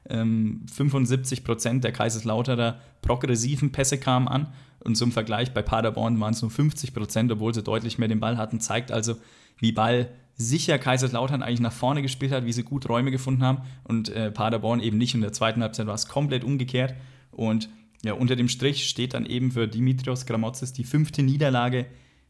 Ähm, 0.08 0.64
75% 0.74 1.80
der 1.80 1.92
Kaiserslauterer 1.92 2.80
progressiven 3.00 3.72
Pässe 3.72 3.98
kamen 3.98 4.28
an 4.28 4.52
und 4.80 4.96
zum 4.96 5.12
Vergleich 5.12 5.54
bei 5.54 5.62
Paderborn 5.62 6.20
waren 6.20 6.34
es 6.34 6.42
nur 6.42 6.50
50% 6.50 7.32
obwohl 7.32 7.54
sie 7.54 7.62
deutlich 7.62 7.98
mehr 7.98 8.08
den 8.08 8.20
Ball 8.20 8.36
hatten. 8.36 8.60
Zeigt 8.60 8.92
also, 8.92 9.16
wie 9.58 9.72
Ball 9.72 10.10
sicher 10.36 10.78
Kaiserslautern 10.78 11.42
eigentlich 11.42 11.60
nach 11.60 11.72
vorne 11.72 12.02
gespielt 12.02 12.32
hat, 12.32 12.44
wie 12.44 12.52
sie 12.52 12.64
gut 12.64 12.88
Räume 12.88 13.10
gefunden 13.10 13.42
haben 13.42 13.62
und 13.84 14.08
äh, 14.08 14.30
Paderborn 14.30 14.80
eben 14.80 14.98
nicht. 14.98 15.14
In 15.14 15.20
der 15.20 15.32
zweiten 15.32 15.62
Halbzeit 15.62 15.86
war 15.86 15.94
es 15.94 16.08
komplett 16.08 16.44
umgekehrt 16.44 16.94
und 17.30 17.68
ja, 18.04 18.12
unter 18.12 18.36
dem 18.36 18.48
Strich 18.48 18.88
steht 18.88 19.14
dann 19.14 19.24
eben 19.24 19.52
für 19.52 19.66
Dimitrios 19.66 20.26
Gramotzes 20.26 20.72
die 20.72 20.84
fünfte 20.84 21.22
Niederlage 21.22 21.86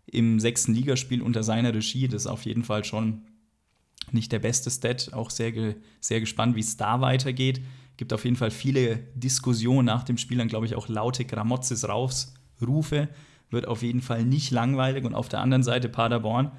im 0.06 0.38
sechsten 0.38 0.72
Ligaspiel 0.72 1.20
unter 1.20 1.42
seiner 1.42 1.74
Regie. 1.74 2.06
Das 2.06 2.22
ist 2.22 2.26
auf 2.28 2.44
jeden 2.44 2.62
Fall 2.62 2.84
schon 2.84 3.22
nicht 4.12 4.32
der 4.32 4.38
beste 4.38 4.70
Stat. 4.70 5.12
Auch 5.12 5.30
sehr, 5.30 5.50
ge 5.50 5.76
sehr 6.00 6.20
gespannt, 6.20 6.54
wie 6.54 6.60
es 6.60 6.76
da 6.76 7.00
weitergeht. 7.00 7.60
Gibt 7.96 8.12
auf 8.12 8.24
jeden 8.24 8.36
Fall 8.36 8.50
viele 8.50 8.98
Diskussionen 9.14 9.86
nach 9.86 10.04
dem 10.04 10.18
Spiel, 10.18 10.38
dann 10.38 10.48
glaube 10.48 10.66
ich 10.66 10.74
auch 10.74 10.88
laute 10.88 11.24
Gramotzes 11.24 11.88
Raufrufe. 11.88 13.08
Wird 13.50 13.68
auf 13.68 13.82
jeden 13.82 14.00
Fall 14.00 14.24
nicht 14.24 14.50
langweilig. 14.50 15.04
Und 15.04 15.14
auf 15.14 15.28
der 15.28 15.40
anderen 15.40 15.62
Seite 15.62 15.88
Paderborn, 15.88 16.52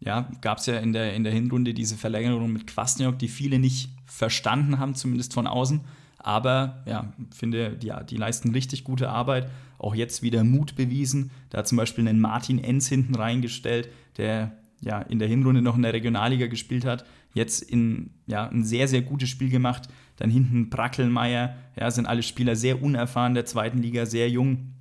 ja, 0.00 0.30
gab 0.40 0.58
es 0.58 0.66
ja 0.66 0.78
in 0.78 0.92
der, 0.92 1.14
in 1.14 1.24
der 1.24 1.32
Hinrunde 1.32 1.74
diese 1.74 1.96
Verlängerung 1.96 2.52
mit 2.52 2.66
Kwasniok, 2.66 3.18
die 3.18 3.28
viele 3.28 3.58
nicht 3.58 3.90
verstanden 4.06 4.78
haben, 4.78 4.94
zumindest 4.94 5.34
von 5.34 5.46
außen. 5.46 5.80
Aber 6.18 6.82
ja, 6.86 7.12
finde, 7.34 7.76
die, 7.76 7.92
die 8.08 8.16
leisten 8.16 8.52
richtig 8.52 8.84
gute 8.84 9.08
Arbeit. 9.08 9.50
Auch 9.78 9.94
jetzt 9.94 10.22
wieder 10.22 10.44
Mut 10.44 10.76
bewiesen. 10.76 11.30
Da 11.50 11.64
zum 11.64 11.78
Beispiel 11.78 12.06
einen 12.06 12.20
Martin 12.20 12.62
Enz 12.62 12.88
hinten 12.88 13.14
reingestellt, 13.14 13.88
der 14.16 14.52
ja 14.80 15.00
in 15.00 15.18
der 15.18 15.28
Hinrunde 15.28 15.62
noch 15.62 15.76
in 15.76 15.82
der 15.82 15.92
Regionalliga 15.92 16.46
gespielt 16.46 16.84
hat. 16.84 17.04
Jetzt 17.34 17.62
in 17.62 18.10
ja, 18.26 18.48
ein 18.48 18.64
sehr, 18.64 18.88
sehr 18.88 19.02
gutes 19.02 19.28
Spiel 19.28 19.50
gemacht. 19.50 19.88
Dann 20.16 20.30
hinten 20.30 20.70
Brackelmeier, 20.70 21.56
ja, 21.78 21.90
sind 21.90 22.06
alle 22.06 22.22
Spieler 22.22 22.56
sehr 22.56 22.82
unerfahren 22.82 23.34
der 23.34 23.46
zweiten 23.46 23.78
Liga, 23.78 24.06
sehr 24.06 24.28
jung. 24.28 24.74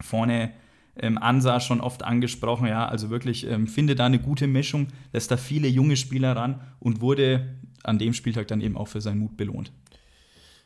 Vorne 0.00 0.52
ähm, 1.00 1.18
Ansa 1.18 1.60
schon 1.60 1.80
oft 1.80 2.04
angesprochen, 2.04 2.66
ja, 2.66 2.86
also 2.86 3.10
wirklich 3.10 3.46
ähm, 3.46 3.66
finde 3.66 3.94
da 3.94 4.06
eine 4.06 4.18
gute 4.18 4.46
Mischung, 4.46 4.88
lässt 5.12 5.30
da 5.30 5.36
viele 5.36 5.68
junge 5.68 5.96
Spieler 5.96 6.36
ran 6.36 6.60
und 6.80 7.00
wurde 7.00 7.56
an 7.82 7.98
dem 7.98 8.12
Spieltag 8.14 8.48
dann 8.48 8.60
eben 8.60 8.76
auch 8.76 8.88
für 8.88 9.00
seinen 9.00 9.20
Mut 9.20 9.36
belohnt. 9.36 9.72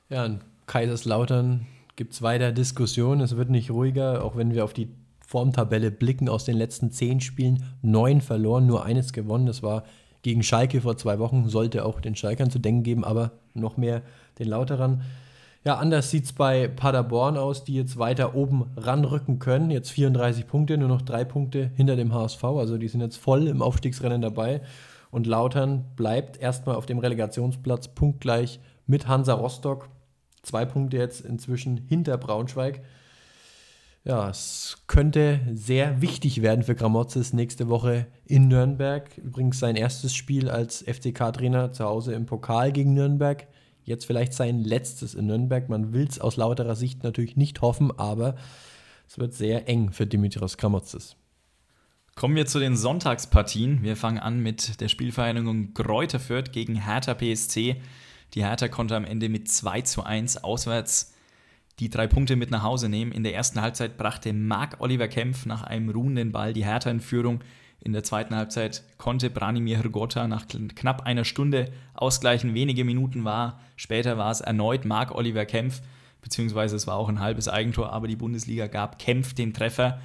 Ja, 0.09 0.25
in 0.25 0.41
Kaiserslautern 0.67 1.67
gibt 1.97 2.15
es 2.15 2.23
weiter 2.23 2.53
Diskussionen. 2.53 3.21
Es 3.21 3.37
wird 3.37 3.51
nicht 3.51 3.71
ruhiger, 3.71 4.25
auch 4.25 4.37
wenn 4.37 4.55
wir 4.55 4.65
auf 4.65 4.73
die 4.73 4.89
Formtabelle 5.27 5.91
blicken. 5.91 6.29
Aus 6.29 6.45
den 6.45 6.57
letzten 6.57 6.91
zehn 6.91 7.21
Spielen 7.21 7.63
neun 7.83 8.21
verloren, 8.21 8.67
nur 8.67 8.85
eines 8.85 9.13
gewonnen. 9.13 9.47
Das 9.47 9.63
war 9.63 9.85
gegen 10.23 10.43
Schalke 10.43 10.81
vor 10.81 10.97
zwei 10.97 11.19
Wochen. 11.19 11.49
Sollte 11.49 11.85
auch 11.85 12.01
den 12.01 12.17
Schalkern 12.17 12.51
zu 12.51 12.59
denken 12.59 12.83
geben, 12.83 13.05
aber 13.05 13.33
noch 13.55 13.77
mehr 13.77 14.03
den 14.39 14.49
Lauterern. 14.49 15.03
Ja, 15.63 15.77
anders 15.77 16.11
sieht 16.11 16.25
es 16.25 16.33
bei 16.33 16.69
Paderborn 16.69 17.37
aus, 17.37 17.65
die 17.65 17.75
jetzt 17.75 17.99
weiter 17.99 18.35
oben 18.35 18.71
ranrücken 18.77 19.39
können. 19.39 19.71
Jetzt 19.71 19.91
34 19.91 20.47
Punkte, 20.47 20.79
nur 20.79 20.89
noch 20.89 21.03
drei 21.03 21.25
Punkte 21.25 21.71
hinter 21.75 21.97
dem 21.97 22.15
HSV. 22.15 22.43
Also 22.45 22.79
die 22.79 22.89
sind 22.89 23.03
jetzt 23.03 23.19
voll 23.19 23.47
im 23.47 23.61
Aufstiegsrennen 23.61 24.23
dabei. 24.23 24.63
Und 25.11 25.27
Lautern 25.27 25.85
bleibt 25.97 26.39
erstmal 26.39 26.77
auf 26.77 26.87
dem 26.87 26.99
Relegationsplatz 26.99 27.89
punktgleich 27.89 28.59
mit 28.87 29.07
Hansa 29.07 29.35
Rostock. 29.35 29.91
Zwei 30.43 30.65
Punkte 30.65 30.97
jetzt 30.97 31.21
inzwischen 31.21 31.77
hinter 31.77 32.17
Braunschweig. 32.17 32.81
Ja, 34.03 34.31
es 34.31 34.79
könnte 34.87 35.41
sehr 35.53 36.01
wichtig 36.01 36.41
werden 36.41 36.65
für 36.65 36.75
Gramozis 36.75 37.35
nächste 37.35 37.69
Woche 37.69 38.07
in 38.25 38.49
Nürnberg. 38.49 39.19
Übrigens 39.19 39.59
sein 39.59 39.77
erstes 39.77 40.15
Spiel 40.15 40.49
als 40.49 40.83
FCK-Trainer 40.83 41.73
zu 41.73 41.85
Hause 41.85 42.15
im 42.15 42.25
Pokal 42.25 42.73
gegen 42.73 42.95
Nürnberg. 42.95 43.47
Jetzt 43.85 44.05
vielleicht 44.05 44.33
sein 44.33 44.63
letztes 44.63 45.15
in 45.15 45.27
Nürnberg. 45.27 45.69
Man 45.69 45.93
will 45.93 46.07
es 46.09 46.21
aus 46.21 46.37
lauterer 46.37 46.77
Sicht 46.77 47.03
natürlich 47.03 47.37
nicht 47.37 47.61
hoffen, 47.61 47.91
aber 47.99 48.37
es 49.09 49.19
wird 49.19 49.35
sehr 49.35 49.69
eng 49.69 49.93
für 49.93 50.07
Dimitrios 50.07 50.57
Gramozis. 50.57 51.17
Kommen 52.15 52.37
wir 52.37 52.47
zu 52.47 52.59
den 52.59 52.77
Sonntagspartien. 52.77 53.83
Wir 53.83 53.97
fangen 53.97 54.19
an 54.19 54.41
mit 54.41 54.81
der 54.81 54.89
Spielvereinigung 54.89 55.75
Greuther 55.75 56.43
gegen 56.43 56.85
Hertha 56.85 57.15
PSC. 57.15 57.81
Die 58.35 58.45
Hertha 58.45 58.69
konnte 58.69 58.97
am 58.97 59.05
Ende 59.05 59.29
mit 59.29 59.49
2 59.49 59.83
zu 59.83 60.03
1 60.03 60.45
auswärts 60.45 61.15
die 61.79 61.89
drei 61.89 62.07
Punkte 62.07 62.37
mit 62.37 62.51
nach 62.51 62.63
Hause 62.63 62.89
nehmen. 62.89 63.11
In 63.11 63.23
der 63.23 63.35
ersten 63.35 63.61
Halbzeit 63.61 63.97
brachte 63.97 64.33
Marc-Oliver 64.33 65.09
Kempf 65.09 65.47
nach 65.47 65.63
einem 65.63 65.89
ruhenden 65.89 66.31
Ball 66.31 66.53
die 66.53 66.65
Hertha 66.65 66.91
in 66.91 67.01
Führung. 67.01 67.41
In 67.83 67.93
der 67.93 68.05
zweiten 68.05 68.35
Halbzeit 68.37 68.83
konnte 68.99 69.31
Branimir 69.31 69.79
Hrgota 69.79 70.29
nach 70.29 70.47
knapp 70.49 71.03
einer 71.03 71.25
Stunde 71.25 71.73
ausgleichen. 71.95 72.55
Wenige 72.55 72.85
Minuten 72.85 73.25
war, 73.25 73.61
später 73.77 74.19
war 74.19 74.31
es 74.31 74.43
erneut 74.43 74.85
Marc-Oliver 74.85 75.47
Kempf, 75.47 75.81
beziehungsweise 76.21 76.77
es 76.77 76.87
war 76.87 76.97
auch 76.97 77.09
ein 77.09 77.21
halbes 77.21 77.49
Eigentor, 77.49 77.93
aber 77.93 78.07
die 78.07 78.17
Bundesliga 78.17 78.67
gab 78.67 78.99
Kempf 78.99 79.33
den 79.33 79.55
Treffer, 79.55 80.01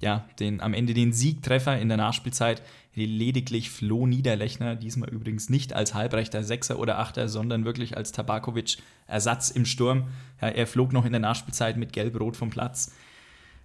ja, 0.00 0.24
den, 0.40 0.60
am 0.60 0.74
Ende 0.74 0.94
den 0.94 1.12
Siegtreffer 1.12 1.78
in 1.78 1.88
der 1.88 1.98
Nachspielzeit. 1.98 2.62
Lediglich 2.94 3.70
Flo 3.70 4.06
Niederlechner, 4.06 4.74
diesmal 4.74 5.10
übrigens 5.10 5.48
nicht 5.48 5.74
als 5.74 5.94
halbrechter 5.94 6.42
Sechser 6.42 6.78
oder 6.78 6.98
Achter, 6.98 7.28
sondern 7.28 7.64
wirklich 7.64 7.96
als 7.96 8.10
Tabakovic-Ersatz 8.10 9.50
im 9.50 9.64
Sturm. 9.64 10.08
Ja, 10.40 10.48
er 10.48 10.66
flog 10.66 10.92
noch 10.92 11.04
in 11.04 11.12
der 11.12 11.20
Nachspielzeit 11.20 11.76
mit 11.76 11.92
Gelb-Rot 11.92 12.36
vom 12.36 12.50
Platz. 12.50 12.92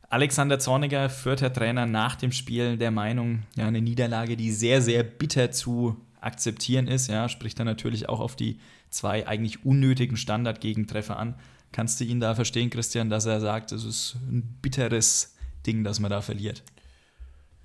Alexander 0.09 0.59
Zorniger, 0.59 1.09
vierter 1.09 1.51
Trainer 1.51 1.85
nach 1.85 2.15
dem 2.15 2.31
Spiel, 2.31 2.77
der 2.77 2.91
Meinung, 2.91 3.43
ja, 3.55 3.67
eine 3.67 3.81
Niederlage, 3.81 4.37
die 4.37 4.51
sehr, 4.51 4.81
sehr 4.81 5.03
bitter 5.03 5.51
zu 5.51 5.97
akzeptieren 6.21 6.87
ist. 6.87 7.07
Ja, 7.07 7.29
spricht 7.29 7.59
dann 7.59 7.65
natürlich 7.67 8.09
auch 8.09 8.19
auf 8.19 8.35
die 8.35 8.59
zwei 8.89 9.27
eigentlich 9.27 9.65
unnötigen 9.65 10.17
Standard-Gegentreffer 10.17 11.17
an. 11.17 11.35
Kannst 11.71 11.99
du 11.99 12.03
ihn 12.05 12.19
da 12.19 12.35
verstehen, 12.35 12.69
Christian, 12.69 13.09
dass 13.09 13.25
er 13.25 13.41
sagt, 13.41 13.71
es 13.71 13.83
ist 13.83 14.15
ein 14.29 14.57
bitteres 14.61 15.35
Ding, 15.65 15.83
dass 15.83 15.99
man 15.99 16.11
da 16.11 16.21
verliert? 16.21 16.63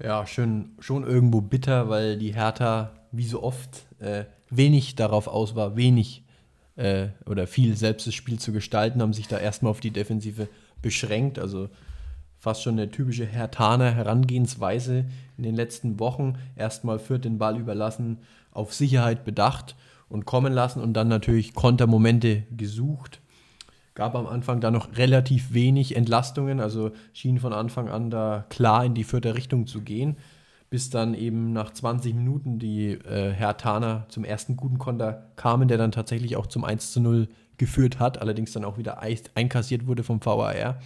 Ja, 0.03 0.26
schon, 0.26 0.72
schon 0.80 1.07
irgendwo 1.07 1.41
bitter, 1.43 1.88
weil 1.88 2.18
die 2.18 2.34
Hertha, 2.34 2.93
wie 3.12 3.26
so 3.26 3.43
oft, 3.43 3.86
äh, 4.01 4.24
wenig 4.49 4.97
darauf 4.97 5.28
aus 5.28 5.55
war, 5.55 5.76
wenig 5.76 6.24
äh, 6.76 7.09
oder 7.26 7.47
viel 7.47 7.76
selbst 7.76 8.07
das 8.07 8.14
Spiel 8.14 8.38
zu 8.38 8.53
gestalten, 8.53 9.03
haben 9.03 9.12
sich 9.12 9.28
da 9.28 9.38
erstmal 9.38 9.70
auf 9.70 9.80
die 9.80 9.91
Defensive 9.91 10.49
beschränkt. 10.82 11.38
Also 11.38 11.68
fast 12.41 12.62
schon 12.62 12.72
eine 12.72 12.91
typische 12.91 13.26
Hertaner 13.26 13.91
Herangehensweise 13.93 15.05
in 15.36 15.45
den 15.45 15.55
letzten 15.55 16.01
Wochen. 16.01 16.38
Erstmal 16.57 16.99
führt 16.99 17.26
den 17.26 17.38
Ball 17.38 17.59
überlassen, 17.59 18.18
auf 18.51 18.72
Sicherheit 18.72 19.24
bedacht 19.24 19.76
und 20.09 20.24
kommen 20.24 20.53
lassen 20.53 20.80
und 20.80 20.95
dann 20.95 21.09
natürlich 21.09 21.55
Kontermomente 21.55 22.45
gesucht. 22.57 23.20
Gab 23.95 24.14
am 24.14 24.26
Anfang 24.26 24.61
da 24.61 24.70
noch 24.70 24.97
relativ 24.97 25.53
wenig 25.53 25.95
Entlastungen, 25.95 26.61
also 26.61 26.93
schien 27.12 27.38
von 27.38 27.53
Anfang 27.53 27.91
an 27.91 28.11
da 28.11 28.47
klar 28.49 28.86
in 28.86 28.95
die 28.95 29.05
vierte 29.05 29.34
Richtung 29.34 29.66
zu 29.66 29.82
gehen, 29.82 30.16
bis 30.70 30.88
dann 30.88 31.12
eben 31.12 31.53
nach 31.53 31.72
20 31.72 32.14
Minuten 32.14 32.59
die 32.59 32.93
äh, 32.93 33.32
Hertaner 33.32 34.07
zum 34.09 34.24
ersten 34.24 34.57
guten 34.57 34.78
Konter 34.78 35.30
kamen, 35.36 35.68
der 35.68 35.76
dann 35.76 35.93
tatsächlich 35.93 36.36
auch 36.36 36.47
zum 36.47 36.64
1 36.64 36.93
zu 36.93 37.01
0 37.01 37.28
geführt 37.59 37.99
hat, 37.99 38.18
allerdings 38.18 38.53
dann 38.53 38.64
auch 38.64 38.78
wieder 38.78 39.03
einkassiert 39.34 39.86
wurde 39.86 40.05
vom 40.05 40.24
VAR 40.24 40.78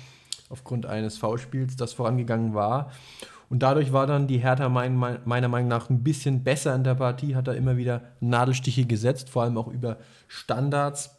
aufgrund 0.55 0.87
eines 0.87 1.19
Foulspiels, 1.19 1.75
das 1.75 1.93
vorangegangen 1.93 2.55
war. 2.55 2.93
Und 3.51 3.65
dadurch 3.65 3.93
war 3.93 4.07
dann 4.07 4.29
die 4.29 4.39
Hertha 4.39 4.69
mein, 4.69 4.97
meiner 4.97 5.49
Meinung 5.49 5.69
nach 5.69 5.91
ein 5.91 6.05
bisschen 6.05 6.45
besser 6.45 6.75
in 6.77 6.85
der 6.85 6.95
Partie, 6.95 7.35
hat 7.35 7.49
da 7.49 7.53
immer 7.53 7.77
wieder 7.77 8.03
Nadelstiche 8.21 8.87
gesetzt, 8.87 9.31
vor 9.31 9.43
allem 9.43 9.59
auch 9.59 9.67
über 9.67 9.99
Standards. 10.29 11.19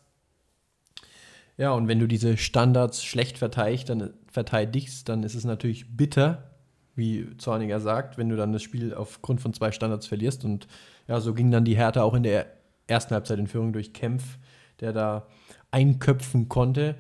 Ja, 1.58 1.72
und 1.72 1.90
wenn 1.90 2.00
du 2.00 2.08
diese 2.08 2.38
Standards 2.38 3.04
schlecht 3.04 3.38
verteidigst, 3.38 3.90
dann, 3.90 4.14
verteidigst, 4.32 5.10
dann 5.10 5.24
ist 5.24 5.36
es 5.36 5.44
natürlich 5.44 5.98
bitter, 5.98 6.52
wie 6.96 7.28
Zorniger 7.38 7.82
sagt, 7.82 8.18
wenn 8.18 8.30
du 8.30 8.38
dann 8.38 8.54
das 8.54 8.64
Spiel 8.64 8.94
aufgrund 8.94 9.42
von 9.42 9.54
zwei 9.54 9.74
Standards 9.74 10.08
verlierst. 10.08 10.46
Und 10.46 10.68
ja, 11.10 11.20
so 11.20 11.34
ging 11.34 11.52
dann 11.52 11.66
die 11.66 11.76
Hertha 11.76 12.02
auch 12.04 12.14
in 12.14 12.24
der 12.24 12.48
ersten 12.88 13.14
Halbzeit 13.14 13.40
in 13.40 13.48
Führung 13.48 13.74
durch 13.74 13.94
Kempf, 13.94 14.38
der 14.80 14.94
da 14.94 15.28
einköpfen 15.72 16.48
konnte. 16.50 16.96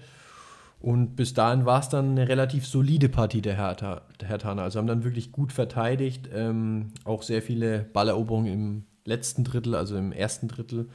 Und 0.85 1.15
bis 1.15 1.33
dahin 1.33 1.65
war 1.65 1.79
es 1.79 1.89
dann 1.89 2.11
eine 2.11 2.29
relativ 2.29 2.67
solide 2.67 3.09
Partie 3.09 3.41
der 3.41 3.57
Hertha, 3.57 4.03
der 4.21 4.27
Herthaner. 4.27 4.61
Also 4.61 4.77
haben 4.77 4.85
dann 4.85 5.03
wirklich 5.03 5.31
gut 5.31 5.51
verteidigt, 5.51 6.29
ähm, 6.31 6.91
auch 7.05 7.23
sehr 7.23 7.41
viele 7.41 7.79
Balleroberungen 7.91 8.53
im 8.53 8.83
letzten 9.03 9.43
Drittel, 9.43 9.73
also 9.73 9.97
im 9.97 10.11
ersten 10.11 10.47
Drittel. 10.47 10.87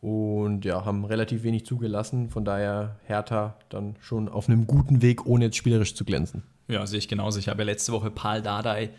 Und 0.00 0.64
ja, 0.64 0.84
haben 0.84 1.04
relativ 1.04 1.44
wenig 1.44 1.64
zugelassen. 1.64 2.28
Von 2.28 2.44
daher 2.44 2.96
Hertha 3.04 3.56
dann 3.68 3.94
schon 4.00 4.28
auf 4.28 4.48
einem 4.48 4.66
guten 4.66 5.00
Weg, 5.00 5.26
ohne 5.26 5.44
jetzt 5.44 5.58
spielerisch 5.58 5.94
zu 5.94 6.04
glänzen. 6.04 6.42
Ja, 6.66 6.84
sehe 6.84 6.98
ich 6.98 7.06
genauso. 7.06 7.38
Ich 7.38 7.48
habe 7.48 7.62
ja 7.62 7.66
letzte 7.66 7.92
Woche 7.92 8.10
Paul 8.10 8.42
Dardai 8.42 8.90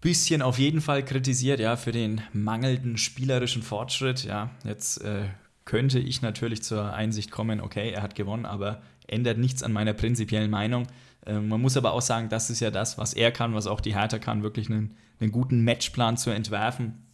bisschen 0.00 0.40
auf 0.40 0.58
jeden 0.58 0.80
Fall 0.80 1.04
kritisiert, 1.04 1.60
ja, 1.60 1.76
für 1.76 1.92
den 1.92 2.22
mangelnden 2.32 2.96
spielerischen 2.96 3.62
Fortschritt. 3.62 4.24
Ja, 4.24 4.48
jetzt 4.64 5.02
äh, 5.02 5.24
könnte 5.66 5.98
ich 5.98 6.22
natürlich 6.22 6.62
zur 6.62 6.94
Einsicht 6.94 7.30
kommen, 7.30 7.60
okay, 7.60 7.90
er 7.90 8.00
hat 8.00 8.14
gewonnen, 8.14 8.46
aber 8.46 8.80
ändert 9.08 9.38
nichts 9.38 9.62
an 9.62 9.72
meiner 9.72 9.92
prinzipiellen 9.92 10.50
Meinung. 10.50 10.86
Ähm, 11.26 11.48
man 11.48 11.60
muss 11.60 11.76
aber 11.76 11.92
auch 11.92 12.02
sagen, 12.02 12.28
das 12.28 12.50
ist 12.50 12.60
ja 12.60 12.70
das, 12.70 12.98
was 12.98 13.14
er 13.14 13.32
kann, 13.32 13.54
was 13.54 13.66
auch 13.66 13.80
die 13.80 13.94
Hertha 13.94 14.18
kann, 14.18 14.42
wirklich 14.42 14.70
einen, 14.70 14.96
einen 15.20 15.32
guten 15.32 15.62
Matchplan 15.62 16.16
zu 16.16 16.30
entwerfen. 16.30 17.06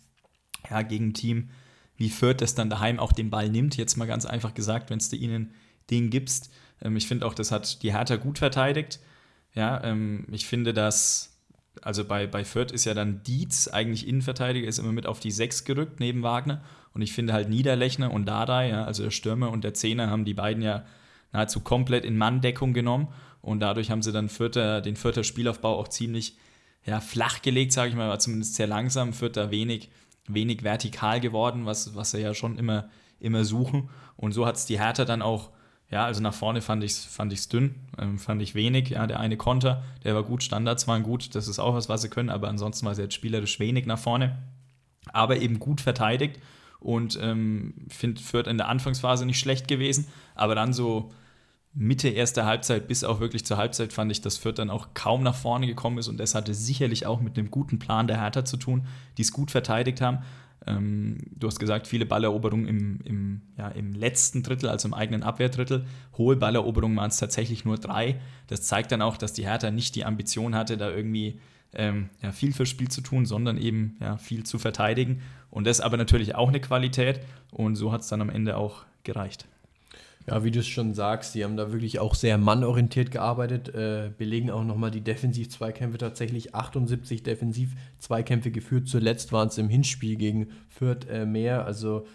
Ja, 0.70 0.82
gegen 0.82 1.09
ein 1.09 1.14
Team 1.14 1.51
wie 1.97 2.11
Fürth, 2.11 2.40
das 2.40 2.55
dann 2.55 2.70
daheim 2.70 2.99
auch 2.99 3.12
den 3.12 3.30
Ball 3.30 3.49
nimmt, 3.49 3.76
jetzt 3.76 3.97
mal 3.97 4.07
ganz 4.07 4.26
einfach 4.26 4.55
gesagt, 4.55 4.90
wenn 4.90 4.99
du 4.99 5.16
ihnen 5.16 5.55
den 5.90 6.11
gibst. 6.11 6.51
Ähm, 6.82 6.97
ich 6.97 7.07
finde 7.07 7.26
auch, 7.26 7.34
das 7.34 7.51
hat 7.51 7.82
die 7.82 7.93
Hertha 7.93 8.16
gut 8.16 8.38
verteidigt. 8.38 9.01
Ja, 9.55 9.82
ähm, 9.84 10.26
ich 10.30 10.47
finde, 10.47 10.72
dass, 10.72 11.38
also 11.82 12.05
bei, 12.05 12.26
bei 12.26 12.45
Fürth 12.45 12.72
ist 12.72 12.84
ja 12.84 12.95
dann 12.95 13.22
Dietz 13.22 13.68
eigentlich 13.68 14.07
Innenverteidiger, 14.07 14.66
ist 14.66 14.78
immer 14.78 14.93
mit 14.93 15.07
auf 15.07 15.20
die 15.20 15.30
6 15.30 15.64
gerückt 15.64 16.01
neben 16.01 16.22
Wagner. 16.22 16.62
Und 16.95 17.03
ich 17.03 17.12
finde 17.12 17.32
halt 17.32 17.49
Niederlechner 17.49 18.12
und 18.12 18.26
Dardai, 18.26 18.70
ja, 18.70 18.84
also 18.84 19.05
der 19.05 19.11
Stürmer 19.11 19.51
und 19.51 19.64
der 19.64 19.74
Zehner, 19.74 20.11
haben 20.11 20.24
die 20.24 20.34
beiden 20.34 20.62
ja 20.62 20.84
nahezu 21.33 21.61
komplett 21.61 22.05
in 22.05 22.16
Manndeckung 22.16 22.72
genommen 22.72 23.09
und 23.41 23.61
dadurch 23.61 23.91
haben 23.91 24.03
sie 24.03 24.12
dann 24.12 24.28
Vierter, 24.28 24.80
den 24.80 24.97
vierter 24.97 25.24
Spielaufbau 25.24 25.78
auch 25.78 25.89
ziemlich 25.89 26.37
ja, 26.85 27.01
flach 27.01 27.43
gelegt, 27.43 27.72
sage 27.72 27.91
ich 27.91 27.97
mal, 27.97 28.09
war 28.09 28.18
zumindest 28.18 28.55
sehr 28.55 28.66
langsam, 28.66 29.12
Vierter 29.12 29.51
wenig, 29.51 29.91
wenig 30.26 30.62
vertikal 30.62 31.20
geworden, 31.20 31.66
was, 31.66 31.95
was 31.95 32.12
sie 32.12 32.20
ja 32.20 32.35
schon 32.35 32.59
immer, 32.59 32.89
immer 33.20 33.45
suchen. 33.45 33.89
Und 34.16 34.33
so 34.33 34.47
hat 34.47 34.57
es 34.57 34.66
die 34.66 34.80
Hertha 34.80 35.05
dann 35.05 35.22
auch, 35.22 35.51
ja, 35.91 36.05
also 36.05 36.22
nach 36.22 36.35
vorne 36.35 36.62
fand 36.62 36.83
ich 36.83 36.93
es 36.93 37.05
fand 37.05 37.53
dünn, 37.53 37.74
ähm, 37.99 38.18
fand 38.18 38.41
ich 38.43 38.55
wenig. 38.55 38.91
Ja, 38.91 39.07
der 39.07 39.20
eine 39.20 39.37
Konter, 39.37 39.83
der 40.05 40.14
war 40.14 40.22
gut, 40.22 40.43
Standards 40.43 40.89
waren 40.89 41.03
gut, 41.03 41.35
das 41.35 41.49
ist 41.49 41.59
auch 41.59 41.74
was, 41.74 41.89
was 41.89 42.03
sie 42.03 42.09
können, 42.09 42.30
aber 42.30 42.49
ansonsten 42.49 42.87
war 42.87 42.95
sie 42.95 43.03
jetzt 43.03 43.14
spielerisch 43.14 43.61
wenig 43.61 43.87
nach 43.87 43.99
vorne. 43.99 44.39
Aber 45.12 45.37
eben 45.39 45.59
gut 45.59 45.80
verteidigt 45.80 46.41
und 46.80 47.18
ähm, 47.20 47.74
finde 47.89 48.22
Fürth 48.22 48.47
in 48.47 48.57
der 48.57 48.68
Anfangsphase 48.68 49.26
nicht 49.26 49.39
schlecht 49.39 49.68
gewesen, 49.68 50.07
aber 50.35 50.55
dann 50.55 50.72
so 50.72 51.12
Mitte 51.74 52.08
erster 52.08 52.44
Halbzeit 52.44 52.86
bis 52.86 53.02
auch 53.02 53.20
wirklich 53.20 53.46
zur 53.46 53.56
Halbzeit 53.56 53.92
fand 53.92 54.12
ich, 54.12 54.20
dass 54.20 54.36
Fürth 54.36 54.58
dann 54.58 54.68
auch 54.68 54.88
kaum 54.92 55.22
nach 55.22 55.34
vorne 55.34 55.66
gekommen 55.66 55.98
ist 55.98 56.08
und 56.08 56.18
das 56.18 56.34
hatte 56.34 56.52
sicherlich 56.52 57.06
auch 57.06 57.20
mit 57.20 57.38
einem 57.38 57.50
guten 57.50 57.78
Plan 57.78 58.06
der 58.06 58.20
Hertha 58.20 58.44
zu 58.44 58.58
tun, 58.58 58.86
die 59.16 59.22
es 59.22 59.32
gut 59.32 59.50
verteidigt 59.50 60.02
haben. 60.02 60.18
Ähm, 60.66 61.18
du 61.34 61.46
hast 61.46 61.58
gesagt, 61.58 61.86
viele 61.86 62.06
Balleroberungen 62.06 62.68
im, 62.68 63.00
im, 63.04 63.40
ja, 63.56 63.68
im 63.68 63.94
letzten 63.94 64.42
Drittel, 64.42 64.68
also 64.68 64.86
im 64.86 64.94
eigenen 64.94 65.22
Abwehrdrittel. 65.22 65.86
Hohe 66.18 66.36
Balleroberungen 66.36 66.96
waren 66.96 67.08
es 67.08 67.16
tatsächlich 67.16 67.64
nur 67.64 67.78
drei. 67.78 68.20
Das 68.48 68.62
zeigt 68.62 68.92
dann 68.92 69.02
auch, 69.02 69.16
dass 69.16 69.32
die 69.32 69.46
Hertha 69.46 69.70
nicht 69.70 69.96
die 69.96 70.04
Ambition 70.04 70.54
hatte, 70.54 70.76
da 70.76 70.90
irgendwie 70.90 71.40
ähm, 71.74 72.10
ja, 72.22 72.32
viel 72.32 72.52
fürs 72.52 72.68
Spiel 72.68 72.88
zu 72.88 73.00
tun, 73.00 73.26
sondern 73.26 73.58
eben 73.58 73.96
ja, 74.00 74.18
viel 74.18 74.44
zu 74.44 74.58
verteidigen. 74.58 75.22
Und 75.50 75.66
das 75.66 75.78
ist 75.78 75.84
aber 75.84 75.96
natürlich 75.96 76.34
auch 76.34 76.49
eine 76.49 76.61
Qualität 76.61 77.20
und 77.50 77.76
so 77.76 77.92
hat 77.92 78.03
es 78.03 78.08
dann 78.08 78.20
am 78.20 78.30
Ende 78.30 78.57
auch 78.57 78.84
gereicht. 79.04 79.46
Ja, 80.28 80.44
wie 80.44 80.50
du 80.53 80.61
es 80.61 80.68
schon 80.68 80.94
sagst, 80.94 81.34
die 81.34 81.44
haben 81.44 81.57
da 81.57 81.72
wirklich 81.72 81.99
auch 81.99 82.14
sehr 82.14 82.38
mannorientiert 82.38 83.11
gearbeitet, 83.11 83.74
äh, 83.74 84.11
belegen 84.16 84.50
auch 84.50 84.62
nochmal 84.62 84.92
die 84.92 85.00
Defensiv-Zweikämpfe 85.00 85.99
tatsächlich 85.99 86.54
78 86.54 87.22
Defensiv-Zweikämpfe 87.24 88.53
geführt. 88.53 88.88
Zuletzt 88.88 89.32
waren 89.32 89.49
es 89.49 89.58
im 89.58 89.68
Hinspiel 89.68 90.16
gegen 90.16 90.49
Fürth 90.68 91.08
äh, 91.11 91.26
mehr. 91.26 91.64
Also 91.66 92.07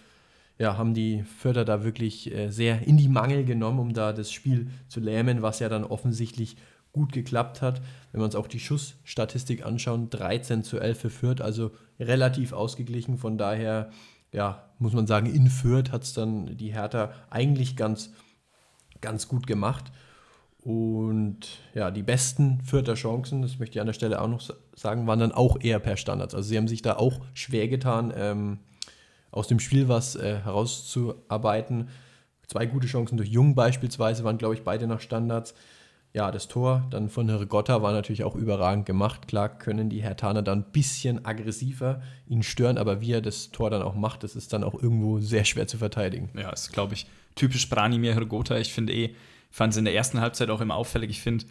ja, 0.58 0.78
haben 0.78 0.94
die 0.94 1.24
Fürther 1.24 1.66
da 1.66 1.84
wirklich 1.84 2.34
äh, 2.34 2.50
sehr 2.50 2.88
in 2.88 2.98
die 2.98 3.10
Mangel 3.10 3.44
genommen, 3.44 3.80
um 3.80 3.94
da 3.94 4.14
das 4.14 4.32
Spiel 4.32 4.68
zu 4.88 5.00
lähmen, 5.00 5.42
was 5.42 5.60
ja 5.60 5.70
dann 5.70 5.84
offensichtlich 5.84 6.56
gut 6.94 7.12
geklappt 7.12 7.62
hat. 7.62 7.82
Wenn 8.12 8.22
wir 8.22 8.26
uns 8.26 8.36
auch 8.36 8.48
die 8.48 8.60
Schussstatistik 8.60 9.66
anschauen, 9.66 10.10
13 10.10 10.64
zu 10.64 10.80
11 10.80 11.00
für 11.00 11.10
Fürth, 11.10 11.42
also 11.42 11.72
relativ 12.00 12.54
ausgeglichen. 12.54 13.18
Von 13.18 13.38
daher 13.38 13.92
ja, 14.32 14.64
muss 14.80 14.94
man 14.94 15.08
sagen, 15.08 15.28
in 15.28 15.50
Fürth 15.50 15.92
hat 15.92 16.04
es 16.04 16.14
dann 16.14 16.58
die 16.58 16.74
Hertha 16.74 17.12
eigentlich 17.30 17.76
ganz, 17.76 18.14
ganz 19.02 19.28
gut 19.28 19.48
gemacht. 19.48 19.92
Und 20.60 21.60
ja, 21.74 21.92
die 21.92 22.04
besten 22.04 22.62
Fürther 22.62 22.96
Chancen, 22.96 23.42
das 23.42 23.58
möchte 23.58 23.78
ich 23.78 23.80
an 23.80 23.88
der 23.88 23.94
Stelle 23.94 24.22
auch 24.22 24.28
noch 24.28 24.42
sagen, 24.76 25.08
waren 25.08 25.20
dann 25.20 25.32
auch 25.32 25.58
eher 25.62 25.80
per 25.80 25.96
Standards. 25.96 26.36
Also 26.36 26.50
sie 26.50 26.58
haben 26.58 26.68
sich 26.68 26.82
da 26.82 26.98
auch 26.98 27.22
schwer 27.34 27.68
getan, 27.68 28.14
ähm, 28.16 28.60
aus 29.32 29.48
dem 29.48 29.60
Spiel 29.60 29.88
was 29.88 30.16
äh, 30.16 30.40
herauszuarbeiten. 30.44 31.90
Zwei 32.48 32.66
gute 32.66 32.88
Chancen 32.88 33.18
durch 33.18 33.30
Jung 33.30 33.56
beispielsweise 33.56 34.24
waren, 34.24 34.38
glaube 34.38 34.56
ich, 34.56 34.64
beide 34.64 34.88
nach 34.88 35.00
Standards 35.00 35.54
ja, 36.14 36.32
das 36.32 36.48
Tor 36.48 36.88
dann 36.90 37.10
von 37.10 37.30
Rigotta 37.30 37.82
war 37.82 37.92
natürlich 37.92 38.24
auch 38.24 38.36
überragend 38.36 38.86
gemacht. 38.86 39.28
Klar 39.28 39.50
können 39.50 39.90
die 39.90 40.02
Hertaner 40.02 40.42
dann 40.42 40.60
ein 40.60 40.72
bisschen 40.72 41.26
aggressiver 41.26 42.02
ihn 42.28 42.44
stören, 42.44 42.78
aber 42.78 43.02
wie 43.02 43.12
er 43.12 43.22
das 43.22 43.52
Tor 43.52 43.70
dann 43.70 43.82
auch 43.82 43.96
macht, 43.96 44.24
das 44.24 44.36
ist 44.36 44.54
dann 44.54 44.64
auch 44.64 44.82
irgendwo 44.82 45.20
sehr 45.20 45.46
schwer 45.46 45.68
zu 45.68 45.78
verteidigen. 45.78 46.30
Ja, 46.34 46.50
ist, 46.50 46.72
glaube 46.74 46.96
ich, 46.96 47.08
typisch 47.36 47.70
Branimir 47.70 48.16
Hrgota. 48.16 48.58
Ich 48.58 48.74
finde 48.74 48.94
eh, 48.94 49.16
fand 49.52 49.74
es 49.74 49.78
in 49.78 49.86
der 49.86 49.94
ersten 49.94 50.20
Halbzeit 50.20 50.50
auch 50.50 50.62
immer 50.62 50.76
auffällig. 50.76 51.10
Ich 51.12 51.22
finde, 51.22 51.46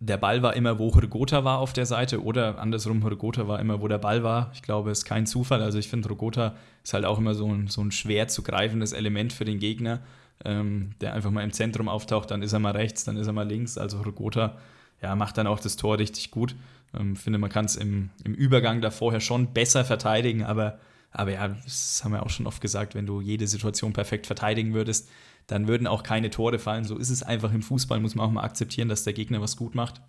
der 0.00 0.16
Ball 0.16 0.42
war 0.42 0.54
immer, 0.54 0.78
wo 0.78 0.88
Rogota 0.88 1.44
war 1.44 1.58
auf 1.58 1.72
der 1.72 1.86
Seite 1.86 2.22
oder 2.22 2.58
andersrum, 2.58 3.02
Rogota 3.02 3.48
war 3.48 3.58
immer, 3.60 3.80
wo 3.80 3.88
der 3.88 3.98
Ball 3.98 4.22
war. 4.22 4.50
Ich 4.54 4.62
glaube, 4.62 4.90
es 4.90 4.98
ist 4.98 5.04
kein 5.04 5.26
Zufall. 5.26 5.62
Also 5.62 5.78
ich 5.78 5.88
finde, 5.88 6.08
Rogota 6.08 6.54
ist 6.84 6.94
halt 6.94 7.04
auch 7.04 7.18
immer 7.18 7.34
so 7.34 7.52
ein, 7.52 7.66
so 7.66 7.82
ein 7.82 7.90
schwer 7.90 8.28
zu 8.28 8.42
greifendes 8.42 8.92
Element 8.92 9.32
für 9.32 9.44
den 9.44 9.58
Gegner, 9.58 10.00
ähm, 10.44 10.90
der 11.00 11.14
einfach 11.14 11.30
mal 11.30 11.42
im 11.42 11.52
Zentrum 11.52 11.88
auftaucht, 11.88 12.30
dann 12.30 12.42
ist 12.42 12.52
er 12.52 12.58
mal 12.58 12.72
rechts, 12.72 13.04
dann 13.04 13.16
ist 13.16 13.26
er 13.26 13.32
mal 13.32 13.48
links. 13.48 13.78
Also 13.78 14.00
Rogota 14.00 14.58
ja, 15.02 15.14
macht 15.14 15.38
dann 15.38 15.46
auch 15.46 15.60
das 15.60 15.76
Tor 15.76 15.98
richtig 15.98 16.30
gut. 16.30 16.54
Ähm, 16.96 17.16
finde, 17.16 17.38
man 17.38 17.50
kann 17.50 17.64
es 17.64 17.76
im, 17.76 18.10
im 18.24 18.34
Übergang 18.34 18.80
da 18.80 18.90
vorher 18.90 19.20
schon 19.20 19.52
besser 19.52 19.84
verteidigen, 19.84 20.44
aber, 20.44 20.78
aber 21.10 21.32
ja, 21.32 21.48
das 21.48 22.02
haben 22.02 22.12
wir 22.12 22.24
auch 22.24 22.30
schon 22.30 22.46
oft 22.46 22.60
gesagt, 22.60 22.94
wenn 22.94 23.06
du 23.06 23.20
jede 23.20 23.46
Situation 23.46 23.92
perfekt 23.92 24.26
verteidigen 24.26 24.74
würdest, 24.74 25.08
dann 25.46 25.68
würden 25.68 25.86
auch 25.86 26.02
keine 26.02 26.30
Tore 26.30 26.58
fallen. 26.58 26.84
So 26.84 26.96
ist 26.96 27.10
es 27.10 27.22
einfach 27.22 27.52
im 27.52 27.62
Fußball, 27.62 28.00
muss 28.00 28.14
man 28.14 28.26
auch 28.26 28.32
mal 28.32 28.44
akzeptieren, 28.44 28.88
dass 28.88 29.04
der 29.04 29.12
Gegner 29.12 29.40
was 29.40 29.56
gut 29.56 29.74
macht. 29.74 30.00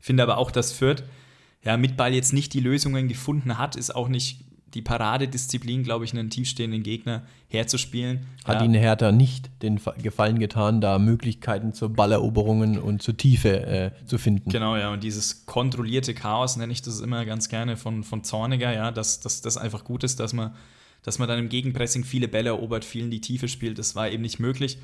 Finde 0.00 0.22
aber 0.22 0.38
auch, 0.38 0.50
dass 0.50 0.72
Fürth 0.72 1.02
ja, 1.64 1.76
mit 1.76 1.96
Ball 1.96 2.14
jetzt 2.14 2.32
nicht 2.32 2.54
die 2.54 2.60
Lösungen 2.60 3.08
gefunden 3.08 3.58
hat, 3.58 3.74
ist 3.74 3.94
auch 3.94 4.08
nicht 4.08 4.44
die 4.74 4.82
Paradedisziplin, 4.82 5.82
glaube 5.82 6.04
ich, 6.04 6.12
einen 6.12 6.30
tiefstehenden 6.30 6.82
Gegner 6.82 7.22
herzuspielen. 7.48 8.26
Hat 8.44 8.60
ja. 8.60 8.64
ihnen 8.64 8.74
Hertha 8.74 9.12
nicht 9.12 9.50
den 9.62 9.80
Gefallen 10.02 10.38
getan, 10.38 10.80
da 10.80 10.98
Möglichkeiten 10.98 11.72
zur 11.72 11.90
Balleroberungen 11.90 12.78
und 12.78 13.02
zur 13.02 13.16
Tiefe 13.16 13.66
äh, 13.66 13.90
zu 14.06 14.18
finden. 14.18 14.50
Genau, 14.50 14.76
ja, 14.76 14.92
und 14.92 15.02
dieses 15.02 15.46
kontrollierte 15.46 16.14
Chaos 16.14 16.56
nenne 16.56 16.72
ich 16.72 16.82
das 16.82 17.00
immer 17.00 17.24
ganz 17.24 17.48
gerne 17.48 17.76
von, 17.76 18.04
von 18.04 18.24
Zorniger, 18.24 18.72
ja, 18.72 18.90
dass 18.90 19.20
das 19.20 19.56
einfach 19.56 19.84
gut 19.84 20.04
ist, 20.04 20.20
dass 20.20 20.32
man 20.32 20.54
dass 21.02 21.18
man 21.18 21.28
dann 21.28 21.38
im 21.38 21.48
Gegenpressing 21.48 22.04
viele 22.04 22.28
Bälle 22.28 22.50
erobert, 22.50 22.84
viel 22.84 23.04
in 23.04 23.10
die 23.10 23.20
Tiefe 23.20 23.48
spielt. 23.48 23.78
Das 23.78 23.94
war 23.94 24.10
eben 24.10 24.22
nicht 24.22 24.40
möglich. 24.40 24.78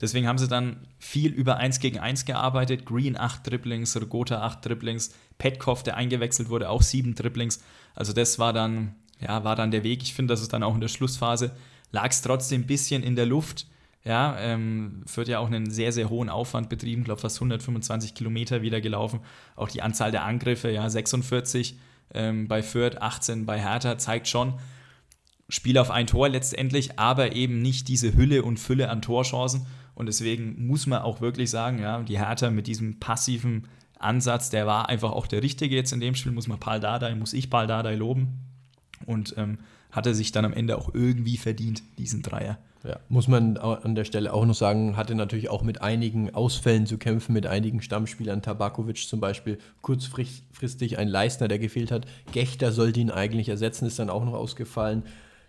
Deswegen 0.00 0.26
haben 0.26 0.38
sie 0.38 0.48
dann 0.48 0.86
viel 0.98 1.32
über 1.32 1.58
1 1.58 1.78
gegen 1.80 1.98
1 1.98 2.24
gearbeitet. 2.24 2.86
Green 2.86 3.18
8 3.18 3.46
Dribblings, 3.46 4.00
Rogota 4.00 4.42
8 4.42 4.64
Dribblings, 4.64 5.14
Petkov, 5.38 5.82
der 5.82 5.96
eingewechselt 5.96 6.48
wurde, 6.48 6.70
auch 6.70 6.82
7 6.82 7.14
Dribblings. 7.14 7.60
Also 7.94 8.12
das 8.12 8.38
war 8.38 8.52
dann, 8.52 8.94
ja, 9.20 9.44
war 9.44 9.56
dann 9.56 9.70
der 9.70 9.84
Weg. 9.84 10.02
Ich 10.02 10.14
finde, 10.14 10.32
dass 10.32 10.40
es 10.40 10.48
dann 10.48 10.62
auch 10.62 10.74
in 10.74 10.80
der 10.80 10.88
Schlussphase 10.88 11.52
lag 11.92 12.10
es 12.10 12.22
trotzdem 12.22 12.62
ein 12.62 12.66
bisschen 12.66 13.02
in 13.02 13.16
der 13.16 13.26
Luft. 13.26 13.66
Ja, 14.02 14.38
ähm, 14.38 15.02
wird 15.14 15.28
ja 15.28 15.40
auch 15.40 15.46
einen 15.48 15.70
sehr, 15.70 15.92
sehr 15.92 16.08
hohen 16.08 16.30
Aufwand 16.30 16.70
betrieben, 16.70 17.04
glaube 17.04 17.20
fast 17.20 17.36
125 17.36 18.14
Kilometer 18.14 18.62
wieder 18.62 18.80
gelaufen. 18.80 19.20
Auch 19.56 19.68
die 19.68 19.82
Anzahl 19.82 20.10
der 20.10 20.24
Angriffe, 20.24 20.70
ja, 20.70 20.88
46 20.88 21.78
ähm, 22.14 22.48
bei 22.48 22.62
Fürth, 22.62 22.96
18 23.02 23.44
bei 23.44 23.60
Hertha, 23.60 23.98
zeigt 23.98 24.26
schon, 24.26 24.54
Spiel 25.50 25.76
auf 25.76 25.90
ein 25.90 26.06
Tor 26.06 26.28
letztendlich, 26.28 26.98
aber 26.98 27.32
eben 27.32 27.60
nicht 27.60 27.88
diese 27.88 28.14
Hülle 28.14 28.42
und 28.42 28.58
Fülle 28.58 28.88
an 28.88 29.02
Torchancen. 29.02 29.66
Und 29.94 30.06
deswegen 30.06 30.66
muss 30.66 30.86
man 30.86 31.02
auch 31.02 31.20
wirklich 31.20 31.50
sagen, 31.50 31.80
ja, 31.80 32.00
die 32.00 32.18
Hertha 32.18 32.50
mit 32.50 32.68
diesem 32.68 33.00
passiven 33.00 33.68
Ansatz, 33.98 34.48
der 34.48 34.66
war 34.66 34.88
einfach 34.88 35.12
auch 35.12 35.26
der 35.26 35.42
richtige 35.42 35.76
jetzt 35.76 35.92
in 35.92 36.00
dem 36.00 36.14
Spiel, 36.14 36.32
muss 36.32 36.48
man 36.48 36.58
Paul 36.58 36.80
Dardai, 36.80 37.14
muss 37.16 37.34
ich 37.34 37.50
Paul 37.50 37.66
Dardai 37.66 37.96
loben. 37.96 38.49
Und 39.06 39.34
ähm, 39.36 39.58
hatte 39.90 40.14
sich 40.14 40.32
dann 40.32 40.44
am 40.44 40.52
Ende 40.52 40.78
auch 40.78 40.94
irgendwie 40.94 41.36
verdient, 41.36 41.82
diesen 41.98 42.22
Dreier. 42.22 42.58
Ja, 42.82 42.98
muss 43.10 43.28
man 43.28 43.58
an 43.58 43.94
der 43.94 44.04
Stelle 44.04 44.32
auch 44.32 44.46
noch 44.46 44.54
sagen, 44.54 44.96
hatte 44.96 45.14
natürlich 45.14 45.50
auch 45.50 45.62
mit 45.62 45.82
einigen 45.82 46.34
Ausfällen 46.34 46.86
zu 46.86 46.96
kämpfen, 46.96 47.34
mit 47.34 47.46
einigen 47.46 47.82
Stammspielern, 47.82 48.40
Tabakovic 48.40 49.06
zum 49.06 49.20
Beispiel, 49.20 49.58
kurzfristig 49.82 50.98
ein 50.98 51.08
Leistner, 51.08 51.48
der 51.48 51.58
gefehlt 51.58 51.90
hat. 51.90 52.06
Gechter 52.32 52.72
sollte 52.72 53.00
ihn 53.00 53.10
eigentlich 53.10 53.50
ersetzen, 53.50 53.84
ist 53.84 53.98
dann 53.98 54.08
auch 54.08 54.24
noch 54.24 54.32
ausgefallen. 54.32 55.02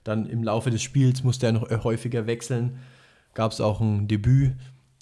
Dann 0.03 0.25
im 0.25 0.43
Laufe 0.43 0.71
des 0.71 0.81
Spiels 0.81 1.23
musste 1.23 1.45
er 1.45 1.53
noch 1.53 1.69
häufiger 1.83 2.27
wechseln. 2.27 2.79
Gab 3.33 3.53
es 3.53 3.61
auch 3.61 3.79
ein 3.79 4.09
Debüt 4.09 4.53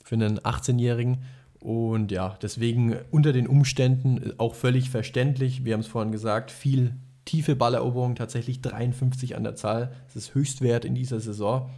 für 0.04 0.16
einen 0.16 0.40
18-Jährigen. 0.40 1.24
Und 1.60 2.12
ja, 2.12 2.38
deswegen 2.42 2.96
unter 3.10 3.34
den 3.34 3.48
Umständen 3.48 4.34
auch 4.38 4.54
völlig 4.54 4.92
verständlich. 4.92 5.66
Wir 5.66 5.74
haben 5.74 5.82
es 5.82 5.88
vorhin 5.88 6.12
gesagt, 6.12 6.52
viel 6.52 6.94
tiefe 7.30 7.56
Balleroberung, 7.56 8.16
tatsächlich 8.16 8.60
53 8.62 9.36
an 9.36 9.44
der 9.44 9.56
Zahl. 9.56 9.92
Das 10.08 10.16
ist 10.16 10.34
Höchstwert 10.34 10.84
in 10.84 10.96
dieser 10.96 11.20
Saison. 11.20 11.70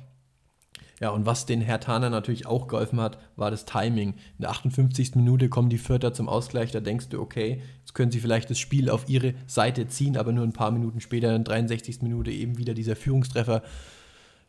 Ja, 1.01 1.09
und 1.09 1.25
was 1.25 1.45
den 1.45 1.59
Hertaner 1.59 2.09
natürlich 2.09 2.45
auch 2.45 2.67
geholfen 2.67 3.01
hat, 3.01 3.17
war 3.35 3.51
das 3.51 3.65
Timing. 3.65 4.11
In 4.11 4.41
der 4.41 4.51
58. 4.51 5.15
Minute 5.15 5.49
kommen 5.49 5.69
die 5.69 5.77
Vierter 5.77 6.13
zum 6.13 6.29
Ausgleich, 6.29 6.71
da 6.71 6.79
denkst 6.79 7.09
du, 7.09 7.19
okay, 7.19 7.61
jetzt 7.79 7.93
können 7.93 8.11
sie 8.11 8.21
vielleicht 8.21 8.49
das 8.49 8.59
Spiel 8.59 8.89
auf 8.89 9.09
ihre 9.09 9.33
Seite 9.45 9.87
ziehen, 9.87 10.15
aber 10.15 10.31
nur 10.31 10.45
ein 10.45 10.53
paar 10.53 10.71
Minuten 10.71 11.01
später, 11.01 11.35
in 11.35 11.43
der 11.43 11.55
63. 11.55 12.01
Minute, 12.01 12.31
eben 12.31 12.57
wieder 12.57 12.73
dieser 12.73 12.95
Führungstreffer 12.95 13.61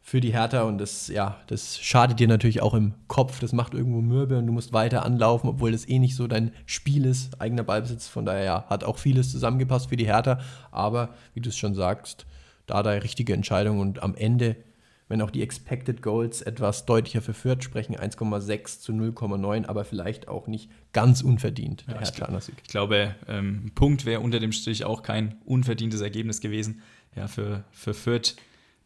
für 0.05 0.21
die 0.21 0.33
Hertha 0.33 0.63
und 0.63 0.79
das, 0.79 1.09
ja, 1.09 1.39
das 1.47 1.79
schadet 1.79 2.19
dir 2.19 2.27
natürlich 2.27 2.61
auch 2.61 2.75
im 2.75 2.95
Kopf, 3.07 3.39
das 3.39 3.53
macht 3.53 3.73
irgendwo 3.73 4.01
mürbe 4.01 4.37
und 4.37 4.47
du 4.47 4.53
musst 4.53 4.73
weiter 4.73 5.07
anlaufen, 5.07 5.49
obwohl 5.49 5.73
das 5.73 5.89
eh 5.89 6.01
nicht 6.01 6.17
so 6.17 6.27
dein 6.27 6.53
Spiel 6.67 7.07
ist, 7.07 7.41
eigener 7.41 7.63
Ballbesitz, 7.63 8.09
von 8.09 8.27
daher 8.27 8.45
ja, 8.45 8.65
hat 8.69 8.83
auch 8.83 8.99
vieles 8.99 9.31
zusammengepasst 9.31 9.89
für 9.89 9.97
die 9.97 10.07
Hertha, 10.07 10.41
aber 10.73 11.11
wie 11.35 11.41
du 11.41 11.51
es 11.51 11.57
schon 11.57 11.75
sagst, 11.75 12.27
da 12.67 12.83
da 12.83 12.91
richtige 12.91 13.33
Entscheidung 13.33 13.79
und 13.79 14.03
am 14.03 14.15
Ende 14.15 14.57
wenn 15.13 15.21
auch 15.21 15.31
die 15.31 15.43
Expected 15.43 16.01
Goals 16.01 16.41
etwas 16.41 16.87
deutlicher 16.87 17.21
für 17.21 17.35
Fürth 17.35 17.63
sprechen, 17.63 17.95
1,6 17.95 18.81
zu 18.81 18.93
0,9, 18.93 19.67
aber 19.67 19.85
vielleicht 19.85 20.27
auch 20.27 20.47
nicht 20.47 20.71
ganz 20.95 21.21
unverdient, 21.21 21.85
der 21.87 21.97
ja, 21.97 22.01
ich, 22.01 22.49
ich, 22.49 22.65
glaube, 22.65 23.15
ähm, 23.29 23.73
Punkt 23.75 24.07
wäre 24.07 24.21
unter 24.21 24.41
dem 24.41 24.53
Strich 24.53 24.87
auch 24.87 25.03
kein 25.03 25.37
unverdientes 25.45 26.01
Ergebnis 26.01 26.41
gewesen. 26.41 26.81
Ja, 27.15 27.29
für, 27.29 27.65
für 27.73 27.93
Fürth 27.93 28.37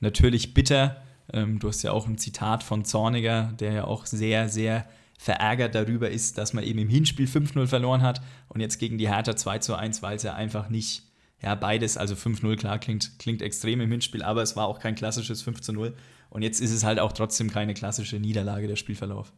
natürlich 0.00 0.52
bitter. 0.52 1.00
Ähm, 1.32 1.58
du 1.58 1.68
hast 1.68 1.82
ja 1.82 1.92
auch 1.92 2.06
ein 2.06 2.18
Zitat 2.18 2.62
von 2.62 2.84
Zorniger, 2.84 3.52
der 3.58 3.72
ja 3.72 3.84
auch 3.84 4.06
sehr, 4.06 4.48
sehr 4.48 4.86
verärgert 5.18 5.74
darüber 5.74 6.10
ist, 6.10 6.38
dass 6.38 6.52
man 6.52 6.64
eben 6.64 6.78
im 6.78 6.88
Hinspiel 6.88 7.26
5-0 7.26 7.66
verloren 7.66 8.02
hat 8.02 8.20
und 8.48 8.60
jetzt 8.60 8.78
gegen 8.78 8.98
die 8.98 9.08
Hertha 9.08 9.34
2 9.34 9.58
zu 9.58 9.74
1, 9.74 10.02
weil 10.02 10.16
es 10.16 10.22
ja 10.22 10.34
einfach 10.34 10.68
nicht 10.68 11.02
ja, 11.42 11.54
beides, 11.54 11.96
also 11.96 12.14
5-0, 12.14 12.56
klar, 12.56 12.78
klingt, 12.78 13.18
klingt 13.18 13.42
extrem 13.42 13.80
im 13.80 13.90
Hinspiel, 13.90 14.22
aber 14.22 14.42
es 14.42 14.56
war 14.56 14.66
auch 14.66 14.78
kein 14.78 14.94
klassisches 14.94 15.42
5 15.42 15.68
0. 15.68 15.94
Und 16.30 16.42
jetzt 16.42 16.60
ist 16.60 16.72
es 16.72 16.84
halt 16.84 16.98
auch 16.98 17.12
trotzdem 17.12 17.50
keine 17.50 17.74
klassische 17.74 18.18
Niederlage, 18.18 18.66
der 18.66 18.76
Spielverlauf. 18.76 19.32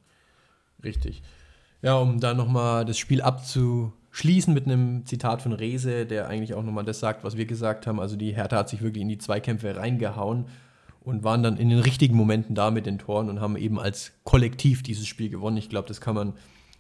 Richtig. 0.83 1.23
Ja, 1.83 1.97
um 1.97 2.19
da 2.21 2.35
nochmal 2.35 2.85
das 2.85 2.99
Spiel 2.99 3.21
abzuschließen 3.21 4.55
mit 4.55 4.67
einem 4.67 5.07
Zitat 5.07 5.43
von 5.43 5.53
Rese, 5.53 6.07
der 6.07 6.29
eigentlich 6.29 6.55
auch 6.55 6.63
nochmal 6.63 6.85
das 6.85 7.01
sagt, 7.01 7.25
was 7.25 7.37
wir 7.37 7.47
gesagt 7.47 7.87
haben. 7.87 8.01
Also 8.01 8.17
die 8.17 8.35
Hertha 8.35 8.57
hat 8.57 8.69
sich 8.69 8.81
wirklich 8.81 9.03
in 9.03 9.09
die 9.09 9.19
Zweikämpfe 9.19 9.77
reingehauen 9.77 10.47
und 11.09 11.25
waren 11.25 11.43
dann 11.43 11.57
in 11.57 11.71
den 11.71 11.81
richtigen 11.81 12.17
Momenten 12.17 12.55
da 12.55 12.71
mit 12.71 12.87
den 12.87 12.99
Toren 12.99 13.31
und 13.31 13.41
haben 13.41 13.57
eben 13.57 13.81
als 13.81 14.13
Kollektiv 14.25 14.83
dieses 14.83 15.07
Spiel 15.07 15.31
gewonnen. 15.31 15.57
Ich 15.57 15.71
glaube, 15.71 15.89
das 15.89 16.01
kann 16.01 16.15
man 16.15 16.35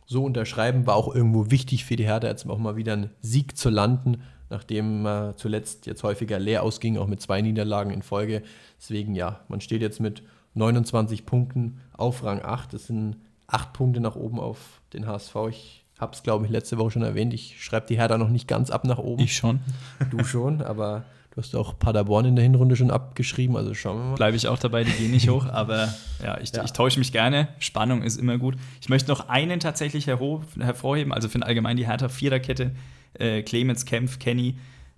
so 0.06 0.24
unterschreiben. 0.24 0.86
War 0.86 0.96
auch 0.96 1.14
irgendwo 1.14 1.50
wichtig 1.50 1.84
für 1.84 1.96
die 1.96 2.04
Hertha, 2.04 2.28
jetzt 2.28 2.48
auch 2.48 2.58
mal 2.58 2.76
wieder 2.76 2.92
einen 2.92 3.10
Sieg 3.20 3.56
zu 3.56 3.70
landen 3.70 4.22
nachdem 4.50 5.04
äh, 5.04 5.36
zuletzt 5.36 5.86
jetzt 5.86 6.02
häufiger 6.02 6.38
leer 6.38 6.62
ausging, 6.62 6.96
auch 6.96 7.06
mit 7.06 7.20
zwei 7.20 7.42
Niederlagen 7.42 7.90
in 7.90 8.00
Folge. 8.00 8.42
Deswegen 8.78 9.14
ja, 9.14 9.40
man 9.48 9.60
steht 9.60 9.82
jetzt 9.82 10.00
mit 10.00 10.22
29 10.54 11.26
Punkten 11.26 11.80
auf 11.92 12.24
Rang 12.24 12.40
8. 12.42 12.72
Das 12.72 12.86
sind 12.86 13.16
acht 13.46 13.72
Punkte 13.72 14.00
nach 14.00 14.16
oben 14.16 14.40
auf 14.40 14.80
den 14.92 15.06
HSV. 15.06 15.34
Ich 15.50 15.84
habe 15.98 16.14
es, 16.14 16.22
glaube 16.22 16.46
ich, 16.46 16.50
letzte 16.50 16.78
Woche 16.78 16.92
schon 16.92 17.02
erwähnt. 17.02 17.34
Ich 17.34 17.62
schreibe 17.62 17.86
die 17.88 17.98
Hertha 17.98 18.16
noch 18.18 18.30
nicht 18.30 18.48
ganz 18.48 18.70
ab 18.70 18.84
nach 18.84 18.98
oben. 18.98 19.22
Ich 19.22 19.36
schon. 19.36 19.60
Du 20.10 20.24
schon, 20.24 20.62
aber 20.62 21.04
du 21.38 21.42
hast 21.42 21.54
auch 21.54 21.78
Paderborn 21.78 22.24
in 22.24 22.36
der 22.36 22.42
Hinrunde 22.42 22.74
schon 22.74 22.90
abgeschrieben, 22.90 23.56
also 23.56 23.72
schauen 23.72 23.98
wir 23.98 24.04
mal. 24.10 24.14
Bleibe 24.16 24.36
ich 24.36 24.48
auch 24.48 24.58
dabei, 24.58 24.82
die 24.82 24.90
gehen 24.90 25.12
nicht 25.12 25.28
hoch, 25.28 25.46
aber 25.46 25.94
ja 26.22 26.38
ich, 26.40 26.50
ja. 26.52 26.64
ich 26.64 26.72
täusche 26.72 26.98
mich 26.98 27.12
gerne. 27.12 27.48
Spannung 27.60 28.02
ist 28.02 28.16
immer 28.16 28.38
gut. 28.38 28.56
Ich 28.80 28.88
möchte 28.88 29.08
noch 29.08 29.28
einen 29.28 29.60
tatsächlich 29.60 30.08
hervorheben, 30.08 31.12
also 31.12 31.28
finde 31.28 31.46
allgemein 31.46 31.76
die 31.76 31.86
Hertha 31.86 32.08
Viererkette 32.08 32.72
äh, 33.14 33.42
Clemens, 33.42 33.84
Kempf, 33.84 34.18
Kenny, 34.18 34.56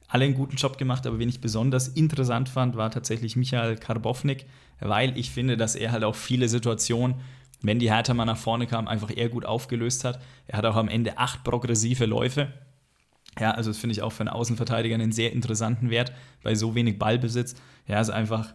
alle 0.09 0.25
einen 0.25 0.35
guten 0.35 0.57
Job 0.57 0.79
gemacht, 0.79 1.07
aber 1.07 1.19
wen 1.19 1.29
ich 1.29 1.43
besonders 1.43 1.89
interessant 1.89 2.49
fand, 2.49 2.75
war 2.75 2.91
tatsächlich 2.91 3.37
Michael 3.37 3.77
Karbovnik, 3.77 4.47
weil 4.81 5.17
ich 5.19 5.31
finde, 5.31 5.59
dass 5.59 5.75
er 5.75 5.93
halt 5.93 6.05
auch 6.05 6.17
viele 6.17 6.49
Situationen, 6.49 7.17
wenn 7.61 7.79
die 7.79 7.93
Hertha 7.93 8.15
mal 8.15 8.25
nach 8.25 8.39
vorne 8.39 8.67
kam, 8.67 8.89
einfach 8.89 9.15
eher 9.15 9.29
gut 9.29 9.45
aufgelöst 9.45 10.05
hat. 10.05 10.21
Er 10.47 10.57
hat 10.57 10.65
auch 10.65 10.77
am 10.77 10.89
Ende 10.89 11.19
acht 11.19 11.45
progressive 11.45 12.07
Läufe. 12.07 12.49
Ja, 13.39 13.53
also 13.53 13.71
das 13.71 13.79
finde 13.79 13.93
ich 13.93 14.03
auch 14.03 14.13
für 14.13 14.21
einen 14.21 14.29
Außenverteidiger 14.29 14.95
einen 14.95 15.13
sehr 15.13 15.33
interessanten 15.33 15.91
Wert 15.91 16.13
bei 16.43 16.55
so 16.55 16.75
wenig 16.75 16.99
Ballbesitz. 16.99 17.55
Ja, 17.87 18.01
ist 18.01 18.11
einfach 18.11 18.55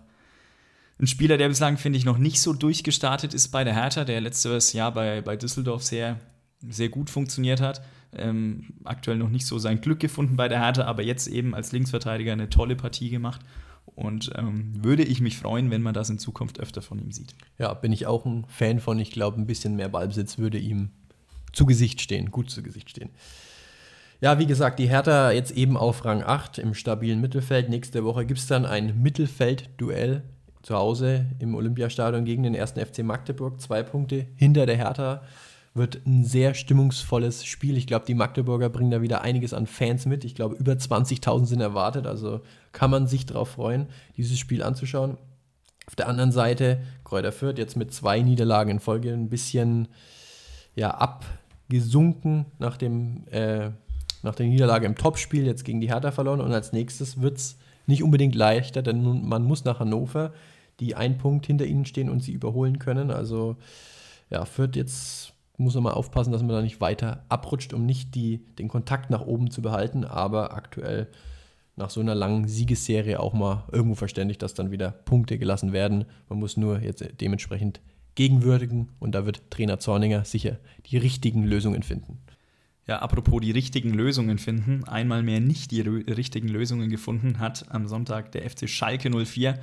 ein 1.00 1.08
Spieler, 1.08 1.38
der 1.38 1.50
bislang, 1.50 1.78
finde 1.78 1.98
ich, 1.98 2.06
noch 2.06 2.18
nicht 2.18 2.42
so 2.42 2.54
durchgestartet 2.54 3.34
ist 3.34 3.50
bei 3.50 3.64
der 3.64 3.76
Hertha, 3.76 4.06
der 4.06 4.22
letztes 4.22 4.74
Jahr 4.74 4.94
bei, 4.94 5.22
bei 5.22 5.36
Düsseldorf 5.36 5.84
sehr, 5.84 6.20
sehr 6.68 6.90
gut 6.90 7.10
funktioniert 7.10 7.62
hat. 7.62 7.82
Ähm, 8.14 8.74
aktuell 8.86 9.18
noch 9.18 9.30
nicht 9.30 9.46
so 9.46 9.60
sein 9.60 9.82
Glück 9.82 10.00
gefunden 10.00 10.38
bei 10.38 10.48
der 10.48 10.62
Hertha, 10.62 10.86
aber 10.86 11.04
jetzt 11.04 11.28
eben 11.28 11.54
als 11.54 11.74
Linksverteidiger 11.74 12.32
eine 12.32 12.50
tolle 12.50 12.76
Partie 12.76 13.10
gemacht. 13.10 13.42
Und 13.86 14.32
ähm, 14.36 14.72
würde 14.84 15.04
ich 15.04 15.22
mich 15.22 15.38
freuen, 15.38 15.70
wenn 15.70 15.82
man 15.82 15.94
das 15.94 16.10
in 16.10 16.18
Zukunft 16.18 16.60
öfter 16.60 16.82
von 16.82 17.00
ihm 17.00 17.12
sieht. 17.12 17.36
Ja, 17.58 17.74
bin 17.74 17.92
ich 17.92 18.08
auch 18.08 18.26
ein 18.26 18.46
Fan 18.48 18.80
von. 18.80 19.00
Ich 19.00 19.12
glaube, 19.12 19.40
ein 19.40 19.48
bisschen 19.48 19.76
mehr 19.76 19.90
Ballbesitz 19.90 20.38
würde 20.38 20.58
ihm 20.58 20.90
zu 21.54 21.66
Gesicht 21.66 22.02
stehen, 22.02 22.32
gut 22.32 22.50
zu 22.50 22.64
Gesicht 22.64 22.90
stehen. 22.90 23.10
Ja, 24.22 24.40
wie 24.40 24.46
gesagt, 24.46 24.80
die 24.80 24.88
Hertha 24.88 25.32
jetzt 25.32 25.52
eben 25.52 25.76
auf 25.76 26.06
Rang 26.06 26.24
8 26.24 26.58
im 26.58 26.74
stabilen 26.74 27.20
Mittelfeld. 27.20 27.70
Nächste 27.70 28.04
Woche 28.06 28.26
gibt 28.26 28.40
es 28.40 28.48
dann 28.48 28.66
ein 28.66 29.02
Mittelfeld-Duell 29.02 30.24
zu 30.62 30.76
Hause 30.76 31.28
im 31.40 31.54
Olympiastadion 31.54 32.26
gegen 32.26 32.44
den 32.44 32.56
ersten 32.56 32.84
FC 32.84 33.04
Magdeburg. 33.04 33.62
Zwei 33.62 33.84
Punkte 33.84 34.26
hinter 34.36 34.66
der 34.66 34.78
Hertha. 34.78 35.22
Wird 35.74 36.06
ein 36.08 36.24
sehr 36.24 36.54
stimmungsvolles 36.54 37.44
Spiel. 37.44 37.76
Ich 37.76 37.86
glaube, 37.86 38.06
die 38.06 38.14
Magdeburger 38.14 38.70
bringen 38.70 38.92
da 38.92 39.02
wieder 39.02 39.22
einiges 39.22 39.54
an 39.54 39.68
Fans 39.68 40.06
mit. 40.06 40.24
Ich 40.24 40.34
glaube, 40.34 40.56
über 40.56 40.72
20.000 40.72 41.46
sind 41.46 41.60
erwartet. 41.60 42.08
Also 42.08 42.40
kann 42.72 42.90
man 42.90 43.08
sich 43.08 43.26
darauf 43.26 43.50
freuen, 43.50 43.88
dieses 44.16 44.40
Spiel 44.40 44.64
anzuschauen. 44.64 45.18
Auf 45.88 45.96
der 45.96 46.08
anderen 46.08 46.32
Seite, 46.32 46.82
Kräuter 47.04 47.34
Fürth 47.34 47.58
jetzt 47.58 47.76
mit 47.76 47.94
zwei 47.94 48.22
Niederlagen 48.22 48.72
in 48.72 48.80
Folge 48.80 49.12
ein 49.12 49.30
bisschen 49.30 49.90
ja, 50.76 50.92
abgesunken 50.92 52.46
nach, 52.58 52.78
dem, 52.78 53.28
äh, 53.28 53.72
nach 54.26 54.36
der 54.36 54.48
Niederlage 54.48 54.86
im 54.86 54.96
Topspiel, 54.96 55.46
jetzt 55.46 55.64
gegen 55.64 55.80
die 55.80 55.90
Hertha 55.90 56.12
verloren. 56.12 56.42
Und 56.42 56.52
als 56.52 56.74
nächstes 56.74 57.22
wird 57.22 57.38
es 57.38 57.58
nicht 57.86 58.04
unbedingt 58.04 58.36
leichter, 58.36 58.82
denn 58.82 59.28
man 59.28 59.44
muss 59.44 59.64
nach 59.64 59.80
Hannover, 59.80 60.34
die 60.80 60.96
einen 60.96 61.18
Punkt 61.18 61.46
hinter 61.46 61.66
ihnen 61.66 61.86
stehen 61.86 62.10
und 62.10 62.22
sie 62.22 62.34
überholen 62.34 62.80
können. 62.80 63.12
Also 63.12 63.56
ja, 64.30 64.44
Fürth 64.44 64.76
jetzt 64.76 65.34
muss 65.58 65.76
man 65.76 65.84
mal 65.84 65.94
aufpassen, 65.94 66.34
dass 66.34 66.42
man 66.42 66.50
da 66.50 66.62
nicht 66.62 66.82
weiter 66.82 67.24
abrutscht, 67.30 67.74
um 67.74 67.86
nicht 67.86 68.16
die, 68.16 68.44
den 68.60 68.68
Kontakt 68.68 69.10
nach 69.10 69.26
oben 69.26 69.52
zu 69.52 69.62
behalten. 69.62 70.04
Aber 70.04 70.54
aktuell 70.54 71.08
nach 71.78 71.90
so 71.90 72.02
einer 72.02 72.16
langen 72.16 72.48
Siegesserie 72.48 73.20
auch 73.20 73.34
mal 73.34 73.64
irgendwo 73.72 73.96
verständlich, 73.96 74.38
dass 74.38 74.54
dann 74.54 74.72
wieder 74.72 74.92
Punkte 74.92 75.38
gelassen 75.38 75.72
werden. 75.72 76.06
Man 76.30 76.40
muss 76.40 76.58
nur 76.58 76.80
jetzt 76.82 77.06
dementsprechend 77.22 77.80
gegenwürdigen 78.16 78.90
und 79.00 79.14
da 79.14 79.26
wird 79.26 79.52
Trainer 79.52 79.80
Zorninger 79.80 80.26
sicher 80.26 80.58
die 80.88 80.98
richtigen 80.98 81.44
Lösungen 81.44 81.84
finden. 81.84 82.20
Ja, 82.88 83.00
apropos 83.00 83.42
die 83.42 83.52
richtigen 83.52 83.94
Lösungen 83.94 84.38
finden, 84.38 84.84
einmal 84.84 85.24
mehr 85.24 85.40
nicht 85.40 85.72
die 85.72 85.82
richtigen 85.82 86.48
Lösungen 86.48 86.90
gefunden 86.90 87.40
hat 87.40 87.66
am 87.70 87.88
Sonntag 87.88 88.32
der 88.32 88.48
FC 88.48 88.70
Schalke 88.70 89.10
04. 89.10 89.58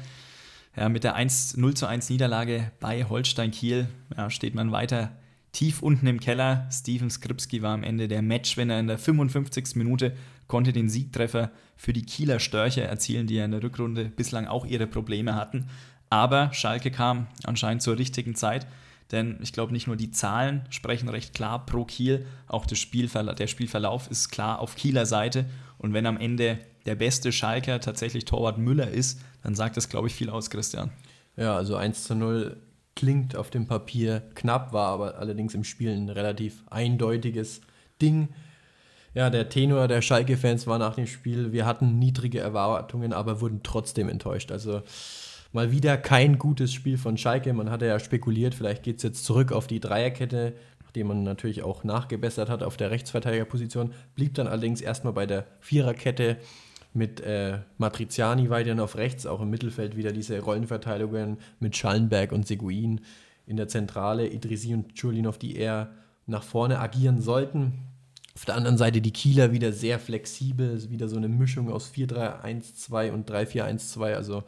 Ja, 0.76 0.88
mit 0.88 1.04
der 1.04 1.14
1, 1.14 1.56
0 1.56 1.74
zu 1.74 1.86
1 1.86 2.10
Niederlage 2.10 2.72
bei 2.80 3.04
Holstein 3.04 3.52
Kiel 3.52 3.86
ja, 4.16 4.28
steht 4.28 4.54
man 4.54 4.72
weiter 4.72 5.12
tief 5.52 5.82
unten 5.82 6.06
im 6.06 6.18
Keller. 6.18 6.66
Steven 6.72 7.10
Skripski 7.10 7.62
war 7.62 7.74
am 7.74 7.84
Ende 7.84 8.08
der 8.08 8.22
Matchwinner 8.22 8.80
in 8.80 8.88
der 8.88 8.98
55. 8.98 9.76
Minute, 9.76 10.16
konnte 10.48 10.72
den 10.72 10.88
Siegtreffer 10.88 11.52
für 11.76 11.92
die 11.92 12.04
Kieler 12.04 12.40
Störche 12.40 12.82
erzielen, 12.82 13.26
die 13.26 13.36
ja 13.36 13.44
in 13.44 13.52
der 13.52 13.62
Rückrunde 13.62 14.06
bislang 14.06 14.46
auch 14.46 14.66
ihre 14.66 14.86
Probleme 14.86 15.36
hatten. 15.36 15.66
Aber 16.10 16.52
Schalke 16.52 16.90
kam 16.90 17.28
anscheinend 17.44 17.82
zur 17.82 17.98
richtigen 17.98 18.34
Zeit, 18.34 18.66
denn 19.12 19.38
ich 19.42 19.52
glaube, 19.52 19.72
nicht 19.72 19.86
nur 19.86 19.96
die 19.96 20.10
Zahlen 20.10 20.62
sprechen 20.70 21.08
recht 21.08 21.34
klar 21.34 21.64
pro 21.66 21.84
Kiel, 21.84 22.26
auch 22.48 22.66
der 22.66 22.76
Spielverlauf, 22.76 23.34
der 23.34 23.46
Spielverlauf 23.46 24.10
ist 24.10 24.30
klar 24.30 24.58
auf 24.58 24.74
Kieler 24.74 25.06
Seite. 25.06 25.46
Und 25.78 25.92
wenn 25.92 26.06
am 26.06 26.16
Ende 26.18 26.58
der 26.86 26.94
beste 26.94 27.32
Schalker 27.32 27.80
tatsächlich 27.80 28.24
Torwart 28.24 28.58
Müller 28.58 28.88
ist, 28.88 29.20
dann 29.42 29.54
sagt 29.54 29.76
das, 29.76 29.88
glaube 29.88 30.08
ich, 30.08 30.14
viel 30.14 30.30
aus, 30.30 30.50
Christian. 30.50 30.90
Ja, 31.36 31.56
also 31.56 31.76
1 31.76 32.04
zu 32.04 32.14
0 32.14 32.56
klingt 32.94 33.36
auf 33.36 33.50
dem 33.50 33.66
Papier 33.66 34.22
knapp, 34.34 34.72
war 34.72 34.88
aber 34.88 35.18
allerdings 35.18 35.54
im 35.54 35.64
Spiel 35.64 35.90
ein 35.90 36.08
relativ 36.08 36.62
eindeutiges 36.70 37.60
Ding. 38.00 38.28
Ja, 39.14 39.28
der 39.30 39.48
Tenor 39.48 39.88
der 39.88 40.02
Schalke-Fans 40.02 40.66
war 40.66 40.78
nach 40.78 40.94
dem 40.94 41.06
Spiel, 41.06 41.52
wir 41.52 41.66
hatten 41.66 41.98
niedrige 41.98 42.40
Erwartungen, 42.40 43.12
aber 43.12 43.40
wurden 43.40 43.60
trotzdem 43.62 44.08
enttäuscht. 44.08 44.50
Also 44.50 44.82
mal 45.52 45.70
wieder 45.70 45.96
kein 45.96 46.38
gutes 46.38 46.72
Spiel 46.72 46.98
von 46.98 47.16
Schalke. 47.16 47.52
Man 47.52 47.70
hatte 47.70 47.86
ja 47.86 47.98
spekuliert, 47.98 48.54
vielleicht 48.54 48.82
geht 48.82 48.96
es 48.96 49.02
jetzt 49.02 49.24
zurück 49.24 49.52
auf 49.52 49.66
die 49.66 49.80
Dreierkette, 49.80 50.54
nachdem 50.82 51.08
man 51.08 51.22
natürlich 51.22 51.62
auch 51.62 51.84
nachgebessert 51.84 52.48
hat 52.48 52.62
auf 52.62 52.76
der 52.76 52.90
Rechtsverteidigerposition. 52.90 53.92
Blieb 54.14 54.34
dann 54.34 54.46
allerdings 54.46 54.80
erstmal 54.80 55.12
bei 55.12 55.26
der 55.26 55.46
Viererkette 55.60 56.38
mit 56.94 57.20
äh, 57.20 57.58
Matriziani 57.78 58.50
weiterhin 58.50 58.80
auf 58.80 58.96
rechts, 58.96 59.26
auch 59.26 59.40
im 59.40 59.50
Mittelfeld 59.50 59.96
wieder 59.96 60.12
diese 60.12 60.40
Rollenverteilungen 60.40 61.38
mit 61.60 61.76
Schallenberg 61.76 62.32
und 62.32 62.46
Seguin 62.46 63.00
in 63.46 63.56
der 63.56 63.68
Zentrale, 63.68 64.28
Idrisi 64.28 64.74
und 64.74 64.94
Chulinov, 64.94 65.38
die 65.38 65.56
eher 65.56 65.90
nach 66.26 66.42
vorne 66.42 66.78
agieren 66.78 67.20
sollten. 67.20 67.72
Auf 68.34 68.44
der 68.44 68.56
anderen 68.56 68.78
Seite 68.78 69.00
die 69.00 69.12
Kieler 69.12 69.52
wieder 69.52 69.72
sehr 69.72 69.98
flexibel, 69.98 70.90
wieder 70.90 71.08
so 71.08 71.16
eine 71.16 71.28
Mischung 71.28 71.70
aus 71.70 71.92
4-3-1-2 71.94 73.10
und 73.10 73.30
3-4-1-2, 73.30 74.14
also 74.14 74.44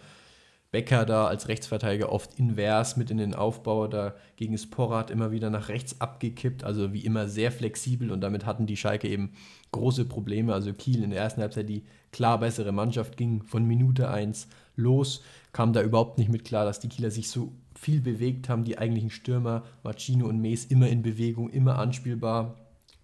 Becker 0.75 1.05
da 1.05 1.29
als 1.29 1.47
Rechtsverteidiger 1.47 2.11
oft 2.11 2.37
invers 2.37 2.97
mit 2.97 3.09
in 3.13 3.19
den 3.19 3.33
Aufbau, 3.33 3.87
da 3.87 4.17
gegen 4.35 4.59
Sporrat 4.59 5.09
immer 5.09 5.31
wieder 5.31 5.49
nach 5.49 5.69
rechts 5.69 6.01
abgekippt, 6.01 6.65
also 6.65 6.93
wie 6.93 7.05
immer 7.05 7.29
sehr 7.29 7.53
flexibel 7.53 8.11
und 8.11 8.23
damit 8.23 8.45
hatten 8.45 8.67
die 8.67 8.77
Schalke 8.77 9.07
eben 9.07 9.31
große 9.71 10.05
Probleme. 10.05 10.53
Also 10.53 10.73
Kiel 10.73 11.05
in 11.05 11.11
der 11.11 11.21
ersten 11.21 11.43
Halbzeit 11.43 11.69
die 11.69 11.85
klar 12.11 12.41
bessere 12.41 12.73
Mannschaft, 12.73 13.17
ging 13.17 13.45
von 13.45 13.65
Minute 13.65 14.11
1 14.11 14.49
los, 14.75 15.23
kam 15.53 15.73
da 15.73 15.81
überhaupt 15.81 16.19
nicht 16.19 16.29
mit 16.29 16.45
klar, 16.45 16.65
dass 16.65 16.81
die 16.81 16.89
Kieler 16.89 17.13
sich 17.13 17.31
so 17.31 17.53
viel 17.77 18.01
bewegt 18.01 18.49
haben, 18.49 18.65
die 18.65 18.77
eigentlichen 18.77 19.11
Stürmer, 19.11 19.63
Marcino 19.85 20.27
und 20.27 20.41
Mees 20.41 20.65
immer 20.65 20.89
in 20.89 21.03
Bewegung, 21.03 21.51
immer 21.51 21.79
anspielbar. 21.79 22.57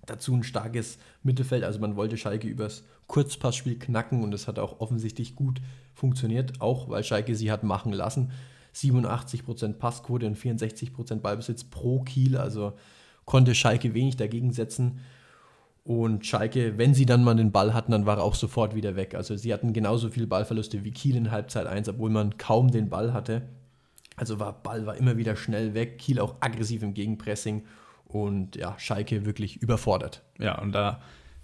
Dazu 0.07 0.35
ein 0.35 0.43
starkes 0.43 0.99
Mittelfeld, 1.23 1.63
also 1.63 1.79
man 1.79 1.95
wollte 1.95 2.17
Schalke 2.17 2.49
übers 2.49 2.83
Kurzpassspiel 3.11 3.77
knacken 3.77 4.23
und 4.23 4.31
das 4.31 4.47
hat 4.47 4.61
auch 4.61 4.79
offensichtlich 4.79 5.35
gut 5.35 5.61
funktioniert, 5.95 6.61
auch 6.61 6.89
weil 6.89 7.03
Schalke 7.03 7.35
sie 7.35 7.51
hat 7.51 7.65
machen 7.65 7.93
lassen. 7.93 8.31
87% 8.73 9.73
Passquote 9.73 10.29
und 10.29 10.39
64% 10.39 11.17
Ballbesitz 11.17 11.65
pro 11.65 12.03
Kiel, 12.03 12.37
also 12.37 12.75
konnte 13.25 13.57
Schalke 13.57 13.95
wenig 13.95 14.17
dagegen 14.17 14.53
setzen. 14.53 15.01
Und 15.83 16.25
Schalke, 16.25 16.79
wenn 16.79 16.95
sie 16.95 17.05
dann 17.05 17.25
mal 17.25 17.35
den 17.35 17.51
Ball 17.51 17.75
hatten, 17.75 17.91
dann 17.91 18.07
war 18.07 18.19
er 18.19 18.23
auch 18.23 18.37
sofort 18.37 18.77
wieder 18.77 18.95
weg. 18.95 19.17
Also 19.17 19.37
sie 19.37 19.53
hatten 19.53 19.73
genauso 19.73 20.09
viele 20.09 20.29
Ballverluste 20.29 20.85
wie 20.85 20.93
Kiel 20.93 21.17
in 21.17 21.33
Halbzeit 21.33 21.67
1, 21.67 21.89
obwohl 21.89 22.11
man 22.11 22.39
kaum 22.39 22.71
den 22.71 22.91
Ball 22.91 23.13
hatte. 23.13 23.43
Also 24.15 24.39
war 24.39 24.53
Ball 24.63 24.87
war 24.87 24.97
immer 24.97 25.17
wieder 25.17 25.35
schnell 25.35 25.75
weg, 25.75 25.99
Kiel 25.99 26.21
auch 26.21 26.37
aggressiv 26.39 26.85
im 26.85 26.95
Gegenpressing 26.95 27.65
und 28.07 28.55
ja, 28.55 28.79
Schalke 28.79 29.27
wirklich 29.27 29.61
überfordert. 29.61 30.23
Ja, 30.39 30.61
und 30.61 30.71
da 30.71 31.01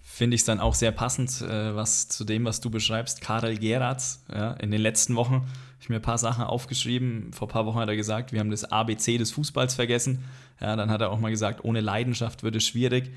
finde 0.09 0.37
ich 0.37 0.43
es 0.43 0.45
dann 0.47 0.61
auch 0.61 0.75
sehr 0.75 0.93
passend, 0.93 1.43
äh, 1.43 1.75
was 1.75 2.09
zu 2.09 2.25
dem, 2.25 2.45
was 2.45 2.61
du 2.61 2.71
beschreibst. 2.71 3.21
Karel 3.21 3.59
Geratz, 3.59 4.25
ja, 4.33 4.53
in 4.53 4.71
den 4.71 4.81
letzten 4.81 5.17
Wochen 5.17 5.35
habe 5.35 5.47
ich 5.81 5.89
mir 5.89 5.97
ein 5.97 6.03
paar 6.03 6.17
Sachen 6.17 6.45
aufgeschrieben. 6.45 7.33
Vor 7.33 7.49
ein 7.49 7.51
paar 7.51 7.67
Wochen 7.67 7.79
hat 7.79 7.89
er 7.89 7.97
gesagt, 7.97 8.33
wir 8.33 8.39
haben 8.41 8.51
das 8.51 8.65
ABC 8.65 9.19
des 9.19 9.33
Fußballs 9.33 9.75
vergessen. 9.75 10.25
Ja, 10.61 10.77
dann 10.77 10.91
hat 10.91 11.01
er 11.01 11.11
auch 11.11 11.19
mal 11.19 11.31
gesagt, 11.31 11.65
ohne 11.65 11.81
Leidenschaft 11.81 12.45
wird 12.45 12.55
es 12.55 12.65
schwierig. 12.65 13.11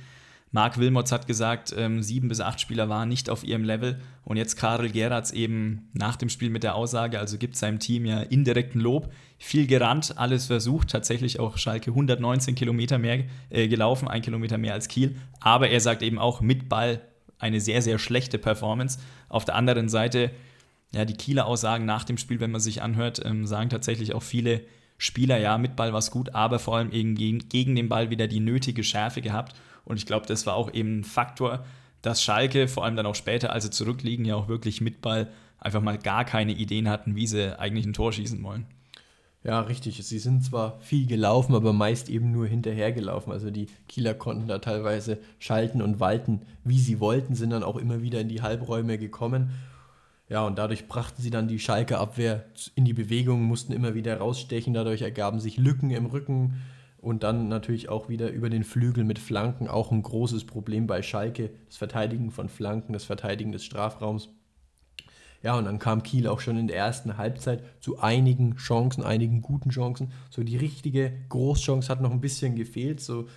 Marc 0.52 0.80
Wilmots 0.80 1.12
hat 1.12 1.28
gesagt, 1.28 1.76
ähm, 1.78 2.02
sieben 2.02 2.28
bis 2.28 2.42
acht 2.42 2.60
Spieler 2.60 2.90
waren 2.90 3.08
nicht 3.08 3.30
auf 3.30 3.44
ihrem 3.44 3.64
Level. 3.64 4.00
Und 4.24 4.38
jetzt 4.38 4.56
Karel 4.56 4.90
Geratz 4.90 5.32
eben 5.32 5.90
nach 5.94 6.16
dem 6.16 6.30
Spiel 6.30 6.50
mit 6.50 6.64
der 6.64 6.76
Aussage, 6.76 7.20
also 7.20 7.38
gibt 7.38 7.56
seinem 7.56 7.80
Team 7.80 8.06
ja 8.06 8.22
indirekten 8.22 8.82
Lob. 8.82 9.12
Viel 9.38 9.68
gerannt, 9.68 10.18
alles 10.18 10.48
versucht, 10.48 10.90
tatsächlich 10.90 11.40
auch 11.40 11.58
Schalke 11.58 11.92
119 11.92 12.56
Kilometer 12.56 12.98
mehr 12.98 13.26
äh, 13.50 13.68
gelaufen, 13.68 14.08
ein 14.08 14.24
Kilometer 14.24 14.58
mehr 14.58 14.74
als 14.74 14.88
Kiel. 14.88 15.16
Aber 15.40 15.70
er 15.70 15.80
sagt 15.82 16.02
eben 16.02 16.18
auch 16.18 16.42
mit 16.42 16.68
Ball 16.68 17.02
eine 17.38 17.62
sehr, 17.62 17.82
sehr 17.82 18.00
schlechte 18.00 18.40
Performance. 18.40 19.00
Auf 19.30 19.46
der 19.46 19.56
anderen 19.56 19.88
Seite, 19.88 20.32
ja, 20.94 21.06
die 21.06 21.14
Kieler 21.14 21.46
Aussagen 21.46 21.86
nach 21.86 22.04
dem 22.04 22.18
Spiel, 22.18 22.40
wenn 22.40 22.52
man 22.52 22.62
sich 22.62 22.82
anhört, 22.82 23.22
ähm, 23.24 23.46
sagen 23.46 23.70
tatsächlich 23.70 24.16
auch 24.16 24.24
viele 24.24 24.62
Spieler, 24.98 25.38
ja, 25.38 25.58
mit 25.58 25.76
Ball 25.76 25.94
war 25.94 26.00
es 26.00 26.12
gut, 26.12 26.36
aber 26.36 26.60
vor 26.60 26.78
allem 26.78 26.92
eben 26.92 27.16
gegen, 27.16 27.48
gegen 27.48 27.76
den 27.76 27.88
Ball 27.88 28.10
wieder 28.10 28.28
die 28.28 28.42
nötige 28.42 28.84
Schärfe 28.84 29.22
gehabt. 29.22 29.56
Und 29.90 29.98
ich 29.98 30.06
glaube, 30.06 30.28
das 30.28 30.46
war 30.46 30.54
auch 30.54 30.74
eben 30.74 31.00
ein 31.00 31.04
Faktor, 31.04 31.66
dass 32.02 32.24
Schalke, 32.24 32.68
vor 32.68 32.86
allem 32.86 32.96
dann 32.96 33.08
auch 33.08 33.16
später, 33.16 33.52
als 33.52 33.66
sie 33.66 33.72
zurückliegen, 33.72 34.24
ja 34.24 34.36
auch 34.36 34.48
wirklich 34.48 34.80
mit 34.80 35.02
Ball 35.02 35.28
einfach 35.58 35.82
mal 35.82 35.98
gar 35.98 36.24
keine 36.24 36.54
Ideen 36.54 36.88
hatten, 36.88 37.16
wie 37.16 37.28
sie 37.28 37.60
eigentlich 37.60 37.86
ein 37.86 37.94
Tor 37.94 38.14
schießen 38.14 38.42
wollen. 38.44 38.66
Ja, 39.44 39.62
richtig. 39.62 40.06
Sie 40.06 40.20
sind 40.20 40.44
zwar 40.44 40.80
viel 40.80 41.08
gelaufen, 41.08 41.56
aber 41.56 41.74
meist 41.74 42.10
eben 42.10 42.32
nur 42.32 42.46
hinterher 42.46 42.92
gelaufen. 42.92 43.32
Also 43.32 43.50
die 43.52 43.68
Kieler 43.88 44.14
konnten 44.14 44.48
da 44.48 44.60
teilweise 44.60 45.18
schalten 45.40 45.82
und 45.82 46.00
walten, 46.00 46.42
wie 46.64 46.80
sie 46.80 47.00
wollten, 47.00 47.36
sind 47.36 47.50
dann 47.50 47.64
auch 47.64 47.78
immer 47.78 48.02
wieder 48.02 48.22
in 48.22 48.30
die 48.30 48.42
Halbräume 48.42 48.98
gekommen. 48.98 49.52
Ja, 50.28 50.46
und 50.46 50.60
dadurch 50.60 50.88
brachten 50.88 51.22
sie 51.22 51.32
dann 51.32 51.48
die 51.48 51.58
Schalke-Abwehr 51.58 52.46
in 52.76 52.86
die 52.86 52.94
Bewegung, 52.94 53.44
mussten 53.44 53.74
immer 53.74 53.96
wieder 53.96 54.18
rausstechen. 54.18 54.74
Dadurch 54.76 55.02
ergaben 55.02 55.40
sich 55.40 55.58
Lücken 55.58 55.90
im 55.90 56.06
Rücken 56.06 56.62
und 57.02 57.24
dann 57.24 57.48
natürlich 57.48 57.90
auch 57.90 58.10
wieder 58.10 58.30
über 58.32 58.50
den 58.50 58.64
Flügel 58.64 59.04
mit 59.04 59.20
Flanken, 59.20 59.68
auch 59.68 59.92
ein 59.92 60.04
großes 60.04 60.46
Problem 60.46 60.88
bei 60.88 61.02
Schalke, 61.02 61.52
das 61.68 61.78
Verteidigen 61.78 62.32
von 62.32 62.50
Flanken, 62.50 62.94
das 62.94 63.06
Verteidigen 63.06 63.52
des 63.52 63.64
Strafraums. 63.64 64.30
Ja, 65.42 65.58
und 65.58 65.66
dann 65.66 65.80
kam 65.80 66.04
Kiel 66.04 66.28
auch 66.28 66.42
schon 66.42 66.58
in 66.58 66.68
der 66.68 66.76
ersten 66.76 67.18
Halbzeit 67.18 67.64
zu 67.80 68.00
einigen 68.00 68.58
Chancen, 68.58 69.04
einigen 69.04 69.42
guten 69.42 69.70
Chancen. 69.70 70.12
So 70.30 70.44
die 70.44 70.58
richtige 70.58 71.14
Großchance 71.30 71.90
hat 71.90 72.02
noch 72.02 72.12
ein 72.12 72.20
bisschen 72.20 72.56
gefehlt. 72.56 73.00
So, 73.00 73.28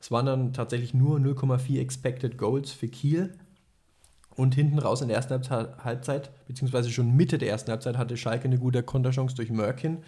es 0.00 0.10
waren 0.10 0.24
dann 0.24 0.52
tatsächlich 0.54 0.94
nur 0.94 1.18
0,4 1.18 1.80
Expected 1.80 2.38
Goals 2.38 2.72
für 2.72 2.88
Kiel. 2.88 3.34
Und 4.36 4.54
hinten 4.54 4.80
raus 4.80 5.00
in 5.00 5.08
der 5.08 5.16
ersten 5.18 5.48
Halbzeit, 5.84 6.30
beziehungsweise 6.48 6.90
schon 6.90 7.14
Mitte 7.14 7.38
der 7.38 7.50
ersten 7.50 7.70
Halbzeit, 7.70 7.96
hatte 7.98 8.16
Schalke 8.16 8.46
eine 8.46 8.58
gute 8.58 8.82
Konterchance 8.82 9.36
durch 9.36 9.50
Mörkin. 9.50 9.98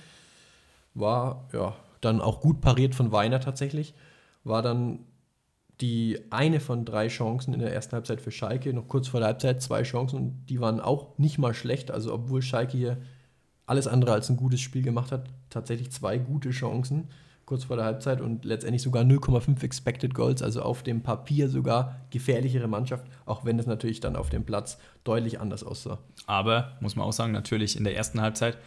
War, 0.94 1.48
ja, 1.52 1.76
dann 2.00 2.20
auch 2.20 2.40
gut 2.40 2.60
pariert 2.60 2.94
von 2.94 3.12
Weiner 3.12 3.40
tatsächlich, 3.40 3.94
war 4.44 4.62
dann 4.62 5.00
die 5.80 6.18
eine 6.30 6.60
von 6.60 6.84
drei 6.84 7.08
Chancen 7.08 7.52
in 7.52 7.60
der 7.60 7.72
ersten 7.72 7.92
Halbzeit 7.92 8.20
für 8.20 8.30
Schalke, 8.30 8.72
noch 8.72 8.88
kurz 8.88 9.08
vor 9.08 9.20
der 9.20 9.28
Halbzeit 9.28 9.62
zwei 9.62 9.82
Chancen 9.82 10.16
und 10.16 10.46
die 10.46 10.60
waren 10.60 10.80
auch 10.80 11.18
nicht 11.18 11.38
mal 11.38 11.52
schlecht. 11.52 11.90
Also 11.90 12.14
obwohl 12.14 12.40
Schalke 12.40 12.76
hier 12.76 12.96
alles 13.66 13.86
andere 13.86 14.12
als 14.12 14.30
ein 14.30 14.36
gutes 14.36 14.60
Spiel 14.60 14.82
gemacht 14.82 15.12
hat. 15.12 15.28
Tatsächlich 15.50 15.90
zwei 15.90 16.18
gute 16.18 16.50
Chancen 16.50 17.08
kurz 17.46 17.62
vor 17.64 17.76
der 17.76 17.84
Halbzeit 17.84 18.20
und 18.20 18.44
letztendlich 18.44 18.82
sogar 18.82 19.04
0,5 19.04 19.62
Expected 19.62 20.14
Goals, 20.14 20.42
also 20.42 20.62
auf 20.62 20.82
dem 20.82 21.02
Papier 21.02 21.48
sogar 21.48 22.00
gefährlichere 22.10 22.66
Mannschaft, 22.66 23.06
auch 23.24 23.44
wenn 23.44 23.58
es 23.58 23.66
natürlich 23.66 24.00
dann 24.00 24.16
auf 24.16 24.30
dem 24.30 24.44
Platz 24.44 24.78
deutlich 25.04 25.38
anders 25.38 25.62
aussah. 25.62 25.98
Aber, 26.26 26.76
muss 26.80 26.96
man 26.96 27.06
auch 27.06 27.12
sagen, 27.12 27.32
natürlich 27.32 27.76
in 27.76 27.84
der 27.84 27.96
ersten 27.96 28.20
Halbzeit 28.20 28.58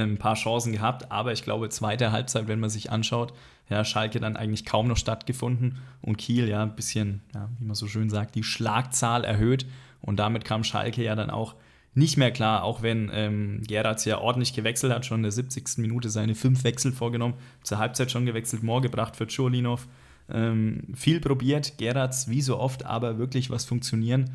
ein 0.00 0.18
paar 0.18 0.34
Chancen 0.34 0.72
gehabt, 0.72 1.10
aber 1.10 1.32
ich 1.32 1.42
glaube, 1.42 1.68
zweite 1.68 2.12
Halbzeit, 2.12 2.48
wenn 2.48 2.60
man 2.60 2.70
sich 2.70 2.90
anschaut, 2.90 3.32
ja, 3.68 3.84
Schalke 3.84 4.20
dann 4.20 4.36
eigentlich 4.36 4.64
kaum 4.64 4.88
noch 4.88 4.96
stattgefunden 4.96 5.78
und 6.00 6.16
Kiel 6.16 6.48
ja 6.48 6.62
ein 6.62 6.74
bisschen, 6.74 7.22
ja, 7.34 7.48
wie 7.58 7.64
man 7.64 7.74
so 7.74 7.86
schön 7.86 8.10
sagt, 8.10 8.34
die 8.34 8.42
Schlagzahl 8.42 9.24
erhöht 9.24 9.66
und 10.00 10.18
damit 10.18 10.44
kam 10.44 10.64
Schalke 10.64 11.02
ja 11.02 11.14
dann 11.14 11.30
auch 11.30 11.54
nicht 11.94 12.16
mehr 12.16 12.30
klar, 12.30 12.64
auch 12.64 12.82
wenn 12.82 13.10
ähm, 13.12 13.62
Gerards 13.66 14.04
ja 14.04 14.18
ordentlich 14.18 14.54
gewechselt 14.54 14.92
hat, 14.92 15.04
schon 15.04 15.18
in 15.18 15.24
der 15.24 15.32
70. 15.32 15.78
Minute 15.78 16.08
seine 16.08 16.34
fünf 16.34 16.64
Wechsel 16.64 16.92
vorgenommen, 16.92 17.34
zur 17.62 17.78
Halbzeit 17.78 18.10
schon 18.10 18.24
gewechselt, 18.24 18.62
Moor 18.62 18.80
gebracht 18.80 19.16
für 19.16 19.26
Cholinov. 19.26 19.88
Ähm, 20.30 20.84
viel 20.94 21.20
probiert, 21.20 21.76
Gerards 21.76 22.28
wie 22.28 22.40
so 22.40 22.58
oft, 22.58 22.86
aber 22.86 23.18
wirklich 23.18 23.50
was 23.50 23.66
funktionieren, 23.66 24.30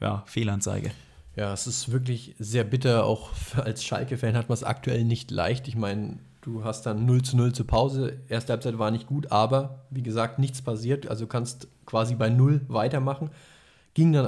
ja, 0.00 0.22
Fehlanzeige. 0.26 0.90
Ja, 1.38 1.52
es 1.52 1.68
ist 1.68 1.92
wirklich 1.92 2.34
sehr 2.40 2.64
bitter, 2.64 3.04
auch 3.04 3.30
als 3.58 3.84
Schalke-Fan 3.84 4.36
hat 4.36 4.48
man 4.48 4.54
es 4.54 4.64
aktuell 4.64 5.04
nicht 5.04 5.30
leicht. 5.30 5.68
Ich 5.68 5.76
meine, 5.76 6.18
du 6.40 6.64
hast 6.64 6.84
dann 6.84 7.06
0 7.06 7.22
zu 7.22 7.36
0 7.36 7.52
zur 7.52 7.64
Pause, 7.64 8.18
erste 8.28 8.52
Halbzeit 8.52 8.76
war 8.76 8.90
nicht 8.90 9.06
gut, 9.06 9.30
aber 9.30 9.84
wie 9.88 10.02
gesagt, 10.02 10.40
nichts 10.40 10.62
passiert, 10.62 11.06
also 11.06 11.28
kannst 11.28 11.68
quasi 11.86 12.16
bei 12.16 12.28
0 12.28 12.62
weitermachen. 12.66 13.30
Ging 13.94 14.12
dann 14.12 14.26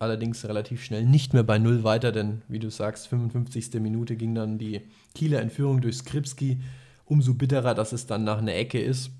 allerdings 0.00 0.44
relativ 0.44 0.82
schnell 0.82 1.04
nicht 1.04 1.34
mehr 1.34 1.44
bei 1.44 1.60
Null 1.60 1.84
weiter, 1.84 2.10
denn 2.10 2.42
wie 2.48 2.58
du 2.58 2.68
sagst, 2.68 3.06
55. 3.06 3.74
Minute 3.74 4.16
ging 4.16 4.34
dann 4.34 4.58
die 4.58 4.80
Kieler 5.14 5.42
Entführung 5.42 5.80
durch 5.80 5.98
Skripski. 5.98 6.60
Umso 7.04 7.34
bitterer, 7.34 7.76
dass 7.76 7.92
es 7.92 8.06
dann 8.06 8.24
nach 8.24 8.38
einer 8.38 8.56
Ecke 8.56 8.80
ist, 8.80 9.12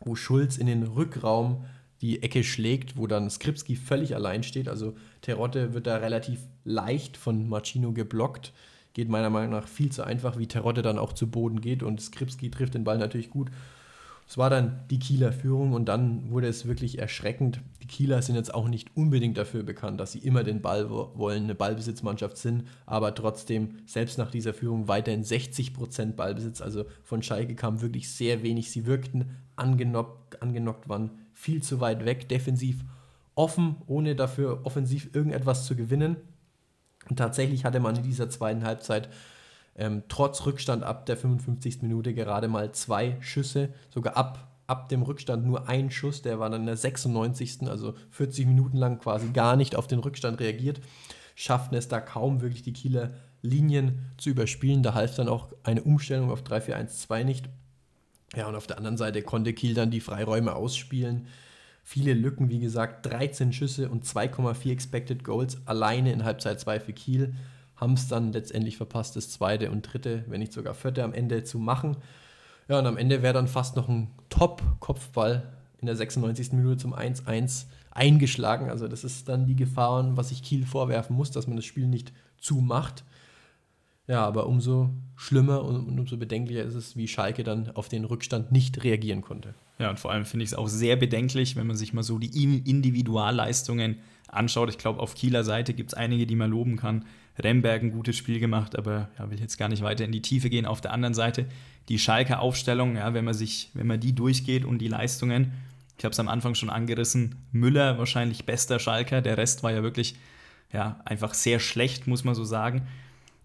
wo 0.00 0.14
Schulz 0.14 0.56
in 0.56 0.68
den 0.68 0.84
Rückraum 0.84 1.66
die 2.02 2.22
Ecke 2.22 2.44
schlägt, 2.44 2.96
wo 2.96 3.06
dann 3.06 3.30
Skripski 3.30 3.76
völlig 3.76 4.14
allein 4.14 4.42
steht. 4.42 4.68
Also 4.68 4.94
Terotte 5.22 5.72
wird 5.72 5.86
da 5.86 5.96
relativ 5.96 6.40
leicht 6.64 7.16
von 7.16 7.48
Marcino 7.48 7.92
geblockt. 7.92 8.52
Geht 8.92 9.08
meiner 9.08 9.30
Meinung 9.30 9.52
nach 9.52 9.66
viel 9.66 9.90
zu 9.90 10.04
einfach, 10.04 10.38
wie 10.38 10.46
Terotte 10.46 10.82
dann 10.82 10.98
auch 10.98 11.14
zu 11.14 11.30
Boden 11.30 11.60
geht 11.60 11.82
und 11.82 12.00
Skripski 12.00 12.50
trifft 12.50 12.74
den 12.74 12.84
Ball 12.84 12.98
natürlich 12.98 13.30
gut 13.30 13.50
es 14.32 14.38
war 14.38 14.48
dann 14.48 14.80
die 14.90 14.98
Kieler 14.98 15.30
Führung 15.30 15.74
und 15.74 15.86
dann 15.86 16.30
wurde 16.30 16.46
es 16.46 16.66
wirklich 16.66 16.98
erschreckend. 16.98 17.60
Die 17.82 17.86
Kieler 17.86 18.22
sind 18.22 18.36
jetzt 18.36 18.54
auch 18.54 18.66
nicht 18.66 18.96
unbedingt 18.96 19.36
dafür 19.36 19.62
bekannt, 19.62 20.00
dass 20.00 20.12
sie 20.12 20.20
immer 20.20 20.42
den 20.44 20.62
Ball 20.62 20.88
wollen, 20.88 21.44
eine 21.44 21.54
Ballbesitzmannschaft 21.54 22.38
sind, 22.38 22.64
aber 22.86 23.14
trotzdem 23.14 23.80
selbst 23.84 24.16
nach 24.18 24.30
dieser 24.30 24.54
Führung 24.54 24.88
weiterhin 24.88 25.22
60% 25.22 26.12
Ballbesitz. 26.14 26.62
Also 26.62 26.84
von 27.02 27.22
Schalke 27.22 27.54
kam 27.54 27.82
wirklich 27.82 28.10
sehr 28.10 28.42
wenig. 28.42 28.70
Sie 28.70 28.86
wirkten 28.86 29.36
angenockt, 29.56 30.40
angenockt 30.40 30.88
waren 30.88 31.10
viel 31.42 31.60
zu 31.60 31.80
weit 31.80 32.04
weg, 32.04 32.28
defensiv 32.28 32.84
offen, 33.34 33.74
ohne 33.88 34.14
dafür 34.14 34.60
offensiv 34.62 35.12
irgendetwas 35.12 35.66
zu 35.66 35.74
gewinnen. 35.74 36.16
Und 37.10 37.16
tatsächlich 37.16 37.64
hatte 37.64 37.80
man 37.80 37.96
in 37.96 38.04
dieser 38.04 38.30
zweiten 38.30 38.62
Halbzeit 38.62 39.08
ähm, 39.74 40.04
trotz 40.08 40.46
Rückstand 40.46 40.84
ab 40.84 41.04
der 41.06 41.16
55. 41.16 41.82
Minute 41.82 42.14
gerade 42.14 42.46
mal 42.46 42.70
zwei 42.70 43.16
Schüsse, 43.18 43.70
sogar 43.90 44.16
ab, 44.16 44.52
ab 44.68 44.88
dem 44.88 45.02
Rückstand 45.02 45.44
nur 45.44 45.68
ein 45.68 45.90
Schuss, 45.90 46.22
der 46.22 46.38
war 46.38 46.48
dann 46.48 46.60
in 46.60 46.66
der 46.66 46.76
96. 46.76 47.68
also 47.68 47.94
40 48.10 48.46
Minuten 48.46 48.76
lang 48.76 49.00
quasi 49.00 49.30
gar 49.30 49.56
nicht 49.56 49.74
auf 49.74 49.88
den 49.88 49.98
Rückstand 49.98 50.38
reagiert, 50.38 50.80
schafften 51.34 51.74
es 51.74 51.88
da 51.88 52.00
kaum 52.00 52.40
wirklich 52.40 52.62
die 52.62 52.72
Kieler 52.72 53.10
Linien 53.40 54.12
zu 54.16 54.30
überspielen. 54.30 54.84
Da 54.84 54.94
half 54.94 55.16
dann 55.16 55.28
auch 55.28 55.48
eine 55.64 55.82
Umstellung 55.82 56.30
auf 56.30 56.44
3-4-1-2 56.44 57.24
nicht. 57.24 57.48
Ja, 58.34 58.48
und 58.48 58.54
auf 58.54 58.66
der 58.66 58.78
anderen 58.78 58.96
Seite 58.96 59.22
konnte 59.22 59.52
Kiel 59.52 59.74
dann 59.74 59.90
die 59.90 60.00
Freiräume 60.00 60.54
ausspielen. 60.54 61.26
Viele 61.84 62.14
Lücken, 62.14 62.48
wie 62.48 62.60
gesagt, 62.60 63.06
13 63.06 63.52
Schüsse 63.52 63.88
und 63.90 64.04
2,4 64.04 64.70
Expected 64.70 65.24
Goals 65.24 65.58
alleine 65.66 66.12
in 66.12 66.24
Halbzeit 66.24 66.60
2 66.60 66.80
für 66.80 66.92
Kiel 66.92 67.34
haben 67.76 67.94
es 67.94 68.06
dann 68.06 68.32
letztendlich 68.32 68.76
verpasst, 68.76 69.16
das 69.16 69.30
zweite 69.30 69.70
und 69.72 69.82
dritte, 69.82 70.24
wenn 70.28 70.38
nicht 70.38 70.52
sogar 70.52 70.72
vierte 70.74 71.02
am 71.02 71.12
Ende 71.12 71.42
zu 71.42 71.58
machen. 71.58 71.96
Ja, 72.68 72.78
und 72.78 72.86
am 72.86 72.96
Ende 72.96 73.22
wäre 73.22 73.34
dann 73.34 73.48
fast 73.48 73.74
noch 73.74 73.88
ein 73.88 74.08
Top-Kopfball 74.30 75.52
in 75.80 75.86
der 75.86 75.96
96. 75.96 76.52
Minute 76.52 76.76
zum 76.76 76.94
1-1 76.94 77.64
eingeschlagen. 77.90 78.70
Also 78.70 78.86
das 78.86 79.02
ist 79.02 79.28
dann 79.28 79.46
die 79.46 79.56
Gefahr, 79.56 80.16
was 80.16 80.30
ich 80.30 80.44
Kiel 80.44 80.64
vorwerfen 80.64 81.16
muss, 81.16 81.32
dass 81.32 81.48
man 81.48 81.56
das 81.56 81.64
Spiel 81.64 81.88
nicht 81.88 82.12
zumacht. 82.38 83.02
Ja, 84.12 84.26
aber 84.26 84.46
umso 84.46 84.90
schlimmer 85.16 85.64
und 85.64 85.98
umso 85.98 86.18
bedenklicher 86.18 86.62
ist 86.64 86.74
es, 86.74 86.98
wie 86.98 87.08
Schalke 87.08 87.44
dann 87.44 87.70
auf 87.70 87.88
den 87.88 88.04
Rückstand 88.04 88.52
nicht 88.52 88.84
reagieren 88.84 89.22
konnte. 89.22 89.54
Ja, 89.78 89.88
und 89.88 89.98
vor 89.98 90.12
allem 90.12 90.26
finde 90.26 90.44
ich 90.44 90.50
es 90.50 90.54
auch 90.54 90.68
sehr 90.68 90.96
bedenklich, 90.96 91.56
wenn 91.56 91.66
man 91.66 91.76
sich 91.76 91.94
mal 91.94 92.02
so 92.02 92.18
die 92.18 92.26
Individualleistungen 92.44 93.96
anschaut. 94.28 94.68
Ich 94.68 94.76
glaube, 94.76 95.00
auf 95.00 95.14
Kieler 95.14 95.44
Seite 95.44 95.72
gibt 95.72 95.92
es 95.92 95.94
einige, 95.94 96.26
die 96.26 96.36
man 96.36 96.50
loben 96.50 96.76
kann. 96.76 97.06
Remberg 97.42 97.82
ein 97.82 97.90
gutes 97.90 98.14
Spiel 98.14 98.38
gemacht, 98.38 98.76
aber 98.76 99.08
ja, 99.18 99.30
will 99.30 99.40
jetzt 99.40 99.56
gar 99.56 99.70
nicht 99.70 99.82
weiter 99.82 100.04
in 100.04 100.12
die 100.12 100.20
Tiefe 100.20 100.50
gehen. 100.50 100.66
Auf 100.66 100.82
der 100.82 100.92
anderen 100.92 101.14
Seite 101.14 101.46
die 101.88 101.98
Schalker 101.98 102.40
Aufstellung, 102.40 102.96
ja, 102.96 103.14
wenn 103.14 103.24
man 103.24 103.32
sich, 103.32 103.70
wenn 103.72 103.86
man 103.86 103.98
die 103.98 104.14
durchgeht 104.14 104.66
und 104.66 104.78
die 104.78 104.88
Leistungen, 104.88 105.52
ich 105.96 106.04
habe 106.04 106.12
es 106.12 106.20
am 106.20 106.28
Anfang 106.28 106.54
schon 106.54 106.68
angerissen, 106.68 107.36
Müller 107.50 107.96
wahrscheinlich 107.96 108.44
bester 108.44 108.78
Schalker, 108.78 109.22
der 109.22 109.38
Rest 109.38 109.62
war 109.62 109.72
ja 109.72 109.82
wirklich 109.82 110.16
ja, 110.70 111.00
einfach 111.06 111.32
sehr 111.32 111.60
schlecht, 111.60 112.06
muss 112.06 112.24
man 112.24 112.34
so 112.34 112.44
sagen. 112.44 112.86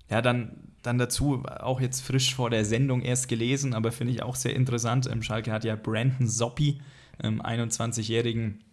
Ja, 0.10 0.22
dann, 0.22 0.74
dann 0.84 0.98
dazu 0.98 1.44
auch 1.46 1.82
jetzt 1.82 2.02
frisch 2.02 2.34
vor 2.34 2.50
der 2.50 2.66
Sendung 2.66 3.02
erst 3.02 3.28
gelesen, 3.28 3.74
aber 3.74 3.92
finde 3.92 4.14
ich 4.14 4.24
auch 4.24 4.36
sehr 4.36 4.56
interessant. 4.56 5.10
Ähm, 5.12 5.22
Schalke 5.22 5.52
hat 5.52 5.64
ja 5.64 5.76
Brandon 5.76 6.28
Soppi, 6.28 6.82
ähm, 7.22 7.42
21-jährigen 7.42 8.64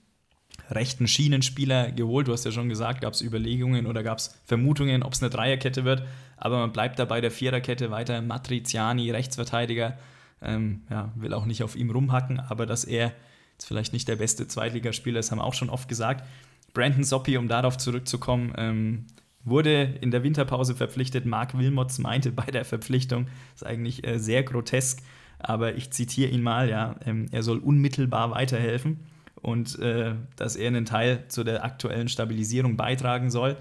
rechten 0.70 1.06
Schienenspieler 1.06 1.92
geholt. 1.92 2.28
Du 2.28 2.32
hast 2.32 2.44
ja 2.44 2.52
schon 2.52 2.68
gesagt, 2.68 3.00
gab 3.00 3.12
es 3.12 3.22
Überlegungen 3.22 3.86
oder 3.86 4.02
gab 4.02 4.18
es 4.18 4.40
Vermutungen, 4.44 5.02
ob 5.02 5.12
es 5.12 5.22
eine 5.22 5.30
Dreierkette 5.30 5.84
wird. 5.84 6.04
Aber 6.36 6.58
man 6.58 6.72
bleibt 6.72 6.98
da 6.98 7.04
bei 7.04 7.20
der 7.20 7.30
Viererkette 7.30 7.90
weiter. 7.90 8.22
Matriziani, 8.22 9.10
Rechtsverteidiger, 9.10 9.98
ähm, 10.42 10.82
ja, 10.90 11.12
will 11.16 11.34
auch 11.34 11.46
nicht 11.46 11.62
auf 11.62 11.76
ihm 11.76 11.90
rumhacken, 11.90 12.40
aber 12.40 12.66
dass 12.66 12.84
er 12.84 13.12
jetzt 13.52 13.66
vielleicht 13.66 13.92
nicht 13.92 14.08
der 14.08 14.16
beste 14.16 14.46
Zweitligaspieler 14.46 15.20
ist, 15.20 15.30
haben 15.30 15.38
wir 15.38 15.44
auch 15.44 15.54
schon 15.54 15.70
oft 15.70 15.88
gesagt. 15.88 16.26
Brandon 16.72 17.04
Soppi, 17.04 17.36
um 17.36 17.48
darauf 17.48 17.78
zurückzukommen, 17.78 18.52
ähm, 18.56 19.06
wurde 19.44 19.82
in 20.00 20.10
der 20.10 20.22
Winterpause 20.22 20.74
verpflichtet. 20.74 21.26
Marc 21.26 21.56
Wilmots 21.56 21.98
meinte 21.98 22.32
bei 22.32 22.46
der 22.46 22.64
Verpflichtung, 22.64 23.26
ist 23.54 23.66
eigentlich 23.66 24.06
äh, 24.06 24.18
sehr 24.18 24.42
grotesk, 24.42 25.00
aber 25.38 25.74
ich 25.74 25.90
zitiere 25.90 26.30
ihn 26.30 26.42
mal, 26.42 26.68
ja, 26.68 26.96
ähm, 27.04 27.26
er 27.30 27.42
soll 27.42 27.58
unmittelbar 27.58 28.30
weiterhelfen 28.30 29.00
und 29.42 29.78
äh, 29.78 30.14
dass 30.36 30.56
er 30.56 30.68
einen 30.68 30.86
Teil 30.86 31.24
zu 31.28 31.44
der 31.44 31.64
aktuellen 31.64 32.08
Stabilisierung 32.08 32.76
beitragen 32.76 33.30
soll. 33.30 33.56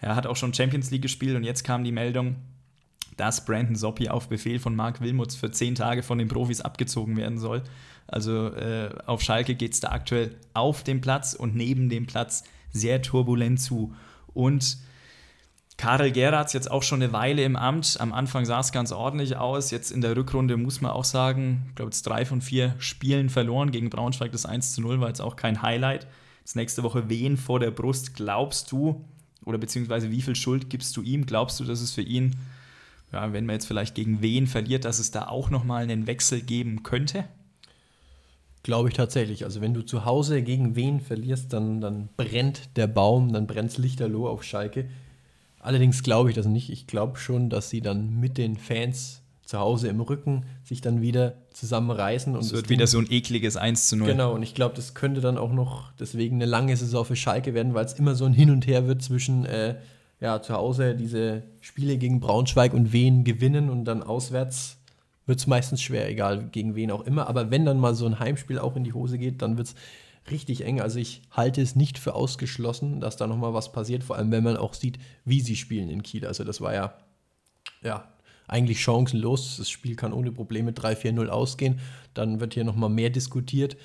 Er 0.00 0.14
hat 0.14 0.26
auch 0.26 0.36
schon 0.36 0.54
Champions 0.54 0.90
League 0.90 1.02
gespielt 1.02 1.36
und 1.36 1.42
jetzt 1.42 1.64
kam 1.64 1.82
die 1.82 1.90
Meldung, 1.92 2.36
dass 3.16 3.44
Brandon 3.44 3.74
Soppi 3.74 4.08
auf 4.08 4.28
Befehl 4.28 4.60
von 4.60 4.76
Mark 4.76 5.00
Wilmots 5.00 5.34
für 5.34 5.50
zehn 5.50 5.74
Tage 5.74 6.04
von 6.04 6.18
den 6.18 6.28
Profis 6.28 6.60
abgezogen 6.60 7.16
werden 7.16 7.38
soll. 7.38 7.62
Also 8.06 8.54
äh, 8.54 8.90
auf 9.06 9.20
Schalke 9.20 9.56
geht 9.56 9.74
es 9.74 9.80
da 9.80 9.90
aktuell 9.90 10.36
auf 10.54 10.84
dem 10.84 11.00
Platz 11.00 11.34
und 11.34 11.56
neben 11.56 11.88
dem 11.88 12.06
Platz 12.06 12.44
sehr 12.70 13.02
turbulent 13.02 13.60
zu. 13.60 13.94
Und 14.34 14.78
Karel 15.78 16.10
Geratz 16.10 16.52
jetzt 16.52 16.70
auch 16.70 16.82
schon 16.82 17.00
eine 17.00 17.12
Weile 17.12 17.44
im 17.44 17.54
Amt. 17.54 17.98
Am 18.00 18.12
Anfang 18.12 18.44
sah 18.44 18.58
es 18.58 18.72
ganz 18.72 18.90
ordentlich 18.90 19.36
aus. 19.36 19.70
Jetzt 19.70 19.92
in 19.92 20.00
der 20.00 20.16
Rückrunde 20.16 20.56
muss 20.56 20.80
man 20.80 20.90
auch 20.90 21.04
sagen, 21.04 21.66
ich 21.68 21.76
glaube, 21.76 21.90
jetzt 21.90 22.02
drei 22.02 22.26
von 22.26 22.42
vier 22.42 22.74
Spielen 22.78 23.30
verloren. 23.30 23.70
Gegen 23.70 23.88
Braunschweig 23.88 24.32
das 24.32 24.44
1 24.44 24.74
zu 24.74 24.80
0 24.80 25.00
war 25.00 25.06
jetzt 25.06 25.20
auch 25.20 25.36
kein 25.36 25.62
Highlight. 25.62 26.08
Jetzt 26.40 26.56
nächste 26.56 26.82
Woche 26.82 27.08
wen 27.08 27.36
vor 27.36 27.60
der 27.60 27.70
Brust 27.70 28.16
glaubst 28.16 28.72
du, 28.72 29.04
oder 29.44 29.56
beziehungsweise 29.56 30.10
wie 30.10 30.20
viel 30.20 30.34
Schuld 30.34 30.68
gibst 30.68 30.96
du 30.96 31.02
ihm? 31.02 31.26
Glaubst 31.26 31.60
du, 31.60 31.64
dass 31.64 31.80
es 31.80 31.92
für 31.92 32.02
ihn, 32.02 32.34
ja, 33.12 33.32
wenn 33.32 33.46
man 33.46 33.54
jetzt 33.54 33.66
vielleicht 33.66 33.94
gegen 33.94 34.20
wen 34.20 34.48
verliert, 34.48 34.84
dass 34.84 34.98
es 34.98 35.12
da 35.12 35.28
auch 35.28 35.48
nochmal 35.48 35.84
einen 35.84 36.08
Wechsel 36.08 36.40
geben 36.40 36.82
könnte? 36.82 37.24
Glaube 38.64 38.88
ich 38.88 38.94
tatsächlich. 38.94 39.44
Also 39.44 39.60
wenn 39.60 39.74
du 39.74 39.82
zu 39.82 40.04
Hause 40.04 40.42
gegen 40.42 40.74
wen 40.74 41.00
verlierst, 41.00 41.52
dann, 41.52 41.80
dann 41.80 42.08
brennt 42.16 42.76
der 42.76 42.88
Baum, 42.88 43.32
dann 43.32 43.46
brennt 43.46 43.78
Lichterloh 43.78 44.28
auf 44.28 44.42
Schalke. 44.42 44.90
Allerdings 45.60 46.02
glaube 46.02 46.30
ich 46.30 46.36
das 46.36 46.46
nicht. 46.46 46.70
Ich 46.70 46.86
glaube 46.86 47.18
schon, 47.18 47.50
dass 47.50 47.70
sie 47.70 47.80
dann 47.80 48.18
mit 48.20 48.38
den 48.38 48.56
Fans 48.56 49.22
zu 49.44 49.58
Hause 49.58 49.88
im 49.88 50.00
Rücken 50.00 50.44
sich 50.62 50.82
dann 50.82 51.00
wieder 51.00 51.34
zusammenreißen. 51.54 52.34
Und 52.34 52.42
es 52.42 52.52
wird 52.52 52.68
wieder 52.68 52.86
so 52.86 52.98
ein 52.98 53.10
ekliges 53.10 53.56
1 53.56 53.88
zu 53.88 53.96
0. 53.96 54.08
Genau, 54.08 54.34
und 54.34 54.42
ich 54.42 54.54
glaube, 54.54 54.76
das 54.76 54.92
könnte 54.92 55.22
dann 55.22 55.38
auch 55.38 55.52
noch 55.52 55.90
deswegen 55.98 56.36
eine 56.36 56.44
lange 56.44 56.76
Saison 56.76 57.04
für 57.04 57.16
Schalke 57.16 57.54
werden, 57.54 57.72
weil 57.72 57.86
es 57.86 57.94
immer 57.94 58.14
so 58.14 58.26
ein 58.26 58.34
Hin 58.34 58.50
und 58.50 58.66
Her 58.66 58.86
wird 58.86 59.02
zwischen 59.02 59.46
äh, 59.46 59.76
ja, 60.20 60.42
zu 60.42 60.52
Hause 60.52 60.94
diese 60.94 61.44
Spiele 61.60 61.96
gegen 61.96 62.20
Braunschweig 62.20 62.74
und 62.74 62.92
wen 62.92 63.24
gewinnen 63.24 63.70
und 63.70 63.86
dann 63.86 64.02
auswärts 64.02 64.76
wird 65.24 65.38
es 65.38 65.46
meistens 65.46 65.82
schwer, 65.82 66.08
egal 66.08 66.48
gegen 66.50 66.74
wen 66.74 66.90
auch 66.90 67.06
immer. 67.06 67.28
Aber 67.28 67.50
wenn 67.50 67.64
dann 67.64 67.78
mal 67.78 67.94
so 67.94 68.06
ein 68.06 68.18
Heimspiel 68.18 68.58
auch 68.58 68.76
in 68.76 68.84
die 68.84 68.94
Hose 68.94 69.18
geht, 69.18 69.42
dann 69.42 69.56
wird 69.56 69.68
es 69.68 69.74
richtig 70.30 70.64
eng. 70.64 70.80
Also 70.80 70.98
ich 70.98 71.22
halte 71.30 71.60
es 71.60 71.76
nicht 71.76 71.98
für 71.98 72.14
ausgeschlossen, 72.14 73.00
dass 73.00 73.16
da 73.16 73.26
nochmal 73.26 73.54
was 73.54 73.72
passiert, 73.72 74.04
vor 74.04 74.16
allem 74.16 74.30
wenn 74.30 74.44
man 74.44 74.56
auch 74.56 74.74
sieht, 74.74 74.98
wie 75.24 75.40
sie 75.40 75.56
spielen 75.56 75.88
in 75.88 76.02
Kiel. 76.02 76.26
Also 76.26 76.44
das 76.44 76.60
war 76.60 76.74
ja, 76.74 76.94
ja 77.82 78.12
eigentlich 78.48 78.80
chancenlos. 78.80 79.58
Das 79.58 79.70
Spiel 79.70 79.94
kann 79.94 80.12
ohne 80.12 80.32
Probleme 80.32 80.72
3-4-0 80.72 81.28
ausgehen. 81.28 81.80
Dann 82.14 82.40
wird 82.40 82.54
hier 82.54 82.64
nochmal 82.64 82.90
mehr 82.90 83.10
diskutiert. 83.10 83.76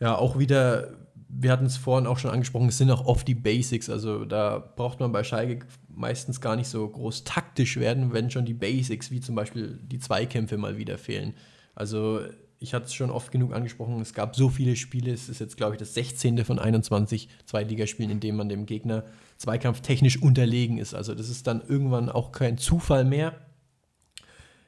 Ja, 0.00 0.16
auch 0.16 0.38
wieder, 0.38 0.92
wir 1.28 1.50
hatten 1.50 1.66
es 1.66 1.76
vorhin 1.76 2.06
auch 2.06 2.18
schon 2.18 2.30
angesprochen, 2.30 2.68
es 2.68 2.78
sind 2.78 2.90
auch 2.90 3.06
oft 3.06 3.26
die 3.26 3.34
Basics. 3.34 3.88
Also 3.88 4.24
da 4.24 4.58
braucht 4.58 5.00
man 5.00 5.12
bei 5.12 5.24
Schalke 5.24 5.66
meistens 5.88 6.40
gar 6.40 6.56
nicht 6.56 6.68
so 6.68 6.88
groß 6.88 7.24
taktisch 7.24 7.78
werden, 7.78 8.12
wenn 8.12 8.30
schon 8.30 8.44
die 8.44 8.54
Basics, 8.54 9.10
wie 9.10 9.20
zum 9.20 9.34
Beispiel 9.34 9.78
die 9.82 9.98
Zweikämpfe 9.98 10.58
mal 10.58 10.76
wieder 10.76 10.98
fehlen. 10.98 11.34
Also 11.74 12.20
ich 12.62 12.74
hatte 12.74 12.86
es 12.86 12.94
schon 12.94 13.10
oft 13.10 13.32
genug 13.32 13.52
angesprochen, 13.52 14.00
es 14.00 14.14
gab 14.14 14.36
so 14.36 14.48
viele 14.48 14.76
Spiele, 14.76 15.12
es 15.12 15.28
ist 15.28 15.40
jetzt, 15.40 15.56
glaube 15.56 15.74
ich, 15.74 15.78
das 15.78 15.94
16. 15.94 16.44
von 16.44 16.58
21 16.58 17.28
Zweitligaspielen, 17.44 18.10
in 18.10 18.20
dem 18.20 18.36
man 18.36 18.48
dem 18.48 18.66
Gegner 18.66 19.04
zweikampftechnisch 19.36 20.22
unterlegen 20.22 20.78
ist. 20.78 20.94
Also 20.94 21.14
das 21.14 21.28
ist 21.28 21.46
dann 21.46 21.60
irgendwann 21.66 22.08
auch 22.08 22.32
kein 22.32 22.58
Zufall 22.58 23.04
mehr. 23.04 23.34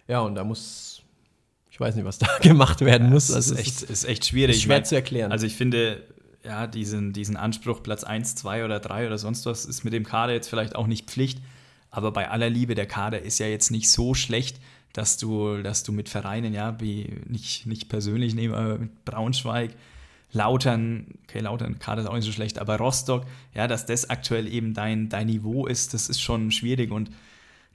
Ja, 0.09 0.21
und 0.21 0.35
da 0.35 0.45
muss, 0.45 1.03
ich 1.71 1.79
weiß 1.79 1.95
nicht, 1.95 2.05
was 2.05 2.19
da 2.19 2.27
gemacht 2.43 2.81
werden 2.81 3.11
muss. 3.11 3.29
Ja, 3.29 3.37
also 3.37 3.55
ist 3.55 3.61
echt, 3.61 3.83
ist, 3.83 3.91
ist 3.91 4.05
echt 4.05 4.27
schwierig. 4.27 4.57
Ist 4.57 4.63
schwer 4.63 4.77
meine, 4.77 4.85
zu 4.85 4.97
erklären. 4.97 5.33
Also 5.33 5.47
ich 5.47 5.55
finde, 5.55 6.03
ja, 6.45 6.67
diesen, 6.67 7.13
diesen 7.13 7.37
Anspruch, 7.37 7.83
Platz 7.83 8.05
1, 8.05 8.35
2 8.35 8.65
oder 8.65 8.81
3 8.81 9.07
oder 9.07 9.19
sonst 9.19 9.47
was, 9.47 9.65
ist 9.65 9.85
mit 9.85 9.93
dem 9.93 10.05
Kader 10.05 10.33
jetzt 10.33 10.49
vielleicht 10.49 10.75
auch 10.75 10.87
nicht 10.87 11.09
Pflicht. 11.11 11.39
Aber 11.91 12.11
bei 12.11 12.29
aller 12.29 12.51
Liebe, 12.51 12.75
der 12.75 12.87
Kader 12.87 13.23
ist 13.23 13.39
ja 13.39 13.47
jetzt 13.47 13.71
nicht 13.71 13.89
so 13.89 14.15
schlecht, 14.15 14.59
dass 14.95 15.19
du, 15.19 15.61
dass 15.63 15.83
du 15.83 15.93
mit 15.93 16.09
Vereinen, 16.09 16.55
ja, 16.55 16.81
wie 16.81 17.21
nicht, 17.27 17.67
nicht 17.67 17.89
persönlich 17.89 18.35
nehmen, 18.35 18.55
aber 18.55 18.79
mit 18.79 19.05
Braunschweig, 19.05 19.75
Lautern, 20.33 21.07
okay, 21.25 21.41
Lautern, 21.41 21.79
gerade 21.79 22.03
ist 22.03 22.09
auch 22.09 22.15
nicht 22.15 22.25
so 22.25 22.33
schlecht, 22.33 22.59
aber 22.59 22.79
Rostock, 22.79 23.25
ja, 23.55 23.69
dass 23.69 23.87
das 23.87 24.09
aktuell 24.09 24.49
eben 24.49 24.73
dein, 24.73 25.09
dein 25.09 25.27
Niveau 25.27 25.67
ist, 25.67 25.95
das 25.95 26.09
ist 26.09 26.21
schon 26.21 26.51
schwierig. 26.51 26.91
Und 26.91 27.11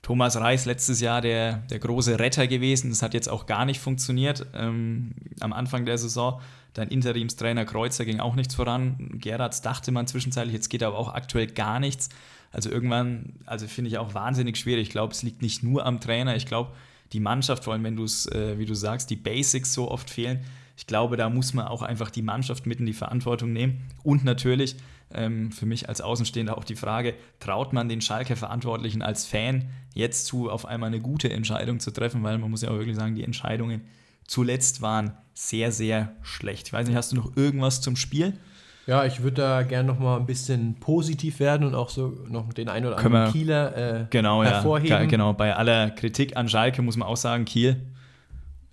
Thomas 0.02 0.36
Reis 0.36 0.64
letztes 0.64 1.00
Jahr 1.00 1.20
der, 1.20 1.58
der 1.70 1.78
große 1.78 2.18
Retter 2.18 2.46
gewesen, 2.46 2.90
das 2.90 3.02
hat 3.02 3.12
jetzt 3.12 3.28
auch 3.28 3.46
gar 3.46 3.66
nicht 3.66 3.80
funktioniert 3.80 4.46
ähm, 4.54 5.12
am 5.40 5.52
Anfang 5.52 5.84
der 5.84 5.98
Saison. 5.98 6.40
Dein 6.72 6.88
Interimstrainer 6.88 7.66
Kreuzer 7.66 8.06
ging 8.06 8.20
auch 8.20 8.34
nichts 8.34 8.54
voran. 8.54 9.10
Gerards 9.14 9.60
dachte 9.60 9.92
man 9.92 10.06
zwischenzeitlich, 10.06 10.54
jetzt 10.54 10.70
geht 10.70 10.82
aber 10.82 10.96
auch 10.96 11.12
aktuell 11.12 11.48
gar 11.48 11.80
nichts. 11.80 12.08
Also 12.50 12.70
irgendwann, 12.70 13.34
also 13.44 13.66
finde 13.66 13.90
ich 13.90 13.98
auch 13.98 14.14
wahnsinnig 14.14 14.56
schwierig. 14.56 14.88
Ich 14.88 14.90
glaube, 14.90 15.12
es 15.12 15.22
liegt 15.22 15.42
nicht 15.42 15.62
nur 15.62 15.84
am 15.84 16.00
Trainer. 16.00 16.36
Ich 16.36 16.46
glaube, 16.46 16.70
die 17.12 17.20
Mannschaft, 17.20 17.64
vor 17.64 17.72
allem 17.72 17.84
wenn 17.84 17.96
du 17.96 18.04
es, 18.04 18.26
äh, 18.26 18.58
wie 18.58 18.66
du 18.66 18.74
sagst, 18.74 19.10
die 19.10 19.16
Basics 19.16 19.72
so 19.72 19.90
oft 19.90 20.10
fehlen. 20.10 20.44
Ich 20.76 20.86
glaube, 20.86 21.16
da 21.16 21.28
muss 21.28 21.52
man 21.52 21.66
auch 21.66 21.82
einfach 21.82 22.10
die 22.10 22.22
Mannschaft 22.22 22.66
mit 22.66 22.80
in 22.80 22.86
die 22.86 22.92
Verantwortung 22.92 23.52
nehmen. 23.52 23.82
Und 24.02 24.24
natürlich 24.24 24.76
ähm, 25.12 25.50
für 25.52 25.66
mich 25.66 25.88
als 25.88 26.00
Außenstehender 26.00 26.56
auch 26.56 26.64
die 26.64 26.76
Frage, 26.76 27.14
traut 27.38 27.72
man 27.72 27.88
den 27.88 28.00
Schalke 28.00 28.36
Verantwortlichen 28.36 29.02
als 29.02 29.26
Fan 29.26 29.68
jetzt 29.94 30.26
zu, 30.26 30.50
auf 30.50 30.66
einmal 30.66 30.88
eine 30.88 31.00
gute 31.00 31.30
Entscheidung 31.30 31.80
zu 31.80 31.90
treffen, 31.90 32.22
weil 32.22 32.38
man 32.38 32.50
muss 32.50 32.62
ja 32.62 32.70
auch 32.70 32.78
wirklich 32.78 32.96
sagen, 32.96 33.14
die 33.14 33.24
Entscheidungen 33.24 33.82
zuletzt 34.26 34.80
waren 34.80 35.12
sehr, 35.34 35.72
sehr 35.72 36.14
schlecht. 36.22 36.68
Ich 36.68 36.72
weiß 36.72 36.86
nicht, 36.86 36.96
hast 36.96 37.12
du 37.12 37.16
noch 37.16 37.36
irgendwas 37.36 37.80
zum 37.80 37.96
Spiel? 37.96 38.38
Ja, 38.86 39.04
ich 39.04 39.22
würde 39.22 39.36
da 39.42 39.62
gerne 39.62 39.86
noch 39.86 39.98
mal 39.98 40.16
ein 40.16 40.26
bisschen 40.26 40.74
positiv 40.80 41.38
werden 41.38 41.66
und 41.66 41.74
auch 41.74 41.90
so 41.90 42.18
noch 42.28 42.52
den 42.52 42.68
einen 42.68 42.86
oder 42.86 42.98
anderen 42.98 43.32
Kieler 43.32 43.76
äh, 43.76 44.06
genau, 44.10 44.42
hervorheben. 44.42 44.90
Ja, 44.90 45.04
genau, 45.04 45.32
bei 45.32 45.54
aller 45.54 45.90
Kritik 45.90 46.36
an 46.36 46.48
Schalke 46.48 46.82
muss 46.82 46.96
man 46.96 47.06
auch 47.06 47.16
sagen, 47.16 47.44
Kiel 47.44 47.76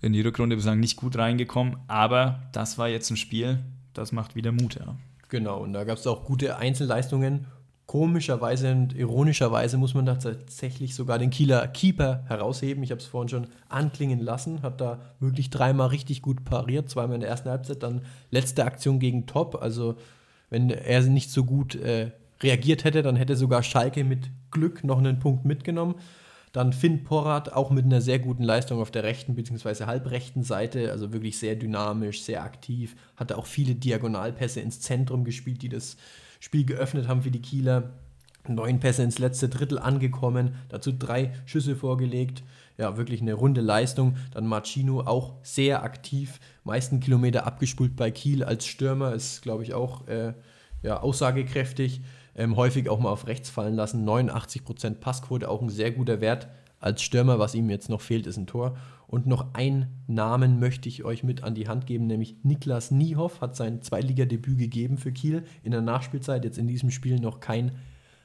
in 0.00 0.12
die 0.12 0.20
Rückrunde 0.20 0.56
bislang 0.56 0.80
nicht 0.80 0.96
gut 0.96 1.16
reingekommen, 1.16 1.76
aber 1.88 2.40
das 2.52 2.78
war 2.78 2.88
jetzt 2.88 3.10
ein 3.10 3.16
Spiel, 3.16 3.58
das 3.94 4.12
macht 4.12 4.36
wieder 4.36 4.52
Mut. 4.52 4.76
Ja. 4.76 4.94
Genau, 5.28 5.58
und 5.58 5.72
da 5.72 5.84
gab 5.84 5.98
es 5.98 6.06
auch 6.06 6.24
gute 6.24 6.56
Einzelleistungen. 6.56 7.46
Komischerweise 7.88 8.70
und 8.70 8.94
ironischerweise 8.94 9.78
muss 9.78 9.94
man 9.94 10.04
da 10.04 10.16
tatsächlich 10.16 10.94
sogar 10.94 11.18
den 11.18 11.30
Kieler 11.30 11.66
Keeper 11.68 12.22
herausheben. 12.26 12.82
Ich 12.82 12.90
habe 12.90 13.00
es 13.00 13.06
vorhin 13.06 13.30
schon 13.30 13.46
anklingen 13.70 14.20
lassen, 14.20 14.60
hat 14.60 14.82
da 14.82 15.00
wirklich 15.20 15.48
dreimal 15.48 15.88
richtig 15.88 16.20
gut 16.20 16.44
pariert, 16.44 16.90
zweimal 16.90 17.14
in 17.14 17.22
der 17.22 17.30
ersten 17.30 17.48
Halbzeit, 17.48 17.82
dann 17.82 18.02
letzte 18.30 18.66
Aktion 18.66 18.98
gegen 18.98 19.24
Top. 19.24 19.62
Also 19.62 19.96
wenn 20.50 20.68
er 20.68 21.00
nicht 21.04 21.30
so 21.30 21.44
gut 21.44 21.76
äh, 21.76 22.10
reagiert 22.42 22.84
hätte, 22.84 23.00
dann 23.00 23.16
hätte 23.16 23.36
sogar 23.36 23.62
Schalke 23.62 24.04
mit 24.04 24.28
Glück 24.50 24.84
noch 24.84 24.98
einen 24.98 25.18
Punkt 25.18 25.46
mitgenommen. 25.46 25.94
Dann 26.52 26.74
Finn 26.74 27.04
Porrat 27.04 27.54
auch 27.54 27.70
mit 27.70 27.86
einer 27.86 28.02
sehr 28.02 28.18
guten 28.18 28.42
Leistung 28.42 28.82
auf 28.82 28.90
der 28.90 29.04
rechten 29.04 29.34
bzw. 29.34 29.86
halbrechten 29.86 30.42
Seite, 30.42 30.92
also 30.92 31.14
wirklich 31.14 31.38
sehr 31.38 31.56
dynamisch, 31.56 32.20
sehr 32.20 32.42
aktiv, 32.42 32.96
hatte 33.16 33.38
auch 33.38 33.46
viele 33.46 33.74
Diagonalpässe 33.74 34.60
ins 34.60 34.82
Zentrum 34.82 35.24
gespielt, 35.24 35.62
die 35.62 35.70
das 35.70 35.96
Spiel 36.40 36.64
geöffnet 36.64 37.08
haben 37.08 37.22
für 37.22 37.30
die 37.30 37.42
Kieler. 37.42 37.90
Neun 38.46 38.80
Pässe 38.80 39.02
ins 39.02 39.18
letzte 39.18 39.50
Drittel 39.50 39.78
angekommen, 39.78 40.54
dazu 40.70 40.90
drei 40.90 41.34
Schüsse 41.44 41.76
vorgelegt. 41.76 42.42
Ja, 42.78 42.96
wirklich 42.96 43.20
eine 43.20 43.34
runde 43.34 43.60
Leistung. 43.60 44.16
Dann 44.32 44.46
Marcino 44.46 45.00
auch 45.00 45.34
sehr 45.42 45.82
aktiv, 45.82 46.40
meisten 46.64 47.00
Kilometer 47.00 47.46
abgespult 47.46 47.94
bei 47.94 48.10
Kiel 48.10 48.42
als 48.42 48.66
Stürmer, 48.66 49.12
ist 49.12 49.42
glaube 49.42 49.64
ich 49.64 49.74
auch 49.74 50.06
äh, 50.08 50.32
ja, 50.82 51.00
aussagekräftig 51.00 52.00
ähm, 52.38 52.56
häufig 52.56 52.88
auch 52.88 53.00
mal 53.00 53.10
auf 53.10 53.26
rechts 53.26 53.50
fallen 53.50 53.74
lassen. 53.74 54.08
89% 54.08 54.94
Passquote, 54.94 55.48
auch 55.48 55.60
ein 55.60 55.68
sehr 55.68 55.90
guter 55.90 56.20
Wert 56.20 56.48
als 56.80 57.02
Stürmer. 57.02 57.38
Was 57.38 57.54
ihm 57.54 57.68
jetzt 57.68 57.90
noch 57.90 58.00
fehlt, 58.00 58.26
ist 58.26 58.36
ein 58.36 58.46
Tor. 58.46 58.76
Und 59.08 59.26
noch 59.26 59.54
einen 59.54 59.86
Namen 60.06 60.60
möchte 60.60 60.88
ich 60.88 61.02
euch 61.02 61.24
mit 61.24 61.42
an 61.42 61.54
die 61.54 61.66
Hand 61.66 61.86
geben, 61.86 62.06
nämlich 62.06 62.36
Niklas 62.42 62.90
Niehoff 62.90 63.40
hat 63.40 63.56
sein 63.56 63.80
Zweitligadebüt 63.80 64.58
gegeben 64.58 64.98
für 64.98 65.12
Kiel 65.12 65.44
in 65.62 65.72
der 65.72 65.80
Nachspielzeit. 65.80 66.44
Jetzt 66.44 66.58
in 66.58 66.66
diesem 66.66 66.90
Spiel 66.90 67.18
noch 67.18 67.40
kein 67.40 67.72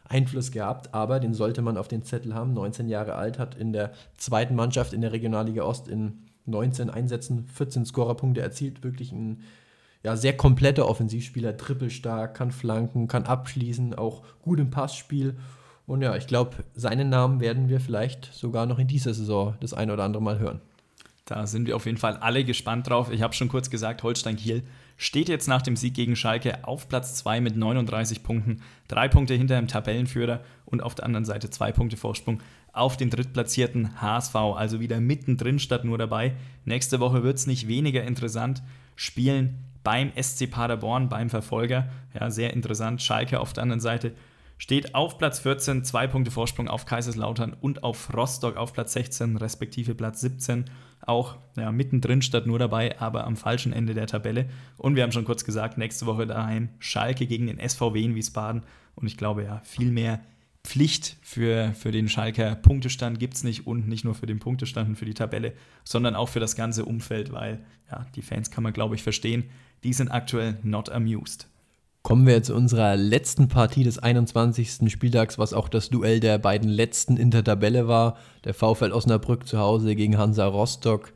Einfluss 0.03 0.51
gehabt, 0.51 0.93
aber 0.93 1.21
den 1.21 1.33
sollte 1.33 1.61
man 1.61 1.77
auf 1.77 1.87
den 1.87 2.03
Zettel 2.03 2.35
haben. 2.35 2.53
19 2.53 2.89
Jahre 2.89 3.15
alt, 3.15 3.39
hat 3.39 3.55
in 3.55 3.71
der 3.71 3.93
zweiten 4.17 4.55
Mannschaft 4.55 4.91
in 4.91 4.99
der 4.99 5.13
Regionalliga 5.13 5.63
Ost 5.63 5.87
in 5.87 6.23
19 6.47 6.89
Einsätzen 6.89 7.47
14 7.47 7.85
Scorerpunkte 7.85 8.41
erzielt. 8.41 8.83
Wirklich 8.83 9.13
ein 9.13 9.39
ja, 10.03 10.17
sehr 10.17 10.35
kompletter 10.35 10.89
Offensivspieler, 10.89 11.55
trippelstark, 11.55 12.35
kann 12.35 12.51
flanken, 12.51 13.07
kann 13.07 13.23
abschließen, 13.23 13.93
auch 13.93 14.23
gut 14.41 14.59
im 14.59 14.69
Passspiel. 14.69 15.37
Und 15.87 16.01
ja, 16.01 16.17
ich 16.17 16.27
glaube, 16.27 16.57
seinen 16.73 17.09
Namen 17.09 17.39
werden 17.39 17.69
wir 17.69 17.79
vielleicht 17.79 18.25
sogar 18.33 18.65
noch 18.65 18.79
in 18.79 18.87
dieser 18.87 19.13
Saison 19.13 19.55
das 19.61 19.73
eine 19.73 19.93
oder 19.93 20.03
andere 20.03 20.21
Mal 20.21 20.39
hören. 20.39 20.59
Da 21.25 21.47
sind 21.47 21.67
wir 21.67 21.75
auf 21.77 21.85
jeden 21.85 21.97
Fall 21.97 22.17
alle 22.17 22.43
gespannt 22.43 22.89
drauf. 22.89 23.09
Ich 23.09 23.21
habe 23.21 23.33
schon 23.33 23.47
kurz 23.47 23.69
gesagt, 23.69 24.03
Holstein 24.03 24.35
Kiel 24.35 24.63
steht 24.97 25.29
jetzt 25.29 25.47
nach 25.47 25.61
dem 25.61 25.77
Sieg 25.77 25.93
gegen 25.93 26.17
Schalke 26.17 26.67
auf 26.67 26.89
Platz 26.89 27.15
2 27.15 27.39
mit 27.39 27.55
39 27.55 28.23
Punkten, 28.23 28.61
drei 28.89 29.07
Punkte 29.07 29.33
hinter 29.33 29.55
dem 29.55 29.69
Tabellenführer 29.69 30.41
und 30.65 30.83
auf 30.83 30.95
der 30.95 31.05
anderen 31.05 31.23
Seite 31.23 31.49
zwei 31.49 31.71
Punkte 31.71 31.95
Vorsprung 31.95 32.41
auf 32.73 32.97
den 32.97 33.09
drittplatzierten 33.09 34.01
HSV, 34.01 34.35
also 34.35 34.81
wieder 34.81 34.99
mittendrin 34.99 35.59
statt 35.59 35.85
nur 35.85 35.97
dabei. 35.97 36.33
Nächste 36.65 36.99
Woche 36.99 37.23
wird 37.23 37.37
es 37.37 37.47
nicht 37.47 37.69
weniger 37.69 38.03
interessant. 38.03 38.61
Spielen 38.97 39.59
beim 39.83 40.11
SC 40.21 40.49
Paderborn, 40.51 41.07
beim 41.07 41.29
Verfolger. 41.29 41.89
Ja, 42.13 42.31
sehr 42.31 42.53
interessant. 42.53 43.01
Schalke 43.01 43.39
auf 43.39 43.53
der 43.53 43.63
anderen 43.63 43.81
Seite 43.81 44.13
steht 44.57 44.95
auf 44.95 45.17
Platz 45.17 45.39
14, 45.39 45.83
zwei 45.83 46.07
Punkte 46.07 46.31
Vorsprung 46.31 46.67
auf 46.67 46.85
Kaiserslautern 46.85 47.53
und 47.59 47.83
auf 47.83 48.13
Rostock 48.13 48.57
auf 48.57 48.73
Platz 48.73 48.93
16, 48.93 49.37
respektive 49.37 49.95
Platz 49.95 50.21
17. 50.21 50.65
Auch 51.05 51.37
ja, 51.57 51.71
mittendrin 51.71 52.21
statt 52.21 52.47
nur 52.47 52.59
dabei, 52.59 52.99
aber 52.99 53.25
am 53.25 53.35
falschen 53.35 53.73
Ende 53.73 53.93
der 53.93 54.07
Tabelle. 54.07 54.47
Und 54.77 54.95
wir 54.95 55.03
haben 55.03 55.11
schon 55.11 55.25
kurz 55.25 55.43
gesagt, 55.43 55.77
nächste 55.77 56.05
Woche 56.05 56.25
daheim 56.25 56.69
Schalke 56.79 57.27
gegen 57.27 57.47
den 57.47 57.59
SVW 57.59 58.01
in 58.01 58.15
Wiesbaden. 58.15 58.63
Und 58.95 59.07
ich 59.07 59.17
glaube 59.17 59.43
ja, 59.43 59.61
viel 59.63 59.91
mehr 59.91 60.21
Pflicht 60.63 61.17
für, 61.21 61.73
für 61.73 61.91
den 61.91 62.07
Schalker 62.07 62.55
Punktestand 62.55 63.19
gibt 63.19 63.33
es 63.33 63.43
nicht 63.43 63.67
und 63.67 63.87
nicht 63.87 64.05
nur 64.05 64.15
für 64.15 64.27
den 64.27 64.39
Punktestand 64.39 64.89
und 64.89 64.95
für 64.95 65.05
die 65.05 65.13
Tabelle, 65.13 65.53
sondern 65.83 66.15
auch 66.15 66.29
für 66.29 66.39
das 66.39 66.55
ganze 66.55 66.85
Umfeld, 66.85 67.33
weil 67.33 67.65
ja, 67.91 68.05
die 68.15 68.21
Fans 68.21 68.49
kann 68.49 68.63
man, 68.63 68.71
glaube 68.71 68.95
ich, 68.95 69.03
verstehen 69.03 69.43
die 69.83 69.93
sind 69.93 70.09
aktuell 70.09 70.57
not 70.63 70.89
amused. 70.89 71.47
Kommen 72.03 72.27
wir 72.27 72.43
zu 72.43 72.53
unserer 72.53 72.97
letzten 72.97 73.47
Partie 73.47 73.85
des 73.85 73.97
21. 73.97 74.91
Spieltags, 74.91 75.39
was 75.39 75.53
auch 75.53 75.69
das 75.69 75.89
Duell 75.89 76.19
der 76.19 76.37
beiden 76.37 76.67
letzten 76.67 77.15
in 77.15 77.31
der 77.31 77.45
Tabelle 77.45 77.87
war. 77.87 78.17
Der 78.43 78.53
VfL 78.53 78.91
Osnabrück 78.91 79.47
zu 79.47 79.57
Hause 79.57 79.95
gegen 79.95 80.17
Hansa 80.17 80.45
Rostock. 80.45 81.13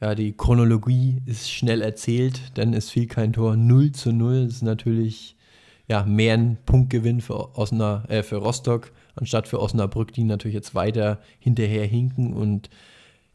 Ja, 0.00 0.16
die 0.16 0.32
Chronologie 0.32 1.22
ist 1.24 1.48
schnell 1.48 1.82
erzählt, 1.82 2.56
denn 2.56 2.74
es 2.74 2.90
fiel 2.90 3.06
kein 3.06 3.32
Tor 3.32 3.54
0 3.54 3.92
zu 3.92 4.10
0. 4.10 4.46
Das 4.46 4.54
ist 4.54 4.62
natürlich 4.62 5.36
ja, 5.86 6.02
mehr 6.02 6.34
ein 6.34 6.58
Punktgewinn 6.66 7.20
für, 7.20 7.56
Osna, 7.56 8.04
äh, 8.08 8.24
für 8.24 8.38
Rostock, 8.38 8.90
anstatt 9.14 9.46
für 9.46 9.60
Osnabrück, 9.60 10.12
die 10.12 10.24
natürlich 10.24 10.56
jetzt 10.56 10.74
weiter 10.74 11.20
hinterher 11.38 11.86
hinken. 11.86 12.32
Und 12.32 12.70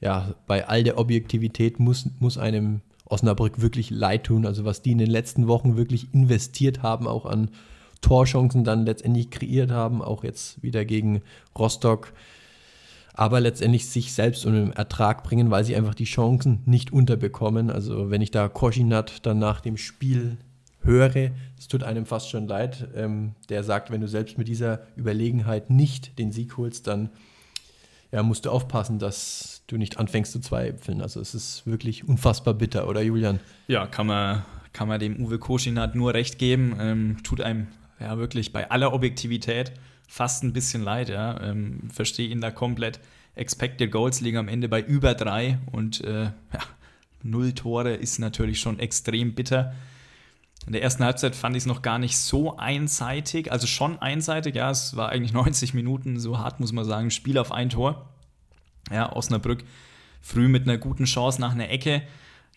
ja, 0.01 0.35
bei 0.47 0.67
all 0.67 0.83
der 0.83 0.97
Objektivität 0.97 1.79
muss, 1.79 2.09
muss 2.19 2.37
einem 2.37 2.81
Osnabrück 3.13 3.61
wirklich 3.61 3.89
leid 3.89 4.25
tun. 4.25 4.45
Also 4.45 4.65
was 4.65 4.81
die 4.81 4.91
in 4.91 4.97
den 4.97 5.09
letzten 5.09 5.47
Wochen 5.47 5.77
wirklich 5.77 6.13
investiert 6.13 6.81
haben, 6.81 7.07
auch 7.07 7.25
an 7.25 7.49
Torchancen 8.01 8.63
dann 8.63 8.85
letztendlich 8.85 9.29
kreiert 9.29 9.71
haben, 9.71 10.01
auch 10.01 10.23
jetzt 10.23 10.61
wieder 10.61 10.83
gegen 10.85 11.21
Rostock, 11.57 12.13
aber 13.13 13.39
letztendlich 13.39 13.87
sich 13.87 14.13
selbst 14.13 14.45
um 14.45 14.53
den 14.53 14.73
Ertrag 14.73 15.23
bringen, 15.23 15.51
weil 15.51 15.63
sie 15.63 15.75
einfach 15.75 15.95
die 15.95 16.03
Chancen 16.03 16.61
nicht 16.65 16.91
unterbekommen. 16.91 17.69
Also 17.69 18.09
wenn 18.09 18.21
ich 18.21 18.31
da 18.31 18.49
Koschinat 18.49 19.25
dann 19.25 19.39
nach 19.39 19.61
dem 19.61 19.77
Spiel 19.77 20.37
höre, 20.81 21.31
es 21.57 21.67
tut 21.67 21.83
einem 21.83 22.05
fast 22.05 22.29
schon 22.29 22.47
leid, 22.47 22.89
ähm, 22.95 23.35
der 23.49 23.63
sagt, 23.63 23.91
wenn 23.91 24.01
du 24.01 24.07
selbst 24.07 24.37
mit 24.37 24.47
dieser 24.47 24.81
Überlegenheit 24.97 25.69
nicht 25.69 26.19
den 26.19 26.31
Sieg 26.31 26.57
holst, 26.57 26.87
dann 26.87 27.09
ja, 28.13 28.21
musst 28.21 28.45
du 28.45 28.51
aufpassen, 28.51 28.99
dass 28.99 29.63
du 29.65 29.75
nicht 29.75 29.97
anfängst 29.97 30.31
zu 30.31 30.39
zweifeln. 30.39 31.01
Also 31.01 31.19
es 31.19 31.33
ist 31.33 31.65
wirklich 31.65 32.07
unfassbar 32.07 32.53
bitter, 32.53 32.87
oder 32.87 33.01
Julian? 33.01 33.39
Ja, 33.67 33.87
kann 33.87 34.05
man, 34.05 34.45
kann 34.71 34.87
man 34.87 34.99
dem 34.99 35.19
Uwe 35.19 35.39
Koschinat 35.39 35.95
nur 35.95 36.13
recht 36.13 36.37
geben. 36.37 36.77
Ähm, 36.79 37.17
tut 37.23 37.41
einem 37.41 37.67
ja 37.99 38.19
wirklich 38.19 38.53
bei 38.53 38.69
aller 38.69 38.93
Objektivität 38.93 39.73
fast 40.07 40.43
ein 40.43 40.53
bisschen 40.53 40.83
leid. 40.83 41.09
Ja. 41.09 41.41
Ähm, 41.41 41.89
Verstehe 41.91 42.29
ihn 42.29 42.39
da 42.39 42.51
komplett. 42.51 42.99
Expected 43.33 43.91
Goals 43.91 44.21
liegen 44.21 44.37
am 44.37 44.47
Ende 44.47 44.69
bei 44.69 44.79
über 44.79 45.15
drei 45.15 45.57
und 45.71 46.01
äh, 46.01 46.25
ja, 46.25 46.33
null 47.23 47.53
Tore 47.53 47.95
ist 47.95 48.19
natürlich 48.19 48.59
schon 48.59 48.77
extrem 48.77 49.33
bitter. 49.33 49.73
In 50.65 50.73
der 50.73 50.81
ersten 50.81 51.03
Halbzeit 51.03 51.35
fand 51.35 51.55
ich 51.55 51.63
es 51.63 51.67
noch 51.67 51.81
gar 51.81 51.99
nicht 51.99 52.17
so 52.17 52.57
einseitig, 52.57 53.51
also 53.51 53.67
schon 53.67 53.99
einseitig, 53.99 54.55
ja, 54.55 54.71
es 54.71 54.95
war 54.95 55.09
eigentlich 55.09 55.33
90 55.33 55.73
Minuten, 55.73 56.19
so 56.19 56.39
hart 56.39 56.59
muss 56.59 56.71
man 56.71 56.85
sagen, 56.85 57.11
Spiel 57.11 57.37
auf 57.37 57.51
ein 57.51 57.69
Tor. 57.69 58.09
Ja, 58.91 59.13
Osnabrück 59.13 59.63
früh 60.23 60.47
mit 60.47 60.63
einer 60.63 60.77
guten 60.77 61.03
Chance 61.03 61.39
nach 61.39 61.51
einer 61.51 61.69
Ecke. 61.69 62.01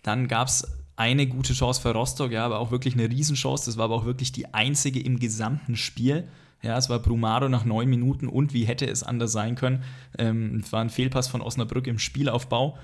Dann 0.02 0.28
gab 0.28 0.48
es 0.48 0.64
eine 0.94 1.26
gute 1.26 1.52
Chance 1.52 1.82
für 1.82 1.92
Rostock, 1.92 2.32
ja, 2.32 2.44
aber 2.46 2.60
auch 2.60 2.70
wirklich 2.70 2.94
eine 2.94 3.10
Riesenchance. 3.10 3.66
Das 3.66 3.76
war 3.76 3.86
aber 3.86 3.96
auch 3.96 4.04
wirklich 4.06 4.32
die 4.32 4.54
einzige 4.54 5.00
im 5.00 5.18
gesamten 5.18 5.76
Spiel. 5.76 6.28
Ja, 6.62 6.78
es 6.78 6.88
war 6.88 7.00
Brumado 7.00 7.48
nach 7.48 7.64
neun 7.64 7.88
Minuten 7.88 8.28
und 8.28 8.54
wie 8.54 8.64
hätte 8.64 8.86
es 8.86 9.02
anders 9.02 9.32
sein 9.32 9.56
können? 9.56 9.84
Ähm, 10.16 10.62
war 10.70 10.80
ein 10.80 10.90
Fehlpass 10.90 11.28
von 11.28 11.42
Osnabrück 11.42 11.86
im 11.86 11.98
Spielaufbau. 11.98 12.78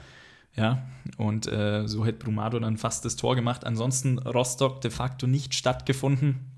Ja, 0.55 0.83
und 1.17 1.47
äh, 1.47 1.87
so 1.87 2.05
hätte 2.05 2.25
Brumado 2.25 2.59
dann 2.59 2.77
fast 2.77 3.05
das 3.05 3.17
Tor 3.17 3.37
gemacht. 3.37 3.65
Ansonsten 3.65 4.19
Rostock 4.19 4.81
de 4.81 4.91
facto 4.91 5.27
nicht 5.27 5.55
stattgefunden. 5.55 6.53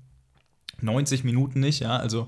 90 0.81 1.23
Minuten 1.23 1.61
nicht, 1.61 1.79
ja, 1.79 1.95
also 1.95 2.27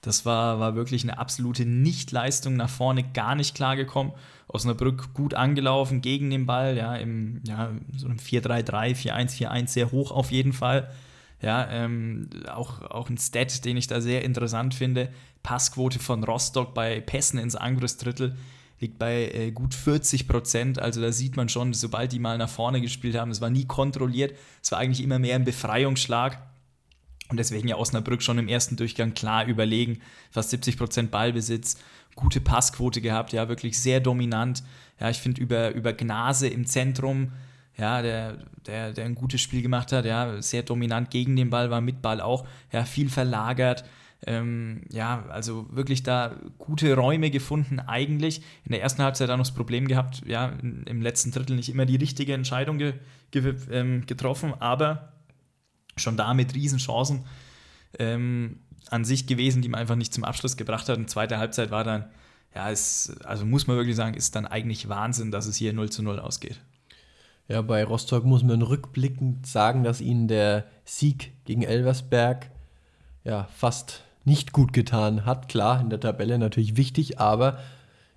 das 0.00 0.26
war, 0.26 0.60
war 0.60 0.74
wirklich 0.74 1.02
eine 1.02 1.18
absolute 1.18 1.64
Nichtleistung 1.64 2.56
nach 2.56 2.68
vorne, 2.68 3.04
gar 3.12 3.34
nicht 3.34 3.54
klargekommen. 3.54 4.12
Osnabrück 4.48 5.14
gut 5.14 5.34
angelaufen 5.34 6.02
gegen 6.02 6.30
den 6.30 6.46
Ball, 6.46 6.76
ja, 6.76 6.94
im 6.96 7.40
ja, 7.46 7.70
so 7.96 8.06
einem 8.06 8.18
4-3-3, 8.18 8.94
4-1-4-1 8.94 9.68
sehr 9.68 9.90
hoch 9.92 10.10
auf 10.10 10.30
jeden 10.30 10.52
Fall. 10.52 10.90
Ja, 11.40 11.68
ähm, 11.70 12.28
auch, 12.52 12.82
auch 12.82 13.08
ein 13.08 13.18
Stat, 13.18 13.64
den 13.64 13.76
ich 13.76 13.86
da 13.86 14.00
sehr 14.00 14.24
interessant 14.24 14.74
finde. 14.74 15.10
Passquote 15.42 15.98
von 15.98 16.24
Rostock 16.24 16.74
bei 16.74 17.00
Pässen 17.00 17.38
ins 17.38 17.56
Angriffsdrittel 17.56 18.36
liegt 18.80 18.98
bei 18.98 19.30
äh, 19.32 19.50
gut 19.50 19.74
40 19.74 20.28
Prozent. 20.28 20.78
Also 20.78 21.00
da 21.00 21.12
sieht 21.12 21.36
man 21.36 21.48
schon, 21.48 21.72
sobald 21.72 22.12
die 22.12 22.18
mal 22.18 22.38
nach 22.38 22.48
vorne 22.48 22.80
gespielt 22.80 23.16
haben, 23.16 23.30
es 23.30 23.40
war 23.40 23.50
nie 23.50 23.66
kontrolliert. 23.66 24.36
Es 24.62 24.72
war 24.72 24.78
eigentlich 24.78 25.02
immer 25.02 25.18
mehr 25.18 25.36
ein 25.36 25.44
Befreiungsschlag. 25.44 26.40
Und 27.30 27.38
deswegen 27.38 27.68
ja 27.68 27.76
Osnabrück 27.76 28.22
schon 28.22 28.38
im 28.38 28.48
ersten 28.48 28.76
Durchgang 28.76 29.14
klar 29.14 29.46
überlegen. 29.46 30.00
Fast 30.30 30.50
70 30.50 30.76
Prozent 30.76 31.10
Ballbesitz, 31.10 31.78
gute 32.14 32.40
Passquote 32.40 33.00
gehabt, 33.00 33.32
ja, 33.32 33.48
wirklich 33.48 33.80
sehr 33.80 34.00
dominant. 34.00 34.62
Ja, 35.00 35.10
ich 35.10 35.18
finde 35.18 35.40
über, 35.40 35.72
über 35.72 35.92
Gnase 35.92 36.48
im 36.48 36.66
Zentrum 36.66 37.32
ja, 37.76 38.02
der, 38.02 38.38
der, 38.66 38.92
der 38.92 39.04
ein 39.04 39.14
gutes 39.14 39.40
Spiel 39.40 39.62
gemacht 39.62 39.92
hat, 39.92 40.04
ja, 40.04 40.40
sehr 40.40 40.62
dominant 40.62 41.10
gegen 41.10 41.34
den 41.36 41.50
Ball, 41.50 41.70
war 41.70 41.80
mit 41.80 42.02
Ball 42.02 42.20
auch, 42.20 42.46
ja, 42.72 42.84
viel 42.84 43.08
verlagert. 43.08 43.84
Ähm, 44.26 44.82
ja, 44.90 45.24
also 45.28 45.66
wirklich 45.70 46.02
da 46.02 46.34
gute 46.58 46.94
Räume 46.94 47.30
gefunden, 47.30 47.80
eigentlich. 47.80 48.40
In 48.64 48.72
der 48.72 48.82
ersten 48.82 49.02
Halbzeit 49.02 49.28
dann 49.28 49.38
noch 49.38 49.46
das 49.46 49.54
Problem 49.54 49.86
gehabt, 49.86 50.22
ja, 50.26 50.46
im 50.46 51.02
letzten 51.02 51.30
Drittel 51.30 51.56
nicht 51.56 51.68
immer 51.68 51.84
die 51.84 51.96
richtige 51.96 52.32
Entscheidung 52.32 52.78
ge 52.78 52.94
ge 53.30 53.54
ähm, 53.70 54.06
getroffen, 54.06 54.54
aber 54.60 55.12
schon 55.96 56.16
da 56.16 56.34
mit 56.34 56.54
Riesenchancen 56.54 57.24
ähm, 57.98 58.60
an 58.90 59.04
sich 59.04 59.26
gewesen, 59.26 59.62
die 59.62 59.68
man 59.68 59.80
einfach 59.80 59.96
nicht 59.96 60.14
zum 60.14 60.24
Abschluss 60.24 60.56
gebracht 60.56 60.88
hat. 60.88 60.98
Und 60.98 61.10
zweite 61.10 61.38
Halbzeit 61.38 61.70
war 61.70 61.84
dann, 61.84 62.06
ja, 62.54 62.70
es, 62.70 63.14
also 63.24 63.44
muss 63.44 63.66
man 63.66 63.76
wirklich 63.76 63.96
sagen, 63.96 64.14
ist 64.14 64.36
dann 64.36 64.46
eigentlich 64.46 64.88
Wahnsinn, 64.88 65.30
dass 65.30 65.46
es 65.46 65.56
hier 65.56 65.72
0 65.72 65.90
zu 65.90 66.02
0 66.02 66.18
ausgeht. 66.20 66.60
Ja, 67.48 67.60
bei 67.60 67.84
Rostock 67.84 68.24
muss 68.24 68.42
man 68.42 68.62
rückblickend 68.62 69.46
sagen, 69.46 69.84
dass 69.84 70.00
ihnen 70.00 70.28
der 70.28 70.66
Sieg 70.84 71.32
gegen 71.44 71.62
Elversberg 71.62 72.50
ja 73.22 73.44
fast 73.54 74.02
nicht 74.24 74.52
gut 74.52 74.72
getan 74.72 75.24
hat. 75.24 75.48
Klar, 75.48 75.80
in 75.80 75.90
der 75.90 76.00
Tabelle 76.00 76.38
natürlich 76.38 76.76
wichtig, 76.76 77.20
aber 77.20 77.58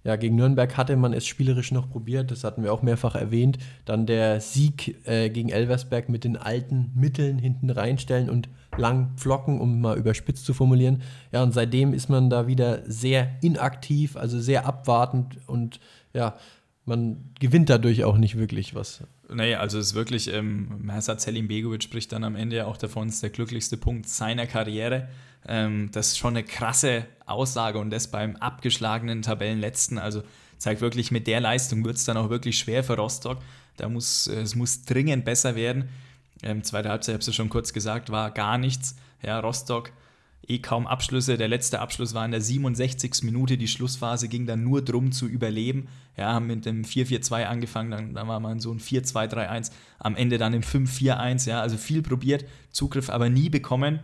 ja, 0.03 0.15
gegen 0.15 0.37
Nürnberg 0.37 0.77
hatte 0.77 0.95
man 0.95 1.11
es 1.11 1.25
spielerisch 1.25 1.73
noch 1.73 1.89
probiert, 1.89 2.31
das 2.31 2.45
hatten 2.45 2.63
wir 2.63 2.71
auch 2.71 2.81
mehrfach 2.81 3.15
erwähnt. 3.15 3.57
Dann 3.83 4.05
der 4.05 4.39
Sieg 4.39 5.05
äh, 5.05 5.29
gegen 5.29 5.49
Elversberg 5.49 6.07
mit 6.07 6.23
den 6.23 6.37
alten 6.37 6.91
Mitteln 6.95 7.37
hinten 7.37 7.69
reinstellen 7.69 8.29
und 8.29 8.47
lang 8.77 9.11
flocken, 9.17 9.59
um 9.59 9.81
mal 9.81 9.97
überspitzt 9.97 10.45
zu 10.45 10.53
formulieren. 10.53 11.01
Ja, 11.33 11.43
und 11.43 11.51
seitdem 11.51 11.93
ist 11.93 12.09
man 12.09 12.29
da 12.29 12.47
wieder 12.47 12.89
sehr 12.89 13.35
inaktiv, 13.41 14.15
also 14.15 14.39
sehr 14.39 14.65
abwartend 14.65 15.39
und 15.45 15.81
ja, 16.13 16.37
man 16.85 17.31
gewinnt 17.37 17.69
dadurch 17.69 18.05
auch 18.05 18.17
nicht 18.17 18.37
wirklich 18.37 18.75
was. 18.75 19.03
Nee, 19.29 19.55
also 19.55 19.77
es 19.77 19.87
ist 19.87 19.95
wirklich, 19.95 20.33
ähm, 20.33 20.69
Mersat 20.79 21.19
Selim 21.19 21.49
Begovic 21.49 21.83
spricht 21.83 22.13
dann 22.13 22.23
am 22.23 22.37
Ende 22.37 22.55
ja 22.55 22.65
auch 22.65 22.77
davon, 22.77 23.09
es 23.09 23.15
ist 23.15 23.23
der 23.23 23.29
glücklichste 23.29 23.75
Punkt 23.75 24.07
seiner 24.07 24.45
Karriere. 24.45 25.09
Ähm, 25.47 25.89
das 25.91 26.07
ist 26.07 26.17
schon 26.17 26.35
eine 26.35 26.43
krasse 26.43 27.05
Aussage 27.25 27.79
und 27.79 27.89
das 27.89 28.09
beim 28.09 28.35
abgeschlagenen 28.35 29.21
Tabellenletzten. 29.21 29.97
Also 29.97 30.23
zeigt 30.57 30.81
wirklich, 30.81 31.11
mit 31.11 31.27
der 31.27 31.39
Leistung 31.39 31.85
wird 31.85 31.97
es 31.97 32.05
dann 32.05 32.17
auch 32.17 32.29
wirklich 32.29 32.57
schwer 32.57 32.83
für 32.83 32.95
Rostock. 32.95 33.39
Da 33.77 33.89
muss, 33.89 34.27
es 34.27 34.55
muss 34.55 34.83
dringend 34.83 35.25
besser 35.25 35.55
werden. 35.55 35.89
Ähm, 36.43 36.63
zweite 36.63 36.89
Halbzeit, 36.89 37.13
habe 37.13 37.21
es 37.21 37.27
ja 37.27 37.33
schon 37.33 37.49
kurz 37.49 37.73
gesagt, 37.73 38.11
war 38.11 38.31
gar 38.31 38.57
nichts. 38.57 38.95
Ja, 39.23 39.39
Rostock 39.39 39.91
eh 40.47 40.59
kaum 40.59 40.87
Abschlüsse. 40.87 41.37
Der 41.37 41.47
letzte 41.47 41.79
Abschluss 41.79 42.13
war 42.13 42.25
in 42.25 42.31
der 42.31 42.41
67. 42.41 43.23
Minute. 43.23 43.57
Die 43.57 43.67
Schlussphase 43.67 44.27
ging 44.27 44.45
dann 44.45 44.63
nur 44.63 44.81
darum 44.81 45.11
zu 45.11 45.27
überleben. 45.27 45.87
Ja, 46.15 46.33
haben 46.33 46.47
mit 46.47 46.65
dem 46.65 46.83
4-4-2 46.83 47.45
angefangen, 47.45 47.91
dann, 47.91 48.13
dann 48.13 48.27
war 48.27 48.39
man 48.39 48.59
so 48.59 48.71
ein 48.71 48.79
4-2-3-1, 48.79 49.71
am 49.99 50.15
Ende 50.15 50.37
dann 50.37 50.53
im 50.53 50.61
5-4-1. 50.61 51.47
Ja, 51.47 51.61
also 51.61 51.77
viel 51.77 52.01
probiert, 52.01 52.45
Zugriff 52.71 53.09
aber 53.09 53.29
nie 53.29 53.49
bekommen. 53.49 53.99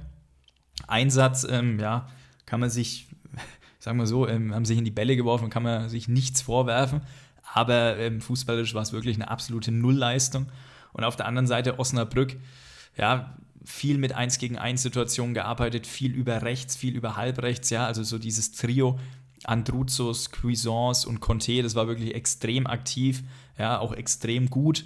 Einsatz, 0.87 1.45
ähm, 1.49 1.79
ja, 1.79 2.07
kann 2.45 2.59
man 2.59 2.69
sich, 2.69 3.07
sagen 3.79 3.97
wir 3.97 4.07
so, 4.07 4.27
ähm, 4.27 4.53
haben 4.53 4.65
sich 4.65 4.77
in 4.77 4.85
die 4.85 4.91
Bälle 4.91 5.15
geworfen, 5.15 5.49
kann 5.49 5.63
man 5.63 5.89
sich 5.89 6.07
nichts 6.07 6.41
vorwerfen. 6.41 7.01
Aber 7.53 7.97
ähm, 7.97 8.21
fußballisch 8.21 8.73
war 8.73 8.81
es 8.81 8.93
wirklich 8.93 9.15
eine 9.15 9.29
absolute 9.29 9.71
Nullleistung. 9.71 10.47
Und 10.91 11.03
auf 11.03 11.15
der 11.15 11.27
anderen 11.27 11.47
Seite 11.47 11.79
Osnabrück, 11.79 12.35
ja, 12.97 13.35
viel 13.65 13.97
mit 13.97 14.13
1 14.13 14.39
gegen 14.39 14.57
1 14.57 14.81
Situationen 14.81 15.33
gearbeitet, 15.33 15.87
viel 15.87 16.13
über 16.13 16.41
rechts, 16.41 16.75
viel 16.75 16.95
über 16.95 17.15
halbrechts, 17.15 17.69
ja, 17.69 17.85
also 17.85 18.03
so 18.03 18.17
dieses 18.17 18.51
Trio 18.51 18.99
Andruzos, 19.45 20.31
Cuisance 20.31 21.07
und 21.07 21.19
Conte, 21.19 21.61
das 21.63 21.75
war 21.75 21.87
wirklich 21.87 22.15
extrem 22.15 22.67
aktiv, 22.67 23.23
ja, 23.57 23.79
auch 23.79 23.93
extrem 23.93 24.49
gut. 24.49 24.85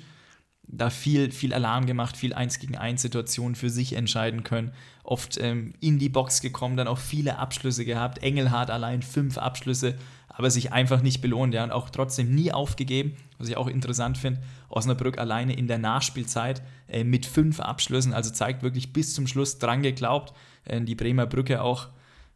Da 0.69 0.89
viel, 0.89 1.31
viel 1.31 1.53
Alarm 1.53 1.85
gemacht, 1.85 2.17
viel 2.17 2.33
1 2.33 2.59
gegen 2.59 2.77
1 2.77 3.01
Situationen 3.01 3.55
für 3.55 3.69
sich 3.69 3.93
entscheiden 3.93 4.43
können. 4.43 4.73
Oft 5.03 5.37
ähm, 5.39 5.73
in 5.79 5.97
die 5.97 6.09
Box 6.09 6.41
gekommen, 6.41 6.75
dann 6.75 6.87
auch 6.87 6.97
viele 6.97 7.37
Abschlüsse 7.37 7.85
gehabt. 7.85 8.21
Engelhardt 8.21 8.69
allein 8.69 9.01
fünf 9.01 9.37
Abschlüsse, 9.37 9.95
aber 10.27 10.51
sich 10.51 10.73
einfach 10.73 11.01
nicht 11.01 11.21
belohnt, 11.21 11.53
ja, 11.53 11.63
und 11.63 11.71
auch 11.71 11.89
trotzdem 11.89 12.35
nie 12.35 12.51
aufgegeben, 12.51 13.15
was 13.37 13.47
ich 13.47 13.55
auch 13.55 13.67
interessant 13.67 14.17
finde. 14.17 14.41
Osnabrück 14.69 15.17
alleine 15.17 15.55
in 15.55 15.67
der 15.67 15.77
Nachspielzeit 15.77 16.61
äh, 16.89 17.03
mit 17.03 17.25
fünf 17.25 17.61
Abschlüssen, 17.61 18.13
also 18.13 18.29
zeigt 18.29 18.61
wirklich 18.61 18.91
bis 18.91 19.13
zum 19.13 19.25
Schluss 19.25 19.57
dran 19.59 19.81
geglaubt. 19.81 20.33
Äh, 20.65 20.81
die 20.81 20.95
Bremer 20.95 21.25
Brücke 21.25 21.61
auch, 21.61 21.87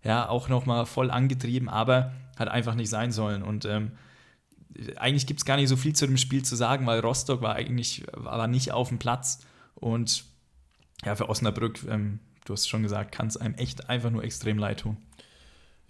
ja, 0.04 0.30
auch 0.30 0.48
nochmal 0.48 0.86
voll 0.86 1.12
angetrieben, 1.12 1.68
aber 1.68 2.14
hat 2.38 2.48
einfach 2.48 2.76
nicht 2.76 2.90
sein 2.90 3.12
sollen. 3.12 3.44
Und 3.44 3.66
ähm, 3.66 3.92
eigentlich 4.98 5.28
gibt 5.28 5.40
es 5.40 5.46
gar 5.46 5.58
nicht 5.58 5.70
so 5.70 5.76
viel 5.76 5.94
zu 5.94 6.06
dem 6.06 6.18
Spiel 6.18 6.44
zu 6.44 6.56
sagen, 6.56 6.86
weil 6.86 7.00
Rostock 7.00 7.42
war 7.42 7.56
eigentlich 7.56 8.04
war 8.14 8.48
nicht 8.48 8.72
auf 8.72 8.90
dem 8.90 9.00
Platz. 9.00 9.40
Und 9.76 10.26
ja, 11.06 11.16
für 11.16 11.30
Osnabrück, 11.30 11.80
ähm, 11.90 12.20
du 12.46 12.54
hast 12.54 12.68
schon 12.68 12.84
gesagt, 12.84 13.12
kann 13.12 13.28
es 13.28 13.38
einem 13.38 13.56
echt 13.56 13.90
einfach 13.90 14.10
nur 14.10 14.24
extrem 14.24 14.58
leid 14.58 14.82
tun. 14.82 14.98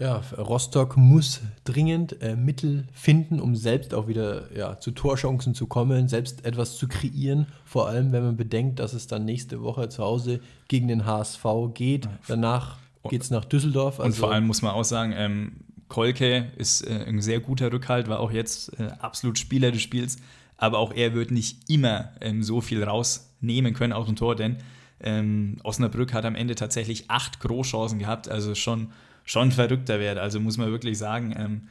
Ja, 0.01 0.23
Rostock 0.35 0.97
muss 0.97 1.41
dringend 1.63 2.23
äh, 2.23 2.35
Mittel 2.35 2.87
finden, 2.91 3.39
um 3.39 3.55
selbst 3.55 3.93
auch 3.93 4.07
wieder 4.07 4.51
ja, 4.57 4.79
zu 4.79 4.91
Torchancen 4.91 5.53
zu 5.53 5.67
kommen, 5.67 6.07
selbst 6.07 6.43
etwas 6.43 6.75
zu 6.77 6.87
kreieren. 6.87 7.45
Vor 7.65 7.87
allem, 7.87 8.11
wenn 8.11 8.23
man 8.23 8.35
bedenkt, 8.35 8.79
dass 8.79 8.93
es 8.93 9.05
dann 9.05 9.25
nächste 9.25 9.61
Woche 9.61 9.89
zu 9.89 10.03
Hause 10.03 10.39
gegen 10.69 10.87
den 10.87 11.05
HSV 11.05 11.45
geht. 11.75 12.09
Danach 12.27 12.79
geht 13.09 13.21
es 13.21 13.29
nach 13.29 13.45
Düsseldorf. 13.45 13.99
Also 13.99 14.07
und 14.07 14.15
vor 14.15 14.31
allem 14.31 14.47
muss 14.47 14.63
man 14.63 14.71
auch 14.71 14.83
sagen, 14.83 15.13
ähm, 15.15 15.51
Kolke 15.91 16.51
ist 16.55 16.87
äh, 16.87 17.03
ein 17.05 17.21
sehr 17.21 17.41
guter 17.41 17.71
Rückhalt, 17.71 18.07
war 18.07 18.21
auch 18.21 18.31
jetzt 18.31 18.79
äh, 18.79 18.91
absolut 18.99 19.37
Spieler 19.37 19.71
des 19.71 19.81
Spiels. 19.81 20.17
Aber 20.55 20.79
auch 20.79 20.93
er 20.93 21.13
wird 21.13 21.31
nicht 21.31 21.69
immer 21.69 22.13
ähm, 22.21 22.43
so 22.43 22.61
viel 22.61 22.83
rausnehmen 22.83 23.73
können 23.73 23.91
aus 23.91 24.05
dem 24.05 24.15
Tor, 24.15 24.35
denn 24.35 24.57
ähm, 25.01 25.57
Osnabrück 25.63 26.13
hat 26.13 26.23
am 26.23 26.35
Ende 26.35 26.55
tatsächlich 26.55 27.09
acht 27.09 27.41
Großchancen 27.41 27.99
gehabt, 27.99 28.29
also 28.29 28.55
schon 28.55 28.91
schon 29.25 29.51
verrückter 29.51 29.99
Wert. 29.99 30.17
Also 30.17 30.39
muss 30.39 30.57
man 30.57 30.71
wirklich 30.71 30.97
sagen, 30.97 31.35
ähm, 31.37 31.61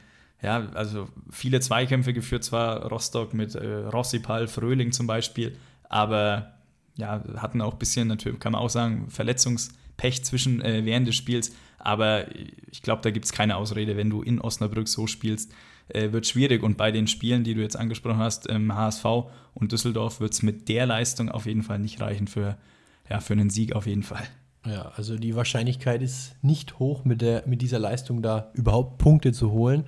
ja, 0.41 0.69
also 0.73 1.09
viele 1.31 1.59
Zweikämpfe 1.59 2.13
geführt, 2.13 2.43
zwar 2.43 2.87
Rostock 2.87 3.33
mit 3.33 3.55
äh, 3.55 3.75
Rossipal, 3.85 4.47
Fröhling 4.47 4.91
zum 4.91 5.07
Beispiel, 5.07 5.57
aber 5.89 6.53
ja, 6.95 7.23
hatten 7.37 7.61
auch 7.61 7.73
ein 7.73 7.79
bisschen, 7.79 8.07
natürlich 8.07 8.39
kann 8.39 8.51
man 8.51 8.61
auch 8.61 8.69
sagen, 8.69 9.09
Verletzungspech 9.09 9.81
Pech 10.01 10.23
zwischen 10.23 10.61
äh, 10.61 10.83
während 10.83 11.07
des 11.07 11.15
Spiels. 11.15 11.53
Aber 11.83 12.25
ich 12.71 12.81
glaube, 12.81 13.01
da 13.01 13.11
gibt 13.11 13.25
es 13.25 13.31
keine 13.31 13.57
Ausrede, 13.57 13.97
wenn 13.97 14.09
du 14.09 14.21
in 14.21 14.39
Osnabrück 14.39 14.87
so 14.87 15.07
spielst, 15.07 15.51
äh, 15.89 16.11
wird 16.11 16.27
schwierig. 16.27 16.63
Und 16.63 16.77
bei 16.77 16.91
den 16.91 17.07
Spielen, 17.07 17.43
die 17.43 17.53
du 17.53 17.61
jetzt 17.61 17.77
angesprochen 17.77 18.19
hast, 18.19 18.49
ähm, 18.49 18.73
HSV 18.73 19.05
und 19.53 19.71
Düsseldorf, 19.71 20.19
wird 20.19 20.33
es 20.33 20.43
mit 20.43 20.69
der 20.69 20.85
Leistung 20.85 21.29
auf 21.29 21.45
jeden 21.45 21.63
Fall 21.63 21.79
nicht 21.79 21.99
reichen 22.01 22.27
für, 22.27 22.57
ja, 23.09 23.19
für 23.19 23.33
einen 23.33 23.49
Sieg 23.49 23.73
auf 23.73 23.87
jeden 23.87 24.03
Fall. 24.03 24.23
Ja, 24.65 24.91
also 24.95 25.17
die 25.17 25.35
Wahrscheinlichkeit 25.35 26.01
ist 26.03 26.35
nicht 26.43 26.77
hoch, 26.77 27.03
mit, 27.03 27.21
der, 27.21 27.43
mit 27.47 27.61
dieser 27.61 27.79
Leistung 27.79 28.21
da 28.21 28.51
überhaupt 28.53 28.99
Punkte 28.99 29.33
zu 29.33 29.51
holen. 29.51 29.85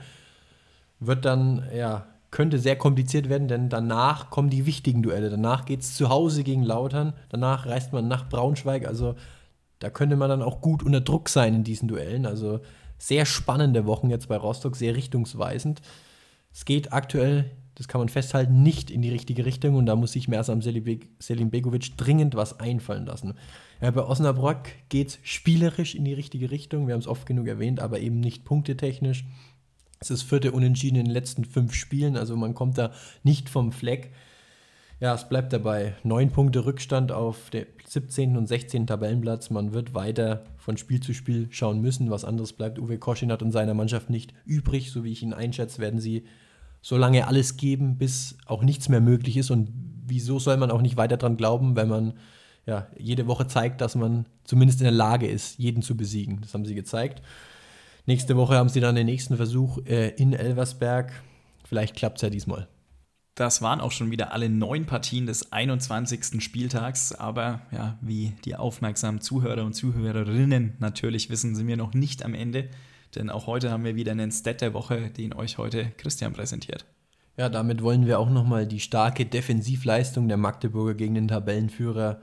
Wird 1.00 1.26
dann, 1.26 1.64
ja, 1.76 2.08
könnte 2.32 2.58
sehr 2.58 2.76
kompliziert 2.76 3.30
werden, 3.30 3.48
denn 3.48 3.70
danach 3.70 4.32
kommen 4.32 4.50
die 4.50 4.66
wichtigen 4.66 5.04
Duelle. 5.04 5.30
Danach 5.30 5.66
geht 5.66 5.82
es 5.82 5.96
zu 5.96 6.10
Hause 6.10 6.44
gegen 6.44 6.64
Lautern, 6.64 7.14
danach 7.30 7.68
reist 7.68 7.94
man 7.94 8.08
nach 8.08 8.28
Braunschweig. 8.28 8.88
Also 8.88 9.16
da 9.84 9.90
könnte 9.90 10.16
man 10.16 10.30
dann 10.30 10.42
auch 10.42 10.62
gut 10.62 10.82
unter 10.82 11.02
Druck 11.02 11.28
sein 11.28 11.54
in 11.54 11.64
diesen 11.66 11.90
Duellen. 11.90 12.26
Also 12.26 12.62
sehr 12.98 13.26
spannende 13.26 13.86
Wochen 13.86 14.10
jetzt 14.10 14.30
bei 14.30 14.38
Rostock, 14.38 14.78
sehr 14.78 14.96
richtungsweisend. 14.96 15.82
Es 16.54 16.64
geht 16.64 16.94
aktuell, 16.94 17.52
das 17.76 17.90
kann 17.90 18.00
man 18.00 18.08
festhalten, 18.08 18.64
nicht 18.64 18.90
in 18.90 19.02
die 19.02 19.10
richtige 19.10 19.46
Richtung 19.46 19.76
und 19.76 19.86
da 19.86 19.98
muss 19.98 20.14
sich 20.14 20.30
Mersam 20.30 20.62
Selim 20.62 21.50
Begovic 21.50 21.98
dringend 21.98 22.36
was 22.36 22.62
einfallen 22.62 23.06
lassen. 23.06 23.34
Ja, 23.82 23.92
bei 23.92 24.04
Osnabrück 24.04 24.70
geht 24.88 25.10
es 25.10 25.20
spielerisch 25.24 25.96
in 25.96 26.06
die 26.06 26.14
richtige 26.14 26.50
Richtung, 26.50 26.88
wir 26.88 26.94
haben 26.94 27.02
es 27.02 27.08
oft 27.08 27.26
genug 27.26 27.48
erwähnt, 27.48 27.82
aber 27.82 28.00
eben 28.00 28.22
nicht 28.22 28.46
punktetechnisch. 28.46 29.26
Es 30.00 30.12
ist 30.12 30.24
vierte 30.24 30.54
Unentschieden 30.54 30.96
in 30.96 31.06
den 31.06 31.14
letzten 31.14 31.44
fünf 31.44 31.74
Spielen, 31.74 32.16
also 32.16 32.38
man 32.38 32.54
kommt 32.54 32.78
da 32.78 32.94
nicht 33.24 33.50
vom 33.50 33.74
Fleck. 33.74 34.14
Ja, 35.04 35.14
es 35.14 35.28
bleibt 35.28 35.52
dabei. 35.52 35.96
Neun 36.04 36.30
Punkte 36.30 36.66
Rückstand 36.66 37.12
auf 37.12 37.50
dem 37.50 37.66
17. 37.86 38.38
und 38.38 38.48
16. 38.48 38.88
Tabellenplatz. 38.88 39.50
Man 39.50 39.74
wird 39.74 39.94
weiter 39.94 40.46
von 40.56 40.78
Spiel 40.78 41.02
zu 41.02 41.14
Spiel 41.14 41.50
schauen 41.52 41.82
müssen. 41.82 42.10
Was 42.10 42.24
anderes 42.24 42.54
bleibt 42.54 42.80
Uwe 42.80 42.98
Koschinat 42.98 43.42
und 43.42 43.52
seiner 43.52 43.74
Mannschaft 43.74 44.10
nicht 44.10 44.34
übrig. 44.46 44.94
So 44.94 45.04
wie 45.04 45.12
ich 45.12 45.22
ihn 45.22 45.34
einschätze, 45.34 45.82
werden 45.82 46.00
sie 46.00 46.24
so 46.82 46.96
lange 46.96 47.28
alles 47.28 47.58
geben, 47.58 47.98
bis 47.98 48.38
auch 48.46 48.64
nichts 48.64 48.88
mehr 48.88 49.02
möglich 49.02 49.36
ist. 49.36 49.52
Und 49.52 49.74
wieso 50.08 50.40
soll 50.40 50.56
man 50.56 50.72
auch 50.72 50.82
nicht 50.82 50.96
weiter 50.96 51.18
dran 51.18 51.36
glauben, 51.36 51.76
wenn 51.76 51.90
man 51.90 52.14
ja, 52.66 52.88
jede 52.98 53.28
Woche 53.28 53.46
zeigt, 53.48 53.82
dass 53.82 53.96
man 53.96 54.26
zumindest 54.46 54.80
in 54.80 54.86
der 54.86 54.94
Lage 54.94 55.28
ist, 55.28 55.60
jeden 55.60 55.82
zu 55.82 55.98
besiegen. 55.98 56.40
Das 56.40 56.54
haben 56.54 56.64
sie 56.64 56.76
gezeigt. 56.76 57.22
Nächste 58.06 58.38
Woche 58.38 58.56
haben 58.56 58.70
sie 58.70 58.80
dann 58.80 58.96
den 58.96 59.08
nächsten 59.08 59.36
Versuch 59.36 59.80
äh, 59.86 60.12
in 60.12 60.32
Elversberg. 60.32 61.12
Vielleicht 61.66 61.94
klappt 61.94 62.20
es 62.20 62.22
ja 62.22 62.30
diesmal. 62.30 62.70
Das 63.36 63.64
waren 63.64 63.82
auch 63.82 63.92
schon 63.92 64.12
wieder 64.12 64.32
alle 64.32 64.48
neun 64.48 64.86
Partien 64.86 65.26
des 65.26 65.52
21. 65.52 66.44
Spieltags. 66.44 67.14
Aber 67.14 67.62
ja, 67.72 67.98
wie 68.02 68.34
die 68.46 68.56
aufmerksamen 68.56 69.22
Zuhörer 69.22 69.66
und 69.66 69.74
Zuhörerinnen 69.74 70.76
natürlich 70.80 71.30
wissen, 71.30 71.56
sind 71.56 71.68
wir 71.68 71.78
noch 71.78 71.94
nicht 71.94 72.24
am 72.24 72.36
Ende. 72.36 72.70
Denn 73.16 73.30
auch 73.30 73.48
heute 73.48 73.72
haben 73.72 73.84
wir 73.84 73.96
wieder 73.96 74.12
einen 74.12 74.32
Stat 74.32 74.62
der 74.62 74.74
Woche, 74.74 75.10
den 75.10 75.34
euch 75.34 75.58
heute 75.58 75.92
Christian 75.98 76.34
präsentiert. 76.34 76.86
Ja, 77.36 77.50
damit 77.50 77.82
wollen 77.82 78.06
wir 78.06 78.20
auch 78.20 78.30
nochmal 78.30 78.68
die 78.68 78.80
starke 78.80 79.26
Defensivleistung 79.26 80.28
der 80.28 80.38
Magdeburger 80.38 80.94
gegen 80.94 81.16
den 81.16 81.28
Tabellenführer 81.28 82.22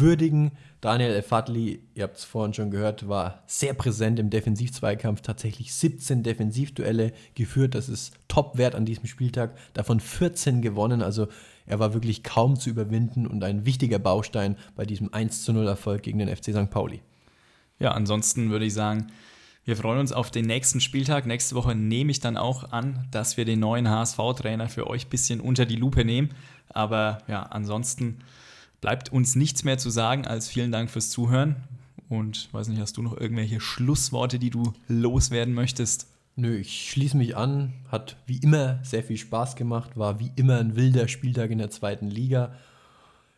würdigen. 0.00 0.52
Daniel 0.80 1.10
Elfadli, 1.10 1.80
ihr 1.94 2.04
habt 2.04 2.18
es 2.18 2.24
vorhin 2.24 2.54
schon 2.54 2.70
gehört, 2.70 3.08
war 3.08 3.42
sehr 3.46 3.74
präsent 3.74 4.18
im 4.18 4.30
Defensivzweikampf, 4.30 5.22
tatsächlich 5.22 5.74
17 5.74 6.22
Defensivduelle 6.22 7.12
geführt. 7.34 7.74
Das 7.74 7.88
ist 7.88 8.14
Topwert 8.28 8.74
an 8.74 8.84
diesem 8.84 9.06
Spieltag, 9.06 9.56
davon 9.74 10.00
14 10.00 10.62
gewonnen. 10.62 11.02
Also 11.02 11.28
er 11.66 11.78
war 11.78 11.94
wirklich 11.94 12.22
kaum 12.22 12.58
zu 12.58 12.70
überwinden 12.70 13.26
und 13.26 13.44
ein 13.44 13.64
wichtiger 13.64 13.98
Baustein 13.98 14.56
bei 14.76 14.84
diesem 14.84 15.12
1 15.12 15.42
zu 15.42 15.52
0 15.52 15.66
Erfolg 15.66 16.02
gegen 16.02 16.18
den 16.18 16.34
FC 16.34 16.54
St. 16.54 16.70
Pauli. 16.70 17.02
Ja, 17.78 17.92
ansonsten 17.92 18.50
würde 18.50 18.64
ich 18.64 18.74
sagen, 18.74 19.08
wir 19.64 19.76
freuen 19.76 19.98
uns 19.98 20.12
auf 20.12 20.30
den 20.30 20.46
nächsten 20.46 20.80
Spieltag. 20.80 21.26
Nächste 21.26 21.54
Woche 21.54 21.74
nehme 21.74 22.10
ich 22.10 22.20
dann 22.20 22.38
auch 22.38 22.72
an, 22.72 23.06
dass 23.10 23.36
wir 23.36 23.44
den 23.44 23.60
neuen 23.60 23.90
HSV-Trainer 23.90 24.70
für 24.70 24.86
euch 24.86 25.06
ein 25.06 25.10
bisschen 25.10 25.40
unter 25.40 25.66
die 25.66 25.76
Lupe 25.76 26.06
nehmen. 26.06 26.30
Aber 26.70 27.18
ja, 27.28 27.42
ansonsten 27.42 28.20
bleibt 28.80 29.12
uns 29.12 29.34
nichts 29.36 29.64
mehr 29.64 29.78
zu 29.78 29.90
sagen 29.90 30.26
als 30.26 30.48
vielen 30.48 30.72
Dank 30.72 30.90
fürs 30.90 31.10
Zuhören. 31.10 31.56
Und 32.08 32.52
weiß 32.52 32.68
nicht, 32.68 32.80
hast 32.80 32.96
du 32.96 33.02
noch 33.02 33.16
irgendwelche 33.16 33.60
Schlussworte, 33.60 34.38
die 34.38 34.50
du 34.50 34.72
loswerden 34.88 35.52
möchtest? 35.54 36.06
Nö, 36.36 36.56
ich 36.56 36.90
schließe 36.90 37.16
mich 37.16 37.36
an. 37.36 37.72
Hat 37.90 38.16
wie 38.26 38.38
immer 38.38 38.78
sehr 38.82 39.02
viel 39.02 39.16
Spaß 39.16 39.56
gemacht, 39.56 39.96
war 39.96 40.20
wie 40.20 40.32
immer 40.36 40.58
ein 40.58 40.76
wilder 40.76 41.08
Spieltag 41.08 41.50
in 41.50 41.58
der 41.58 41.70
zweiten 41.70 42.08
Liga. 42.08 42.52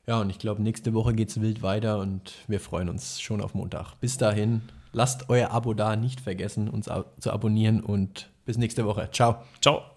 Ja, 0.07 0.21
und 0.21 0.31
ich 0.31 0.39
glaube, 0.39 0.63
nächste 0.63 0.93
Woche 0.93 1.15
geht 1.15 1.31
es 1.31 1.41
wild 1.41 1.63
weiter 1.63 1.99
und 1.99 2.35
wir 2.47 2.61
freuen 2.61 2.89
uns 2.89 3.21
schon 3.21 3.41
auf 3.41 3.55
Montag. 3.55 3.95
Bis 4.01 4.19
dahin, 4.19 4.63
lasst 4.93 5.31
euer 5.31 5.51
Abo 5.51 5.75
da, 5.75 5.97
nicht 5.97 6.21
vergessen, 6.21 6.69
uns 6.69 6.91
zu 7.21 7.33
abonnieren 7.33 7.81
und 7.81 8.31
bis 8.45 8.59
nächste 8.59 8.85
Woche. 8.85 9.09
Ciao. 9.13 9.43
Ciao. 9.61 9.90